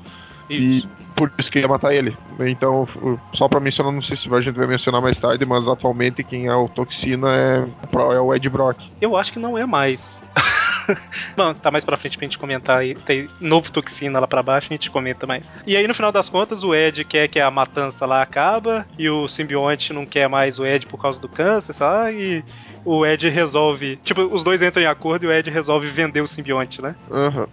Isso. 0.48 0.86
E 0.86 1.04
por 1.14 1.32
isso 1.38 1.50
que 1.50 1.58
ia 1.60 1.68
matar 1.68 1.94
ele. 1.94 2.14
Então, 2.40 2.86
só 3.34 3.48
pra 3.48 3.60
mencionar, 3.60 3.92
não 3.92 4.02
sei 4.02 4.16
se 4.16 4.32
a 4.34 4.40
gente 4.40 4.56
vai 4.56 4.66
mencionar 4.66 5.00
mais 5.00 5.18
tarde, 5.18 5.44
mas 5.46 5.66
atualmente 5.66 6.22
quem 6.24 6.46
é 6.48 6.54
o 6.54 6.68
Toxina 6.68 7.28
é, 7.32 7.64
é 8.14 8.20
o 8.20 8.34
Ed 8.34 8.48
Brock. 8.50 8.78
Eu 9.00 9.16
acho 9.16 9.32
que 9.32 9.38
não 9.38 9.56
é 9.56 9.64
mais. 9.64 10.26
Bom, 11.36 11.54
tá 11.54 11.70
mais 11.70 11.84
pra 11.84 11.96
frente 11.96 12.16
pra 12.16 12.26
gente 12.26 12.38
comentar 12.38 12.78
aí. 12.78 12.94
Tem 12.94 13.28
novo 13.40 13.70
toxina 13.70 14.20
lá 14.20 14.26
pra 14.26 14.42
baixo, 14.42 14.68
a 14.70 14.74
gente 14.74 14.90
comenta 14.90 15.26
mais. 15.26 15.46
E 15.66 15.76
aí, 15.76 15.86
no 15.86 15.94
final 15.94 16.12
das 16.12 16.28
contas, 16.28 16.62
o 16.64 16.74
Ed 16.74 17.04
quer 17.04 17.28
que 17.28 17.40
a 17.40 17.50
matança 17.50 18.06
lá 18.06 18.22
acaba, 18.22 18.86
e 18.98 19.08
o 19.08 19.28
simbionte 19.28 19.92
não 19.92 20.06
quer 20.06 20.28
mais 20.28 20.58
o 20.58 20.66
Ed 20.66 20.86
por 20.86 21.00
causa 21.00 21.20
do 21.20 21.28
câncer, 21.28 21.74
lá, 21.80 22.10
e 22.10 22.44
o 22.84 23.06
Ed 23.06 23.28
resolve. 23.28 23.98
Tipo, 24.04 24.22
os 24.22 24.44
dois 24.44 24.62
entram 24.62 24.82
em 24.82 24.86
acordo 24.86 25.24
e 25.24 25.26
o 25.26 25.32
Ed 25.32 25.50
resolve 25.50 25.88
vender 25.88 26.20
o 26.20 26.26
simbionte, 26.26 26.82
né? 26.82 26.94
Aham. 27.10 27.48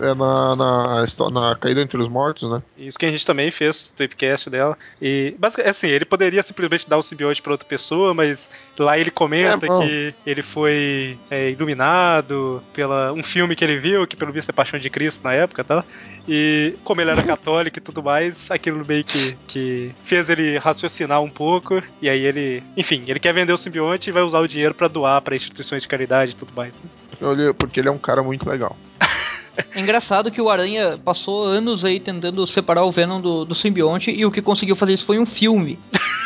é 0.00 0.10
é 0.10 0.14
na, 0.14 0.56
na, 0.56 1.30
na 1.30 1.56
Caída 1.56 1.80
Entre 1.80 2.00
os 2.00 2.08
Mortos, 2.08 2.50
né? 2.50 2.62
Isso 2.76 2.98
que 2.98 3.06
a 3.06 3.10
gente 3.10 3.24
também 3.24 3.50
fez, 3.50 3.88
o 3.88 3.96
tweepcast 3.96 4.50
dela. 4.50 4.76
E, 5.00 5.34
basicamente, 5.38 5.70
assim, 5.70 5.88
ele 5.88 6.04
poderia 6.04 6.42
simplesmente 6.42 6.88
dar 6.88 6.98
o 6.98 7.02
simbionte 7.02 7.40
pra 7.40 7.52
outra 7.52 7.66
pessoa, 7.66 8.12
mas 8.12 8.50
lá 8.78 8.98
ele 8.98 9.10
comenta 9.10 9.66
É, 9.66 9.78
que 9.78 10.14
ele 10.26 10.42
foi 10.42 11.16
é, 11.30 11.50
iluminado 11.50 12.62
pela 12.72 13.12
um 13.12 13.22
filme 13.22 13.54
que 13.54 13.64
ele 13.64 13.78
viu, 13.78 14.06
que 14.06 14.16
pelo 14.16 14.32
visto 14.32 14.50
é 14.50 14.52
Paixão 14.52 14.78
de 14.78 14.90
Cristo 14.90 15.22
na 15.22 15.32
época, 15.32 15.62
tá? 15.62 15.84
E 16.26 16.74
como 16.82 17.00
ele 17.00 17.10
era 17.10 17.22
católico 17.22 17.78
e 17.78 17.82
tudo 17.82 18.02
mais, 18.02 18.50
aquilo 18.50 18.84
meio 18.86 19.04
que, 19.04 19.36
que 19.46 19.92
fez 20.02 20.30
ele 20.30 20.56
raciocinar 20.56 21.20
um 21.20 21.28
pouco. 21.28 21.82
E 22.00 22.08
aí 22.08 22.24
ele, 22.24 22.62
enfim, 22.76 23.04
ele 23.06 23.20
quer 23.20 23.34
vender 23.34 23.52
o 23.52 23.58
simbionte 23.58 23.83
e 23.92 24.12
vai 24.12 24.22
usar 24.22 24.40
o 24.40 24.48
dinheiro 24.48 24.74
pra 24.74 24.88
doar 24.88 25.20
pra 25.22 25.36
instituições 25.36 25.82
de 25.82 25.88
caridade 25.88 26.32
e 26.32 26.34
tudo 26.34 26.52
mais. 26.54 26.78
Né? 26.78 27.52
Porque 27.56 27.80
ele 27.80 27.88
é 27.88 27.92
um 27.92 27.98
cara 27.98 28.22
muito 28.22 28.48
legal. 28.48 28.76
É 29.72 29.80
engraçado 29.80 30.30
que 30.30 30.40
o 30.40 30.50
Aranha 30.50 30.98
passou 31.04 31.44
anos 31.44 31.84
aí 31.84 32.00
tentando 32.00 32.46
separar 32.46 32.84
o 32.84 32.90
Venom 32.90 33.20
do, 33.20 33.44
do 33.44 33.54
simbionte 33.54 34.10
e 34.10 34.26
o 34.26 34.30
que 34.30 34.42
conseguiu 34.42 34.74
fazer 34.74 34.94
isso 34.94 35.04
foi 35.04 35.18
um 35.18 35.26
filme. 35.26 35.78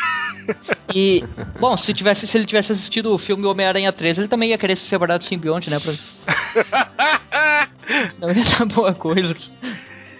E, 0.95 1.23
bom, 1.59 1.77
se, 1.77 1.93
tivesse, 1.93 2.25
se 2.25 2.35
ele 2.35 2.47
tivesse 2.47 2.71
assistido 2.71 3.13
o 3.13 3.19
filme 3.19 3.45
Homem-Aranha 3.45 3.93
3, 3.93 4.17
ele 4.17 4.27
também 4.27 4.49
ia 4.49 4.57
querer 4.57 4.75
se 4.75 4.87
separar 4.87 5.19
do 5.19 5.25
simbionte, 5.25 5.69
né? 5.69 5.77
Pra... 5.79 5.93
Não 8.19 8.31
ia 8.31 8.43
ser 8.43 8.65
boa 8.65 8.95
coisa. 8.95 9.35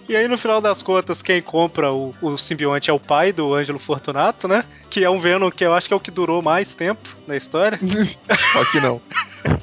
E 0.09 0.15
aí, 0.15 0.27
no 0.27 0.39
final 0.39 0.59
das 0.59 0.81
contas, 0.81 1.21
quem 1.21 1.39
compra 1.39 1.93
o, 1.93 2.15
o 2.19 2.35
simbionte 2.35 2.89
é 2.89 2.93
o 2.93 2.99
pai 2.99 3.31
do 3.31 3.53
Ângelo 3.53 3.77
Fortunato, 3.77 4.47
né? 4.47 4.63
Que 4.89 5.03
é 5.03 5.09
um 5.09 5.19
Venom 5.19 5.51
que 5.51 5.63
eu 5.63 5.71
acho 5.71 5.87
que 5.87 5.93
é 5.93 5.97
o 5.97 5.99
que 5.99 6.09
durou 6.09 6.41
mais 6.41 6.73
tempo 6.73 7.07
na 7.27 7.37
história. 7.37 7.79
Só 8.51 8.65
que 8.71 8.79
não. 8.79 8.99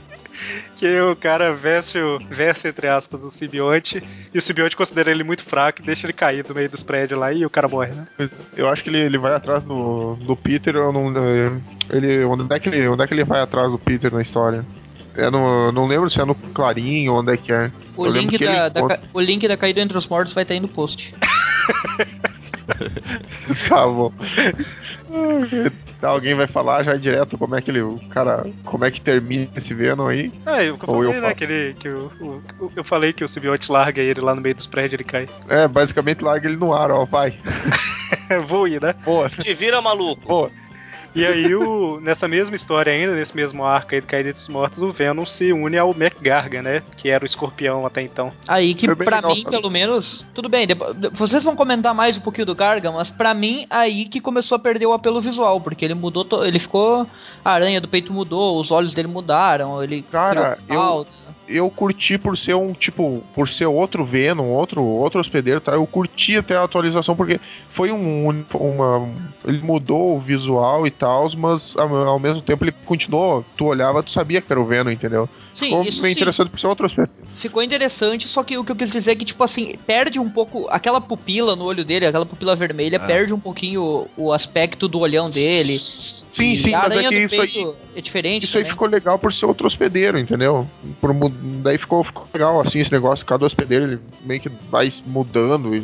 que 0.77 1.01
o 1.01 1.17
cara 1.17 1.53
veste, 1.53 1.99
o, 1.99 2.21
veste, 2.31 2.69
entre 2.69 2.87
aspas, 2.87 3.25
o 3.25 3.31
simbionte, 3.31 4.01
e 4.33 4.39
o 4.39 4.43
simbionte 4.43 4.77
considera 4.77 5.11
ele 5.11 5.25
muito 5.25 5.43
fraco 5.43 5.83
e 5.83 5.85
deixa 5.85 6.07
ele 6.07 6.13
cair 6.13 6.45
do 6.45 6.55
meio 6.55 6.71
dos 6.71 6.85
prédios 6.85 7.19
lá 7.19 7.33
e 7.33 7.45
o 7.45 7.51
cara 7.51 7.67
morre, 7.67 7.91
né? 7.91 8.07
Eu 8.57 8.69
acho 8.69 8.85
que 8.85 8.89
ele, 8.89 9.01
ele 9.01 9.19
vai 9.19 9.35
atrás 9.35 9.65
do, 9.65 10.15
do 10.15 10.37
Peter, 10.37 10.77
eu 10.77 10.93
não. 10.93 11.13
Ele, 11.91 12.25
onde, 12.25 12.55
é 12.55 12.61
que 12.61 12.69
ele, 12.69 12.87
onde 12.87 13.03
é 13.03 13.07
que 13.09 13.15
ele 13.15 13.25
vai 13.25 13.41
atrás 13.41 13.69
do 13.73 13.81
Peter 13.81 14.15
na 14.15 14.23
história? 14.23 14.65
É 15.17 15.31
no, 15.31 15.73
não 15.73 15.87
lembro 15.87 16.11
se 16.11 16.21
é 16.21 16.25
no 16.25 16.35
Clarim 16.35 17.09
ou 17.09 17.21
onde 17.21 17.33
é 17.33 17.37
que 17.37 17.53
é. 17.53 17.71
O 17.97 18.07
Eu 18.07 18.13
link, 18.13 18.37
da, 18.39 18.69
da 18.69 18.87
ca- 18.87 19.01
o 19.15 19.21
link 19.21 19.49
da 19.49 19.57
Caída 19.57 19.81
Entre 19.81 19.97
os 19.97 20.07
Mortos 20.07 20.35
vai 20.35 20.43
estar 20.43 20.55
aí 20.55 20.61
no 20.61 20.69
post. 20.69 21.15
Tá 23.69 23.87
bom. 23.87 24.13
Tá, 26.01 26.09
Alguém 26.09 26.35
vai 26.35 26.47
falar 26.47 26.83
já 26.83 26.95
direto 26.97 27.39
como 27.39 27.55
é 27.57 27.63
que 27.63 27.71
ele. 27.71 27.81
O 27.81 27.99
cara. 28.11 28.45
Como 28.65 28.85
é 28.85 28.91
que 28.91 29.01
termina 29.01 29.49
esse 29.57 29.73
Venom 29.73 30.09
aí? 30.09 30.33
Ah, 30.45 30.63
eu, 30.63 30.77
eu 30.77 30.95
Ou 30.95 31.05
eu 31.05 31.13
falei, 31.13 31.21
né, 31.21 31.27
falo? 31.29 31.35
que 31.37 31.45
ele. 31.45 31.75
Que 31.75 31.89
o, 31.89 32.11
o- 32.21 32.43
o- 32.67 32.73
eu 32.75 32.85
falei 32.85 33.13
que 33.13 33.25
o 33.25 33.29
simbionte 33.29 33.71
larga 33.71 34.03
ele 34.03 34.21
lá 34.21 34.35
no 34.35 34.41
meio 34.41 34.55
dos 34.55 34.67
prédios 34.67 34.93
e 34.95 34.97
ele 34.97 35.05
cai. 35.05 35.29
É, 35.49 35.67
basicamente 35.69 36.23
larga 36.23 36.49
ele 36.49 36.57
no 36.57 36.75
ar, 36.75 36.91
ó, 36.91 37.05
vai. 37.05 37.39
Voe, 38.47 38.79
né? 38.81 38.95
Boa, 39.05 39.31
Te 39.31 39.55
vira 39.55 39.81
maluco. 39.81 40.27
boa. 40.27 40.51
E 41.17 41.27
aí, 41.27 41.55
o, 41.55 41.99
nessa 42.01 42.29
mesma 42.29 42.55
história 42.55 42.93
ainda, 42.93 43.15
nesse 43.15 43.35
mesmo 43.35 43.65
arco 43.65 43.95
aí 43.95 44.01
do 44.01 44.07
Caída 44.07 44.33
dos 44.33 44.47
Mortos, 44.49 44.83
o 44.83 44.91
Venom 44.91 45.25
se 45.25 45.53
une 45.53 45.79
ao 45.79 45.95
MacGarga, 45.95 46.63
né? 46.63 46.83
Que 46.97 47.09
era 47.09 47.25
o 47.25 47.27
escorpião 47.27 47.87
até 47.87 48.03
então. 48.03 48.31
Aí 48.47 48.75
que 48.75 48.87
legal, 48.87 49.31
mim, 49.35 49.43
sabe? 49.43 49.57
pelo 49.57 49.71
menos, 49.71 50.25
tudo 50.35 50.49
bem, 50.49 50.67
vocês 51.13 51.43
vão 51.43 51.57
comentar 51.57 51.95
mais 51.95 52.17
um 52.17 52.21
pouquinho 52.21 52.47
do 52.47 52.55
Garga, 52.55 52.93
mas 52.93 53.09
pra 53.11 53.33
mim 53.33 53.67
aí 53.71 54.05
que 54.05 54.21
começou 54.21 54.57
a 54.57 54.59
perder 54.59 54.87
o 54.87 54.93
apelo 54.93 55.21
visual, 55.21 55.61
porque 55.61 55.85
ele 55.85 55.95
mudou, 55.95 56.25
to- 56.25 56.45
ele 56.45 56.59
ficou 56.59 57.07
a 57.45 57.51
aranha 57.51 57.81
do 57.81 57.89
peito 57.89 58.13
mudou, 58.13 58.61
os 58.61 58.71
olhos 58.71 58.93
dele 58.93 59.09
mudaram, 59.09 59.83
ele 59.83 60.03
Cara, 60.11 60.59
eu- 60.69 60.75
falta. 60.77 61.11
Eu 61.49 61.71
curti 61.71 62.19
por 62.19 62.37
ser 62.37 62.55
um 62.55 62.73
tipo, 62.73 63.23
por 63.35 63.49
ser 63.49 63.67
outro 63.67 64.05
Venom, 64.05 64.47
outro 64.49 64.83
outro 64.83 65.21
hospedeiro, 65.21 65.61
tá? 65.61 65.73
Eu 65.73 65.87
curti 65.87 66.37
até 66.37 66.57
a 66.57 66.65
atualização 66.65 67.15
porque 67.17 67.41
foi 67.75 67.93
um 67.93 68.45
uma 68.55 69.09
ele 69.47 69.61
mudou 69.63 70.17
o 70.17 70.21
visual 70.21 70.87
e 70.87 70.91
tal, 70.91 71.31
mas 71.37 71.75
ao, 71.77 71.95
ao 72.09 72.19
mesmo 72.19 72.43
tempo 72.43 72.65
ele 72.65 72.73
continuou, 72.85 73.45
tu 73.57 73.67
olhava, 73.67 74.03
tu 74.03 74.11
sabia 74.11 74.41
que 74.41 74.53
era 74.53 74.61
o 74.61 74.65
Venom, 74.65 74.91
entendeu? 74.91 75.29
Sim, 75.53 75.67
Ficou 75.67 75.83
isso 75.85 76.03
bem 76.03 76.13
sim. 76.13 76.19
interessante 76.19 76.51
por 76.51 76.61
ser 76.61 76.67
outro 76.67 76.87
hospedeiro. 76.87 77.13
Ficou 77.37 77.63
interessante, 77.63 78.29
só 78.29 78.43
que 78.43 78.59
o 78.59 78.65
que 78.65 78.73
eu 78.73 78.77
quis 78.77 78.91
dizer 78.91 79.13
é 79.13 79.17
que, 79.17 79.25
tipo 79.25 79.43
assim, 79.43 79.75
perde 79.87 80.19
um 80.19 80.29
pouco 80.29 80.67
aquela 80.69 81.01
pupila 81.01 81.57
no 81.57 81.65
olho 81.65 81.83
dele, 81.83 82.07
aquela 82.07 82.27
pupila 82.27 82.55
vermelha, 82.55 82.99
Ah. 83.03 83.07
perde 83.07 83.33
um 83.33 83.41
pouquinho 83.41 83.83
o, 83.83 84.25
o 84.27 84.33
aspecto 84.33 84.87
do 84.87 84.99
olhão 84.99 85.31
dele. 85.31 85.81
Sim, 86.37 86.57
sim, 86.57 86.71
mas 86.71 86.93
é 86.93 87.09
que 87.09 87.15
isso 87.15 87.41
aí 87.41 87.67
é 87.97 88.01
diferente 88.01 88.45
Isso 88.45 88.59
aí 88.59 88.65
também. 88.65 88.73
ficou 88.73 88.89
legal 88.89 89.19
por 89.19 89.33
ser 89.33 89.47
outro 89.47 89.67
hospedeiro, 89.67 90.19
entendeu? 90.19 90.69
Por 91.01 91.15
daí 91.63 91.79
ficou, 91.79 92.05
ficou 92.05 92.29
legal 92.33 92.61
assim 92.61 92.81
esse 92.81 92.93
negócio, 92.93 93.25
cada 93.25 93.47
hospedeiro 93.47 93.85
ele 93.87 94.01
meio 94.23 94.41
que 94.41 94.51
vai 94.71 94.93
mudando, 95.07 95.75
e, 95.75 95.83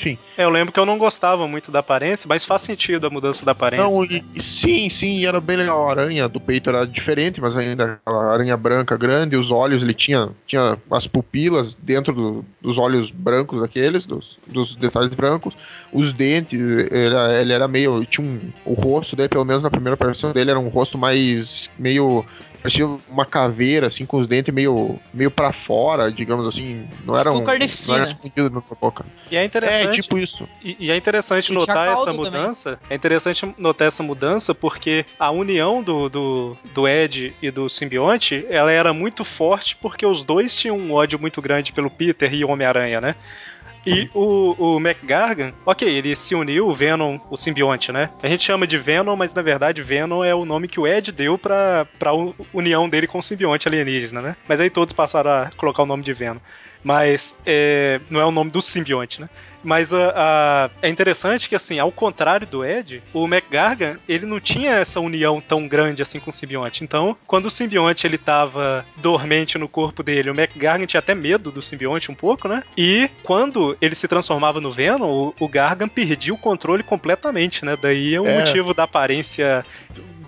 enfim. 0.00 0.18
É, 0.36 0.44
eu 0.44 0.50
lembro 0.50 0.72
que 0.72 0.80
eu 0.80 0.86
não 0.86 0.96
gostava 0.98 1.46
muito 1.46 1.70
da 1.70 1.80
aparência, 1.80 2.26
mas 2.28 2.44
faz 2.44 2.62
sentido 2.62 3.06
a 3.06 3.10
mudança 3.10 3.44
da 3.44 3.52
aparência. 3.52 3.84
Não, 3.86 4.04
e, 4.04 4.24
e 4.34 4.42
sim, 4.42 4.88
sim, 4.90 5.24
era 5.26 5.40
bem 5.40 5.56
legal. 5.56 5.86
A 5.86 5.90
aranha 5.90 6.28
do 6.28 6.40
peito 6.40 6.70
era 6.70 6.86
diferente, 6.86 7.40
mas 7.40 7.56
ainda 7.56 8.00
aquela 8.04 8.32
aranha 8.32 8.56
branca 8.56 8.96
grande, 8.96 9.36
os 9.36 9.50
olhos 9.50 9.82
ele 9.82 9.94
tinha, 9.94 10.30
tinha 10.46 10.78
as 10.90 11.06
pupilas 11.06 11.74
dentro 11.82 12.12
do- 12.12 12.44
dos 12.60 12.78
olhos 12.78 13.10
brancos 13.10 13.62
aqueles, 13.62 14.06
dos, 14.06 14.38
dos 14.46 14.74
detalhes 14.76 15.12
brancos, 15.14 15.54
os 15.92 16.12
dentes, 16.14 16.58
ele, 16.58 16.88
era- 17.14 17.40
ele 17.40 17.52
era 17.52 17.68
meio. 17.68 18.04
tinha 18.06 18.26
um, 18.26 18.38
o 18.64 18.74
rosto 18.74 19.14
dele, 19.14 19.28
pelo 19.28 19.44
menos 19.44 19.62
na 19.62 19.70
primeira 19.70 19.94
aparição 19.94 20.32
dele, 20.32 20.50
era 20.50 20.58
um 20.60 20.68
rosto 20.68 20.96
mais 20.96 21.68
meio 21.78 22.24
parecia 22.62 22.86
uma 23.08 23.24
caveira, 23.24 23.86
assim, 23.88 24.04
com 24.06 24.18
os 24.18 24.28
dentes 24.28 24.52
meio, 24.52 24.98
meio 25.12 25.30
pra 25.30 25.52
fora, 25.52 26.10
digamos 26.10 26.46
assim. 26.46 26.86
Não 27.04 27.16
era 27.16 27.32
um. 27.32 27.42
Não 27.42 27.52
era 27.94 28.04
escondido 28.04 28.50
na 28.50 28.62
boca. 28.80 29.04
E 29.30 29.36
é 29.36 29.44
interessante. 29.44 29.98
É, 29.98 30.02
tipo 30.02 30.18
isso. 30.18 30.48
E, 30.62 30.76
e 30.78 30.90
é 30.90 30.96
interessante 30.96 31.50
E 31.50 31.54
notar 31.54 31.88
essa 31.92 32.04
caldo 32.04 32.24
também. 32.24 32.40
mudança. 32.40 32.78
É 32.88 32.94
interessante 32.94 33.54
notar 33.58 33.88
essa 33.88 34.02
mudança 34.02 34.54
porque 34.54 35.04
a 35.18 35.30
união 35.30 35.82
do, 35.82 36.08
do, 36.08 36.56
do 36.74 36.88
Ed 36.88 37.34
e 37.40 37.50
do 37.50 37.68
simbionte 37.68 38.44
ela 38.48 38.70
era 38.70 38.92
muito 38.92 39.24
forte 39.24 39.76
porque 39.76 40.04
os 40.04 40.24
dois 40.24 40.54
tinham 40.54 40.76
um 40.76 40.92
ódio 40.92 41.18
muito 41.18 41.40
grande 41.40 41.72
pelo 41.72 41.90
Peter 41.90 42.32
e 42.32 42.44
o 42.44 42.50
Homem-Aranha, 42.50 43.00
né? 43.00 43.14
E 43.86 44.10
o, 44.14 44.54
o 44.58 44.80
McGargan, 44.80 45.52
ok, 45.64 45.88
ele 45.88 46.14
se 46.14 46.34
uniu, 46.34 46.68
o 46.68 46.74
Venom, 46.74 47.18
o 47.30 47.36
simbionte, 47.36 47.92
né? 47.92 48.10
A 48.22 48.28
gente 48.28 48.44
chama 48.44 48.66
de 48.66 48.76
Venom, 48.76 49.16
mas 49.16 49.32
na 49.32 49.42
verdade 49.42 49.82
Venom 49.82 50.22
é 50.22 50.34
o 50.34 50.44
nome 50.44 50.68
que 50.68 50.78
o 50.78 50.86
Ed 50.86 51.12
deu 51.12 51.38
pra, 51.38 51.86
pra 51.98 52.12
união 52.52 52.88
dele 52.88 53.06
com 53.06 53.18
o 53.18 53.22
simbionte 53.22 53.68
alienígena, 53.68 54.20
né? 54.20 54.36
Mas 54.46 54.60
aí 54.60 54.70
todos 54.70 54.92
passaram 54.92 55.30
a 55.30 55.50
colocar 55.56 55.82
o 55.82 55.86
nome 55.86 56.02
de 56.02 56.12
Venom. 56.12 56.40
Mas 56.82 57.36
é, 57.44 58.00
não 58.08 58.20
é 58.20 58.24
o 58.24 58.30
nome 58.30 58.50
do 58.50 58.62
simbionte, 58.62 59.20
né? 59.20 59.28
Mas 59.62 59.92
a, 59.92 60.12
a- 60.16 60.70
é 60.80 60.88
interessante 60.88 61.46
que, 61.46 61.54
assim, 61.54 61.78
ao 61.78 61.92
contrário 61.92 62.46
do 62.46 62.64
Ed, 62.64 63.02
o 63.12 63.26
McGargan, 63.26 63.98
ele 64.08 64.24
não 64.24 64.40
tinha 64.40 64.70
essa 64.76 64.98
união 65.00 65.38
tão 65.38 65.68
grande 65.68 66.00
assim 66.00 66.18
com 66.18 66.30
o 66.30 66.32
simbionte. 66.32 66.82
Então, 66.82 67.14
quando 67.26 67.44
o 67.44 67.50
simbionte 67.50 68.06
ele 68.06 68.16
tava 68.16 68.86
dormente 68.96 69.58
no 69.58 69.68
corpo 69.68 70.02
dele, 70.02 70.30
o 70.30 70.34
McGargan 70.34 70.86
tinha 70.86 70.98
até 71.00 71.14
medo 71.14 71.52
do 71.52 71.60
simbionte 71.60 72.10
um 72.10 72.14
pouco, 72.14 72.48
né? 72.48 72.62
E 72.74 73.10
quando 73.22 73.76
ele 73.82 73.94
se 73.94 74.08
transformava 74.08 74.62
no 74.62 74.72
Venom, 74.72 75.10
o, 75.10 75.34
o 75.38 75.46
Gargan 75.48 75.88
perdia 75.88 76.32
o 76.32 76.38
controle 76.38 76.82
completamente, 76.82 77.62
né? 77.62 77.76
Daí 77.80 78.14
é 78.14 78.20
o 78.20 78.26
É. 78.26 78.38
motivo 78.38 78.72
da 78.72 78.84
aparência 78.84 79.62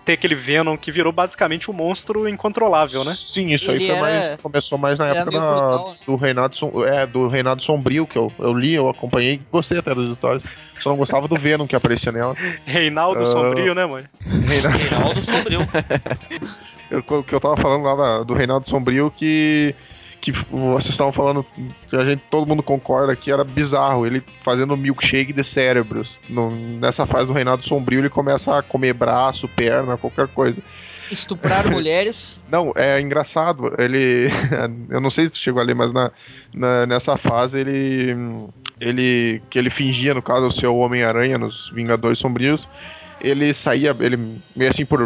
ter 0.04 0.14
aquele 0.14 0.34
Venom 0.34 0.76
que 0.76 0.90
virou 0.92 1.12
basicamente 1.12 1.70
um 1.70 1.74
monstro 1.74 2.28
incontrolável, 2.28 3.04
né? 3.04 3.16
Sim, 3.32 3.52
isso 3.52 3.70
aí 3.70 3.76
Ele 3.76 3.86
foi 3.86 3.96
era- 3.96 4.00
mais. 4.28 4.40
Começou 4.40 4.78
mais 4.78 4.98
na 4.98 5.08
época 5.08 5.30
brutal, 5.30 5.90
né? 5.90 5.96
do 6.06 6.16
Reinado 6.16 6.56
é, 6.86 7.06
do 7.06 7.28
Reinado 7.28 7.62
Sombrio, 7.62 8.06
que 8.06 8.16
eu, 8.18 8.32
eu 8.38 8.52
li, 8.52 8.74
eu 8.74 8.88
acompanhei, 8.88 9.40
gostei 9.50 9.78
até 9.78 9.94
das 9.94 10.08
histórias. 10.08 10.42
Só 10.82 10.90
não 10.90 10.96
gostava 10.96 11.28
do 11.28 11.36
Venom 11.36 11.66
que 11.66 11.76
aparecia 11.76 12.10
nela. 12.12 12.34
Reinaldo 12.66 13.20
Ah. 13.22 13.26
Sombrio, 13.26 13.74
né, 13.74 13.86
mano? 13.86 14.06
Reinado, 14.48 14.76
Reinaldo 14.78 15.22
Sombrio. 15.22 15.60
eu, 16.90 16.98
o 16.98 17.22
que 17.22 17.32
eu 17.34 17.40
tava 17.40 17.56
falando 17.56 17.84
lá 17.84 17.94
da- 17.94 18.22
do 18.24 18.34
Reinaldo 18.34 18.68
Sombrio 18.68 19.10
que. 19.16 19.74
Que 20.22 20.30
vocês 20.30 20.90
estavam 20.90 21.12
falando, 21.12 21.44
que 21.90 21.96
a 21.96 22.04
gente, 22.04 22.22
todo 22.30 22.46
mundo 22.46 22.62
concorda 22.62 23.14
que 23.16 23.28
era 23.30 23.42
bizarro, 23.42 24.06
ele 24.06 24.22
fazendo 24.44 24.76
milkshake 24.76 25.32
de 25.32 25.42
cérebros. 25.42 26.08
No- 26.30 26.50
nessa 26.78 27.04
fase 27.06 27.26
do 27.26 27.32
Reinado 27.32 27.64
Sombrio, 27.64 27.98
ele 27.98 28.08
começa 28.08 28.56
a 28.56 28.62
comer 28.62 28.94
braço, 28.94 29.48
perna, 29.48 29.96
qualquer 29.96 30.28
coisa. 30.28 30.62
Estuprar 31.10 31.66
mulheres. 31.68 32.38
Não, 32.48 32.72
é 32.76 33.00
engraçado. 33.00 33.74
Ele. 33.78 34.30
Eu 34.88 35.00
não 35.00 35.10
sei 35.10 35.24
se 35.26 35.32
tu 35.32 35.38
chegou 35.38 35.60
ali, 35.60 35.74
mas 35.74 35.92
na, 35.92 36.12
na- 36.54 36.86
nessa 36.86 37.16
fase 37.16 37.58
ele. 37.58 38.14
Ele. 38.80 39.42
Que 39.50 39.58
ele 39.58 39.70
fingia, 39.70 40.14
no 40.14 40.22
caso, 40.22 40.52
ser 40.52 40.68
o 40.68 40.76
Homem-Aranha 40.76 41.36
nos 41.36 41.68
Vingadores 41.72 42.20
Sombrios. 42.20 42.64
Ele 43.20 43.52
saía, 43.52 43.94
ele 44.00 44.16
meio 44.56 44.70
assim 44.70 44.86
por 44.86 45.00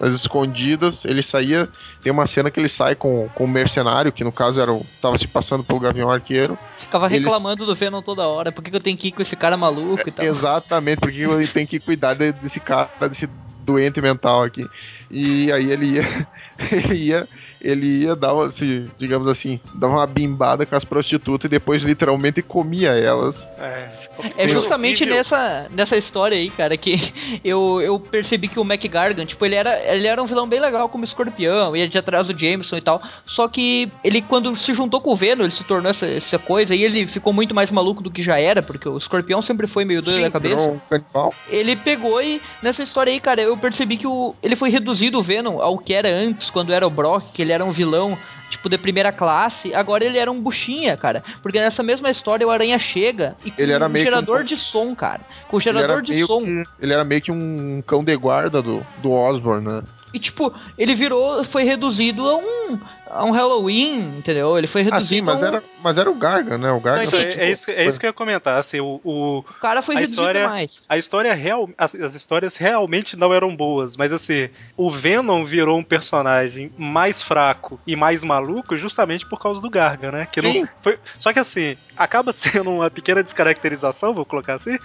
as 0.00 0.14
escondidas, 0.14 1.04
ele 1.04 1.22
saía. 1.22 1.68
Tem 2.02 2.10
uma 2.10 2.26
cena 2.26 2.50
que 2.50 2.58
ele 2.58 2.68
sai 2.68 2.94
com, 2.94 3.28
com 3.34 3.44
um 3.44 3.48
mercenário, 3.48 4.10
que 4.10 4.24
no 4.24 4.32
caso 4.32 4.58
era 4.60 4.72
o, 4.72 4.84
tava 5.02 5.18
se 5.18 5.28
passando 5.28 5.62
pelo 5.62 5.78
Gavião 5.78 6.10
Arqueiro. 6.10 6.56
Ficava 6.80 7.06
Eles- 7.06 7.22
reclamando 7.22 7.66
do 7.66 7.74
Venom 7.74 8.00
toda 8.02 8.26
hora. 8.26 8.50
Por 8.50 8.64
que, 8.64 8.70
que 8.70 8.76
eu 8.76 8.80
tenho 8.80 8.96
que 8.96 9.08
ir 9.08 9.12
com 9.12 9.20
esse 9.22 9.36
cara 9.36 9.56
maluco 9.56 10.02
e 10.08 10.10
tal? 10.10 10.24
Exatamente, 10.24 11.00
porque 11.00 11.18
ele 11.20 11.46
tem 11.46 11.66
que 11.66 11.78
cuidar 11.78 12.14
de- 12.14 12.32
desse 12.32 12.58
cara, 12.58 12.88
desse 13.08 13.28
doente 13.64 14.00
mental 14.00 14.42
aqui. 14.42 14.66
E 15.10 15.52
aí 15.52 15.70
ele 15.70 15.86
ia, 15.96 16.26
ele 16.72 16.94
ia, 16.94 17.28
ele 17.60 18.02
ia 18.04 18.16
dar, 18.16 18.34
uma, 18.34 18.46
assim, 18.46 18.88
digamos 18.98 19.28
assim, 19.28 19.60
dar 19.74 19.88
uma 19.88 20.06
bimbada 20.06 20.64
com 20.64 20.74
as 20.74 20.84
prostitutas 20.84 21.46
e 21.46 21.48
depois 21.48 21.82
literalmente 21.82 22.42
comia 22.42 22.90
elas. 22.90 23.36
É, 23.58 23.88
É 24.36 24.48
justamente 24.48 25.02
horrível. 25.02 25.16
nessa, 25.16 25.66
nessa 25.70 25.96
história 25.96 26.36
aí, 26.36 26.50
cara, 26.50 26.76
que 26.76 27.12
eu, 27.44 27.80
eu 27.82 27.98
percebi 27.98 28.48
que 28.48 28.58
o 28.58 28.64
McGargan, 28.64 29.24
tipo, 29.24 29.44
ele 29.44 29.54
era, 29.54 29.78
ele 29.92 30.06
era 30.06 30.22
um 30.22 30.26
vilão 30.26 30.48
bem 30.48 30.60
legal 30.60 30.88
como 30.88 31.04
escorpião, 31.04 31.76
ia 31.76 31.88
de 31.88 31.98
atrás 31.98 32.26
do 32.26 32.38
Jameson 32.38 32.76
e 32.76 32.80
tal. 32.80 33.00
Só 33.24 33.48
que 33.48 33.90
ele, 34.02 34.22
quando 34.22 34.56
se 34.56 34.74
juntou 34.74 35.00
com 35.00 35.12
o 35.12 35.16
Venom, 35.16 35.44
ele 35.44 35.52
se 35.52 35.64
tornou 35.64 35.90
essa, 35.90 36.06
essa 36.06 36.38
coisa 36.38 36.74
e 36.74 36.82
ele 36.82 37.06
ficou 37.06 37.32
muito 37.32 37.54
mais 37.54 37.70
maluco 37.70 38.02
do 38.02 38.10
que 38.10 38.22
já 38.22 38.38
era, 38.38 38.62
porque 38.62 38.88
o 38.88 38.96
escorpião 38.96 39.42
sempre 39.42 39.66
foi 39.66 39.84
meio 39.84 40.02
doido 40.02 40.22
da 40.22 40.30
cabeça. 40.30 40.80
canibal. 40.88 41.34
Ele 41.48 41.76
pegou 41.76 42.22
e 42.22 42.40
nessa 42.62 42.82
história 42.82 43.12
aí, 43.12 43.20
cara, 43.20 43.42
eu 43.42 43.56
percebi 43.56 43.96
que 43.96 44.06
o, 44.06 44.34
ele 44.42 44.56
foi 44.56 44.70
reduzido 44.70 45.18
o 45.18 45.22
Venom 45.22 45.60
ao 45.60 45.78
que 45.78 45.92
era 45.92 46.08
antes, 46.08 46.50
quando 46.50 46.72
era 46.72 46.86
o 46.86 46.90
Brock, 46.90 47.24
que 47.32 47.42
ele 47.42 47.49
era 47.50 47.64
um 47.64 47.72
vilão. 47.72 48.16
Tipo, 48.50 48.68
de 48.68 48.76
primeira 48.76 49.12
classe, 49.12 49.72
agora 49.72 50.04
ele 50.04 50.18
era 50.18 50.28
um 50.28 50.42
buchinha, 50.42 50.96
cara. 50.96 51.22
Porque 51.40 51.60
nessa 51.60 51.84
mesma 51.84 52.10
história 52.10 52.44
o 52.44 52.50
Aranha 52.50 52.80
chega 52.80 53.36
e 53.44 53.50
com 53.52 53.62
Ele 53.62 53.70
era 53.70 53.86
um 53.86 53.88
meio 53.88 54.02
um 54.02 54.08
gerador 54.10 54.38
pão- 54.38 54.44
de 54.44 54.56
som, 54.56 54.92
cara. 54.92 55.20
Com 55.46 55.58
Ele 55.60 55.68
era, 55.68 55.78
gerador 55.78 56.02
de 56.02 56.26
som. 56.26 56.42
que, 56.42 56.62
ele 56.80 56.92
era 56.92 57.04
meio 57.04 57.22
que 57.22 57.30
um 57.30 57.80
cão 57.86 58.02
de 58.02 58.16
guarda 58.16 58.60
do, 58.60 58.84
do 59.00 59.12
Osborn, 59.12 59.64
né? 59.68 59.82
E 60.12 60.18
tipo, 60.18 60.52
ele 60.76 60.94
virou, 60.94 61.44
foi 61.44 61.62
reduzido 61.62 62.28
a 62.28 62.36
um, 62.36 62.80
a 63.06 63.24
um 63.24 63.30
Halloween, 63.30 64.16
entendeu? 64.18 64.58
Ele 64.58 64.66
foi 64.66 64.80
Ah, 64.82 64.84
reduzido 64.84 65.08
sim, 65.08 65.20
mas 65.20 65.36
a 65.42 65.44
um... 65.44 65.48
era, 65.48 65.64
mas 65.78 65.96
era 65.98 66.10
o 66.10 66.14
Gargan, 66.14 66.58
né? 66.58 66.70
O 66.72 66.80
Gargan. 66.80 67.04
Não, 67.04 67.10
Sim, 67.10 67.16
é, 67.18 67.28
tipo, 67.30 67.40
é 67.42 67.50
isso, 67.50 67.70
é 67.70 67.84
isso 67.86 68.00
que 68.00 68.06
eu 68.06 68.08
ia 68.08 68.12
comentar. 68.14 68.58
Assim, 68.58 68.80
o, 68.80 69.00
o- 69.04 69.38
O 69.38 69.44
cara 69.60 69.82
foi 69.82 69.94
a 69.94 69.98
reduzido 69.98 70.20
história- 70.22 70.40
demais. 70.42 70.80
a 70.88 70.98
história 70.98 71.32
real, 71.34 71.68
as, 71.78 71.94
as 71.94 72.14
histórias 72.14 72.56
realmente 72.56 73.16
não 73.16 73.32
eram 73.32 73.54
boas, 73.54 73.96
mas 73.96 74.12
assim, 74.12 74.48
o 74.76 74.90
Venom 74.90 75.44
virou 75.44 75.78
um 75.78 75.84
personagem 75.84 76.70
mais 76.76 77.22
fraco 77.22 77.80
e 77.86 77.94
mais 77.94 78.24
maluco 78.24 78.76
justamente 78.76 79.24
por 79.26 79.38
causa 79.40 79.60
do 79.60 79.70
Garga, 79.70 80.10
né? 80.10 80.26
Que 80.30 80.42
não 80.42 80.52
Sim. 80.52 80.68
foi, 80.82 80.98
só 81.18 81.32
que 81.32 81.38
assim, 81.38 81.76
acaba 81.96 82.32
sendo 82.34 82.70
uma 82.70 82.90
pequena 82.90 83.22
descaracterização, 83.22 84.12
vou 84.12 84.24
colocar 84.26 84.54
assim. 84.54 84.76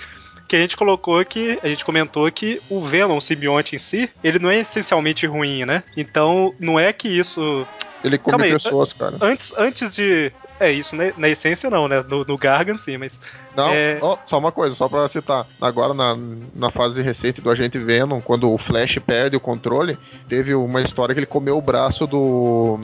Que 0.47 0.55
a 0.55 0.59
gente 0.59 0.77
colocou 0.77 1.23
que. 1.26 1.59
A 1.63 1.67
gente 1.67 1.84
comentou 1.84 2.31
que 2.31 2.61
o 2.69 2.80
Venom, 2.81 3.17
o 3.17 3.22
simbionte 3.22 3.76
em 3.76 3.80
si, 3.80 4.09
ele 4.23 4.38
não 4.39 4.49
é 4.51 4.59
essencialmente 4.59 5.26
ruim, 5.26 5.65
né? 5.65 5.84
Então, 5.97 6.53
não 6.59 6.80
é 6.80 6.93
que 6.93 7.07
isso. 7.07 7.65
Ele 8.03 8.19
come 8.19 8.31
Calma 8.31 8.45
aí, 8.45 8.51
pessoas, 8.51 8.93
cara. 8.93 9.15
Antes, 9.22 9.53
antes 9.57 9.95
de. 9.95 10.31
É 10.59 10.72
isso, 10.72 10.95
né? 10.95 11.11
Na 11.17 11.27
essência 11.27 11.69
não, 11.69 11.88
né? 11.88 12.05
No, 12.07 12.23
no 12.23 12.38
Gargan 12.38 12.76
sim, 12.77 12.97
mas. 12.97 13.19
Não, 13.55 13.69
É. 13.69 13.97
ó, 14.01 14.17
só 14.26 14.38
uma 14.38 14.51
coisa, 14.51 14.76
só 14.76 14.88
pra 14.88 15.09
citar. 15.09 15.45
Agora, 15.59 15.93
na, 15.93 16.15
na 16.53 16.72
fase 16.72 17.01
recente 17.01 17.41
do 17.41 17.49
Agente 17.49 17.77
Venom, 17.80 18.22
quando 18.22 18.49
o 18.51 18.57
Flash 18.57 18.99
perde 19.05 19.35
o 19.35 19.39
controle, 19.39 19.97
teve 20.30 20.53
uma 20.53 20.81
história 20.81 21.13
que 21.13 21.19
ele 21.19 21.26
comeu 21.26 21.57
o 21.57 21.61
braço 21.61 22.05
do. 22.05 22.80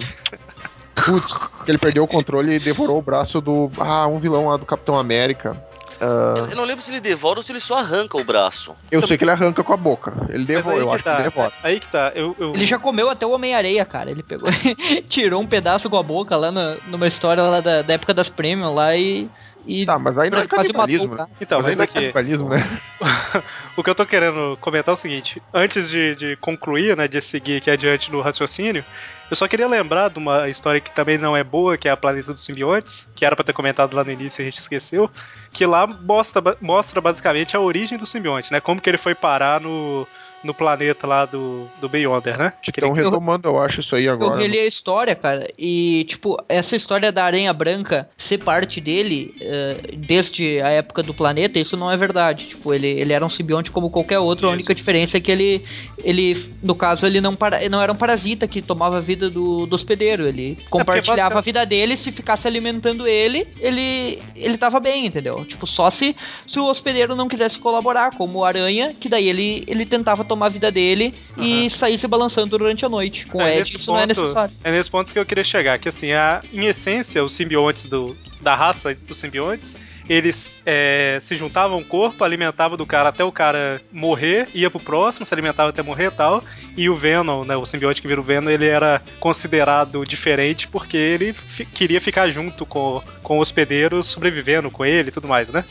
Putz, 0.95 1.33
que 1.63 1.71
ele 1.71 1.77
perdeu 1.77 2.03
o 2.03 2.07
controle 2.07 2.55
e 2.55 2.59
devorou 2.59 2.97
o 2.97 3.01
braço 3.01 3.39
do. 3.39 3.71
Ah, 3.79 4.07
um 4.07 4.19
vilão 4.19 4.47
lá 4.49 4.57
do 4.57 4.65
Capitão 4.65 4.97
América. 4.97 5.55
Ah, 6.01 6.33
Eu, 6.37 6.47
eu 6.47 6.55
não 6.55 6.63
lembro 6.65 6.81
se 6.83 6.91
ele 6.91 6.99
devora 6.99 7.39
ou 7.39 7.43
se 7.43 7.51
ele 7.51 7.59
só 7.59 7.77
arranca 7.77 8.17
o 8.17 8.23
braço. 8.23 8.75
eu 8.91 9.05
sei 9.05 9.17
que 9.17 9.23
ele 9.23 9.31
arranca 9.31 9.63
com 9.63 9.73
a 9.73 9.77
boca. 9.77 10.13
Ele 10.29 10.45
devora, 10.45 10.77
eu 10.79 10.91
acho 10.91 11.03
tá. 11.03 11.11
que 11.15 11.21
ele 11.21 11.29
devora. 11.29 11.53
Aí 11.61 11.79
que 11.79 11.87
tá. 11.87 12.11
Eu, 12.15 12.35
eu- 12.39 12.53
Ele 12.55 12.65
já 12.65 12.79
comeu 12.79 13.09
até 13.09 13.25
o 13.25 13.31
Homem-Areia, 13.31 13.85
cara. 13.85 14.09
Ele 14.09 14.23
pegou, 14.23 14.49
tirou 15.09 15.41
um 15.41 15.45
pedaço 15.47 15.89
com 15.89 15.97
a 15.97 16.03
boca 16.03 16.35
lá 16.35 16.51
na- 16.51 16.77
numa 16.87 17.07
história 17.07 17.43
lá 17.43 17.61
da, 17.61 17.81
da 17.83 17.93
época 17.93 18.13
das 18.13 18.29
Premium 18.29 18.73
lá 18.73 18.95
e. 18.97 19.29
e 19.65 19.85
Tá, 19.85 19.99
mas 19.99 20.17
aí 20.17 20.29
não 20.29 20.39
é 20.39 20.41
matou 20.41 20.57
canibalismo, 20.57 21.13
o 21.13 21.17
né? 21.17 21.25
Então, 21.39 21.61
mas 21.61 21.77
mas 21.77 21.81
aqui. 21.81 21.93
não 21.95 22.01
é 22.01 22.11
canibalismo, 22.11 22.49
né? 22.49 22.81
o 23.77 23.83
que 23.83 23.89
eu 23.89 23.95
tô 23.95 24.05
querendo 24.05 24.57
comentar 24.59 24.91
é 24.91 24.95
o 24.95 24.97
seguinte: 24.97 25.41
antes 25.53 25.89
de, 25.89 26.15
de 26.15 26.35
concluir, 26.37 26.95
né, 26.97 27.07
de 27.07 27.21
seguir 27.21 27.57
aqui 27.57 27.69
adiante 27.69 28.11
no 28.11 28.21
raciocínio, 28.21 28.83
eu 29.31 29.35
só 29.37 29.47
queria 29.47 29.65
lembrar 29.65 30.09
de 30.09 30.19
uma 30.19 30.49
história 30.49 30.81
que 30.81 30.93
também 30.93 31.17
não 31.17 31.37
é 31.37 31.41
boa, 31.41 31.77
que 31.77 31.87
é 31.87 31.91
a 31.91 31.95
Planeta 31.95 32.33
dos 32.33 32.43
Simbiontes, 32.43 33.07
que 33.15 33.23
era 33.23 33.33
pra 33.33 33.45
ter 33.45 33.53
comentado 33.53 33.95
lá 33.95 34.03
no 34.03 34.11
início 34.11 34.41
e 34.41 34.43
a 34.43 34.45
gente 34.45 34.59
esqueceu, 34.59 35.09
que 35.53 35.65
lá 35.65 35.87
mostra, 35.87 36.57
mostra 36.59 36.99
basicamente 36.99 37.55
a 37.55 37.61
origem 37.61 37.97
do 37.97 38.05
simbionte, 38.05 38.51
né? 38.51 38.59
Como 38.59 38.81
que 38.81 38.89
ele 38.89 38.97
foi 38.97 39.15
parar 39.15 39.61
no, 39.61 40.05
no 40.43 40.53
planeta 40.53 41.05
lá 41.05 41.25
do, 41.25 41.69
do 41.79 41.87
Beyonder, 41.87 42.37
né? 42.37 42.53
Que 42.61 42.71
Que 42.71 42.79
ele- 42.79 42.87
estão 42.89 43.03
retomando, 43.03 43.47
eu 43.47 43.61
acho, 43.61 43.81
isso 43.81 43.95
aí 43.95 44.05
Eu 44.05 44.13
agora. 44.13 44.35
né? 44.37 44.41
reli 44.43 44.57
a 44.59 44.65
história, 44.67 45.15
cara, 45.15 45.49
e, 45.57 46.05
tipo, 46.09 46.37
essa 46.49 46.75
história 46.75 47.11
da 47.11 47.23
Aranha 47.23 47.53
Branca 47.53 48.09
ser 48.17 48.39
parte 48.39 48.81
dele 48.81 49.35
eh, 49.39 49.77
desde 49.97 50.59
a 50.61 50.69
época 50.71 51.03
do 51.03 51.13
planeta, 51.13 51.59
isso 51.59 51.77
não 51.77 51.91
é 51.91 51.97
verdade. 51.97 52.47
Tipo, 52.47 52.73
ele, 52.73 52.87
ele 52.87 53.13
era 53.13 53.25
um 53.25 53.29
simbionte 53.29 53.69
como 53.71 53.89
qualquer 53.89 54.19
outro, 54.19 54.47
a 54.47 54.49
Isso. 54.49 54.55
única 54.55 54.73
diferença 54.75 55.17
é 55.17 55.19
que 55.21 55.31
ele, 55.31 55.63
ele 56.03 56.51
no 56.63 56.73
caso, 56.75 57.05
ele 57.05 57.21
não, 57.21 57.35
para, 57.35 57.67
não 57.69 57.81
era 57.81 57.91
um 57.91 57.95
parasita 57.95 58.47
que 58.47 58.61
tomava 58.61 58.97
a 58.97 59.01
vida 59.01 59.29
do, 59.29 59.65
do 59.65 59.75
hospedeiro. 59.75 60.27
Ele 60.27 60.57
compartilhava 60.69 61.35
basica- 61.35 61.37
a 61.37 61.41
vida 61.41 61.65
dele, 61.65 61.95
se 61.97 62.11
ficasse 62.11 62.47
alimentando 62.47 63.07
ele, 63.07 63.47
ele, 63.59 64.19
ele 64.35 64.57
tava 64.57 64.79
bem, 64.79 65.05
entendeu? 65.05 65.45
Tipo, 65.45 65.67
só 65.67 65.89
se, 65.91 66.15
se 66.47 66.59
o 66.59 66.65
hospedeiro 66.65 67.15
não 67.15 67.27
quisesse 67.27 67.57
colaborar, 67.59 68.11
como 68.17 68.39
o 68.39 68.45
Aranha, 68.45 68.93
que 68.99 69.07
daí 69.07 69.27
ele, 69.29 69.63
ele 69.67 69.85
tentava 69.85 70.23
tomar 70.31 70.45
a 70.45 70.49
vida 70.49 70.71
dele 70.71 71.13
e 71.37 71.69
sair 71.71 71.97
se 71.97 72.07
balançando 72.07 72.57
durante 72.57 72.85
a 72.85 72.89
noite. 72.89 73.25
Com 73.25 73.39
o 73.39 73.41
É 73.41 73.57
Ed, 73.59 73.75
isso 73.75 73.91
não 73.91 73.99
é 73.99 74.07
ponto, 74.07 74.21
necessário. 74.21 74.53
é 74.63 74.71
nesse 74.71 74.89
ponto 74.89 75.11
que 75.11 75.19
eu 75.19 75.25
queria 75.25 75.43
chegar, 75.43 75.77
que 75.77 75.89
assim, 75.89 76.13
a, 76.13 76.41
em 76.53 76.65
essência, 76.65 77.21
os 77.23 77.33
simbiontes 77.33 77.85
do, 77.85 78.15
da 78.39 78.55
raça 78.55 78.95
dos 78.95 79.17
simbiontes, 79.17 79.77
eles 80.09 80.61
é, 80.65 81.19
se 81.21 81.35
juntavam 81.35 81.77
ao 81.77 81.83
corpo, 81.83 82.23
alimentavam 82.23 82.77
do 82.77 82.85
cara 82.85 83.09
até 83.09 83.23
o 83.23 83.31
cara 83.31 83.81
morrer, 83.91 84.47
ia 84.53 84.69
pro 84.69 84.79
próximo, 84.79 85.25
se 85.25 85.33
alimentava 85.33 85.69
até 85.69 85.81
morrer 85.81 86.07
e 86.07 86.11
tal. 86.11 86.43
E 86.75 86.89
o 86.89 86.95
Venom, 86.95 87.43
né, 87.43 87.55
o 87.55 87.65
simbionte 87.65 88.01
que 88.01 88.07
vira 88.07 88.19
o 88.19 88.23
Venom, 88.23 88.49
ele 88.49 88.67
era 88.67 89.01
considerado 89.19 90.05
diferente 90.05 90.67
porque 90.67 90.97
ele 90.97 91.35
queria 91.73 92.01
ficar 92.01 92.29
junto 92.29 92.65
com, 92.65 93.01
com 93.21 93.37
o 93.37 93.41
hospedeiro, 93.41 94.03
sobrevivendo 94.03 94.71
com 94.71 94.85
ele 94.85 95.09
e 95.09 95.11
tudo 95.11 95.27
mais, 95.27 95.49
né? 95.49 95.63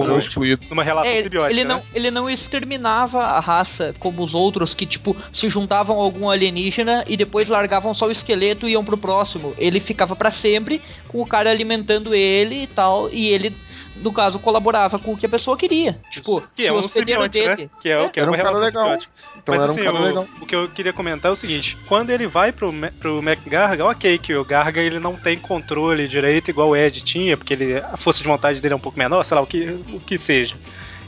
Como 0.00 0.08
Foi 0.08 0.18
excluído. 0.26 0.66
numa 0.68 0.82
relação 0.82 1.12
É, 1.12 1.22
simbiótica. 1.22 1.52
ele, 1.52 1.62
né? 1.64 1.74
não, 1.74 1.82
ele 1.94 2.10
não 2.10 2.28
exterminava 2.28 3.22
a 3.22 3.38
raça 3.38 3.94
como 4.00 4.24
os 4.24 4.34
outros 4.34 4.74
que, 4.74 4.84
tipo, 4.84 5.16
se 5.32 5.48
juntavam 5.48 6.00
a 6.00 6.02
algum 6.02 6.28
alienígena 6.28 7.04
e 7.06 7.16
depois 7.16 7.46
largavam 7.46 7.94
só 7.94 8.06
o 8.06 8.10
esqueleto 8.10 8.68
e 8.68 8.72
iam 8.72 8.84
pro 8.84 8.98
próximo. 8.98 9.54
Ele 9.56 9.78
ficava 9.78 10.16
pra 10.16 10.30
sempre 10.32 10.80
com 11.08 11.20
o 11.22 11.26
cara 11.26 11.48
alimentando 11.50 12.12
ele 12.12 12.64
e 12.64 12.66
tal, 12.66 13.08
e 13.12 13.28
ele, 13.28 13.54
no 13.96 14.12
caso, 14.12 14.38
colaborava 14.38 14.98
com 14.98 15.12
o 15.12 15.16
que 15.16 15.26
a 15.26 15.28
pessoa 15.28 15.56
queria. 15.56 16.00
Tipo, 16.10 16.42
que 16.54 16.66
é 16.66 16.72
o 16.72 16.78
um 16.80 16.88
simbionte, 16.88 17.40
né? 17.44 17.68
Que 17.80 17.90
é, 17.90 18.00
o- 18.00 18.10
que 18.10 18.18
é 18.18 18.22
Era 18.22 18.30
uma 18.30 18.36
um 18.36 18.40
relação 18.40 18.64
legal. 18.64 18.82
simbiótica. 18.84 19.12
Então 19.36 19.54
Mas 19.54 19.62
era 19.62 19.72
assim, 19.72 19.88
um 19.88 20.00
o, 20.00 20.04
legal. 20.04 20.28
o 20.40 20.46
que 20.46 20.56
eu 20.56 20.68
queria 20.68 20.92
comentar 20.92 21.30
é 21.30 21.32
o 21.32 21.36
seguinte: 21.36 21.76
quando 21.86 22.10
ele 22.10 22.26
vai 22.26 22.50
pro, 22.52 22.72
pro 22.98 23.22
MacGarga, 23.22 23.84
ok, 23.84 24.18
que 24.18 24.34
o 24.34 24.44
Garga 24.44 24.80
ele 24.80 24.98
não 24.98 25.16
tem 25.16 25.38
controle 25.38 26.08
direito 26.08 26.50
igual 26.50 26.70
o 26.70 26.76
Ed 26.76 27.00
tinha, 27.02 27.36
porque 27.36 27.52
ele, 27.54 27.76
a 27.76 27.96
força 27.96 28.22
de 28.22 28.28
vontade 28.28 28.60
dele 28.60 28.74
é 28.74 28.76
um 28.76 28.80
pouco 28.80 28.98
menor, 28.98 29.22
sei 29.24 29.34
lá, 29.36 29.42
o 29.42 29.46
que, 29.46 29.64
o 29.92 30.00
que 30.00 30.18
seja. 30.18 30.54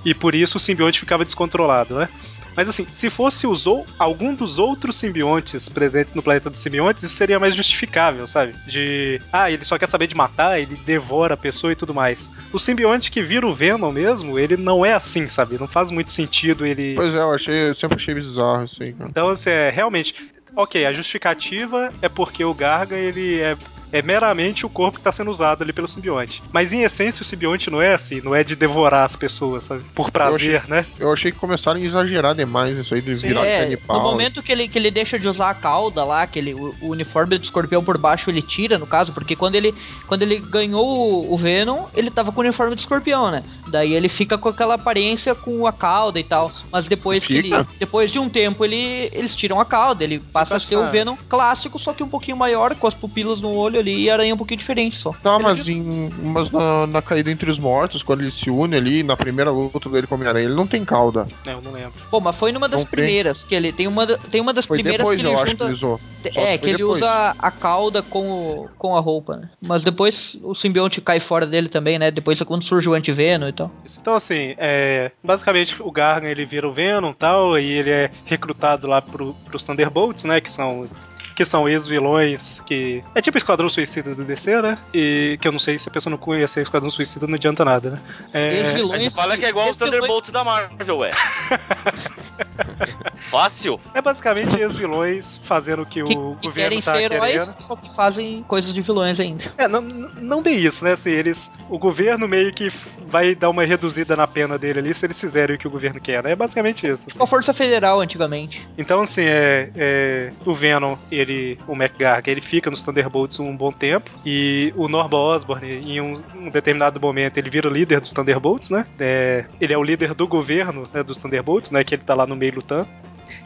E 0.05 0.15
por 0.15 0.35
isso 0.35 0.57
o 0.59 0.61
simbionte 0.61 1.01
ficava 1.01 1.25
descontrolado, 1.25 1.97
né? 1.99 2.09
Mas 2.57 2.69
assim, 2.69 2.87
se 2.91 3.11
fosse 3.11 3.47
os 3.47 3.67
ou, 3.67 3.87
algum 3.99 4.35
dos 4.35 4.59
outros 4.59 4.97
simbiontes 4.97 5.69
presentes 5.69 6.15
no 6.15 6.23
planeta 6.23 6.49
dos 6.49 6.61
simbiontes, 6.61 7.05
isso 7.05 7.15
seria 7.15 7.39
mais 7.39 7.55
justificável, 7.55 8.27
sabe? 8.27 8.55
De, 8.67 9.21
ah, 9.33 9.51
ele 9.51 9.65
só 9.65 9.79
quer 9.79 9.87
saber 9.89 10.07
de 10.07 10.15
matar, 10.15 10.59
ele 10.59 10.77
devora 10.87 11.35
a 11.35 11.37
pessoa 11.37 11.73
e 11.73 11.77
tudo 11.77 11.93
mais. 11.93 12.31
O 12.53 12.59
simbionte 12.59 13.11
que 13.11 13.23
vira 13.23 13.47
o 13.47 13.53
Venom 13.53 13.93
mesmo, 13.93 14.39
ele 14.39 14.57
não 14.57 14.85
é 14.85 14.95
assim, 14.95 15.29
sabe? 15.29 15.59
Não 15.59 15.69
faz 15.69 15.91
muito 15.91 16.11
sentido 16.11 16.67
ele. 16.67 16.95
Pois 16.95 17.15
é, 17.15 17.19
eu, 17.19 17.33
achei, 17.33 17.71
eu 17.71 17.75
sempre 17.75 17.97
achei 17.97 18.15
bizarro 18.15 18.67
cara. 18.69 18.95
Então, 19.09 19.29
assim, 19.29 19.51
é 19.51 19.71
realmente. 19.71 20.15
Ok, 20.55 20.87
a 20.87 20.93
justificativa 20.93 21.93
é 22.01 22.09
porque 22.09 22.43
o 22.43 22.55
Garga 22.55 22.97
ele 22.97 23.41
é, 23.41 23.55
é 23.93 24.03
meramente 24.03 24.67
o 24.67 24.69
corpo 24.69 24.99
que 24.99 25.01
está 25.01 25.13
sendo 25.13 25.31
usado 25.31 25.63
ali 25.63 25.73
pelo 25.73 25.89
simbionte. 25.89 26.43
Mas 26.53 26.73
em 26.73 26.83
essência 26.83 27.23
o 27.23 27.25
simbionte 27.25 27.71
não 27.71 27.81
é 27.81 27.95
assim, 27.95 28.21
não 28.21 28.35
é 28.35 28.43
de 28.43 28.57
devorar 28.57 29.05
as 29.05 29.17
pessoas, 29.17 29.65
sabe? 29.65 29.83
Por 29.95 30.11
prazer, 30.11 30.65
né? 30.69 30.85
Eu 30.99 31.13
achei 31.13 31.31
que 31.33 31.39
começaram 31.39 31.81
a 31.81 31.83
exagerar 31.85 32.35
demais 32.35 32.77
isso 32.77 32.95
aí 32.95 33.01
de 33.01 33.17
Sim, 33.17 33.29
virar 33.29 33.47
É, 33.47 33.65
canibal. 33.65 33.97
no 33.99 34.03
momento 34.03 34.43
que 34.43 34.53
ele, 34.53 34.69
que 34.69 34.79
ele 34.79 34.91
deixa 34.91 35.19
de 35.19 35.29
usar 35.29 35.51
a 35.51 35.55
cauda 35.55 36.05
lá, 36.05 36.27
que 36.27 36.39
ele, 36.39 36.55
o, 36.55 36.75
o 36.81 36.89
uniforme 36.89 37.39
do 37.39 37.45
escorpião 37.45 37.83
por 37.85 37.99
baixo 37.99 38.31
ele 38.31 38.43
tira, 38.43 38.79
no 38.79 38.87
caso, 38.87 39.13
porque 39.13 39.37
quando 39.37 39.55
ele, 39.55 39.75
quando 40.07 40.23
ele 40.23 40.39
ganhou 40.39 40.87
o, 40.87 41.35
o 41.35 41.37
Venom, 41.39 41.87
ele 41.95 42.11
tava 42.11 42.33
com 42.33 42.41
o 42.41 42.45
uniforme 42.45 42.75
do 42.75 42.79
escorpião, 42.79 43.31
né? 43.31 43.43
Daí 43.69 43.95
ele 43.95 44.09
fica 44.09 44.39
com 44.39 44.49
aquela 44.49 44.75
aparência 44.75 45.35
com 45.35 45.67
a 45.67 45.73
cauda 45.73 46.19
e 46.21 46.25
tal. 46.25 46.51
Mas 46.71 46.87
depois 46.87 47.25
que 47.25 47.35
ele, 47.35 47.49
Fica? 47.51 47.67
depois 47.79 48.11
de 48.11 48.19
um 48.19 48.29
tempo 48.29 48.65
ele, 48.65 49.11
eles 49.13 49.35
tiram 49.35 49.61
a 49.61 49.65
cauda, 49.65 50.05
ele 50.05 50.21
passa 50.21 50.57
a 50.57 50.61
ser 50.61 50.77
o. 50.77 50.87
Venom 50.87 51.17
clássico, 51.29 51.79
só 51.79 51.93
que 51.93 52.03
um 52.03 52.09
pouquinho 52.09 52.37
maior, 52.37 52.75
com 52.77 52.87
as 52.87 52.95
pupilas 52.95 53.41
no 53.41 53.53
olho 53.53 53.76
ali 53.79 54.03
e 54.05 54.11
a 54.11 54.15
aranha 54.15 54.35
um 54.35 54.39
pouquinho 54.39 54.59
diferente 54.59 54.97
só. 54.97 55.13
Tá, 55.23 55.39
mas, 55.39 55.67
em, 55.69 56.11
mas 56.23 56.51
na, 56.51 56.87
na 56.87 57.03
caída 57.03 57.31
entre 57.31 57.51
os 57.51 57.59
mortos, 57.59 58.03
quando 58.03 58.21
ele 58.23 58.31
se 58.31 58.51
une 58.51 58.77
ali, 58.77 59.03
na 59.03 59.17
primeira 59.17 59.51
luta 59.51 59.89
dele 59.89 60.07
com 60.07 60.15
o 60.15 60.19
Homem-Aranha, 60.19 60.47
ele 60.47 60.55
não 60.55 60.67
tem 60.67 60.85
cauda. 60.85 61.27
É, 61.47 61.53
eu 61.53 61.61
não 61.63 61.73
lembro. 61.73 61.93
Pô, 62.11 62.21
mas 62.21 62.37
foi 62.37 62.53
numa 62.53 62.69
das 62.69 62.79
Não 62.81 62.87
tem. 62.87 62.91
primeiras, 63.05 63.43
que 63.43 63.55
ele 63.55 63.73
tem 63.73 63.87
uma, 63.87 64.07
tem 64.07 64.41
uma 64.41 64.53
das 64.53 64.65
Foi 64.67 64.77
primeiras 64.79 64.99
depois, 65.07 65.21
que 65.21 65.27
ele 65.27 65.35
eu 65.35 65.39
acho 65.39 65.51
junta... 65.51 65.65
que 65.65 65.71
ele 65.71 65.75
usou. 65.75 66.01
Só 66.33 66.41
É, 66.41 66.59
que 66.59 66.65
que 66.65 66.71
ele 66.71 66.79
depois. 66.79 67.03
usa 67.03 67.35
a 67.39 67.51
cauda 67.51 68.03
com, 68.03 68.29
o, 68.29 68.69
com 68.79 68.97
a 68.97 69.01
roupa, 69.01 69.37
né? 69.37 69.49
Mas 69.61 69.85
depois 69.85 70.37
o 70.43 70.55
simbionte 70.55 71.01
cai 71.01 71.21
fora 71.21 71.47
dele 71.47 71.69
também, 71.69 71.99
né? 71.99 72.11
Depois 72.11 72.41
é 72.41 72.45
quando 72.45 72.65
surge 72.65 72.89
o 72.89 72.95
antiveno 72.95 73.49
e 73.49 73.53
tal. 73.53 73.71
Isso. 73.85 73.99
Então, 74.01 74.15
assim, 74.15 74.55
é, 74.59 75.11
basicamente 75.23 75.77
o 75.81 75.91
Gargan 75.91 76.29
ele 76.29 76.45
vira 76.45 76.67
o 76.69 76.73
Venom 76.73 77.11
e 77.11 77.15
tal, 77.15 77.59
e 77.59 77.65
ele 77.79 77.91
é 77.91 78.11
recrutado 78.25 78.87
lá 78.89 79.01
pro, 79.01 79.35
pros 79.45 79.63
Thunderbolts, 79.63 80.25
né? 80.25 80.41
Que 80.41 80.51
são. 80.51 80.89
Que 81.37 81.45
são 81.45 81.69
ex-vilões, 81.69 82.61
que. 82.67 83.05
É 83.15 83.21
tipo 83.21 83.37
Esquadrão 83.37 83.69
Suicida 83.69 84.15
do 84.15 84.25
DC, 84.25 84.61
né? 84.63 84.79
E 84.95 85.39
que 85.41 85.47
eu 85.47 85.53
não 85.53 85.59
sei 85.59 85.79
se 85.79 85.87
a 85.89 85.93
pessoa 85.93 86.11
não 86.11 86.17
conhecer 86.19 86.63
Esquadrão 86.63 86.91
Suicida, 86.91 87.27
não 87.27 87.35
adianta 87.35 87.63
nada, 87.65 87.91
né? 87.91 88.01
É, 88.33 88.61
Ex-vilões- 88.61 89.03
você 89.03 89.11
fala 89.11 89.37
que 89.37 89.45
é 89.45 89.51
igual 89.51 89.71
os 89.71 89.77
Thunderbolts 89.77 90.31
da 90.31 90.43
Marvel, 90.43 90.97
ué. 90.99 91.11
Fácil. 93.31 93.81
é 93.95 94.01
basicamente 94.01 94.59
ex-vilões 94.59 95.41
fazendo 95.45 95.83
o 95.83 95.87
que, 95.87 96.03
Que, 96.03 96.15
o 96.15 96.37
que 96.37 96.47
governo 96.47 96.53
querem 96.53 96.83
tá 96.83 96.95
ser 96.95 97.03
heróis, 97.13 97.33
querendo. 97.33 97.63
só 97.63 97.77
que 97.77 97.95
fazem 97.95 98.45
coisas 98.47 98.73
de 98.73 98.81
vilões 98.81 99.19
ainda. 99.19 99.45
É, 99.57 99.67
não, 99.69 99.81
não 99.81 100.43
bem 100.43 100.59
isso, 100.59 100.85
né? 100.85 100.93
Assim, 100.93 101.11
eles. 101.11 101.51
O 101.69 101.79
governo 101.79 102.29
meio 102.29 102.53
que 102.53 102.71
vai 103.07 103.35
dar 103.35 103.51
uma 103.51 103.65
reduzida 103.65 104.17
na 104.17 104.27
pena 104.27 104.59
dele 104.59 104.81
ali 104.81 104.95
se 104.95 105.07
eles 105.07 105.21
fizerem 105.21 105.57
o 105.57 105.59
que 105.59 105.67
o 105.67 105.71
governo 105.71 106.01
quer, 106.01 106.23
né? 106.23 106.33
É 106.33 106.37
basicamente 106.37 106.87
isso. 106.87 106.95
assim. 106.95 107.11
Tipo 107.11 107.25
a 107.25 107.27
Força 107.27 107.53
Federal 107.53 108.01
antigamente. 108.01 108.67
Então, 108.77 109.03
assim, 109.03 109.25
é, 109.25 109.71
é, 109.75 110.33
o 110.45 110.55
Venom, 110.55 110.97
ele, 111.11 111.59
o 111.67 111.75
McGarg, 111.75 112.31
ele 112.31 112.41
fica 112.41 112.71
nos 112.71 112.83
Thunderbolts 112.83 113.39
um 113.41 113.57
bom 113.57 113.73
tempo. 113.73 114.11
E 114.25 114.73
o 114.77 114.89
Norman 114.89 115.19
Osborn, 115.19 115.67
em 115.67 116.01
um, 116.01 116.23
um 116.35 116.51
determinado 116.51 117.01
momento, 117.01 117.39
ele 117.39 117.51
vira 117.51 117.69
o 117.69 117.73
líder 117.73 118.01
dos 118.01 118.13
Thunderbolts, 118.13 118.71
né? 118.71 118.87
É, 118.99 119.45
ele 119.61 119.73
é 119.73 119.79
o 119.79 119.83
líder 119.83 120.15
do 120.15 120.27
governo 120.27 120.89
né, 120.93 121.03
dos 121.03 121.19
Thunderbolts, 121.19 121.71
né? 121.71 121.85
Que 121.85 121.95
ele 121.95 122.03
tá 122.03 122.15
lá 122.15 122.27
no 122.27 122.37
meio 122.37 122.55
lutando. 122.55 122.89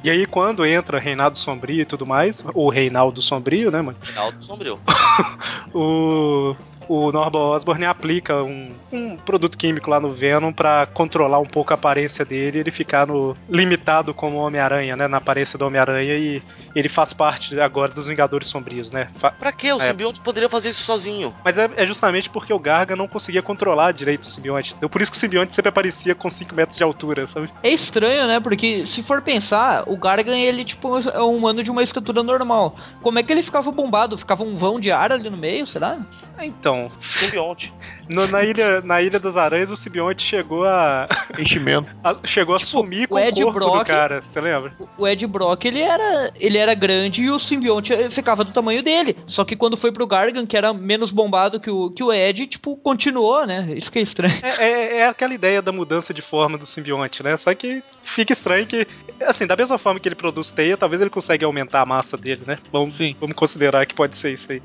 E 0.03 0.11
aí, 0.11 0.27
quando 0.27 0.65
entra 0.65 0.99
Reinaldo 0.99 1.39
Sombrio 1.39 1.83
e 1.83 1.87
tudo 1.87 2.07
mais, 2.07 2.43
ou 2.55 2.69
Reinaldo 2.69 3.21
Sombrio, 3.23 3.71
né, 3.71 3.83
mano? 3.83 3.99
Reinaldo 4.03 4.43
Sombrio. 4.43 4.79
o, 5.75 6.55
o 6.93 7.13
Norman 7.13 7.39
Osborn 7.51 7.85
aplica 7.85 8.43
um, 8.43 8.73
um 8.93 9.17
produto 9.17 9.57
químico 9.57 9.89
lá 9.89 10.01
no 10.01 10.11
Venom 10.11 10.53
pra 10.53 10.87
controlar 10.87 11.39
um 11.39 11.47
pouco 11.47 11.73
a 11.73 11.75
aparência 11.75 12.25
dele 12.25 12.59
e 12.59 12.61
ele 12.63 12.71
ficar 12.73 13.07
no, 13.07 13.37
limitado 13.49 14.13
como 14.13 14.39
Homem-Aranha, 14.39 14.97
né? 14.97 15.07
Na 15.07 15.19
aparência 15.19 15.57
do 15.59 15.67
Homem-Aranha 15.67 16.15
e 16.15 16.43
ele 16.75 16.89
faz 16.89 17.13
parte 17.13 17.59
agora 17.61 17.93
dos 17.93 18.07
Vingadores 18.09 18.49
Sombrios, 18.49 18.91
né? 18.91 19.09
Fa- 19.15 19.31
Pra 19.31 19.53
quê? 19.53 19.73
O 19.73 19.81
É. 19.81 19.87
simbionte 19.87 20.21
poderia 20.21 20.49
fazer 20.49 20.71
isso 20.71 20.83
sozinho. 20.83 21.33
Mas 21.45 21.59
é, 21.59 21.71
é 21.77 21.87
justamente 21.87 22.29
porque 22.29 22.53
o 22.53 22.59
Garga 22.59 22.97
não 22.97 23.07
conseguia 23.07 23.43
controlar 23.43 23.93
direito 23.93 24.23
o 24.25 24.27
simbionte. 24.29 24.75
Então 24.77 24.89
por 24.89 25.01
isso 25.01 25.11
que 25.13 25.17
o 25.17 25.21
simbionte 25.21 25.55
sempre 25.55 25.69
aparecia 25.69 26.15
com 26.15 26.29
5 26.29 26.55
metros 26.55 26.77
de 26.77 26.83
altura, 26.83 27.27
sabe? 27.29 27.49
É 27.63 27.71
estranho, 27.71 28.27
né? 28.27 28.41
Porque 28.41 28.85
se 28.87 29.03
for 29.05 29.23
pensar, 29.23 29.85
o 29.87 29.97
Gargan, 29.97 30.37
ele, 30.39 30.65
tipo, 30.65 30.99
é 30.99 31.23
um 31.23 31.37
humano 31.37 31.63
de 31.63 31.71
uma 31.71 31.83
estatura 31.85 32.23
normal. 32.23 32.75
Como 33.01 33.19
é 33.19 33.23
que 33.23 33.33
ele 33.33 33.43
ficava 33.43 33.71
bombado? 33.71 34.19
Ficava 34.19 34.43
um 34.43 34.57
vão 34.57 34.81
de 34.81 34.91
ar 34.91 35.13
ali 35.13 35.31
no 35.31 35.37
meio, 35.37 35.67
será? 35.67 35.97
Então, 36.43 36.91
Simbionte. 37.01 37.73
no- 38.09 38.27
na, 38.27 38.45
ilha, 38.45 38.81
na 38.83 39.01
Ilha 39.03 39.19
das 39.21 39.37
Aranhas, 39.37 39.71
o 39.71 39.77
simbionte 39.77 40.23
chegou 40.23 40.65
a, 40.65 41.07
Enchimento. 41.39 41.89
a- 42.03 42.17
chegou 42.25 42.55
a 42.55 42.59
Tipo, 42.59 42.71
sumir 42.71 43.07
com 43.09 43.15
o 43.15 43.19
o, 43.19 43.21
Ed 43.21 43.43
corpo 43.43 43.61
do 43.61 43.71
Brock- 43.71 43.87
cara, 43.87 44.21
você 44.23 44.41
lembra? 44.41 44.73
O 44.99 45.07
Ed 45.07 45.27
Brock, 45.27 45.65
ele 45.65 45.81
era, 45.81 46.33
ele 46.37 46.59
era 46.59 46.75
grande 46.75 47.23
e 47.23 47.31
o 47.31 47.39
simbionte 47.39 47.93
eh, 47.93 48.11
ficava 48.11 48.45
do 48.45 48.53
tamanho 48.53 48.83
dele. 48.83 49.17
Só 49.27 49.45
que 49.45 49.55
quando 49.57 49.77
foi 49.77 49.93
pro 49.93 50.07
Gargan, 50.07 50.47
que 50.47 50.57
era 50.57 50.73
menos 50.73 51.11
bombado 51.11 51.61
que 51.61 51.71
o, 51.71 51.91
que 51.91 52.03
o 52.03 52.13
Ed, 52.13 52.47
tipo, 52.47 52.77
continuou, 52.77 53.47
né? 53.47 53.73
Isso 53.77 53.91
que 53.91 53.99
é 53.99 54.03
estranho. 54.03 54.39
É, 54.43 54.65
é- 54.69 54.97
é 54.99 55.07
aquela 55.09 55.35
ideia 55.35 55.61
da 55.63 55.73
mudança 55.73 56.13
de 56.15 56.23
forma 56.23 56.57
do 56.59 56.67
simbionte, 56.67 57.23
né? 57.23 57.37
Só 57.37 57.55
que 57.55 57.83
fica 58.03 58.33
estranho 58.33 58.67
que, 58.67 58.87
assim, 59.27 59.47
da 59.47 59.57
mesma 59.57 59.79
forma 59.79 60.01
que 60.01 60.09
ele 60.09 60.15
produz 60.15 60.51
teia, 60.51 60.77
talvez 60.77 61.01
ele 61.01 61.11
consiga 61.11 61.47
aumentar 61.47 61.81
a 61.83 61.87
massa 61.87 62.17
dele, 62.17 62.43
né? 62.47 62.59
Vamos, 62.73 62.95
vamos 63.21 63.37
considerar 63.37 63.87
que 63.87 63.95
pode 63.95 64.17
ser 64.17 64.33
isso 64.33 64.51
aí. 64.53 64.63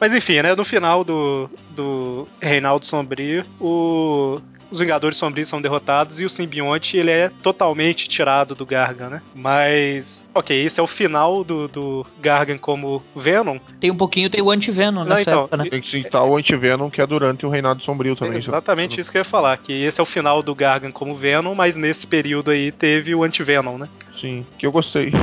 Mas 0.00 0.12
enfim, 0.14 0.42
né? 0.42 0.54
No 0.54 0.64
final 0.64 1.04
do, 1.04 1.48
do 1.70 2.26
Reinaldo 2.40 2.84
Sombrio, 2.86 3.44
o- 3.60 4.38
os 4.70 4.80
Vingadores 4.80 5.16
Sombrios 5.18 5.48
são 5.48 5.62
derrotados 5.62 6.18
e 6.20 6.24
o 6.24 6.30
simbionte 6.30 6.96
ele 6.96 7.10
é 7.10 7.30
totalmente 7.42 8.08
tirado 8.08 8.56
do 8.56 8.66
Gargan, 8.66 9.08
né? 9.08 9.22
Mas, 9.32 10.28
ok, 10.34 10.64
esse 10.64 10.80
é 10.80 10.82
o 10.82 10.86
final 10.86 11.44
do, 11.44 11.68
do 11.68 12.06
Gargan 12.20 12.58
como 12.58 13.00
Venom. 13.14 13.58
Tem 13.80 13.90
um 13.92 13.96
pouquinho, 13.96 14.28
tem 14.28 14.42
o 14.42 14.50
antiveno 14.50 15.00
Não, 15.04 15.04
nessa 15.04 15.20
então, 15.30 15.40
época, 15.44 15.56
né? 15.58 15.70
Tem 15.70 15.80
que 15.80 15.88
citar 15.90 16.24
o 16.24 16.36
antivenom 16.36 16.90
que 16.90 17.00
é 17.00 17.06
durante 17.06 17.46
o 17.46 17.48
Reinado 17.50 17.82
Sombrio 17.82 18.16
também. 18.16 18.36
Exatamente 18.36 19.00
isso 19.00 19.12
que 19.12 19.18
eu 19.18 19.20
ia 19.20 19.24
falar, 19.24 19.56
que 19.58 19.72
esse 19.84 20.00
é 20.00 20.02
o 20.02 20.06
final 20.06 20.42
do 20.42 20.54
Gargan 20.54 20.90
como 20.90 21.14
Venom, 21.14 21.54
mas 21.54 21.76
nesse 21.76 22.04
período 22.06 22.50
aí 22.50 22.72
teve 22.72 23.14
o 23.14 23.22
anti-Venom, 23.22 23.78
né? 23.78 23.88
Sim, 24.24 24.46
que 24.58 24.66
eu 24.66 24.72
gostei. 24.72 25.12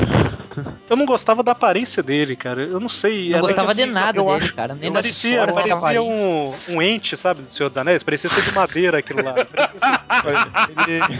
Eu 0.89 0.97
não 0.97 1.05
gostava 1.05 1.41
da 1.41 1.53
aparência 1.53 2.03
dele, 2.03 2.35
cara. 2.35 2.61
Eu 2.63 2.77
não 2.77 2.89
sei. 2.89 3.29
Não 3.29 3.37
era- 3.37 3.47
gostava 3.47 3.73
de 3.73 3.85
nada 3.85 4.19
eu 4.19 4.25
dele, 4.25 4.43
acho- 4.43 4.53
cara. 4.53 4.75
Nem 4.75 4.91
da 4.91 4.95
Parecia, 5.01 5.45
da 5.47 5.53
parecia 5.53 6.03
um, 6.03 6.53
um 6.67 6.81
ente, 6.81 7.15
sabe, 7.15 7.41
do 7.43 7.49
Senhor 7.49 7.69
dos 7.69 7.77
Anéis? 7.77 8.03
Parecia 8.03 8.29
ser 8.29 8.41
de 8.41 8.53
madeira 8.53 8.97
aquilo 8.99 9.23
lá. 9.23 9.33
Ele- 10.77 11.19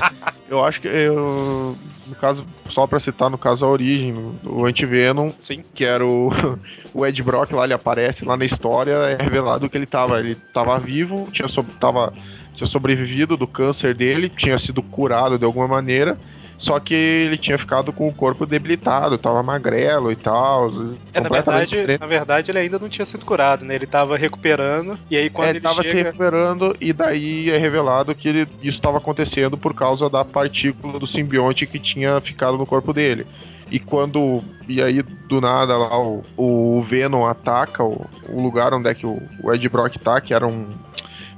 eu 0.50 0.64
acho 0.66 0.82
que 0.82 0.88
eu, 0.88 1.78
no 2.08 2.16
caso, 2.16 2.46
só 2.72 2.86
pra 2.86 3.00
citar 3.00 3.30
no 3.30 3.38
caso 3.38 3.64
a 3.64 3.70
origem, 3.70 4.14
o 4.44 4.66
antivenom, 4.66 5.32
Sim. 5.40 5.64
que 5.74 5.86
era 5.86 6.06
o, 6.06 6.30
o 6.94 7.06
Ed 7.06 7.24
Brock 7.24 7.52
lá, 7.54 7.64
ele 7.64 7.74
aparece 7.74 8.26
lá 8.26 8.36
na 8.36 8.44
história, 8.46 8.92
é 8.92 9.16
revelado 9.22 9.70
que 9.70 9.78
ele 9.78 9.86
tava, 9.86 10.20
ele 10.20 10.36
tava 10.54 10.78
vivo, 10.78 11.30
tinha, 11.32 11.48
so- 11.48 11.64
tava, 11.80 12.14
tinha 12.56 12.68
sobrevivido 12.68 13.38
do 13.38 13.48
câncer 13.48 13.96
dele, 13.96 14.28
tinha 14.30 14.60
sido 14.60 14.84
curado 14.84 15.38
de 15.40 15.46
alguma 15.46 15.70
maneira, 15.70 16.18
só 16.62 16.80
que 16.80 16.94
ele 16.94 17.38
tinha 17.38 17.58
ficado 17.58 17.92
com 17.92 18.08
o 18.08 18.14
corpo 18.14 18.46
debilitado, 18.46 19.18
tava 19.18 19.42
magrelo 19.44 20.12
e 20.12 20.16
tal. 20.16 20.70
É, 21.14 21.20
na 21.20 21.28
verdade, 21.30 21.70
diferente. 21.72 22.00
na 22.00 22.06
verdade, 22.08 22.52
ele 22.52 22.60
ainda 22.60 22.78
não 22.80 22.88
tinha 22.88 23.06
sido 23.06 23.26
curado, 23.26 23.66
né? 23.66 23.76
Ele 23.76 23.88
tava 23.88 24.16
recuperando, 24.16 24.98
e 25.10 25.18
aí 25.18 25.30
quando 25.30 25.48
É, 25.48 25.50
ele 25.52 25.58
ele 25.58 25.64
tava 25.64 25.82
se 25.82 25.90
chega. 25.90 26.04
recuperando 26.04 26.76
e 26.80 26.94
daí 26.94 27.50
é 27.50 27.58
revelado 27.58 28.14
que 28.16 28.30
ele- 28.30 28.48
isso 28.62 28.78
estava 28.78 29.00
acontecendo 29.00 29.58
por 29.58 29.74
causa 29.74 30.10
da 30.10 30.24
partícula 30.24 31.00
do 31.00 31.08
simbionte 31.08 31.66
que 31.66 31.80
tinha 31.80 32.22
ficado 32.22 32.58
no 32.58 32.66
corpo 32.66 32.94
dele. 32.94 33.26
E 33.72 33.80
quando. 33.80 34.44
E 34.68 34.82
aí, 34.82 35.02
do 35.02 35.40
nada, 35.42 35.78
lá 35.78 35.98
o, 35.98 36.24
o 36.38 36.84
Venom 36.90 37.26
ataca 37.26 37.84
o, 37.84 38.06
o 38.30 38.42
lugar 38.42 38.74
onde 38.74 38.90
é 38.90 38.94
que 38.94 39.06
o, 39.08 39.18
o 39.44 39.54
Ed 39.54 39.68
Brock 39.70 39.98
tá, 39.98 40.20
que 40.22 40.34
era 40.34 40.46
um. 40.46 40.68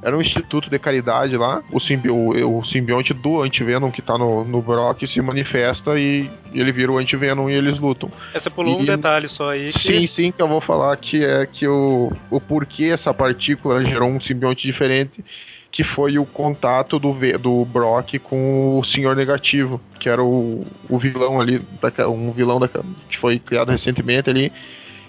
Era 0.04 0.18
um 0.18 0.22
instituto 0.22 0.70
de 0.70 0.78
caridade 0.78 1.38
lá. 1.38 1.64
O, 1.72 1.80
simbi 1.80 2.10
o, 2.10 2.60
o 2.60 2.66
simbionte 2.66 3.14
do 3.14 3.42
Anti-Venom 3.42 3.90
que 3.90 4.02
tá 4.02 4.18
no, 4.18 4.44
no 4.44 4.62
Brock 4.62 5.08
se 5.08 5.22
manifesta 5.22 5.98
e 5.98 6.30
ele 6.54 6.72
vira 6.72 6.92
o 6.92 6.98
Anti-Venom 6.98 7.50
e 7.50 7.54
eles 7.54 7.80
lutam. 7.80 8.12
É, 8.34 8.40
Você 8.40 8.50
pulou 8.50 8.80
um 8.80 8.84
E- 8.84 8.86
detalhe 8.88 9.30
só 9.30 9.52
aí 9.52 9.72
que. 9.72 9.80
Sim, 9.80 10.06
sim, 10.08 10.32
que 10.32 10.42
eu 10.42 10.48
vou 10.48 10.60
falar 10.62 10.98
que 10.98 11.24
é 11.24 11.46
que 11.46 11.68
o, 11.68 12.12
o 12.30 12.42
porquê 12.42 12.86
essa 12.86 13.14
partícula 13.14 13.82
gerou 13.86 14.10
um 14.10 14.20
simbionte 14.20 14.68
diferente, 14.68 15.24
que 15.72 15.84
foi 15.84 16.20
o 16.20 16.26
contato 16.26 17.00
do, 17.00 17.14
V- 17.14 17.38
do 17.38 17.66
Brock 17.66 18.20
com 18.20 18.78
o 18.80 18.84
Senhor 18.84 19.16
Negativo, 19.16 19.82
que 20.00 20.08
era 20.10 20.22
o, 20.22 20.64
o 20.90 21.00
vilão 21.00 21.40
ali, 21.42 21.60
daquela- 21.82 22.10
um 22.10 22.30
vilão 22.32 22.60
daquela- 22.60 22.84
que 23.10 23.18
foi 23.18 23.40
criado 23.40 23.70
recentemente 23.72 24.30
ali, 24.30 24.52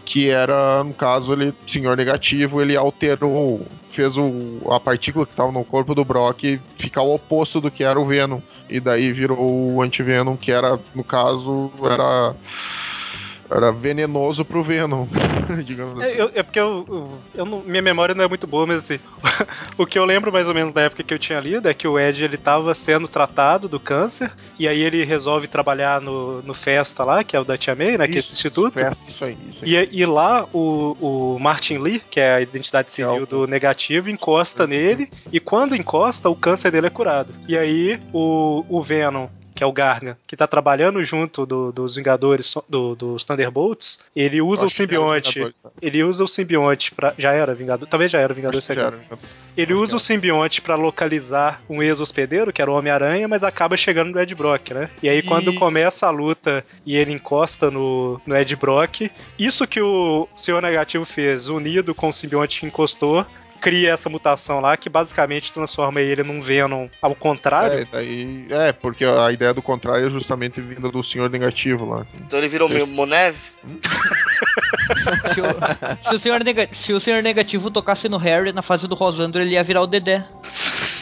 que 0.04 0.28
era, 0.28 0.84
no 0.84 0.92
caso, 0.92 1.32
ele, 1.32 1.54
Senhor 1.66 1.96
Negativo, 1.96 2.60
ele 2.60 2.76
alterou, 2.76 3.66
fez 3.92 4.16
o, 4.16 4.60
a 4.70 4.78
partícula 4.78 5.24
que 5.24 5.32
estava 5.32 5.50
no 5.50 5.64
corpo 5.64 5.94
do 5.94 6.04
Brock 6.04 6.60
ficar 6.78 7.02
o 7.02 7.14
oposto 7.14 7.60
do 7.60 7.70
que 7.70 7.82
era 7.82 7.98
o 7.98 8.06
Venom. 8.06 8.40
E 8.68 8.80
daí 8.80 9.12
virou 9.12 9.74
o 9.74 9.82
Anti-Venom, 9.82 10.36
que 10.36 10.50
era, 10.50 10.78
no 10.94 11.04
caso, 11.04 11.70
era 11.82 12.34
era 13.56 13.70
venenoso 13.72 14.44
pro 14.44 14.62
Venom, 14.62 15.06
digamos 15.64 16.00
assim. 16.02 16.10
É, 16.12 16.20
eu- 16.20 16.30
é 16.34 16.42
porque 16.42 16.58
eu, 16.58 16.84
eu- 16.88 17.18
eu 17.34 17.44
não- 17.44 17.60
minha 17.60 17.82
memória 17.82 18.14
não 18.14 18.24
é 18.24 18.28
muito 18.28 18.46
boa, 18.46 18.66
mas 18.66 18.78
assim, 18.84 18.98
o 19.78 19.86
que 19.86 19.98
eu 19.98 20.04
lembro 20.04 20.32
mais 20.32 20.48
ou 20.48 20.54
menos 20.54 20.72
da 20.72 20.82
época 20.82 21.02
que 21.02 21.14
eu 21.14 21.18
tinha 21.18 21.38
lido 21.40 21.68
é 21.68 21.74
que 21.74 21.86
o 21.86 21.98
Ed 21.98 22.24
ele 22.24 22.36
tava 22.36 22.74
sendo 22.74 23.06
tratado 23.08 23.68
do 23.68 23.78
câncer, 23.78 24.30
e 24.58 24.66
aí 24.66 24.80
ele 24.80 25.04
resolve 25.04 25.46
trabalhar 25.46 26.00
no, 26.00 26.42
no 26.42 26.54
Festa 26.54 27.04
lá, 27.04 27.22
que 27.22 27.36
é 27.36 27.40
o 27.40 27.44
da 27.44 27.56
Tia 27.56 27.74
May, 27.74 27.96
né, 27.98 28.08
que 28.08 28.16
é 28.16 28.20
esse 28.20 28.32
instituto. 28.32 28.74
Festa, 28.74 28.98
isso 29.08 29.24
aí, 29.24 29.36
isso 29.50 29.64
aí. 29.64 29.88
E, 29.92 30.00
e 30.00 30.06
lá 30.06 30.46
o, 30.52 30.96
o 31.34 31.38
Martin 31.38 31.78
Lee, 31.78 32.00
que 32.10 32.20
é 32.20 32.34
a 32.34 32.40
identidade 32.40 32.90
civil 32.92 33.26
do 33.26 33.46
negativo, 33.46 34.10
encosta 34.10 34.66
nele, 34.66 35.08
e 35.32 35.38
quando 35.40 35.76
encosta, 35.76 36.28
o 36.28 36.34
câncer 36.36 36.70
dele 36.70 36.86
é 36.88 36.90
curado. 36.90 37.32
E 37.48 37.56
aí 37.56 38.00
o, 38.12 38.64
o 38.68 38.82
Venom. 38.82 39.28
Que 39.54 39.62
é 39.62 39.66
o 39.66 39.72
Gargan, 39.72 40.16
que 40.26 40.36
tá 40.36 40.46
trabalhando 40.48 41.02
junto 41.04 41.46
do- 41.46 41.70
dos 41.70 41.94
Vingadores, 41.94 42.54
do- 42.68 42.96
dos 42.96 43.24
Thunderbolts, 43.24 44.00
ele 44.16 44.40
usa 44.42 44.66
o 44.66 44.70
simbionte. 44.70 45.40
Tá? 45.62 45.70
Ele 45.80 46.02
usa 46.02 46.24
o 46.24 46.28
simbionte 46.28 46.92
pra. 46.92 47.14
Já 47.16 47.32
era 47.32 47.54
Vingador? 47.54 47.86
Talvez 47.88 48.10
já 48.10 48.18
era 48.18 48.34
Vingador 48.34 48.60
Secreto. 48.60 48.96
Vingador. 48.96 49.18
Ele 49.56 49.72
usa 49.74 49.96
o 49.96 50.00
simbionte 50.00 50.60
pra 50.60 50.74
localizar 50.74 51.62
um 51.70 51.80
ex-hospedeiro, 51.82 52.52
que 52.52 52.60
era 52.60 52.68
o 52.70 52.74
Homem-Aranha, 52.74 53.28
mas 53.28 53.44
acaba 53.44 53.76
chegando 53.76 54.10
no 54.12 54.20
Ed 54.20 54.34
Brock, 54.34 54.70
né? 54.72 54.90
E 55.02 55.08
aí, 55.08 55.22
quando 55.22 55.52
E- 55.52 55.54
começa 55.56 56.06
a 56.06 56.10
luta 56.10 56.64
e 56.84 56.96
ele 56.96 57.12
encosta 57.12 57.70
no, 57.70 58.20
no 58.26 58.36
Ed 58.36 58.56
Brock, 58.56 59.10
isso 59.38 59.66
que 59.68 59.80
o 59.80 60.26
Senhor 60.34 60.60
Negativo 60.60 61.04
fez, 61.04 61.48
unido 61.48 61.94
com 61.94 62.08
o 62.08 62.12
simbionte 62.12 62.58
que 62.58 62.66
encostou, 62.66 63.24
cria 63.64 63.92
essa 63.92 64.10
mutação 64.10 64.60
lá, 64.60 64.76
que 64.76 64.90
basicamente 64.90 65.50
transforma 65.50 65.98
ele 66.00 66.22
num 66.22 66.38
Venom 66.40 66.86
ao 67.00 67.14
contrário. 67.14 67.80
É, 67.80 67.86
daí, 67.90 68.46
é, 68.50 68.72
porque 68.72 69.04
a 69.06 69.32
ideia 69.32 69.54
do 69.54 69.62
contrário 69.62 70.06
é 70.06 70.10
justamente 70.10 70.60
vinda 70.60 70.90
do 70.90 71.02
Senhor 71.02 71.30
Negativo 71.30 71.88
lá. 71.88 72.06
Então 72.26 72.38
ele 72.38 72.48
virou 72.48 72.68
meio 72.68 72.86
Moneve. 72.86 73.38
Se 75.34 75.40
o, 75.40 76.10
se 76.10 76.14
o 76.14 76.18
senhor 76.18 76.44
nega- 76.44 76.68
se 76.72 76.92
o 76.92 77.00
senhor 77.00 77.22
negativo 77.22 77.70
tocasse 77.70 78.06
no 78.08 78.18
Harry 78.18 78.52
na 78.52 78.60
fase 78.60 78.86
do 78.86 78.94
Rosandro, 78.94 79.40
ele 79.40 79.54
ia 79.54 79.64
virar 79.64 79.80
o 79.82 79.86
Dedé. 79.86 80.22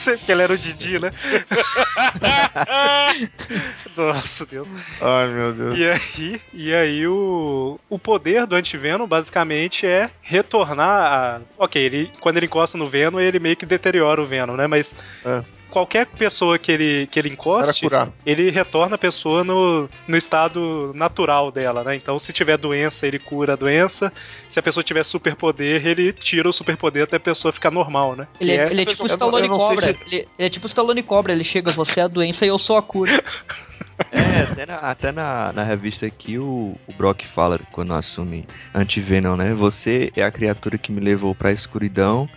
Porque 0.05 0.33
ele 0.33 0.43
era 0.43 0.53
o 0.53 0.59
Didi, 0.59 0.99
né? 0.99 1.13
Nossa, 3.97 4.47
Deus. 4.47 4.71
Ai, 5.01 5.29
meu 5.29 5.53
Deus. 5.53 5.79
E 5.79 5.89
aí, 5.89 6.41
e 6.53 6.75
aí 6.75 7.07
o, 7.07 7.79
o 7.89 7.99
poder 7.99 8.47
do 8.47 8.55
anti-Venom 8.55 9.07
basicamente 9.07 9.87
é 9.87 10.11
retornar 10.21 10.89
a. 10.89 11.41
Ok, 11.59 11.81
ele, 11.81 12.11
quando 12.21 12.39
ele 12.39 12.47
encosta 12.47 12.79
no 12.79 12.89
Venom, 12.89 13.21
ele 13.21 13.39
meio 13.39 13.57
que 13.57 13.67
deteriora 13.67 14.21
o 14.21 14.27
Venom, 14.27 14.57
né? 14.57 14.67
Mas 14.67 14.95
É. 15.25 15.43
qualquer 15.73 16.07
pessoa 16.07 16.59
que 16.59 16.71
ele, 16.71 17.09
que 17.11 17.19
ele 17.19 17.31
encoste, 17.31 17.87
ele 18.25 18.51
retorna 18.51 18.95
a 18.97 18.99
pessoa 18.99 19.43
no, 19.43 19.89
no 20.07 20.17
estado 20.17 20.93
natural 20.95 21.51
dela, 21.51 21.83
né? 21.83 21.97
Então, 21.97 22.19
se 22.19 22.33
tiver 22.33 22.59
doença, 22.59 23.07
ele 23.07 23.19
cura 23.19 23.55
a 23.55 23.57
doença. 23.57 24.13
Se 24.49 24.59
a 24.59 24.63
pessoa 24.63 24.85
tiver 24.85 25.03
superpoder, 25.03 25.87
ele 25.87 26.13
tira 26.13 26.49
o 26.49 26.53
superpoder 26.53 27.05
até 27.05 27.17
a 27.17 27.21
pessoa 27.21 27.53
ficar 27.53 27.71
normal, 27.71 28.15
né? 28.15 28.29
Ele, 28.39 28.53
Que 28.53 28.59
é, 28.59 28.71
ele 28.71 28.83
é 28.83 28.85
tipo 28.85 29.07
Stallone 29.07 29.49
Cobra. 29.49 29.91
Ele, 29.91 29.99
ele 30.11 30.29
é 30.39 30.51
tipo 30.51 30.67
o 30.67 30.69
Stallone 30.69 31.03
Cobra. 31.03 31.33
Ele 31.33 31.45
chega, 31.45 31.73
você 31.73 32.01
é 32.01 32.03
a 32.03 32.09
doença 32.09 32.45
e 32.45 32.49
eu 32.49 32.59
sou 32.59 32.77
a 32.77 32.83
cura. 32.83 33.13
É, 34.11 34.43
até 34.43 34.67
na, 34.67 34.77
até 34.77 35.13
na, 35.13 35.53
na 35.53 35.63
revista 35.63 36.07
aqui 36.07 36.39
o, 36.39 36.75
o 36.89 36.93
Brock 36.97 37.25
fala 37.25 37.61
quando 37.71 37.93
assume 37.93 38.47
anti-venom, 38.75 39.37
né? 39.37 39.55
Você 39.55 40.11
é 40.17 40.23
a 40.23 40.31
criatura 40.31 40.77
que 40.77 40.91
me 40.91 41.01
levou 41.01 41.35
pra 41.35 41.53
escuridão, 41.53 42.29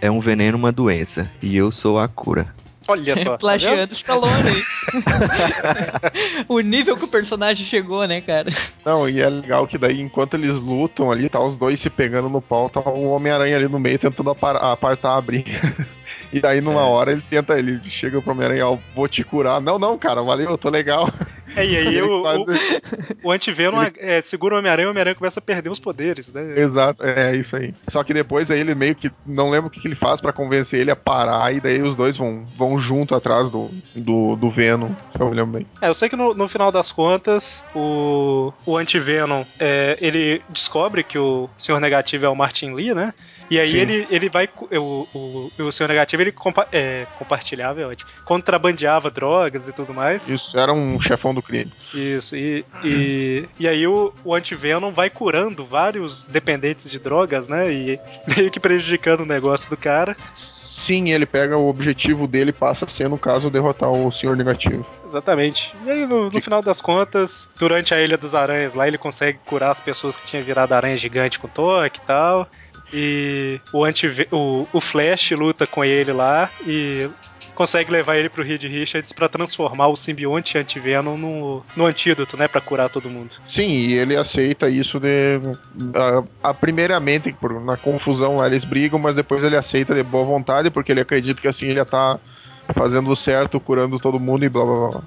é 0.00 0.10
um 0.10 0.20
veneno, 0.20 0.58
uma 0.58 0.72
doença, 0.72 1.30
e 1.40 1.56
eu 1.56 1.72
sou 1.72 1.98
a 1.98 2.08
cura. 2.08 2.54
Olha 2.88 3.16
só. 3.16 3.32
tá? 3.32 3.38
Plagiando 3.38 3.92
Stallone. 3.94 4.50
o 6.48 6.60
nível 6.60 6.96
que 6.96 7.04
o 7.04 7.08
personagem 7.08 7.66
chegou, 7.66 8.06
né, 8.06 8.20
cara? 8.20 8.50
Não, 8.84 9.08
e 9.08 9.20
é 9.20 9.28
legal 9.28 9.66
que 9.66 9.78
daí, 9.78 10.00
enquanto 10.00 10.34
eles 10.34 10.54
lutam 10.54 11.10
ali, 11.10 11.28
tá 11.28 11.40
os 11.40 11.56
dois 11.56 11.80
se 11.80 11.90
pegando 11.90 12.28
no 12.28 12.40
pau, 12.40 12.68
tá 12.68 12.80
o 12.80 13.10
Homem-Aranha 13.10 13.56
ali 13.56 13.68
no 13.68 13.78
meio 13.80 13.98
tentando 13.98 14.30
apar- 14.30 14.56
apartar 14.56 15.16
a 15.16 15.20
briga. 15.20 15.50
E 16.32 16.40
daí, 16.40 16.60
numa 16.60 16.82
hora, 16.86 17.12
ele 17.12 17.22
tenta, 17.28 17.58
ele 17.58 17.80
chega 17.88 18.20
pro 18.20 18.32
Homem-Aranha, 18.32 18.66
ó, 18.66 18.78
vou 18.94 19.08
te 19.08 19.22
curar. 19.24 19.60
Não, 19.60 19.78
não, 19.78 19.96
cara, 19.98 20.22
valeu, 20.22 20.50
eu 20.50 20.58
tô 20.58 20.68
legal. 20.68 21.10
É, 21.54 21.64
e 21.64 21.76
aí 21.76 21.86
Ele 21.96 22.02
o, 22.02 22.22
faz- 22.22 22.40
o, 23.22 23.28
o 23.28 23.32
anti-Venom 23.32 23.80
é, 23.98 24.20
segura 24.20 24.54
o 24.54 24.58
Homem-Aranha 24.58 24.84
e 24.84 24.88
o 24.88 24.90
Homem-Aranha 24.90 25.14
começa 25.14 25.40
a 25.40 25.42
perder 25.42 25.70
os 25.70 25.78
poderes, 25.78 26.32
né? 26.32 26.58
Exato, 26.60 27.02
é 27.04 27.36
isso 27.36 27.54
aí. 27.56 27.72
Só 27.90 28.02
que 28.02 28.12
depois 28.12 28.50
aí 28.50 28.60
ele 28.60 28.74
meio 28.74 28.94
que 28.94 29.10
não 29.24 29.50
lembra 29.50 29.68
o 29.68 29.70
que, 29.70 29.80
que 29.80 29.88
ele 29.88 29.94
faz 29.94 30.20
pra 30.20 30.32
convencer 30.32 30.80
ele 30.80 30.90
a 30.90 30.96
parar, 30.96 31.54
e 31.54 31.60
daí 31.60 31.80
os 31.82 31.96
dois 31.96 32.16
vão, 32.16 32.44
vão 32.56 32.78
junto 32.78 33.14
atrás 33.14 33.50
do, 33.50 33.70
do, 33.94 34.36
do 34.36 34.50
Venom, 34.50 34.90
se 35.16 35.22
eu 35.22 35.30
me 35.30 35.36
lembro 35.36 35.52
bem. 35.58 35.66
É, 35.80 35.88
eu 35.88 35.94
sei 35.94 36.08
que 36.08 36.16
no, 36.16 36.34
no 36.34 36.48
final 36.48 36.70
das 36.72 36.90
contas, 36.90 37.64
o, 37.74 38.52
o 38.66 38.76
anti-Venom, 38.76 39.42
é, 39.58 39.96
ele 40.00 40.42
descobre 40.48 41.02
que 41.02 41.18
o 41.18 41.48
Senhor 41.56 41.80
Negativo 41.80 42.26
é 42.26 42.28
o 42.28 42.34
Martin 42.36 42.72
Lee, 42.74 42.92
né? 42.94 43.14
E 43.50 43.60
aí 43.60 43.72
Sim. 43.72 43.76
ele, 43.78 44.06
ele 44.10 44.28
vai. 44.28 44.48
O, 44.72 45.06
o, 45.14 45.50
o 45.58 45.72
Senhor 45.72 45.88
Negativo 45.88 46.22
ele 46.22 46.32
compa 46.32 46.66
é, 46.72 47.06
compartilhava, 47.18 47.80
é 47.80 47.86
ótimo. 47.86 48.10
Contrabandeava 48.24 49.10
drogas 49.10 49.68
e 49.68 49.72
tudo 49.72 49.94
mais. 49.94 50.28
Isso, 50.28 50.58
era 50.58 50.72
um 50.72 51.00
chefão 51.00 51.32
do 51.32 51.42
crime. 51.42 51.70
Isso, 51.94 52.36
e, 52.36 52.64
e, 52.84 53.48
e 53.58 53.68
aí 53.68 53.86
o, 53.86 54.12
o 54.24 54.34
anti-Venom 54.34 54.90
vai 54.90 55.08
curando 55.08 55.64
vários 55.64 56.26
dependentes 56.26 56.90
de 56.90 56.98
drogas, 56.98 57.46
né? 57.46 57.72
E 57.72 58.00
meio 58.36 58.50
que 58.50 58.58
prejudicando 58.58 59.20
o 59.20 59.26
negócio 59.26 59.70
do 59.70 59.76
cara. 59.76 60.16
Sim, 60.86 61.10
ele 61.10 61.26
pega 61.26 61.58
o 61.58 61.68
objetivo 61.68 62.28
dele 62.28 62.50
e 62.50 62.52
passa 62.52 62.84
a 62.84 62.88
ser, 62.88 63.08
no 63.08 63.18
caso, 63.18 63.50
derrotar 63.50 63.90
o 63.90 64.12
Senhor 64.12 64.36
Negativo. 64.36 64.86
Exatamente. 65.04 65.74
E 65.84 65.90
aí, 65.90 66.06
no, 66.06 66.30
no 66.30 66.40
final 66.40 66.62
das 66.62 66.80
contas, 66.80 67.48
durante 67.58 67.92
a 67.92 68.00
Ilha 68.00 68.16
das 68.16 68.36
Aranhas 68.36 68.74
lá, 68.74 68.86
ele 68.86 68.96
consegue 68.96 69.36
curar 69.44 69.72
as 69.72 69.80
pessoas 69.80 70.16
que 70.16 70.24
tinham 70.24 70.44
virado 70.44 70.72
aranha 70.74 70.96
gigante 70.96 71.40
com 71.40 71.48
toque 71.48 71.98
e 71.98 72.06
tal. 72.06 72.48
E 72.92 73.60
o, 73.72 73.84
anti 73.84 74.06
o, 74.30 74.66
o 74.72 74.80
Flash 74.80 75.32
luta 75.32 75.66
com 75.66 75.84
ele 75.84 76.12
lá 76.12 76.50
e 76.66 77.08
consegue 77.54 77.90
levar 77.90 78.16
ele 78.16 78.28
pro 78.28 78.44
Reed 78.44 78.62
Richards 78.64 79.12
pra 79.12 79.28
transformar 79.28 79.88
o 79.88 79.96
simbionte 79.96 80.58
anti-Venom 80.58 81.16
no, 81.16 81.62
no 81.76 81.86
antídoto, 81.86 82.36
né? 82.36 82.46
Pra 82.46 82.60
curar 82.60 82.88
todo 82.90 83.08
mundo. 83.08 83.30
Sim, 83.48 83.68
e 83.70 83.94
ele 83.94 84.14
aceita 84.16 84.68
isso 84.68 85.00
de. 85.00 85.38
A, 86.42 86.50
a- 86.50 86.54
primeiramente, 86.54 87.32
por- 87.32 87.60
na 87.64 87.76
confusão 87.76 88.36
lá 88.38 88.46
eles 88.46 88.64
brigam, 88.64 88.98
mas 88.98 89.16
depois 89.16 89.42
ele 89.42 89.56
aceita 89.56 89.94
de 89.94 90.02
boa 90.02 90.24
vontade, 90.24 90.70
porque 90.70 90.92
ele 90.92 91.00
acredita 91.00 91.40
que 91.40 91.48
assim 91.48 91.66
ele 91.66 91.78
ia 91.80 91.84
tá 91.84 92.18
fazendo 92.74 93.14
certo, 93.16 93.60
curando 93.60 93.98
todo 93.98 94.20
mundo 94.20 94.44
e 94.44 94.48
blá 94.48 94.64
blá 94.64 94.88
blá. 94.90 95.00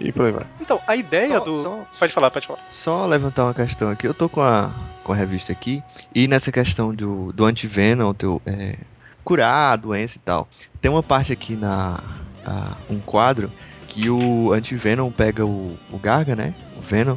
E 0.00 0.10
por 0.12 0.26
aí 0.26 0.32
vai. 0.32 0.44
Então, 0.60 0.80
a 0.86 0.96
ideia 0.96 1.38
Só- 1.38 1.44
do. 1.44 1.62
só- 1.62 1.86
Pode 1.98 2.12
falar, 2.12 2.30
pode 2.30 2.46
falar. 2.46 2.58
Só 2.72 3.06
levantar 3.06 3.44
uma 3.44 3.54
questão 3.54 3.90
aqui. 3.90 4.06
Eu 4.06 4.14
tô 4.14 4.28
com 4.28 4.40
a, 4.42 4.70
com 5.04 5.12
a 5.12 5.16
revista 5.16 5.52
aqui. 5.52 5.82
E 6.14 6.26
nessa 6.26 6.50
questão 6.50 6.94
do, 6.94 7.32
do 7.32 7.44
anti-venom, 7.44 8.12
teu, 8.14 8.42
é, 8.44 8.76
curar 9.24 9.72
a 9.72 9.76
doença 9.76 10.16
e 10.16 10.20
tal. 10.20 10.48
Tem 10.80 10.90
uma 10.90 11.02
parte 11.02 11.32
aqui 11.32 11.54
na. 11.54 12.00
a- 12.44 12.72
um 12.90 12.98
quadro 12.98 13.50
que 13.86 14.10
o 14.10 14.52
anti-venom 14.52 15.10
pega 15.12 15.46
o, 15.46 15.76
o 15.92 15.98
Garga, 15.98 16.34
né? 16.34 16.52
O 16.76 16.80
Venom. 16.80 17.16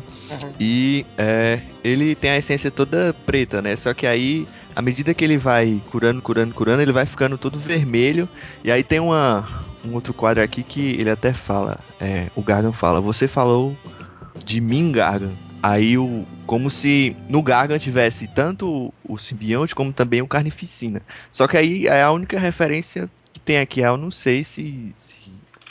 E 0.60 1.06
é, 1.18 1.60
ele 1.84 2.14
tem 2.14 2.30
a 2.30 2.38
essência 2.38 2.70
toda 2.70 3.16
preta, 3.26 3.62
né? 3.62 3.76
Só 3.76 3.94
que 3.95 4.06
aí, 4.06 4.48
à 4.76 4.82
medida 4.82 5.14
que 5.16 5.24
ele 5.26 5.38
vai 5.40 5.82
curando, 5.90 6.22
curando, 6.22 6.54
curando, 6.54 6.82
ele 6.82 6.91
vai 6.91 7.06
ficando 7.08 7.38
todo 7.38 7.58
vermelho. 7.58 8.30
E 8.64 8.72
aí 8.72 8.84
tem 8.84 8.99
uma, 8.99 9.66
um 9.88 9.93
outro 9.93 10.14
quadro 10.14 10.43
aqui 10.43 10.64
que 10.64 10.99
ele 10.99 11.09
até 11.09 11.34
fala, 11.34 11.80
é, 11.99 12.27
o 12.35 12.41
Gargan 12.41 12.72
fala, 12.72 12.99
você 12.99 13.27
falou 13.27 13.76
de 14.45 14.61
mim, 14.61 14.91
Gargan. 14.91 15.31
Aí 15.61 15.97
o. 15.97 16.26
Como 16.45 16.69
se 16.69 17.15
no 17.27 17.41
Gargan 17.41 17.77
tivesse 17.77 18.27
tanto 18.27 18.93
o 19.03 19.18
simbionte 19.18 19.76
como 19.76 19.91
também 19.91 20.22
o 20.22 20.27
carnificina. 20.27 21.01
Só 21.31 21.47
que 21.47 21.57
aí 21.57 21.88
é 21.88 22.03
a 22.03 22.11
única 22.11 22.39
referência 22.39 23.09
que 23.34 23.39
tem 23.39 23.57
aqui. 23.57 23.81
Eu 23.81 23.97
não 23.97 24.11
sei 24.11 24.43
se. 24.43 24.91
se 24.95 25.18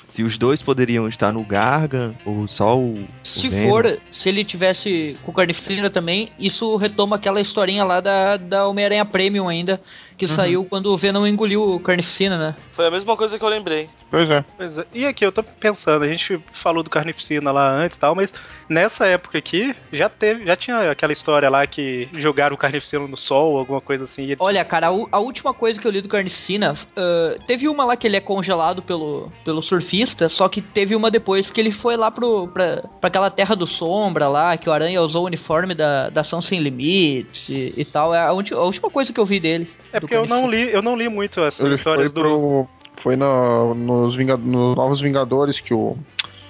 se 0.05 0.22
os 0.22 0.38
dois 0.38 0.62
poderiam 0.62 1.06
estar 1.06 1.30
no 1.30 1.44
Gargan 1.44 2.14
ou 2.24 2.48
só 2.48 2.78
o. 2.78 3.06
Se 3.22 3.48
o 3.48 3.51
for, 3.51 3.98
se 4.10 4.30
ele 4.30 4.47
tivesse 4.47 5.14
com 5.22 5.30
Carnificina 5.30 5.90
também, 5.90 6.32
isso 6.38 6.74
retoma 6.76 7.16
aquela 7.16 7.38
historinha 7.38 7.84
lá 7.84 8.01
da, 8.01 8.38
da 8.38 8.66
Homem-Aranha 8.66 9.05
Premium 9.05 9.47
ainda, 9.47 9.78
que 10.16 10.28
saiu 10.28 10.64
quando 10.64 10.86
o 10.86 10.97
Venom 10.97 11.26
engoliu 11.26 11.62
o 11.62 11.80
Carnificina, 11.80 12.38
né? 12.38 12.56
Foi 12.72 12.86
a 12.86 12.90
mesma 12.90 13.16
coisa 13.16 13.38
que 13.38 13.44
eu 13.44 13.48
lembrei. 13.48 13.88
Pois 14.10 14.30
é. 14.30 14.44
Pois 14.56 14.78
é. 14.78 14.86
E 14.94 15.05
aqui, 15.05 15.24
eu 15.24 15.32
tô 15.32 15.43
pensando, 15.43 16.05
a 16.05 16.09
gente 16.09 16.40
falou 16.52 16.82
do 16.82 16.90
Carnificina 16.90 17.51
lá 17.51 17.70
antes 17.70 17.97
e 17.97 18.01
tal, 18.01 18.14
mas 18.14 18.32
nessa 18.68 19.06
época 19.06 19.38
aqui, 19.38 19.74
já 19.93 20.09
teve, 20.09 20.47
já 20.47 20.56
tinha 20.56 20.90
aquela 20.90 21.12
história 21.12 21.48
lá 21.48 21.66
que 21.66 22.09
jogaram 22.14 22.55
o 22.55 22.59
Carnificina 22.59 23.06
no 23.06 23.16
sol, 23.16 23.59
alguma 23.59 23.80
coisa 23.80 24.05
assim. 24.05 24.30
e 24.32 24.36
Olha, 24.38 24.64
cara, 24.64 24.88
a, 24.88 24.90
a 25.12 25.18
última 25.18 25.52
coisa 25.52 25.80
que 25.80 25.86
eu 25.86 25.90
li 25.90 26.01
do 26.01 26.09
Carnificina, 26.09 26.76
ah, 26.97 27.36
teve 27.47 27.68
uma 27.68 27.84
lá 27.84 27.97
que 27.97 28.06
ele 28.06 28.16
é 28.16 28.20
congelado 28.20 28.82
pelo, 28.82 29.30
pelo 29.44 29.62
surfista, 29.62 30.28
só 30.28 30.48
que 30.48 30.60
teve 30.60 30.94
uma 30.94 31.10
depois 31.10 31.51
que 31.51 31.60
ele 31.60 31.72
foi 31.72 31.97
lá 31.97 32.10
pro, 32.10 32.48
pra, 32.48 32.82
pra 33.01 33.09
aquela 33.09 33.30
Terra 33.30 33.55
do 33.55 33.66
Sombra 33.66 34.28
lá, 34.28 34.56
que 34.56 34.68
o 34.68 34.72
Aranha 34.72 35.02
usou 35.02 35.24
o 35.24 35.26
uniforme 35.26 35.74
da, 35.74 36.09
da 36.10 36.20
Ação 36.22 36.40
Sem 36.40 36.60
Limites 36.60 37.48
e, 37.48 37.74
e 37.76 37.84
tal. 37.84 38.14
É 38.14 38.18
a, 38.18 38.28
a 38.28 38.32
última 38.32 38.90
coisa 38.90 39.12
que 39.12 39.20
eu 39.20 39.26
vi 39.26 39.40
dele. 39.40 39.68
É 39.93 40.01
porque 40.07 40.15
eu 40.16 40.27
não 40.27 40.49
li, 40.51 40.73
eu 40.73 40.83
não 40.83 40.97
li 40.97 41.09
muito 41.09 41.43
essas 41.43 41.65
Ele 41.65 41.74
histórias 41.74 42.12
foi 42.12 42.23
do. 42.23 42.28
pro. 42.28 42.69
Foi 43.03 43.15
na- 43.16 43.74
nos, 43.74 44.16
nos 44.16 44.77
Novos 44.77 45.01
Vingadores 45.01 45.61
que 45.61 45.73
o. 45.74 45.97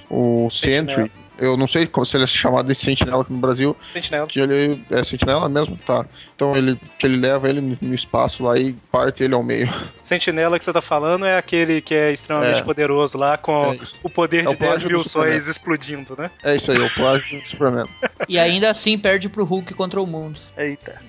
O 0.08 0.48
Sentinela. 0.50 0.86
Sentry. 1.08 1.12
Eu 1.38 1.54
não 1.54 1.68
sei 1.68 1.86
como- 1.86 2.06
se 2.06 2.16
ele 2.16 2.24
é 2.24 2.26
chamado 2.26 2.66
de 2.72 2.74
Sentinela 2.78 3.20
aqui 3.20 3.30
no 3.32 3.38
Brasil. 3.38 3.76
Sentinela. 3.92 4.26
Que 4.26 4.40
ele 4.40 4.82
é 4.90 5.04
Sentinela 5.04 5.48
mesmo? 5.50 5.76
Tá. 5.86 6.06
Então 6.34 6.56
ele, 6.56 6.80
que 6.98 7.06
ele 7.06 7.18
leva 7.18 7.46
ele 7.46 7.76
no- 7.82 7.94
espaço 7.94 8.42
lá 8.42 8.56
e 8.58 8.72
parte 8.90 9.22
ele 9.22 9.34
ao 9.34 9.42
meio. 9.42 9.68
Sentinela 10.00 10.58
que 10.58 10.64
você 10.64 10.72
tá 10.72 10.80
falando 10.80 11.26
é 11.26 11.36
aquele 11.36 11.82
que 11.82 11.92
é 11.94 12.10
extremamente 12.10 12.60
É. 12.60 12.64
poderoso 12.64 13.18
lá, 13.18 13.36
com 13.36 13.74
É 13.74 13.78
o 14.02 14.08
poder 14.08 14.44
É 14.46 14.48
o 14.48 14.52
de 14.52 14.56
10 14.58 14.70
plágio 14.70 14.88
mil 14.88 15.04
sóis 15.04 15.46
explodindo, 15.46 16.14
né? 16.16 16.30
É 16.42 16.56
isso 16.56 16.70
aí, 16.70 16.78
o 16.78 16.88
plágio 16.94 17.38
do 17.38 17.42
Superman. 17.50 17.86
E 18.28 18.38
ainda 18.38 18.70
assim 18.70 18.96
perde 18.96 19.28
pro 19.28 19.44
Hulk 19.44 19.74
contra 19.74 20.00
o 20.00 20.06
mundo. 20.06 20.40
Eita. 20.56 21.02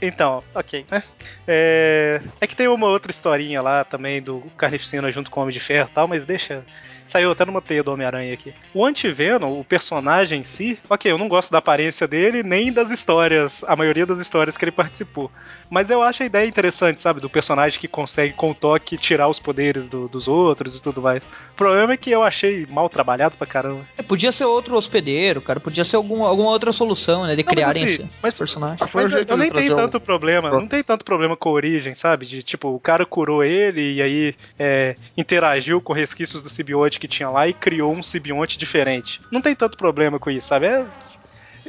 Então, 0.00 0.42
ok. 0.54 0.84
né? 0.90 1.02
É... 1.46 2.20
é 2.40 2.46
que 2.46 2.56
tem 2.56 2.68
uma 2.68 2.86
outra 2.86 3.10
historinha 3.10 3.62
lá 3.62 3.84
também 3.84 4.20
do 4.20 4.40
Carnificina 4.56 5.10
junto 5.10 5.30
com 5.30 5.40
o 5.40 5.42
Homem 5.42 5.52
de 5.52 5.60
Ferro 5.60 5.88
e 5.90 5.94
tal, 5.94 6.06
mas 6.06 6.26
deixa. 6.26 6.64
Saiu 7.06 7.30
até 7.30 7.44
numa 7.44 7.62
teia 7.62 7.82
do 7.82 7.92
Homem-Aranha 7.92 8.34
aqui. 8.34 8.52
O 8.74 8.84
Anti-Venom, 8.84 9.58
o 9.60 9.64
personagem 9.64 10.40
em 10.40 10.44
si, 10.44 10.78
ok, 10.90 11.10
eu 11.10 11.18
não 11.18 11.28
gosto 11.28 11.50
da 11.52 11.58
aparência 11.58 12.06
dele, 12.08 12.42
nem 12.42 12.72
das 12.72 12.90
histórias, 12.90 13.62
a 13.66 13.76
maioria 13.76 14.04
das 14.04 14.20
histórias 14.20 14.56
que 14.56 14.64
ele 14.64 14.72
participou. 14.72 15.30
Mas 15.70 15.90
eu 15.90 16.02
acho 16.02 16.22
a 16.22 16.26
ideia 16.26 16.46
interessante, 16.46 17.00
sabe? 17.02 17.20
Do 17.20 17.28
personagem 17.30 17.78
que 17.80 17.88
consegue, 17.88 18.34
com 18.34 18.50
o 18.50 18.54
toque, 18.54 18.96
tirar 18.96 19.28
os 19.28 19.38
poderes 19.38 19.86
do- 19.86 20.08
dos 20.08 20.28
outros 20.28 20.76
e 20.76 20.82
tudo 20.82 21.00
mais. 21.02 21.24
O 21.24 21.56
problema 21.56 21.92
é 21.92 21.96
que 21.96 22.10
eu 22.10 22.22
achei 22.22 22.66
mal 22.70 22.88
trabalhado 22.88 23.36
pra 23.36 23.46
caramba. 23.46 23.80
É, 23.96 24.02
podia 24.02 24.30
ser 24.32 24.44
outro 24.44 24.76
hospedeiro, 24.76 25.40
cara. 25.40 25.58
Podia 25.60 25.84
ser 25.84 25.96
algum, 25.96 26.24
alguma 26.24 26.50
outra 26.50 26.72
solução, 26.72 27.24
né? 27.26 27.34
De 27.34 27.42
Não, 27.42 27.46
mas 27.46 27.54
criarem 27.54 27.82
assim, 27.82 27.94
esse 28.04 28.10
mas- 28.22 28.38
personagem. 28.38 28.78
Mas 28.94 29.12
o 29.12 29.16
eu, 29.18 29.36
nem 29.36 29.50
tenho 29.50 29.52
trazer 29.52 29.72
o- 29.72 29.76
tanto 29.76 30.00
problema, 30.00 30.50
não 30.50 30.66
tem 30.66 30.82
tanto 30.82 31.04
problema 31.04 31.36
com 31.36 31.48
a 31.48 31.52
origem, 31.52 31.94
sabe? 31.94 32.26
De 32.26 32.42
tipo, 32.42 32.68
o 32.68 32.78
cara 32.80 33.04
curou 33.06 33.42
ele 33.42 33.94
e 33.94 34.02
aí 34.02 34.34
é, 34.58 34.94
interagiu 35.16 35.80
com 35.80 35.92
resquícios 35.92 36.42
do 36.42 36.48
simbionte 36.48 36.95
que 36.98 37.08
tinha 37.08 37.28
lá 37.28 37.48
e 37.48 37.54
criou 37.54 37.94
um 37.94 38.02
simbionte 38.02 38.58
diferente. 38.58 39.20
Não 39.30 39.40
tem 39.40 39.54
tanto 39.54 39.76
problema 39.76 40.18
com 40.18 40.30
isso, 40.30 40.48
sabe? 40.48 40.66
É, 40.66 40.86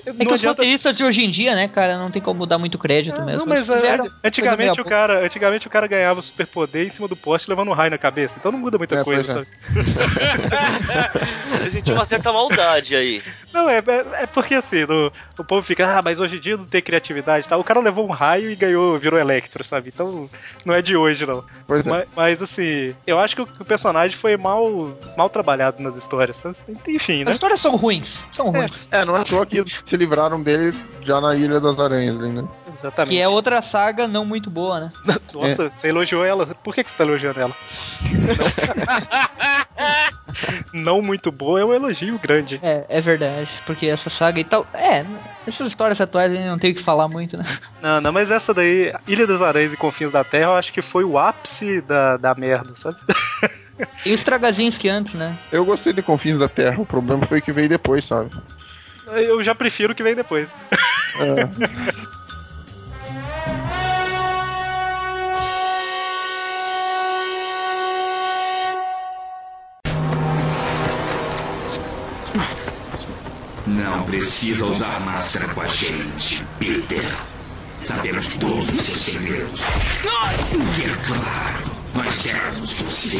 É 0.08 0.26
que 0.26 0.34
os 0.34 0.44
roteiristas 0.44 0.96
de 0.96 1.04
hoje 1.04 1.24
em 1.24 1.30
dia, 1.32 1.54
né, 1.56 1.68
cara, 1.68 1.98
não 1.98 2.10
tem 2.10 2.22
como 2.22 2.46
dar 2.46 2.58
muito 2.58 2.78
crédito 2.78 3.22
mesmo. 3.24 3.40
Não, 3.40 3.46
mas 3.46 3.70
é, 3.70 4.00
antigamente 4.24 4.80
o 4.80 4.86
cara, 4.86 5.26
antigamente 5.26 5.68
o 5.68 5.70
cara 5.70 5.86
ganhava 5.88 6.20
o 6.20 6.24
superpoder 6.24 6.86
em 6.86 6.90
cima 6.90 7.08
do 7.08 7.16
poste 7.16 7.50
levando 7.50 7.70
um 7.70 7.74
raio 7.74 7.92
na 7.92 7.98
cabeça. 7.98 8.38
Então 8.40 8.52
não 8.52 8.60
muda 8.60 8.78
muita 8.78 8.96
É, 8.96 9.04
coisa, 9.04 9.22
é. 9.32 9.34
sabe? 9.34 9.48
Eu 11.66 11.72
senti 11.72 11.92
uma 11.92 12.06
certa 12.06 12.32
maldade 12.32 12.96
aí. 12.96 13.22
Não, 13.54 13.70
é, 13.70 13.78
é, 13.80 14.24
é 14.24 14.26
porque 14.28 14.54
assim, 14.54 14.86
no- 14.86 15.12
o 15.40 15.44
povo 15.44 15.64
fica, 15.64 15.98
ah, 15.98 16.02
mas 16.04 16.20
hoje 16.20 16.38
em 16.38 16.40
dia 16.40 16.58
não 16.58 16.66
tem 16.66 16.82
criatividade 16.82 17.46
e 17.46 17.50
tal. 17.50 17.60
O 17.60 17.64
cara 17.64 17.80
levou 17.80 18.06
um 18.08 18.12
raio 18.12 18.52
e 18.52 18.56
ganhou, 18.56 19.00
virou 19.00 19.20
Electro, 19.20 19.64
sabe? 19.64 19.90
Então 19.94 20.30
não 20.66 20.74
é 20.76 20.82
de 20.82 20.96
hoje, 20.96 21.26
não. 21.26 21.44
Pois 21.66 21.86
é. 21.86 21.90
Mas, 21.90 22.08
mas, 22.16 22.42
assim, 22.42 22.94
eu 23.08 23.18
acho 23.20 23.36
que 23.36 23.42
o, 23.42 23.48
personagem 23.66 24.16
foi 24.16 24.38
mal, 24.38 24.96
mal 25.18 25.30
trabalhado 25.30 25.82
nas 25.82 25.96
histórias. 25.96 26.38
sabe? 26.38 26.56
Enfim, 26.88 27.22
As 27.22 27.26
né? 27.28 27.32
histórias 27.32 27.60
são 27.62 27.76
ruins. 27.76 28.18
São 28.34 28.52
ruins. 28.52 28.72
É, 28.92 29.04
não 29.04 29.18
é 29.18 29.24
toa 29.24 29.46
que 29.46 29.64
se 29.98 30.04
livraram 30.04 30.42
dele 30.42 30.78
já 31.02 31.20
na 31.20 31.36
Ilha 31.36 31.60
das 31.60 31.80
Aranhas, 31.80 32.16
ali, 32.20 32.30
né? 32.30 32.48
Exatamente. 32.72 33.16
Que 33.16 33.22
é 33.22 33.28
outra 33.28 33.62
saga 33.62 34.08
não 34.08 34.24
muito 34.24 34.50
boa, 34.50 34.80
né? 34.80 34.92
Nossa, 35.34 35.70
você 35.70 35.88
elogiou 35.88 36.24
ela. 36.24 36.46
Por 36.46 36.76
que, 36.76 36.84
que 36.84 36.92
você 36.92 36.98
tá 36.98 37.04
elogiando 37.04 37.40
ela? 37.40 37.54
Não, 40.72 40.98
Não 40.98 41.02
muito 41.02 41.32
boa 41.32 41.60
é 41.60 41.66
um 41.66 41.74
elogio 41.74 42.20
grande. 42.20 42.60
É, 42.62 42.86
é 42.88 43.02
verdade. 43.02 43.50
Porque 43.66 43.88
essa 43.88 44.10
saga 44.10 44.40
e 44.40 44.44
tal. 44.44 44.68
É, 44.74 45.04
essas 45.48 45.68
histórias 45.68 46.00
atuais 46.00 46.32
a 46.32 46.36
gente 46.36 46.48
não 46.48 46.60
tem 46.60 46.72
o 46.72 46.76
que 46.76 46.84
falar 46.84 47.08
muito, 47.08 47.36
né? 47.36 47.58
Não, 47.82 48.00
não, 48.00 48.12
mas 48.14 48.30
essa 48.30 48.54
daí, 48.54 48.94
Ilha 49.08 49.26
das 49.26 49.42
Aranhas 49.42 49.74
e 49.74 49.78
Confins 49.78 50.12
da 50.12 50.24
Terra, 50.24 50.46
eu 50.46 50.56
acho 50.56 50.72
que 50.72 50.82
foi 50.82 51.04
o 51.04 51.18
ápice 51.18 51.82
da, 51.82 52.18
da 52.18 52.36
merda, 52.36 52.74
sabe? 52.76 52.98
E 54.06 54.14
os 54.14 54.24
Tragazinhos 54.24 54.78
que 54.78 54.90
antes, 54.90 55.14
né? 55.14 55.38
Eu 55.52 55.64
gostei 55.66 55.94
de 55.94 56.02
Confins 56.02 56.38
da 56.38 56.50
Terra, 56.50 56.82
o 56.82 56.86
problema 56.86 57.26
foi 57.28 57.42
que 57.42 57.52
veio 57.52 57.70
depois, 57.70 58.06
sabe? 58.06 58.30
Eu 59.08 59.42
já 59.42 59.56
prefiro 59.56 59.94
o 59.94 59.96
que 59.96 60.04
vem 60.04 60.16
depois. 60.16 60.54
É. 61.20 61.48
Não 73.66 74.04
precisa 74.04 74.66
usar 74.66 75.00
máscara 75.02 75.48
com 75.54 75.62
a 75.62 75.68
gente, 75.68 76.44
Peter. 76.60 77.04
Sabemos 77.84 78.36
todos 78.36 78.70
os 78.70 78.86
seus 78.86 79.02
segredos. 79.02 79.62
E 80.78 80.82
é 80.82 80.96
claro, 81.06 81.72
nós 81.94 82.24
temos 82.24 82.74
você. 82.74 83.18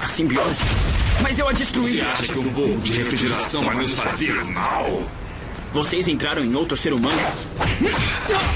A 0.00 0.06
simbiose. 0.08 0.62
Mas 1.20 1.38
eu 1.38 1.48
a 1.48 1.52
destruí. 1.52 1.96
Você 1.96 2.02
acha 2.02 2.32
que 2.32 2.38
um 2.38 2.52
pouco 2.52 2.78
de 2.80 2.92
refrigeração 2.92 3.62
vai 3.62 3.76
nos 3.76 3.94
fazer 3.94 4.32
mal? 4.44 5.02
Vocês 5.72 6.06
entraram 6.06 6.44
em 6.44 6.54
outro 6.54 6.76
ser 6.76 6.92
humano? 6.92 7.20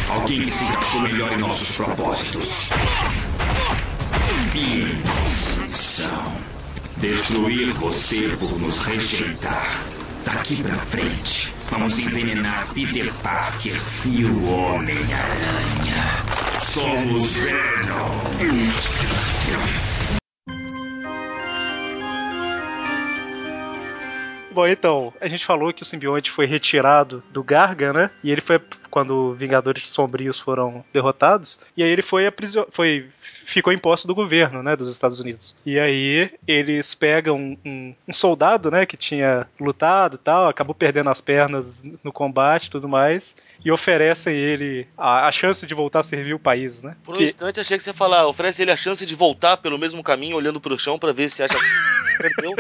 Alguém 0.09 0.45
que 0.45 0.51
se 0.51 0.65
encaixou 0.65 1.01
melhor 1.01 1.33
em 1.33 1.39
nossos 1.39 1.75
propósitos. 1.77 2.71
Missão: 5.63 6.33
destruir 6.99 7.73
você 7.73 8.37
por 8.39 8.59
nos 8.61 8.79
rejeitar. 8.79 9.79
Daqui 10.25 10.63
pra 10.63 10.75
frente, 10.75 11.55
vamos 11.71 11.99
envenenar 11.99 12.67
Peter 12.75 13.13
Parker 13.23 13.81
e 14.05 14.25
o 14.25 14.49
Homem-Aranha. 14.49 16.05
Somos 16.65 17.33
Venom. 17.33 18.27
Bom, 24.57 24.67
então, 24.67 25.13
a 25.21 25.29
gente 25.29 25.45
falou 25.45 25.71
que 25.71 25.83
o 25.83 25.85
simbionte 25.85 26.31
foi 26.31 26.47
retirado 26.47 27.23
do 27.31 27.45
Garga, 27.45 27.93
né? 27.93 28.11
E 28.25 28.31
ele 28.33 28.41
foi 28.41 28.59
quando 28.91 29.35
Vingadores 29.35 29.85
Sombrios 29.87 30.41
foram 30.41 30.83
derrotados. 30.95 31.61
E 31.77 31.83
aí 31.83 31.91
ele 31.91 32.01
foi 32.01 32.27
aprisionado. 32.27 32.73
Foi, 32.73 33.07
ficou 33.21 33.71
em 33.71 33.77
posse 33.77 34.07
do 34.07 34.15
governo, 34.15 34.63
né? 34.63 34.75
Dos 34.75 34.91
Estados 34.91 35.21
Unidos. 35.21 35.55
E 35.67 35.79
aí 35.79 36.31
eles 36.49 36.95
pegam 36.95 37.37
um, 37.37 37.59
um- 37.67 37.95
um 38.09 38.13
soldado, 38.15 38.71
né? 38.71 38.87
Que 38.87 38.97
tinha 38.97 39.47
lutado 39.61 40.15
e 40.15 40.19
tal, 40.19 40.49
acabou 40.49 40.75
perdendo 40.75 41.11
as 41.11 41.21
pernas 41.21 41.83
no 42.03 42.11
combate 42.11 42.69
e 42.69 42.71
tudo 42.71 42.89
mais. 42.89 43.37
E 43.63 43.71
oferecem 43.71 44.35
ele 44.35 44.87
a, 44.97 45.27
a 45.27 45.33
chance 45.33 45.67
de 45.67 45.75
voltar 45.75 46.01
a 46.01 46.03
servir 46.03 46.33
o 46.33 46.39
país, 46.39 46.81
né? 46.81 46.97
Por 47.05 47.15
um 47.15 47.19
Que- 47.19 47.25
instante 47.25 47.61
achei 47.61 47.77
que 47.77 47.85
você 47.85 47.91
ia 47.91 47.95
falar, 47.95 48.27
oferece 48.27 48.63
ele 48.63 48.71
a 48.71 48.77
chance 48.77 49.05
de 49.05 49.15
voltar 49.15 49.59
pelo 49.59 49.79
mesmo 49.79 50.03
caminho, 50.03 50.35
olhando 50.39 50.59
pro 50.63 50.79
chão 50.79 50.99
pra 50.99 51.13
ver 51.13 51.29
se 51.29 51.43
acha. 51.43 51.59
Perdeu. 52.17 52.53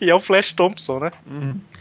E 0.00 0.10
é 0.10 0.14
o 0.14 0.20
Flash 0.20 0.52
Thompson, 0.52 0.98
né? 1.00 1.12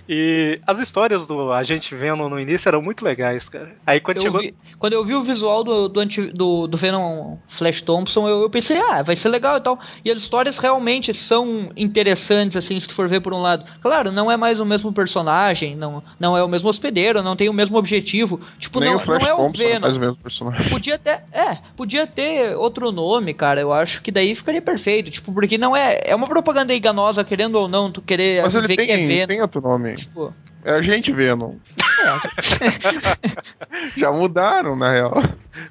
E 0.07 0.59
as 0.67 0.79
histórias 0.79 1.25
do 1.25 1.51
Agente 1.53 1.95
Venom 1.95 2.27
no 2.29 2.39
início 2.39 2.67
eram 2.67 2.81
muito 2.81 3.05
legais, 3.05 3.47
cara. 3.47 3.71
Aí 3.87 3.99
quando 3.99 4.17
Eu 4.17 4.23
chegou. 4.23 4.41
vi- 4.41 4.53
quando 4.77 4.93
eu 4.93 5.05
vi 5.05 5.13
o 5.15 5.21
visual 5.21 5.63
do, 5.63 5.87
do, 5.87 5.99
anti- 5.99 6.31
do, 6.33 6.67
do 6.67 6.75
Venom 6.77 7.37
Flash 7.47 7.81
Thompson, 7.81 8.27
eu, 8.27 8.41
eu 8.41 8.49
pensei, 8.49 8.77
ah, 8.77 9.01
vai 9.01 9.15
ser 9.15 9.29
legal 9.29 9.57
e 9.57 9.61
tal. 9.61 9.79
E 10.03 10.11
as 10.11 10.17
histórias 10.19 10.57
realmente 10.57 11.13
são 11.13 11.69
interessantes, 11.77 12.57
assim, 12.57 12.77
se 12.79 12.87
tu 12.87 12.93
for 12.93 13.07
ver 13.07 13.21
por 13.21 13.33
um 13.33 13.41
lado. 13.41 13.63
Claro, 13.81 14.11
não 14.11 14.29
é 14.29 14.35
mais 14.35 14.59
o 14.59 14.65
mesmo 14.65 14.91
personagem, 14.91 15.75
não, 15.75 16.03
não 16.19 16.35
é 16.35 16.43
o 16.43 16.47
mesmo 16.49 16.69
hospedeiro, 16.69 17.23
não 17.23 17.35
tem 17.35 17.47
o 17.47 17.53
mesmo 17.53 17.77
objetivo. 17.77 18.41
Tipo, 18.59 18.79
Nem 18.81 18.89
não, 18.89 18.97
o 18.97 18.99
Flash 19.05 19.21
não 19.23 19.29
é 19.29 19.33
o 19.33 19.37
Thompson 19.37 19.57
Venom. 19.63 19.81
faz 19.81 19.95
o 19.95 19.99
mesmo 19.99 20.15
personagem. 20.17 20.69
Podia 20.69 20.99
ter, 20.99 21.21
é, 21.31 21.57
podia 21.77 22.05
ter 22.05 22.55
outro 22.57 22.91
nome, 22.91 23.33
cara. 23.33 23.61
Eu 23.61 23.71
acho 23.71 24.01
que 24.01 24.11
daí 24.11 24.35
ficaria 24.35 24.61
perfeito. 24.61 25.09
Tipo, 25.11 25.31
porque 25.33 25.57
não 25.57 25.75
é. 25.75 26.01
É 26.03 26.13
uma 26.15 26.27
propaganda 26.27 26.73
enganosa, 26.75 27.23
querendo 27.23 27.55
ou 27.55 27.67
não, 27.69 27.89
tu 27.91 28.01
querer 28.01 28.41
Mas 28.43 28.53
ele 28.53 28.67
ver 28.67 28.75
que 28.75 28.91
é 28.91 28.97
tem, 28.97 29.07
Venom. 29.07 29.27
tem 29.27 29.41
outro 29.41 29.61
nome. 29.61 29.92
Tipo, 29.95 30.33
É 30.63 30.73
a 30.73 30.81
gente 30.81 31.11
Venom. 31.11 31.55
Já 33.97 34.11
mudaram, 34.11 34.75
na 34.75 34.91
real. 34.91 35.23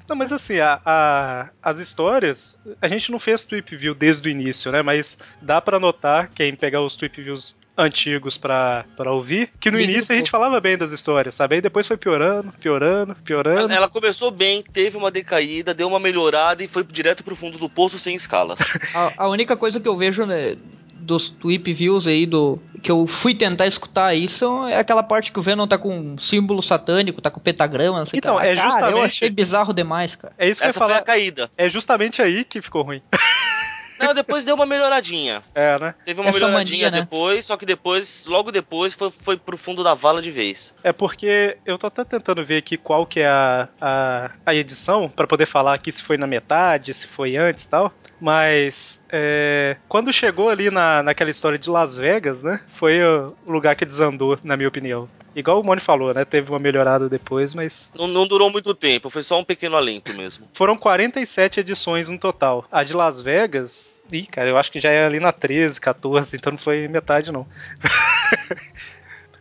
Não, 0.09 0.15
mas 0.15 0.31
assim, 0.31 0.59
a, 0.59 0.79
a- 0.85 1.49
as 1.61 1.79
histórias, 1.79 2.59
a 2.81 2.87
gente 2.87 3.11
não 3.11 3.19
fez 3.19 3.43
Tweep 3.43 3.75
View 3.75 3.93
desde 3.95 4.27
o 4.27 4.31
início, 4.31 4.71
né? 4.71 4.81
Mas 4.81 5.17
dá 5.41 5.61
pra 5.61 5.79
notar, 5.79 6.29
quem 6.29 6.55
pegar 6.55 6.81
os 6.81 6.95
Tweep 6.95 7.21
Views 7.21 7.55
antigos 7.75 8.37
pra, 8.37 8.85
pra 8.95 9.11
ouvir, 9.11 9.49
que 9.59 9.71
no 9.71 9.79
início 9.79 10.13
a 10.13 10.17
gente 10.17 10.29
falava 10.29 10.61
bem 10.61 10.77
das 10.77 10.91
histórias, 10.91 11.33
sabe? 11.33 11.55
Aí 11.55 11.61
depois 11.61 11.87
foi 11.87 11.97
piorando, 11.97 12.51
piorando, 12.59 13.15
piorando. 13.23 13.73
Ela 13.73 13.89
começou 13.89 14.29
bem, 14.29 14.61
teve 14.61 14.95
uma 14.95 15.09
decaída, 15.09 15.73
deu 15.73 15.87
uma 15.87 15.99
melhorada 15.99 16.63
e 16.63 16.67
foi 16.67 16.83
direto 16.83 17.23
pro 17.23 17.35
fundo 17.35 17.57
do 17.57 17.67
poço 17.67 17.97
sem 17.97 18.15
escalas. 18.15 18.59
a, 18.93 19.23
a 19.23 19.27
única 19.27 19.57
coisa 19.57 19.79
que 19.79 19.87
eu 19.87 19.97
vejo 19.97 20.23
né, 20.23 20.55
dos 21.03 21.29
tweep 21.29 21.71
views 21.73 22.07
aí 22.07 22.25
do 22.25 22.59
que 22.81 22.91
eu 22.91 23.05
fui 23.07 23.33
tentar 23.35 23.65
escutar 23.67 24.13
isso 24.15 24.65
é 24.67 24.77
aquela 24.77 25.03
parte 25.03 25.31
que 25.31 25.39
o 25.39 25.41
Venom 25.41 25.67
tá 25.67 25.77
com 25.77 25.97
um 25.97 26.17
símbolo 26.17 26.61
satânico, 26.61 27.21
tá 27.21 27.29
com 27.31 27.39
pentagrama, 27.39 27.99
não 27.99 28.05
sei 28.05 28.17
o 28.17 28.19
Então, 28.19 28.37
que 28.39 28.45
é 28.45 28.55
Cara, 28.55 28.67
eu 28.67 28.71
justamente- 28.71 29.05
achei 29.05 29.29
bizarro 29.29 29.73
demais, 29.73 30.15
cara. 30.15 30.33
É 30.37 30.49
isso 30.49 30.59
que 30.61 30.65
eu 30.65 30.67
ia 30.67 30.69
Essa 30.71 30.79
foi 30.79 30.87
falar. 30.89 30.99
a 30.99 31.03
caída. 31.03 31.49
É 31.57 31.69
justamente 31.69 32.21
aí 32.21 32.43
que 32.43 32.61
ficou 32.61 32.81
ruim. 32.83 33.01
Não, 33.99 34.13
depois 34.13 34.43
deu 34.43 34.55
uma 34.55 34.65
melhoradinha. 34.65 35.41
É, 35.55 35.79
né? 35.79 35.95
Teve 36.03 36.19
uma 36.19 36.29
Essa 36.29 36.39
melhoradinha 36.39 36.85
mania, 36.87 36.91
né? 36.91 37.01
depois, 37.05 37.45
só 37.45 37.55
que 37.55 37.65
depois, 37.65 38.25
logo 38.27 38.51
depois, 38.51 38.93
foi, 38.93 39.09
foi 39.09 39.37
pro 39.37 39.57
fundo 39.57 39.81
da 39.81 39.93
vala 39.93 40.21
de 40.21 40.29
vez. 40.31 40.75
É 40.83 40.91
porque 40.91 41.55
eu 41.65 41.77
tô 41.77 41.87
até 41.87 42.03
tentando 42.03 42.43
ver 42.43 42.57
aqui 42.57 42.75
qual 42.75 43.05
que 43.05 43.21
é 43.21 43.27
a, 43.27 43.69
a, 43.79 44.31
a 44.45 44.55
edição, 44.55 45.07
pra 45.07 45.25
poder 45.27 45.45
falar 45.45 45.75
aqui 45.75 45.89
se 45.91 46.03
foi 46.03 46.17
na 46.17 46.27
metade, 46.27 46.93
se 46.93 47.07
foi 47.07 47.37
antes 47.37 47.63
e 47.63 47.69
tal. 47.69 47.93
Mas 48.19 49.02
é, 49.15 49.77
quando 49.87 50.11
chegou 50.11 50.49
ali 50.49 50.71
na, 50.71 51.03
naquela 51.03 51.29
história 51.29 51.59
de 51.59 51.69
Las 51.69 51.95
Vegas, 51.95 52.41
né? 52.41 52.59
Foi 52.69 52.99
o 53.03 53.35
lugar 53.45 53.75
que 53.75 53.85
desandou, 53.85 54.39
na 54.43 54.57
minha 54.57 54.67
opinião. 54.67 55.07
Igual 55.35 55.61
o 55.61 55.63
Moni 55.63 55.79
falou, 55.81 56.13
né? 56.13 56.25
Teve 56.25 56.49
uma 56.49 56.59
melhorada 56.59 57.07
depois, 57.07 57.53
mas 57.53 57.91
Não, 57.95 58.07
não 58.07 58.27
durou 58.27 58.49
muito 58.51 58.73
tempo, 58.73 59.09
foi 59.09 59.21
só 59.23 59.39
um 59.39 59.43
pequeno 59.43 59.75
alento 59.75 60.13
mesmo. 60.13 60.47
foram 60.53 60.75
47 60.77 61.59
edições 61.59 62.09
no 62.09 62.17
total. 62.17 62.65
A 62.71 62.83
de 62.83 62.93
Las 62.93 63.19
Vegas, 63.21 64.03
ih, 64.11 64.25
cara, 64.25 64.49
eu 64.49 64.57
acho 64.57 64.71
que 64.71 64.79
já 64.79 64.89
é 64.91 65.05
ali 65.05 65.19
na 65.19 65.31
13, 65.31 65.79
14, 65.79 66.35
então 66.35 66.51
não 66.51 66.59
foi 66.59 66.87
metade 66.87 67.31
não. 67.31 67.47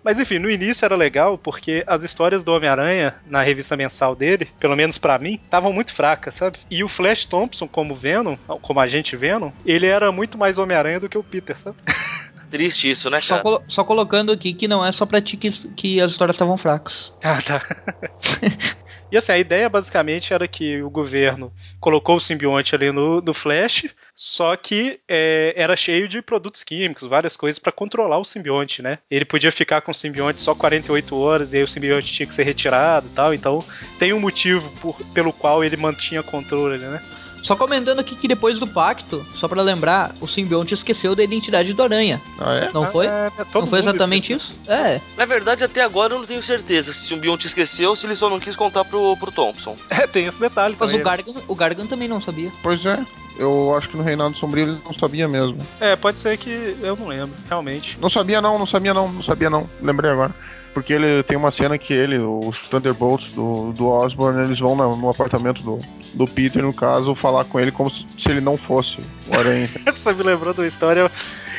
Mas 0.05 0.19
enfim, 0.19 0.39
no 0.39 0.51
início 0.51 0.85
era 0.85 0.97
legal 0.97 1.39
porque 1.39 1.85
as 1.87 2.03
histórias 2.03 2.43
do 2.43 2.53
Homem-Aranha 2.53 3.15
na 3.25 3.43
revista 3.43 3.77
mensal 3.77 4.17
dele, 4.17 4.49
pelo 4.59 4.77
menos 4.77 4.99
pra 4.99 5.19
mim, 5.19 5.35
estavam 5.45 5.73
muito 5.73 5.93
fracas, 5.93 6.35
sabe? 6.35 6.59
E 6.71 6.83
o 6.83 6.89
Flash 6.89 7.25
Thompson 7.25 7.69
como 7.69 7.95
Venom, 7.95 8.37
como 8.63 8.81
agente 8.81 9.17
Venom, 9.17 9.53
ele 9.65 9.87
era 9.87 10.11
muito 10.11 10.37
mais 10.37 10.59
Homem-Aranha 10.59 11.01
do 11.01 11.09
que 11.09 11.17
o 11.19 11.23
Peter, 11.25 11.59
sabe? 11.59 11.77
Triste 12.51 12.91
isso, 12.91 13.09
né, 13.09 13.19
Só, 13.21 13.29
cara? 13.29 13.43
colo- 13.43 13.65
só 13.67 13.83
colocando 13.85 14.31
aqui 14.31 14.53
que 14.53 14.69
não 14.69 14.85
é 14.85 14.93
só 14.93 15.07
pra 15.07 15.23
ti 15.23 15.39
que, 15.39 15.51
que 15.75 16.01
as 16.03 16.13
histórias 16.13 16.35
estavam 16.35 16.59
fracas. 16.59 17.11
Ah, 17.23 17.41
tá. 17.41 17.63
E 19.13 19.17
assim, 19.19 19.31
a 19.33 19.39
ideia 19.39 19.69
basicamente 19.69 20.33
era 20.33 20.49
que 20.49 20.83
o 20.83 20.89
governo 20.89 21.53
colocou 21.79 22.17
o 22.17 22.21
simbionte 22.21 22.75
ali 22.75 22.91
no, 22.91 23.21
no 23.21 23.35
Flash, 23.35 23.85
só 24.17 24.57
que 24.57 25.01
é, 25.07 25.53
era 25.55 25.77
cheio 25.77 26.09
de 26.09 26.23
produtos 26.23 26.65
químicos, 26.65 27.07
várias 27.07 27.37
coisas 27.37 27.59
pra 27.59 27.71
controlar 27.71 28.17
o 28.19 28.25
simbionte, 28.25 28.81
né? 28.81 28.99
Ele 29.11 29.27
podia 29.27 29.53
ficar 29.53 29.83
com 29.83 29.91
o 29.91 29.95
simbionte 29.95 30.41
só 30.41 30.55
48 30.55 31.15
horas 31.15 31.53
e 31.53 31.59
aí 31.59 31.63
o 31.63 31.69
simbionte 31.69 32.11
tinha 32.11 32.27
que 32.27 32.35
ser 32.35 32.45
retirado 32.45 33.07
e 33.07 33.11
tal, 33.11 33.35
então 33.35 33.63
tem 33.99 34.15
um 34.15 34.19
motivo 34.21 34.71
por- 34.81 34.97
pelo 35.13 35.31
qual 35.31 35.63
ele 35.63 35.77
mantinha 35.77 36.23
controle, 36.23 36.79
né? 36.79 36.99
Só 37.43 37.57
comentando 37.57 37.99
aqui 37.99 38.15
que 38.15 38.29
depois 38.29 38.59
do 38.59 38.67
pacto, 38.67 39.25
só 39.37 39.49
pra 39.49 39.63
lembrar, 39.63 40.15
o 40.21 40.29
simbionte 40.29 40.75
esqueceu 40.75 41.15
da 41.15 41.25
identidade 41.25 41.73
do 41.73 41.83
Aranha. 41.83 42.21
Ah, 42.39 42.55
é? 42.55 42.71
Não 42.73 42.91
foi? 42.91 43.07
É, 43.07 43.31
todo 43.53 43.65
não 43.65 43.71
foi 43.71 43.81
exatamente 43.81 44.33
esqueceu. 44.33 44.55
isso? 44.55 44.71
É. 44.71 45.01
Na 45.17 45.25
verdade, 45.25 45.65
até 45.65 45.83
agora 45.83 46.15
eu 46.15 46.19
não 46.19 46.27
tenho 46.27 46.43
certeza 46.43 46.93
se 46.93 47.13
o 47.13 47.17
Bionte 47.17 47.47
esqueceu 47.47 47.91
ou 47.91 47.97
se 47.97 48.07
ele 48.07 48.15
só 48.15 48.31
não 48.31 48.39
quis 48.39 48.55
contar 48.57 48.85
pro, 48.85 49.17
pro 49.17 49.33
Thompson. 49.33 49.77
É, 49.93 50.07
tem 50.07 50.25
esse 50.25 50.41
detalhe 50.41 50.75
Mas 50.79 50.89
também. 50.89 51.03
o 51.03 51.05
Gargan, 51.05 51.33
o 51.47 51.55
Gargan 51.55 51.87
também 51.87 52.09
não 52.09 52.21
sabia. 52.21 52.51
Pois 52.63 52.85
é. 52.87 52.99
Eu 53.37 53.75
acho 53.77 53.89
que 53.89 53.97
no 53.97 54.03
Reinado 54.03 54.37
Sombrio 54.37 54.69
ele 54.69 54.79
não 54.85 54.95
sabia 54.95 55.29
mesmo. 55.29 55.59
É, 55.81 55.97
pode 55.97 56.21
ser 56.21 56.37
que 56.39 56.77
eu 56.81 56.97
não 56.97 57.09
lembro, 57.09 57.33
realmente. 57.49 57.99
Não 58.01 58.09
sabia 58.11 58.41
não, 58.41 58.59
não 58.59 58.67
sabia 58.67 58.95
não, 58.95 59.11
não 59.11 59.23
sabia 59.23 59.51
não. 59.51 59.69
Lembrei 59.81 60.11
agora. 60.11 60.35
Porque 60.75 60.93
ele 60.95 61.23
tem 61.25 61.37
uma 61.37 61.51
cena 61.51 61.77
que 61.77 61.93
ele, 61.93 62.19
os 62.19 62.57
Thunderbolts 62.71 63.33
do, 63.35 63.73
do 63.73 63.89
Osborn, 63.89 64.43
eles 64.45 64.59
vão 64.59 64.75
na- 64.75 64.89
no 64.97 65.11
apartamento 65.11 65.63
do, 65.63 65.79
do 66.15 66.25
Peter, 66.27 66.63
no 66.63 66.73
caso, 66.73 67.15
falar 67.15 67.45
com 67.45 67.61
ele 67.61 67.71
como 67.71 67.91
se, 67.91 68.07
se 68.19 68.29
ele 68.31 68.41
não 68.41 68.57
fosse 68.57 68.97
o 69.29 69.39
Aranha. 69.39 69.69
Você 69.95 70.13
me 70.15 70.23
lembrou 70.23 70.55
de 70.55 70.61
uma 70.61 70.67
história 70.67 71.11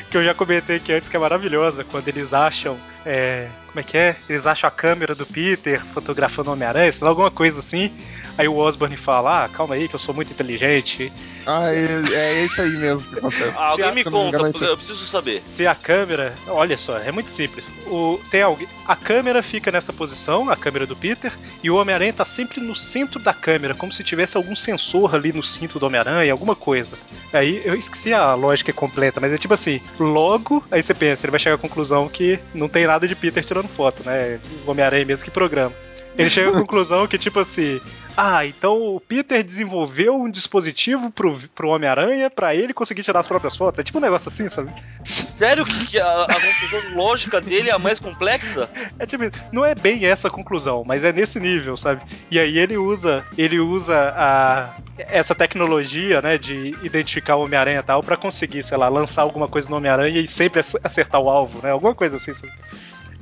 que 0.09 0.17
eu 0.17 0.23
já 0.23 0.33
comentei 0.33 0.77
aqui 0.77 0.91
antes, 0.93 1.09
que 1.09 1.15
é 1.15 1.19
maravilhosa, 1.19 1.83
quando 1.83 2.07
eles 2.07 2.33
acham. 2.33 2.75
é, 3.05 3.47
como 3.67 3.79
é 3.79 3.83
que 3.83 3.97
é? 3.97 4.15
Eles 4.27 4.45
acham 4.47 4.67
a 4.67 4.71
câmera 4.71 5.13
do 5.13 5.25
Peter 5.27 5.83
fotografando 5.85 6.49
o 6.49 6.53
Homem-Aranha, 6.53 6.91
sei 6.91 7.03
lá, 7.03 7.09
alguma 7.09 7.29
coisa 7.31 7.59
assim. 7.59 7.91
Aí 8.37 8.47
o 8.47 8.55
Osborn 8.57 8.95
fala: 8.97 9.45
Ah, 9.45 9.49
calma 9.49 9.75
aí, 9.75 9.87
que 9.87 9.95
eu 9.95 9.99
sou 9.99 10.13
muito 10.13 10.31
inteligente. 10.31 11.11
ah, 11.45 11.71
é, 11.71 12.01
é 12.13 12.45
isso 12.45 12.61
aí 12.61 12.71
mesmo 12.71 13.01
que 13.03 13.19
acontece. 13.19 13.53
Ah, 13.55 13.69
alguém 13.69 13.89
Se 13.89 13.95
me 13.95 14.03
conta, 14.03 14.37
engano, 14.37 14.65
eu 14.65 14.77
preciso 14.77 15.05
saber. 15.05 15.43
Se 15.51 15.67
a 15.67 15.75
câmera. 15.75 16.33
Olha 16.47 16.77
só, 16.77 16.97
é 16.97 17.11
muito 17.11 17.31
simples. 17.31 17.65
O, 17.87 18.19
tem 18.31 18.41
alguém. 18.41 18.67
A 18.87 18.95
câmera 18.95 19.43
fica 19.43 19.71
nessa 19.71 19.93
posição, 19.93 20.49
a 20.49 20.55
câmera 20.55 20.85
do 20.87 20.95
Peter, 20.95 21.31
e 21.63 21.69
o 21.69 21.75
Homem-Aranha 21.75 22.13
tá 22.13 22.25
sempre 22.25 22.59
no 22.59 22.75
centro 22.75 23.19
da 23.19 23.33
câmera, 23.33 23.75
como 23.75 23.91
se 23.91 24.03
tivesse 24.03 24.35
algum 24.35 24.55
sensor 24.55 25.13
ali 25.13 25.31
no 25.31 25.43
cinto 25.43 25.79
do 25.79 25.85
Homem-Aranha, 25.85 26.31
alguma 26.31 26.55
coisa. 26.55 26.97
Aí 27.31 27.61
eu 27.63 27.75
esqueci 27.75 28.13
a 28.13 28.33
lógica 28.33 28.73
completa, 28.73 29.19
mas 29.19 29.31
é 29.31 29.37
tipo 29.37 29.53
assim: 29.53 29.79
logo, 29.99 30.63
aí 30.71 30.81
você 30.81 30.93
pensa, 30.93 31.25
ele 31.25 31.31
vai 31.31 31.39
chegar 31.39 31.55
à 31.55 31.59
conclusão 31.59 32.09
que 32.09 32.39
não 32.53 32.67
tem 32.67 32.87
nada 32.87 33.07
de 33.07 33.15
Peter 33.15 33.43
tirando 33.45 33.67
foto, 33.67 34.03
né? 34.03 34.39
O 34.65 34.71
Homem-Aranha 34.71 35.05
mesmo 35.05 35.25
que 35.25 35.31
programa. 35.31 35.73
Ele 36.17 36.29
chega 36.29 36.49
à 36.49 36.53
conclusão 36.53 37.07
que, 37.07 37.17
tipo 37.17 37.39
assim, 37.39 37.81
ah, 38.15 38.45
então 38.45 38.95
o 38.95 38.99
Peter 38.99 39.43
desenvolveu 39.43 40.15
um 40.15 40.29
dispositivo 40.29 41.09
pro, 41.09 41.35
pro 41.55 41.69
Homem-Aranha 41.69 42.29
pra 42.29 42.53
ele 42.53 42.73
conseguir 42.73 43.01
tirar 43.01 43.19
as 43.21 43.27
próprias 43.27 43.55
fotos. 43.57 43.79
É 43.79 43.83
tipo 43.83 43.97
um 43.97 44.01
negócio 44.01 44.29
assim, 44.29 44.47
sabe? 44.47 44.71
Sério 45.05 45.65
que, 45.65 45.99
a, 45.99 46.23
a 46.23 46.27
conclusão 46.35 46.95
lógica 46.95 47.41
dele 47.41 47.69
é 47.69 47.73
a 47.73 47.79
mais 47.79 47.99
complexa? 47.99 48.69
É 48.99 49.05
tipo, 49.05 49.23
não 49.51 49.65
é 49.65 49.73
bem 49.73 50.05
essa 50.05 50.27
a 50.27 50.31
conclusão, 50.31 50.83
mas 50.85 51.03
é 51.03 51.11
nesse 51.11 51.39
nível, 51.39 51.75
sabe? 51.75 52.01
E 52.29 52.39
aí 52.39 52.59
ele 52.59 52.77
usa, 52.77 53.25
ele 53.37 53.59
usa 53.59 54.13
a 54.15 54.75
essa 54.97 55.33
tecnologia, 55.33 56.21
né, 56.21 56.37
de 56.37 56.75
identificar 56.83 57.35
o 57.37 57.43
Homem-Aranha 57.43 57.79
e 57.79 57.83
tal 57.83 58.03
pra 58.03 58.15
conseguir, 58.15 58.61
sei 58.61 58.77
lá, 58.77 58.87
lançar 58.87 59.23
alguma 59.23 59.47
coisa 59.47 59.67
no 59.69 59.77
Homem-Aranha 59.77 60.19
e 60.21 60.27
sempre 60.27 60.59
ac- 60.59 60.77
acertar 60.83 61.19
o 61.19 61.29
alvo, 61.29 61.59
né? 61.63 61.71
Alguma 61.71 61.95
coisa 61.95 62.17
assim. 62.17 62.33
sabe? 62.35 62.53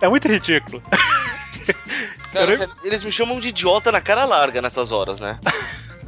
É 0.01 0.09
muito 0.09 0.27
ridículo. 0.27 0.83
Cara, 2.31 2.69
eles 2.83 3.03
me 3.03 3.11
chamam 3.11 3.39
de 3.39 3.49
idiota 3.49 3.91
na 3.91 4.01
cara 4.01 4.25
larga 4.25 4.61
nessas 4.61 4.91
horas, 4.91 5.19
né? 5.19 5.39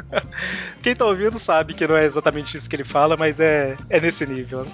Quem 0.81 0.95
tá 0.95 1.05
ouvindo 1.05 1.37
sabe 1.39 1.73
que 1.73 1.87
não 1.87 1.97
é 1.97 2.05
exatamente 2.05 2.57
isso 2.57 2.69
que 2.69 2.75
ele 2.75 2.83
fala, 2.83 3.17
mas 3.17 3.39
é, 3.39 3.75
é 3.89 3.99
nesse 3.99 4.25
nível, 4.25 4.63
né? 4.63 4.71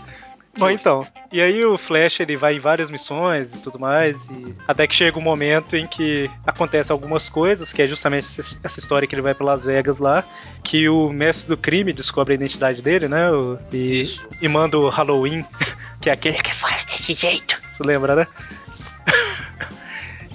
Bom, 0.58 0.70
então, 0.70 1.08
e 1.32 1.42
aí 1.42 1.64
o 1.64 1.78
Flash 1.78 2.20
ele 2.20 2.36
vai 2.36 2.56
em 2.56 2.60
várias 2.60 2.90
missões 2.90 3.54
e 3.54 3.60
tudo 3.60 3.80
mais, 3.80 4.26
e 4.26 4.54
até 4.68 4.86
que 4.88 4.96
chega 4.96 5.18
um 5.18 5.22
momento 5.22 5.76
em 5.78 5.88
que 5.88 6.30
acontece 6.46 6.92
algumas 6.92 7.30
coisas, 7.30 7.72
que 7.72 7.82
é 7.82 7.88
justamente 7.88 8.26
essa 8.26 8.80
história 8.80 9.08
que 9.08 9.16
ele 9.16 9.22
vai 9.22 9.34
pra 9.34 9.46
Las 9.46 9.66
Vegas 9.66 10.00
lá, 10.00 10.24
que 10.64 10.90
o 10.90 11.14
mestre 11.14 11.48
do 11.48 11.56
crime 11.56 11.94
descobre 11.94 12.34
a 12.34 12.36
identidade 12.36 12.82
dele, 12.82 13.08
né? 13.08 13.28
e, 13.72 14.02
Isso. 14.02 14.28
e 14.42 14.48
manda 14.50 14.78
o 14.78 14.90
Halloween, 14.90 15.46
que 16.02 16.10
é 16.10 16.14
aquele 16.14 16.38
que 16.38 16.54
fala 16.54 16.84
desse 16.84 17.14
jeito. 17.14 17.62
Você 17.72 17.84
lembra, 17.84 18.16
né? 18.16 18.28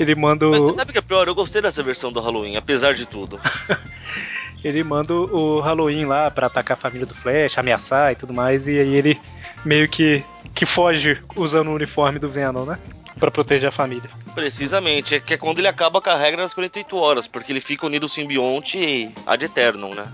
Ele 0.02 0.14
manda 0.14 0.48
o. 0.48 0.50
Mas 0.50 0.74
sabe 0.74 0.90
o 0.90 0.92
que 0.92 0.98
é 0.98 1.02
pior? 1.02 1.28
Eu 1.28 1.34
gostei 1.34 1.62
dessa 1.62 1.82
versão 1.82 2.12
do 2.12 2.20
Halloween, 2.20 2.56
apesar 2.56 2.94
de 2.94 3.06
tudo. 3.06 3.40
ele 4.64 4.82
manda 4.82 5.14
o 5.14 5.60
Halloween 5.60 6.06
lá 6.06 6.30
pra 6.30 6.46
atacar 6.46 6.76
a 6.76 6.80
família 6.80 7.06
do 7.06 7.14
Flash, 7.14 7.58
ameaçar 7.58 8.12
e 8.12 8.16
tudo 8.16 8.32
mais, 8.32 8.66
e 8.66 8.78
aí 8.78 8.94
ele 8.94 9.20
meio 9.64 9.88
que, 9.88 10.24
que 10.54 10.64
foge 10.64 11.18
usando 11.36 11.68
o 11.68 11.74
uniforme 11.74 12.18
do 12.18 12.28
Venom, 12.28 12.64
né? 12.64 12.78
Pra 13.18 13.30
proteger 13.30 13.68
a 13.68 13.72
família. 13.72 14.10
Precisamente, 14.34 15.14
é 15.14 15.20
que 15.20 15.34
é 15.34 15.36
quando 15.36 15.58
ele 15.58 15.68
acaba 15.68 16.00
com 16.00 16.10
a 16.10 16.16
regra 16.16 16.42
das 16.42 16.52
48 16.52 16.96
horas, 16.96 17.28
porque 17.28 17.52
ele 17.52 17.60
fica 17.60 17.86
unido 17.86 18.04
ao 18.04 18.08
simbionte 18.08 19.08
ad 19.26 19.44
eternum, 19.44 19.94
né? 19.94 20.06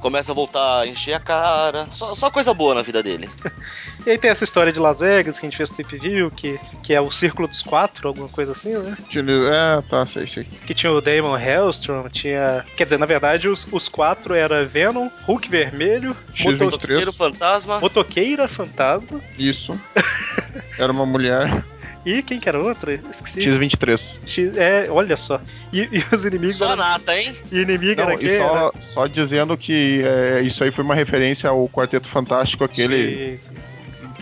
Começa 0.00 0.30
a 0.32 0.34
voltar 0.34 0.80
a 0.80 0.86
encher 0.86 1.14
a 1.14 1.20
cara, 1.20 1.86
só, 1.90 2.14
só 2.14 2.30
coisa 2.30 2.54
boa 2.54 2.74
na 2.74 2.82
vida 2.82 3.02
dele. 3.02 3.28
E 4.06 4.10
aí 4.10 4.18
tem 4.18 4.30
essa 4.30 4.44
história 4.44 4.70
de 4.72 4.78
Las 4.78 4.98
Vegas 4.98 5.38
que 5.38 5.46
a 5.46 5.48
gente 5.48 5.56
fez 5.56 5.70
no 5.70 5.76
Tip 5.76 5.98
View, 5.98 6.30
que, 6.30 6.60
que 6.82 6.92
é 6.92 7.00
o 7.00 7.10
Círculo 7.10 7.48
dos 7.48 7.62
Quatro, 7.62 8.06
alguma 8.08 8.28
coisa 8.28 8.52
assim, 8.52 8.76
né? 8.76 8.96
É, 9.14 9.82
tá, 9.88 10.04
sei, 10.04 10.26
sei. 10.26 10.44
Que 10.66 10.74
tinha 10.74 10.92
o 10.92 11.00
Damon 11.00 11.38
Hellstrom, 11.38 12.08
tinha. 12.10 12.64
Quer 12.76 12.84
dizer, 12.84 12.98
na 12.98 13.06
verdade, 13.06 13.48
os, 13.48 13.66
os 13.72 13.88
quatro 13.88 14.34
era 14.34 14.64
Venom, 14.64 15.08
Hulk 15.26 15.48
Vermelho, 15.48 16.14
Moto... 16.40 16.64
Motoqueiro 16.64 17.12
Fantasma. 17.12 17.80
Motoqueira 17.80 18.46
Fantasma. 18.46 19.20
Isso. 19.38 19.78
Era 20.78 20.92
uma 20.92 21.06
mulher. 21.06 21.64
E 22.04 22.22
quem 22.22 22.38
que 22.38 22.48
era 22.48 22.60
outro? 22.60 22.90
Esqueci. 23.10 23.42
X-23. 23.44 24.00
X, 24.26 24.56
é, 24.58 24.88
olha 24.90 25.16
só. 25.16 25.40
E, 25.72 25.88
e 25.90 26.04
os 26.14 26.24
inimigos. 26.26 26.56
Só 26.56 26.66
eram- 26.66 26.76
nata, 26.76 27.18
hein? 27.18 27.34
E 27.50 27.60
inimigo 27.60 28.02
Não, 28.02 28.10
era 28.10 28.18
quem? 28.18 28.36
só, 28.38 28.56
Era- 28.56 28.72
só 28.92 29.06
dizendo 29.06 29.56
que 29.56 30.02
é, 30.04 30.42
isso 30.42 30.62
aí 30.62 30.70
foi 30.70 30.84
uma 30.84 30.94
referência 30.94 31.48
ao 31.48 31.66
Quarteto 31.68 32.06
Fantástico, 32.08 32.62
aquele 32.62 33.38
Sim, 33.38 33.48
sim. 33.48 33.54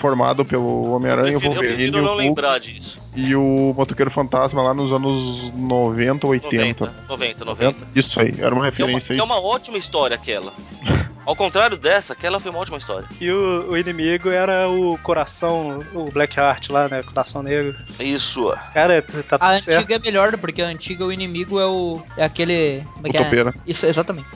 Formado 0.03 0.45
pelo 0.45 0.93
Homem-Aranha, 0.93 1.37
o 1.37 1.41
prefiro, 1.41 1.47
eu 1.47 1.55
Wolverine, 1.55 1.77
prefiro 1.77 1.99
o 1.99 2.03
não 2.03 2.11
Hulk 2.15 2.27
lembrar 2.27 2.59
disso. 2.59 2.99
e 3.15 3.37
o 3.37 3.73
Motoqueiro 3.77 4.11
Fantasma 4.11 4.61
lá 4.61 4.75
nos 4.75 4.93
anos 4.93 5.55
90 5.55 6.27
ou 6.27 6.33
80. 6.33 6.85
90, 7.09 7.45
90, 7.45 7.45
90. 7.45 7.87
Isso 7.95 8.21
aí, 8.21 8.33
era 8.39 8.53
uma 8.53 8.71
Que 8.73 8.83
é 8.83 8.85
uma, 8.85 8.95
referência 8.99 9.23
é 9.23 9.25
uma 9.25 9.41
ótima 9.41 9.79
história 9.79 10.17
aquela. 10.17 10.53
Ao 11.25 11.37
contrário 11.37 11.77
dessa, 11.77 12.15
aquela 12.15 12.41
foi 12.41 12.51
uma 12.51 12.59
ótima 12.59 12.79
história. 12.79 13.07
E 13.21 13.31
o, 13.31 13.71
o 13.71 13.77
inimigo 13.77 14.29
era 14.29 14.69
o 14.69 14.99
coração, 14.99 15.79
o 15.95 16.11
Blackheart 16.11 16.69
lá, 16.69 16.89
né? 16.89 17.01
Coração 17.05 17.45
negro. 17.45 17.73
Isso. 18.01 18.53
Cara, 18.75 19.01
tá 19.01 19.39
tudo 19.39 19.49
A 19.49 19.57
certo. 19.57 19.79
antiga 19.79 19.95
é 19.95 19.99
melhor, 20.01 20.37
porque 20.37 20.61
a 20.61 20.67
antiga 20.67 21.05
o 21.05 21.13
inimigo 21.13 21.61
é 21.61 21.67
o. 21.67 22.03
é 22.17 22.25
aquele. 22.25 22.83
Como 22.95 23.07
é 23.07 23.11
que 23.11 23.17
é? 23.19 23.23
Topeira. 23.23 23.55
Isso, 23.65 23.87
exatamente. 23.87 24.27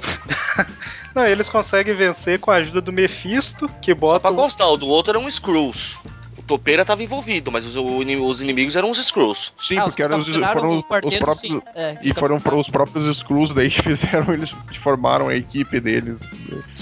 Não, 1.14 1.26
eles 1.26 1.48
conseguem 1.48 1.94
vencer 1.94 2.38
com 2.38 2.50
a 2.50 2.56
ajuda 2.56 2.80
do 2.80 2.92
Mephisto, 2.92 3.68
que 3.80 3.92
Só 3.94 3.98
bota. 4.00 4.20
pra 4.20 4.30
o- 4.30 4.36
constar, 4.36 4.68
o 4.68 4.76
do 4.76 4.86
outro 4.86 5.12
era 5.12 5.18
um 5.18 5.28
Skrulls. 5.28 5.98
O 6.46 6.54
Topeira 6.56 6.84
tava 6.84 7.02
envolvido, 7.02 7.50
mas 7.50 7.66
os, 7.66 7.74
os 7.74 8.40
inimigos 8.40 8.76
eram 8.76 8.88
os 8.88 8.98
Skrulls. 8.98 9.52
Sim, 9.60 9.78
Ah, 9.78 9.82
porque 9.84 10.00
os 10.00 10.08
eram 10.08 10.20
os, 10.20 10.26
foram 10.28 10.70
o 10.70 10.78
os, 10.78 11.12
os 11.12 11.18
próprios. 11.18 11.40
sim. 11.40 11.62
É, 11.74 11.98
E 12.00 12.14
foram 12.14 12.38
para 12.38 12.54
os 12.54 12.68
próprios 12.68 13.04
Skrulls 13.16 13.52
daí 13.52 13.68
que 13.68 13.82
fizeram, 13.82 14.32
eles 14.32 14.50
que 14.70 14.78
formaram 14.78 15.26
a 15.28 15.34
equipe 15.34 15.80
deles 15.80 16.16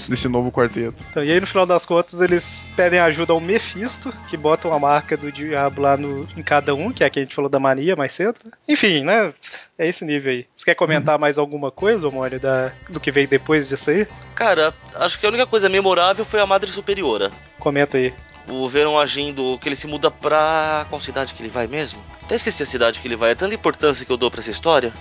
desse 0.07 0.27
novo 0.27 0.51
quarteto. 0.51 0.93
Então, 1.09 1.23
e 1.23 1.31
aí, 1.31 1.39
no 1.41 1.47
final 1.47 1.65
das 1.65 1.83
contas, 1.83 2.21
eles 2.21 2.63
pedem 2.75 2.99
ajuda 2.99 3.33
ao 3.33 3.39
Mephisto, 3.39 4.13
que 4.29 4.37
bota 4.37 4.67
uma 4.67 4.77
marca 4.77 5.17
do 5.17 5.31
diabo 5.31 5.81
lá 5.81 5.97
no, 5.97 6.27
em 6.37 6.43
cada 6.43 6.75
um, 6.75 6.91
que 6.91 7.03
é 7.03 7.07
a 7.07 7.09
que 7.09 7.17
a 7.19 7.23
gente 7.23 7.33
falou 7.33 7.49
da 7.49 7.59
mania 7.59 7.95
mais 7.95 8.13
cedo. 8.13 8.35
Enfim, 8.69 9.03
né? 9.03 9.33
É 9.79 9.87
esse 9.87 10.05
nível 10.05 10.31
aí. 10.31 10.45
Você 10.55 10.65
quer 10.65 10.75
comentar 10.75 11.17
mais 11.17 11.39
alguma 11.39 11.71
coisa, 11.71 12.07
Mônio, 12.11 12.39
da, 12.39 12.71
do 12.87 12.99
que 12.99 13.11
veio 13.11 13.27
depois 13.27 13.67
disso 13.67 13.89
aí? 13.89 14.05
Cara, 14.35 14.71
acho 14.93 15.19
que 15.19 15.25
a 15.25 15.29
única 15.29 15.47
coisa 15.47 15.67
memorável 15.67 16.23
foi 16.23 16.39
a 16.39 16.45
Madre 16.45 16.69
Superiora. 16.71 17.31
Comenta 17.57 17.97
aí. 17.97 18.13
O 18.47 18.67
Venom 18.69 18.97
agindo, 18.99 19.57
que 19.59 19.67
ele 19.67 19.75
se 19.75 19.87
muda 19.87 20.11
pra. 20.11 20.85
Qual 20.89 21.01
cidade 21.01 21.33
que 21.33 21.41
ele 21.41 21.49
vai 21.49 21.67
mesmo? 21.67 21.99
Até 22.23 22.35
esqueci 22.35 22.63
a 22.63 22.65
cidade 22.65 22.99
que 22.99 23.07
ele 23.07 23.15
vai. 23.15 23.31
É 23.31 23.35
tanta 23.35 23.55
importância 23.55 24.05
que 24.05 24.11
eu 24.11 24.17
dou 24.17 24.29
pra 24.29 24.39
essa 24.39 24.51
história. 24.51 24.93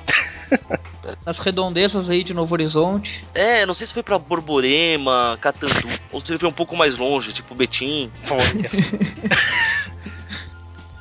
Nas 1.25 1.39
redondezas 1.39 2.09
aí 2.09 2.23
de 2.25 2.33
Novo 2.33 2.55
Horizonte. 2.55 3.25
É, 3.35 3.67
não 3.67 3.75
sei 3.75 3.87
se 3.87 3.93
foi 3.93 4.03
pra 4.03 4.19
Borborema, 4.19 5.39
Catandu, 5.41 5.89
ou 6.11 6.21
se 6.21 6.31
ele 6.33 6.39
foi 6.39 6.49
um 6.49 6.53
pouco 6.53 6.77
mais 6.77 6.97
longe, 6.97 7.33
tipo 7.33 7.55
Betim. 7.55 8.11
Olha. 8.31 8.71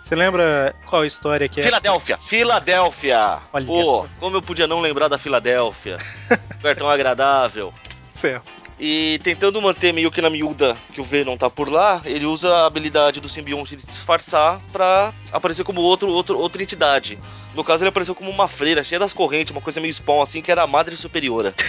Você 0.02 0.16
lembra 0.16 0.76
qual 0.86 1.06
história 1.06 1.48
que 1.48 1.62
é? 1.62 1.64
Filadélfia! 1.64 2.18
Filadélfia! 2.18 3.40
Olha 3.54 3.66
Pô, 3.66 3.84
só. 3.84 4.08
como 4.20 4.36
eu 4.36 4.42
podia 4.42 4.68
não 4.68 4.82
lembrar 4.82 5.08
da 5.08 5.18
Filadélfia? 5.18 5.98
Lugar 6.58 6.76
tão 6.76 6.90
agradável. 6.90 7.74
Certo. 8.10 8.63
E 8.86 9.18
tentando 9.24 9.62
manter 9.62 9.94
meio 9.94 10.12
que 10.12 10.22
na 10.22 10.30
miúda 10.30 10.76
que 10.94 11.00
o 11.00 11.06
Venom 11.06 11.38
tá 11.38 11.50
por 11.50 11.70
lá, 11.72 12.02
ele 12.04 12.26
usa 12.26 12.54
a 12.54 12.66
habilidade 12.66 13.22
do 13.22 13.30
simbionte 13.30 13.78
de 13.78 13.86
disfarçar 13.86 14.60
pra 14.74 15.14
aparecer 15.32 15.64
como 15.64 15.80
outro, 15.80 16.10
outro, 16.10 16.38
outra 16.38 16.62
entidade. 16.62 17.18
No 17.56 17.64
caso, 17.64 17.82
ele 17.82 17.88
apareceu 17.90 18.14
como 18.14 18.30
uma 18.30 18.46
freira, 18.50 18.84
cheia 18.84 19.00
das 19.00 19.14
correntes, 19.14 19.52
uma 19.52 19.62
coisa 19.62 19.80
meio 19.80 19.94
spawn 19.94 20.22
assim, 20.22 20.42
que 20.42 20.52
era 20.52 20.64
a 20.64 20.68
Madre 20.68 20.98
Superiora. 20.98 21.56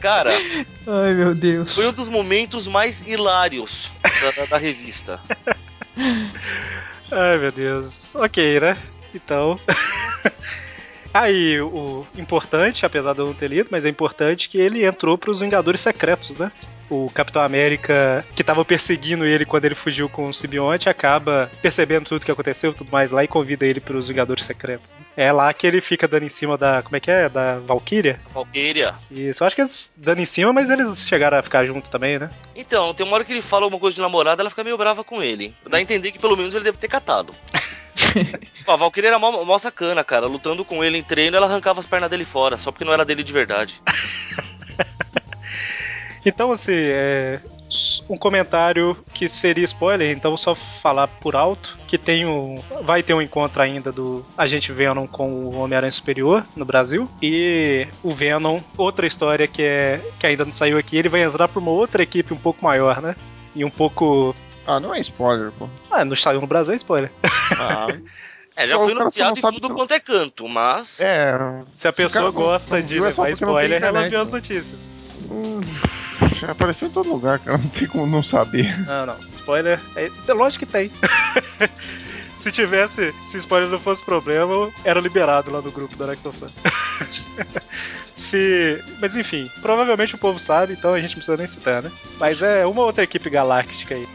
Cara, 0.00 0.32
Ai, 0.84 1.14
meu 1.14 1.32
Deus. 1.32 1.72
foi 1.74 1.86
um 1.86 1.92
dos 1.92 2.08
momentos 2.08 2.66
mais 2.66 3.00
hilários 3.06 3.92
da, 4.02 4.30
da- 4.32 4.46
da 4.46 4.58
revista. 4.58 5.20
Ai, 7.12 7.38
meu 7.38 7.52
Deus. 7.52 8.10
Ok, 8.16 8.58
né? 8.58 8.76
Então. 9.14 9.60
Aí, 11.12 11.60
o 11.60 12.06
importante, 12.16 12.84
apesar 12.84 13.12
de 13.12 13.20
eu 13.20 13.26
não 13.26 13.34
ter 13.34 13.48
lido, 13.48 13.68
mas 13.70 13.84
é 13.84 13.88
importante 13.88 14.48
que 14.48 14.58
ele 14.58 14.84
entrou 14.84 15.16
pros 15.16 15.40
Vingadores 15.40 15.80
Secretos, 15.80 16.36
né? 16.36 16.52
O 16.90 17.10
Capitão 17.10 17.42
América, 17.42 18.24
que 18.34 18.42
tava 18.42 18.64
perseguindo 18.64 19.26
ele 19.26 19.44
quando 19.44 19.66
ele 19.66 19.74
fugiu 19.74 20.08
com 20.08 20.24
o 20.24 20.32
simbionte, 20.32 20.88
acaba 20.88 21.50
percebendo 21.60 22.06
tudo 22.06 22.24
que 22.24 22.30
aconteceu 22.30 22.70
e 22.70 22.74
tudo 22.74 22.90
mais 22.90 23.10
lá 23.10 23.22
e 23.22 23.28
convida 23.28 23.66
ele 23.66 23.78
pros 23.78 24.08
Vingadores 24.08 24.46
Secretos. 24.46 24.94
É 25.14 25.30
lá 25.30 25.52
que 25.52 25.66
ele 25.66 25.82
fica 25.82 26.08
dando 26.08 26.22
em 26.22 26.30
cima 26.30 26.56
da. 26.56 26.82
Como 26.82 26.96
é 26.96 27.00
que 27.00 27.10
é? 27.10 27.28
Da 27.28 27.58
Valkyria? 27.58 28.18
Valkyria. 28.32 28.94
Isso, 29.10 29.44
acho 29.44 29.54
que 29.54 29.60
eles 29.60 29.92
dando 29.98 30.20
em 30.20 30.26
cima, 30.26 30.50
mas 30.50 30.70
eles 30.70 31.06
chegaram 31.06 31.36
a 31.36 31.42
ficar 31.42 31.66
junto 31.66 31.90
também, 31.90 32.18
né? 32.18 32.30
Então, 32.56 32.94
tem 32.94 33.04
uma 33.04 33.16
hora 33.16 33.24
que 33.24 33.32
ele 33.32 33.42
fala 33.42 33.64
alguma 33.64 33.80
coisa 33.80 33.94
de 33.94 34.00
namorada, 34.00 34.40
ela 34.40 34.50
fica 34.50 34.64
meio 34.64 34.78
brava 34.78 35.04
com 35.04 35.22
ele. 35.22 35.54
Dá 35.68 35.76
a 35.76 35.82
entender 35.82 36.10
que 36.10 36.18
pelo 36.18 36.38
menos 36.38 36.54
ele 36.54 36.64
deve 36.64 36.78
ter 36.78 36.88
catado. 36.88 37.34
A 38.66 38.76
Valkyria 38.76 39.08
era 39.10 39.18
mó, 39.18 39.44
mó 39.44 39.58
sacana, 39.58 40.04
cara. 40.04 40.26
Lutando 40.26 40.64
com 40.64 40.84
ele 40.84 40.98
em 40.98 41.02
treino, 41.02 41.36
ela 41.36 41.46
arrancava 41.46 41.80
as 41.80 41.86
pernas 41.86 42.10
dele 42.10 42.24
fora, 42.24 42.58
só 42.58 42.70
porque 42.70 42.84
não 42.84 42.92
era 42.92 43.04
dele 43.04 43.22
de 43.22 43.32
verdade. 43.32 43.80
Então, 46.26 46.52
assim, 46.52 46.74
é 46.74 47.40
um 48.08 48.16
comentário 48.16 48.96
que 49.12 49.28
seria 49.28 49.64
spoiler, 49.64 50.10
então 50.10 50.30
vou 50.30 50.38
só 50.38 50.54
falar 50.54 51.06
por 51.06 51.36
alto 51.36 51.78
que 51.86 51.98
tem 51.98 52.26
um, 52.26 52.62
vai 52.82 53.02
ter 53.02 53.14
um 53.14 53.22
encontro 53.22 53.62
ainda 53.62 53.92
do 53.92 54.24
Agente 54.36 54.72
Venom 54.72 55.06
com 55.06 55.30
o 55.30 55.54
Homem-Aranha 55.56 55.90
Superior 55.90 56.44
no 56.56 56.64
Brasil 56.64 57.08
e 57.22 57.86
o 58.02 58.12
Venom, 58.12 58.60
outra 58.76 59.06
história 59.06 59.46
que 59.46 59.62
é 59.62 60.00
que 60.18 60.26
ainda 60.26 60.44
não 60.44 60.52
saiu 60.52 60.78
aqui, 60.78 60.96
ele 60.96 61.08
vai 61.08 61.22
entrar 61.22 61.48
para 61.48 61.60
uma 61.60 61.70
outra 61.70 62.02
equipe 62.02 62.32
um 62.32 62.38
pouco 62.38 62.64
maior, 62.64 63.00
né? 63.00 63.14
E 63.54 63.64
um 63.64 63.70
pouco 63.70 64.34
Ah, 64.68 64.78
não 64.78 64.94
é 64.94 65.00
spoiler, 65.00 65.50
pô. 65.58 65.66
ah, 65.90 66.04
não 66.04 66.14
saiu 66.14 66.42
no 66.42 66.46
Brasil 66.46 66.74
é 66.74 66.76
spoiler. 66.76 67.10
Ah, 67.58 67.86
É, 68.54 68.66
já 68.66 68.76
foi 68.78 68.92
anunciado 68.92 69.38
em 69.38 69.42
tudo 69.42 69.70
quanto 69.70 69.94
é 69.94 69.98
canto, 70.00 70.46
mas. 70.48 71.00
é. 71.00 71.32
Se 71.72 71.88
a 71.88 71.92
pessoa 71.92 72.24
cara 72.32 72.34
gosta 72.34 72.78
não 72.78 72.86
de 72.86 72.98
é 72.98 73.00
levar 73.00 73.30
spoiler, 73.30 73.82
ela 73.82 74.08
viu 74.08 74.20
as 74.20 74.28
né? 74.30 74.34
notícias. 74.34 74.80
hum, 75.30 75.60
já 76.40 76.50
apareceu 76.52 76.88
em 76.88 76.90
todo 76.90 77.08
lugar, 77.08 77.38
cara. 77.38 77.56
Não 77.56 77.68
tem 77.70 77.86
como 77.88 78.06
não 78.06 78.22
saber. 78.22 78.76
Não, 78.86 79.06
não. 79.06 79.16
Spoiler. 79.30 79.80
É, 79.96 80.10
é 80.28 80.32
lógico 80.34 80.66
que 80.66 80.70
tem. 80.72 80.90
se 82.48 82.52
tivesse. 82.52 83.14
Se 83.26 83.38
spoiler 83.38 83.68
não 83.68 83.78
fosse 83.78 84.02
problema, 84.02 84.70
era 84.84 85.00
liberado 85.00 85.50
lá 85.50 85.60
no 85.60 85.70
grupo 85.70 85.96
da 85.96 86.06
Aracnofan. 86.06 86.48
se. 88.16 88.82
Mas 89.00 89.14
enfim, 89.14 89.50
provavelmente 89.60 90.14
o 90.14 90.18
povo 90.18 90.38
sabe, 90.38 90.72
então 90.72 90.94
a 90.94 91.00
gente 91.00 91.10
não 91.10 91.16
precisa 91.16 91.36
nem 91.36 91.46
citar, 91.46 91.82
né? 91.82 91.90
Mas 92.18 92.42
é 92.42 92.66
uma 92.66 92.82
outra 92.82 93.04
equipe 93.04 93.30
galáctica 93.30 93.94
aí. 93.94 94.06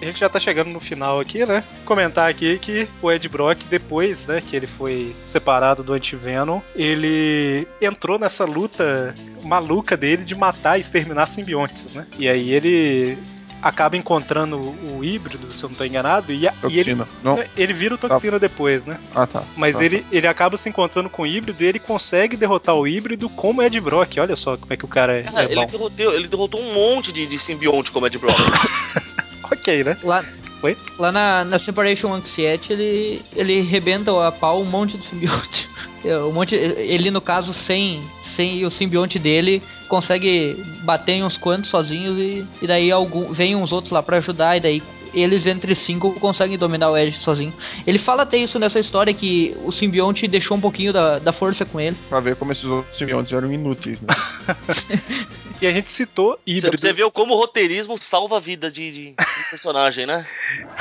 A 0.00 0.04
gente 0.04 0.18
já 0.18 0.30
tá 0.30 0.40
chegando 0.40 0.70
no 0.70 0.80
final 0.80 1.20
aqui, 1.20 1.44
né? 1.44 1.62
Comentar 1.84 2.28
aqui 2.28 2.58
que 2.58 2.88
o 3.02 3.12
Ed 3.12 3.28
Brock, 3.28 3.64
depois, 3.68 4.26
né, 4.26 4.40
que 4.40 4.56
ele 4.56 4.66
foi 4.66 5.14
separado 5.22 5.82
do 5.82 5.92
Anti-Venom, 5.92 6.60
ele 6.74 7.68
entrou 7.82 8.18
nessa 8.18 8.46
luta 8.46 9.14
maluca 9.44 9.98
dele 9.98 10.24
de 10.24 10.34
matar 10.34 10.78
e 10.78 10.80
exterminar 10.80 11.26
simbiontes, 11.26 11.94
né? 11.94 12.06
E 12.18 12.28
aí 12.28 12.50
ele 12.50 13.18
acaba 13.62 13.96
encontrando 13.96 14.56
o, 14.58 15.04
híbrido, 15.04 15.52
se 15.52 15.62
eu 15.62 15.68
não 15.68 15.76
tô 15.76 15.84
enganado, 15.84 16.32
e, 16.32 16.46
a- 16.48 16.54
e 16.68 16.78
ele. 16.78 16.94
Não. 17.22 17.38
ele 17.56 17.72
vira 17.72 17.94
o 17.94 17.98
Toxina 17.98 18.38
depois, 18.38 18.84
né? 18.84 18.98
Ah, 19.14 19.26
tá. 19.26 19.42
Mas 19.56 19.76
Tá. 19.76 19.84
ele, 19.84 20.04
ele 20.10 20.26
acaba 20.26 20.56
se 20.56 20.68
encontrando 20.68 21.10
com 21.10 21.22
o 21.22 21.26
híbrido 21.26 21.62
e 21.62 21.66
ele 21.66 21.78
consegue 21.78 22.36
derrotar 22.36 22.74
o 22.74 22.86
híbrido 22.86 23.28
como 23.28 23.62
Ed 23.62 23.78
Brock. 23.80 24.16
Olha 24.18 24.36
só 24.36 24.56
como 24.56 24.72
é 24.72 24.76
que 24.76 24.84
o 24.84 24.88
cara 24.88 25.18
é, 25.20 25.22
Cara, 25.24 25.42
é 25.42 25.44
ele, 25.46 25.54
bom. 25.56 25.66
derrotou, 25.66 26.12
ele 26.14 26.28
derrotou 26.28 26.60
um 26.60 26.72
monte 26.74 27.12
de, 27.12 27.26
de 27.26 27.38
simbionte 27.38 27.90
como 27.90 28.06
Ed 28.06 28.16
Brock. 28.18 28.36
Ok, 29.52 29.82
né? 29.84 29.96
Lá, 30.04 30.24
Oi? 30.62 30.76
lá 30.98 31.10
na, 31.10 31.44
na 31.44 31.58
Separation 31.58 32.12
Anxiety 32.14 32.72
ele, 32.72 33.22
ele 33.34 33.60
rebenta 33.62 34.26
a 34.26 34.30
pau 34.30 34.60
um 34.62 34.64
monte 34.64 34.96
de 34.96 35.06
simbionte. 35.08 35.68
É, 36.02 36.16
Um 36.16 36.32
monte, 36.32 36.54
ele, 36.54 37.10
no 37.10 37.20
caso, 37.20 37.52
sem, 37.52 38.02
sem 38.40 38.64
o 38.64 38.70
simbionte 38.70 39.18
dele, 39.18 39.62
consegue 39.86 40.64
bater 40.82 41.12
em 41.12 41.24
uns 41.24 41.36
quantos 41.36 41.68
sozinhos 41.68 42.16
e, 42.16 42.46
e 42.62 42.66
daí 42.66 42.90
algum, 42.90 43.34
vem 43.34 43.54
uns 43.54 43.70
outros 43.70 43.92
lá 43.92 44.02
pra 44.02 44.16
ajudar 44.16 44.56
e 44.56 44.60
daí 44.60 44.82
eles 45.14 45.46
entre 45.46 45.74
cinco 45.74 46.12
conseguem 46.20 46.56
dominar 46.58 46.90
o 46.90 46.96
Edge 46.98 47.18
sozinho. 47.18 47.52
Ele 47.86 47.98
fala 47.98 48.22
até 48.22 48.36
isso 48.36 48.58
nessa 48.58 48.78
história 48.80 49.12
que 49.14 49.56
o 49.64 49.72
simbionte 49.72 50.26
deixou 50.28 50.56
um 50.56 50.60
pouquinho 50.60 50.92
da, 50.92 51.18
da 51.18 51.32
força 51.32 51.64
com 51.64 51.80
ele. 51.80 51.96
Pra 52.08 52.20
ver 52.20 52.36
como 52.36 52.52
esses 52.52 52.64
outros 52.64 52.96
simbiontes 52.98 53.32
eram 53.32 53.52
inúteis, 53.52 53.98
né? 54.00 54.08
E 55.62 55.66
a 55.66 55.72
gente 55.72 55.90
citou 55.90 56.38
híbrido. 56.46 56.78
você 56.80 56.90
viu 56.90 57.10
como 57.10 57.34
o 57.34 57.36
roteirismo 57.36 57.98
salva 57.98 58.38
a 58.38 58.40
vida 58.40 58.70
de, 58.70 58.90
de- 58.90 59.10
de 59.10 59.50
personagem, 59.50 60.06
né? 60.06 60.24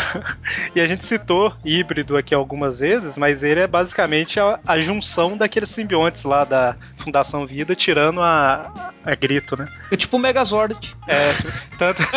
E 0.74 0.80
a 0.80 0.88
gente 0.88 1.04
citou 1.04 1.52
híbrido 1.66 2.16
aqui 2.16 2.34
algumas 2.34 2.80
vezes, 2.80 3.18
mas 3.18 3.44
ele 3.44 3.60
é 3.60 3.68
basicamente 3.68 4.40
a, 4.40 4.58
a 4.66 4.80
junção 4.80 5.36
daqueles 5.36 5.70
simbiontes 5.70 6.24
lá 6.24 6.46
da 6.46 6.78
Fundação 6.98 7.46
Vida, 7.46 7.76
tirando 7.76 8.22
a, 8.22 8.94
a 9.04 9.16
Grito, 9.16 9.58
né? 9.58 9.68
É 9.92 9.98
tipo 9.98 10.16
o 10.16 10.20
Megazord. 10.20 10.78
É, 11.08 11.34
tanto... 11.78 12.02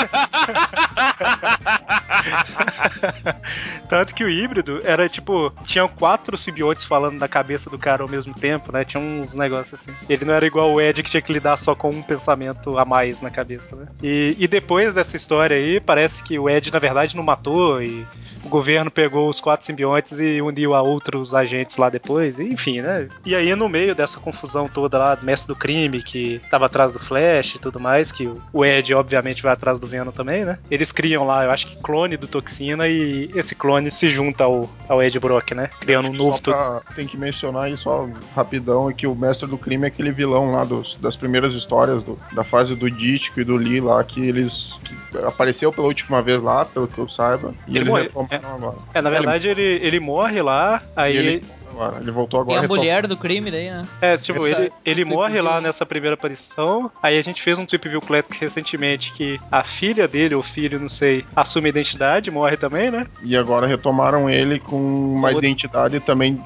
tanto 3.89 4.15
que 4.15 4.25
o 4.25 4.29
híbrido 4.29 4.81
era 4.85 5.09
tipo, 5.09 5.53
tinham 5.65 5.89
quatro 5.89 6.37
simbiontes 6.37 6.85
falando 6.85 7.19
da 7.19 7.29
cabeça 7.29 7.69
do 7.71 7.79
cara 7.79 8.03
ao 8.03 8.09
mesmo 8.09 8.35
tempo, 8.35 8.73
né? 8.73 8.85
Tinha 8.85 9.03
uns 9.03 9.35
negócios 9.35 9.81
assim. 9.81 9.93
Ele 10.09 10.25
não 10.25 10.35
era 10.35 10.47
igual 10.47 10.73
o 10.73 10.81
Ed 10.81 11.03
que 11.03 11.11
tinha 11.11 11.23
que 11.23 11.33
lidar 11.33 11.57
só 11.57 11.75
com 11.75 11.91
um 11.91 12.03
pensamento 12.03 12.79
a 12.79 12.85
mais 12.85 13.21
na 13.21 13.31
cabeça, 13.31 13.77
né? 13.77 13.87
E, 14.03 14.37
e 14.39 14.49
depois 14.49 14.95
dessa 14.95 15.17
história 15.17 15.57
aí, 15.57 15.81
parece 15.81 16.23
que 16.23 16.39
o 16.39 16.49
Ed 16.49 16.73
na 16.73 16.79
verdade 16.79 17.17
não 17.17 17.23
matou 17.23 17.83
e 17.83 18.05
o 18.45 18.49
governo 18.49 18.91
pegou 18.91 19.29
os 19.29 19.41
quatro 19.41 19.65
simbiontes 19.67 20.19
e 20.19 20.41
uniu 20.43 20.75
a 20.75 20.83
outros 20.83 21.35
agentes 21.35 21.77
lá 21.77 21.89
depois, 21.89 22.39
enfim, 22.41 22.81
né? 22.81 23.09
E 23.25 23.35
aí, 23.35 23.55
no 23.55 23.69
meio 23.69 23.95
dessa 23.95 24.19
confusão 24.21 24.69
toda 24.69 24.99
lá, 24.99 25.15
do 25.15 25.25
mestre 25.25 25.49
do 25.49 25.57
crime, 25.57 26.03
que 26.03 26.41
tava 26.51 26.67
atrás 26.67 26.93
do 26.93 26.99
Flash 26.99 27.55
e 27.55 27.59
tudo 27.59 27.79
mais, 27.81 28.11
que 28.13 28.31
o- 28.53 28.65
Ed, 28.65 28.95
obviamente, 28.95 29.43
vai 29.43 29.53
atrás 29.53 29.79
do 29.79 29.87
Venom 29.87 30.11
também, 30.13 30.45
né? 30.45 30.59
Eles 30.71 30.91
criam 30.93 31.27
lá, 31.27 31.45
eu 31.45 31.51
acho 31.51 31.67
que 31.67 31.77
clone 31.83 32.17
do 32.17 32.27
Toxina, 32.29 32.89
e 32.89 33.31
esse 33.35 33.55
clone 33.55 33.91
se 33.91 34.09
junta 34.09 34.45
ao, 34.45 34.69
ao 34.89 35.03
Ed 35.03 35.19
Brock, 35.19 35.53
né? 35.53 35.69
Criando 35.81 36.09
um 36.09 36.13
novo 36.13 36.41
Toxina. 36.41 36.81
tem 36.95 37.07
que 37.07 37.17
mencionar 37.17 37.65
aí 37.65 37.77
só 37.77 38.09
rapidão 38.35 38.89
é 38.91 38.93
que 38.95 39.07
o 39.07 39.15
mestre 39.15 39.47
do 39.47 39.59
crime 39.59 39.85
é 39.85 39.89
aquele 39.89 40.11
vilão 40.13 40.53
lá 40.53 40.65
dos- 40.65 40.97
das 41.01 41.17
primeiras 41.17 41.55
histórias 41.55 42.03
do- 42.03 42.19
da 42.33 42.43
fase 42.45 42.75
do 42.75 42.91
Dítico 42.91 43.41
e 43.41 43.45
do 43.45 43.57
Lee 43.57 43.81
lá, 43.81 44.03
que 44.05 44.21
eles 44.21 44.73
que 44.85 44.95
apareceu 45.19 45.71
pela 45.73 45.87
última 45.87 46.21
vez 46.23 46.43
lá, 46.43 46.65
pelo 46.65 46.89
que 46.89 46.99
eu 46.99 47.09
saiba, 47.09 47.55
e 47.67 47.71
Ele 47.71 47.79
eles 47.81 47.89
morreu. 47.89 48.11
Agora. 48.37 48.77
É, 48.95 49.01
na 49.03 49.11
verdade, 49.11 49.49
ele, 49.49 49.63
ele 49.83 50.01
morre 50.01 50.41
lá, 50.43 50.81
aí. 50.97 51.15
E 51.15 51.19
ele, 51.19 51.43
agora, 51.71 51.99
ele 52.01 52.11
voltou 52.11 52.41
agora. 52.41 52.59
a 52.59 52.63
retom- 52.63 52.77
mulher 52.77 53.07
do 53.07 53.17
crime 53.17 53.51
daí, 53.51 53.71
né? 53.71 53.83
É, 54.01 54.17
tipo, 54.17 54.47
Essa- 54.47 54.61
ele, 54.63 54.73
ele 54.85 55.03
essa 55.03 55.11
morre 55.11 55.41
lá 55.41 55.61
nessa 55.61 55.85
primeira 55.87 56.15
aparição. 56.15 56.91
Aí 57.03 57.19
a 57.19 57.23
gente 57.23 57.43
fez 57.43 57.59
um 57.59 57.67
Trip 57.67 57.89
View 57.89 58.01
Classic 58.01 58.39
recentemente 58.41 59.13
que 59.13 59.41
a 59.51 59.63
filha 59.65 60.07
dele, 60.07 60.35
ou 60.35 60.43
filho, 60.43 60.79
não 60.81 60.89
sei, 60.89 61.25
assume 61.35 61.67
a 61.67 61.71
identidade, 61.71 62.31
morre 62.31 62.57
também, 62.57 62.91
né? 62.91 63.07
E 63.23 63.37
agora 63.37 63.67
retomaram 63.67 64.29
ele 64.31 64.59
com 64.61 64.77
uma 64.77 65.29
Outro. 65.29 65.45
identidade 65.45 66.01
também 66.01 66.43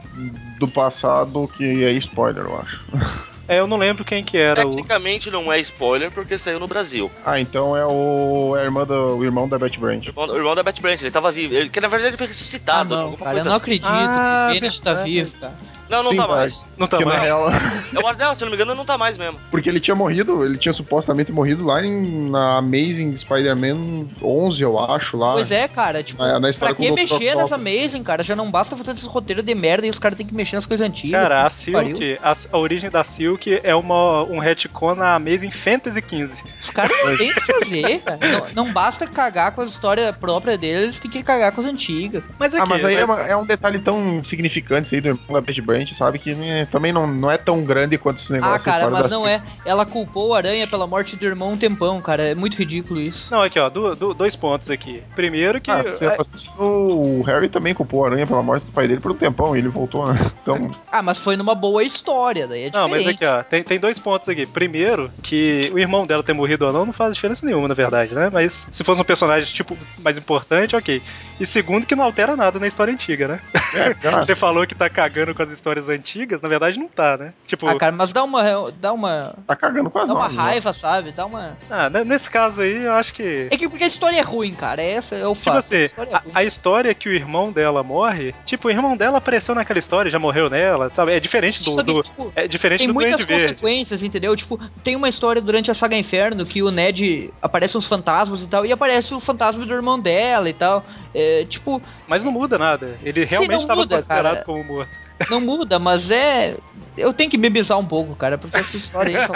do 0.59 0.67
passado 0.69 1.49
que 1.57 1.85
é 1.85 1.91
spoiler, 1.93 2.45
eu 2.45 2.61
acho. 2.61 2.81
É, 3.49 3.61
eu 3.61 3.67
não 3.67 3.77
lembro 3.77 4.05
quem 4.05 4.25
que 4.25 4.37
era 4.37 4.67
o. 4.67 4.71
Tecnicamente 4.71 5.31
não 5.31 5.53
é 5.53 5.59
spoiler 5.61 6.11
porque 6.11 6.37
saiu 6.37 6.59
no 6.59 6.67
Brasil. 6.67 7.11
Ah, 7.25 7.39
então 7.41 7.77
é 7.77 7.87
o, 7.87 8.57
é 8.57 8.63
a 8.63 8.65
irmã 8.65 8.85
do, 8.85 9.17
o 9.19 9.25
irmão 9.25 9.49
da 9.49 9.59
Betty 9.59 9.79
Brant. 9.79 10.05
O 10.07 10.09
irmão, 10.09 10.27
o 10.29 10.37
irmão 10.37 10.55
da 10.55 10.63
Bat 10.63 10.81
Brant, 10.83 11.01
ele 11.01 11.11
tava 11.11 11.31
vivo. 11.31 11.55
Ele, 11.55 11.69
que 11.69 11.81
na 11.81 11.89
verdade 11.89 12.11
ele 12.11 12.17
foi 12.17 12.27
Ah, 12.27 12.29
ressuscitado. 12.29 12.95
não, 12.95 13.03
alguma 13.03 13.25
cara, 13.25 13.39
eu 13.39 13.45
não 13.45 13.53
assim. 13.53 13.63
acredito 13.63 13.87
Ah, 13.89 14.49
que 14.51 14.57
o 14.57 14.61
Bennett 14.61 14.83
tá 14.83 14.95
vivo, 14.95 15.31
cara. 15.41 15.55
Não, 15.89 16.03
não 16.03 16.11
Sim, 16.11 16.17
tá 16.17 16.29
mais. 16.29 16.67
Não 16.77 16.87
tá 16.87 17.01
mais. 17.01 17.21
real, 17.21 17.49
Eu, 17.93 18.03
não, 18.19 18.35
se 18.35 18.43
eu 18.43 18.47
não 18.47 18.51
me 18.51 18.57
engano, 18.57 18.75
não 18.75 18.85
tá 18.85 18.99
mais 18.99 19.17
mesmo. 19.17 19.39
porque 19.51 19.69
ele 19.69 19.79
tinha 19.81 19.95
morrido, 19.95 20.45
ele 20.45 20.59
tinha 20.59 20.73
supostamente 20.75 21.31
morrido 21.31 21.65
lá 21.65 21.85
em, 21.85 22.29
na 22.31 22.59
Amazing 22.59 23.17
Spider-Man 23.19 24.07
11, 24.23 24.61
eu 24.63 24.79
acho, 24.79 25.17
lá. 25.17 25.33
Pois 25.35 25.51
é, 25.51 25.69
cara, 25.69 26.03
tipo, 26.03 26.23
Na- 26.23 26.41
na 26.41 26.53
pra 26.53 26.75
que 26.75 26.91
mexer 26.91 27.35
nessa. 27.37 27.55
Amazing, 27.55 28.03
cara? 28.03 28.23
Já 28.25 28.35
não 28.37 28.51
basta 28.51 28.77
fazer 28.77 28.93
esse 28.93 29.07
roteiro 29.07 29.43
de 29.43 29.55
merda 29.55 29.87
e 29.87 29.91
os 29.91 29.99
caras 29.99 30.17
têm 30.19 30.27
que 30.27 30.35
mexer 30.35 30.57
nas 30.57 30.67
coisas 30.67 30.87
antigas. 30.87 31.21
Cara, 31.21 31.45
a. 31.45 31.51
Silk, 31.51 32.19
a, 32.23 32.35
a 32.53 32.59
origem 32.59 32.91
da 32.91 33.03
Silk 33.05 33.61
é 33.63 33.75
uma, 33.75 34.25
um 34.25 34.39
retcon 34.39 34.95
na 34.95 35.15
Amazing 35.15 35.51
Fantasy 35.51 36.01
XV. 36.07 36.43
Os 36.63 36.71
caras 36.71 36.93
não 37.05 37.17
têm 37.17 37.31
o 37.31 37.35
que 37.35 37.41
fazer, 37.41 37.99
cara. 38.05 38.19
Não, 38.55 38.65
não 38.65 38.73
basta 38.73 39.07
cagar 39.07 39.53
com 39.53 39.63
a 39.63 39.67
história 39.67 40.13
própria 40.13 40.59
deles, 40.59 40.99
tem 40.99 41.11
que 41.11 41.23
cagar 41.23 41.53
com 41.53 41.61
as 41.61 41.67
antigas. 41.67 42.23
Mas 42.39 42.55
aqui, 42.55 42.63
Ah, 42.63 42.67
mas 42.67 42.85
aí 42.85 42.95
é, 42.97 43.07
mas- 43.07 43.19
uma- 43.19 43.27
é 43.29 43.37
um 43.37 43.47
detalhe 43.47 43.79
tão 43.79 44.23
significante 44.29 44.87
isso 44.87 44.95
aí 44.95 45.01
do 45.01 45.17
da 45.33 45.43
Betty 45.79 45.95
Brant, 45.95 45.99
sabe? 45.99 46.19
Que 46.19 46.35
né, 46.35 46.67
também 46.71 46.93
não, 46.93 47.07
não 47.07 47.31
é 47.31 47.39
tão 47.39 47.65
grande 47.65 47.99
quanto 47.99 48.23
esse 48.23 48.33
negócio. 48.33 48.55
Ah, 48.55 48.59
cara, 48.59 48.91
mas 48.91 49.11
não 49.11 49.27
é. 49.27 49.43
Ela 49.65 49.85
culpou 49.85 50.29
o 50.31 50.35
Aranha 50.35 50.67
pela 50.67 50.87
morte 50.87 51.17
do 51.17 51.25
irmão 51.25 51.53
um 51.53 51.57
tempão, 51.57 52.01
cara. 52.01 52.31
É 52.31 52.35
muito 52.35 52.57
ridículo 52.57 53.01
isso. 53.01 53.27
Não, 53.31 53.43
aqui, 53.43 53.59
ó, 53.59 53.69
do- 53.69 53.95
do- 53.95 54.15
dois 54.15 54.35
pontos 54.37 54.71
aqui. 54.71 55.03
Primeiro 55.15 55.61
que. 55.61 55.71
Ah, 55.71 55.83
você 55.83 56.07
é, 56.07 56.17
o 56.59 57.23
Harry 57.23 57.49
também 57.49 57.75
culpou 57.75 58.05
a 58.05 58.09
aranha 58.09 58.27
pela 58.27 58.43
morte 58.43 58.65
do 58.65 58.73
pai 58.73 58.87
dele 58.89 59.01
por 59.01 59.13
um 59.13 59.17
tempão 59.17 59.55
e 59.55 59.59
ele 59.59 59.69
voltou, 59.69 60.13
né? 60.13 60.31
Então, 60.47 60.71
Ah, 60.93 61.03
mas 61.03 61.19
foi 61.19 61.37
numa 61.37 61.55
boa 61.57 61.83
história, 61.83 62.47
daí 62.47 62.65
é 62.65 62.71
Não, 62.71 62.89
mas 62.89 63.05
aqui, 63.05 63.25
ó, 63.25 63.43
tem, 63.43 63.65
tem 63.65 63.81
dois 63.81 63.99
pontos 63.99 64.29
aqui. 64.29 64.47
Primeiro, 64.47 65.11
que 65.21 65.71
o 65.75 65.79
irmão 65.79 66.07
dela 66.07 66.23
ter 66.23 66.33
morrido 66.33 66.67
ou 66.67 66.73
não 66.73 66.87
não 66.87 66.93
faz 66.93 67.15
diferença 67.15 67.45
nenhuma, 67.45 67.67
na 67.67 67.75
verdade, 67.75 68.15
né? 68.15 68.31
Mas 68.33 68.69
se 68.71 68.85
fosse 68.85 69.01
um 69.01 69.05
personagem, 69.05 69.53
tipo, 69.53 69.77
mais 69.99 70.17
importante, 70.17 70.77
ok. 70.77 71.03
E 71.41 71.47
segundo, 71.47 71.85
que 71.87 71.97
não 71.97 72.05
altera 72.05 72.37
nada 72.37 72.61
na 72.61 72.67
história 72.69 72.93
antiga, 72.93 73.27
né? 73.27 73.41
é, 73.75 73.95
Você 74.23 74.37
falou 74.37 74.65
que 74.67 74.75
tá 74.75 74.89
cagando 74.89 75.35
com 75.35 75.43
as 75.43 75.53
histórias 75.67 75.89
antigas, 75.89 76.41
na 76.41 76.49
verdade 76.49 76.79
não 76.79 76.87
tá, 76.87 77.17
né? 77.17 77.33
Tipo, 77.45 77.67
Ah, 77.67 77.77
cara, 77.77 77.91
mas 77.95 78.13
dá 78.13 78.23
uma. 78.23 78.71
Dá 78.81 78.93
uma. 78.93 79.35
tá 79.47 79.57
cagando 79.57 79.91
com 79.91 79.99
as 79.99 80.07
Dá 80.07 80.15
uma 80.15 80.23
novas, 80.23 80.37
né? 80.37 80.43
raiva, 80.43 80.73
sabe? 80.73 81.11
Dá 81.11 81.27
uma. 81.27 81.57
ah, 81.69 81.91
ne- 81.91 82.05
nesse 82.05 82.31
caso 82.31 82.61
aí, 82.61 82.85
eu 82.85 82.93
acho 82.93 83.13
que. 83.13 83.49
É 83.51 83.57
que 83.57 83.69
porque 83.69 83.83
a 83.83 83.89
história 83.89 84.17
é 84.17 84.23
ruim, 84.23 84.53
cara. 84.55 84.81
Essa 84.81 85.17
é 85.17 85.27
o 85.27 85.35
fato. 85.35 85.45
Tipo 85.45 85.57
assim, 85.57 85.77
história 85.87 86.11
é 86.11 86.15
a, 86.15 86.23
a 86.35 86.45
história 86.45 86.95
que 86.95 87.09
o 87.09 87.13
irmão 87.13 87.51
dela 87.51 87.83
morre, 87.83 88.33
tipo, 88.45 88.69
o 88.69 88.71
irmão 88.71 88.97
dela 88.97 89.19
apareceu 89.19 89.55
naquela 89.57 89.79
história, 89.81 90.09
já 90.11 90.19
morreu 90.21 90.49
nela, 90.49 90.89
sabe? 90.91 91.13
É 91.13 91.19
diferente 91.21 91.65
do. 91.65 91.77
Que, 91.77 91.83
do- 91.83 92.03
tipo, 92.05 92.33
é 92.37 92.47
diferente 92.47 92.79
tem 92.81 92.89
do 92.89 92.95
muitas 92.95 93.17
Duende 93.17 93.25
Verde. 93.25 93.55
consequências, 93.55 94.03
entendeu? 94.05 94.37
Tipo, 94.37 94.61
tem 94.85 94.95
uma 94.95 95.09
história 95.09 95.43
durante 95.43 95.69
a 95.71 95.75
saga 95.75 95.97
Inferno 95.97 96.47
que 96.47 96.63
o 96.63 96.71
Ned 96.71 97.31
aparece 97.43 97.77
uns 97.77 97.87
fantasmas 97.87 98.41
e 98.41 98.47
tal, 98.47 98.65
e 98.65 98.71
aparece 98.71 99.13
o 99.15 99.19
fantasma 99.21 99.67
do 99.67 99.75
irmão 99.75 99.99
dela 99.99 100.49
e 100.49 100.55
tal. 100.55 100.85
É, 101.13 101.45
tipo, 101.47 101.83
Mas 102.07 102.23
não 102.23 102.31
muda 102.31 102.57
nada. 102.57 102.97
Ele 103.03 103.25
realmente 103.25 103.61
estava 103.63 103.87
considerado 103.87 104.35
cara. 104.35 104.45
como 104.45 104.63
morto. 104.63 105.06
Não 105.31 105.41
muda, 105.41 105.79
mas 105.79 106.11
é. 106.11 106.57
Eu 106.97 107.13
tenho 107.13 107.31
que 107.31 107.37
me 107.39 107.51
bizar 107.51 107.79
um 107.79 107.85
pouco, 107.87 108.15
cara, 108.17 108.39
porque 108.39 108.57
essa 108.57 108.77
história 108.77 109.19
aí. 109.21 109.27
só- 109.27 109.33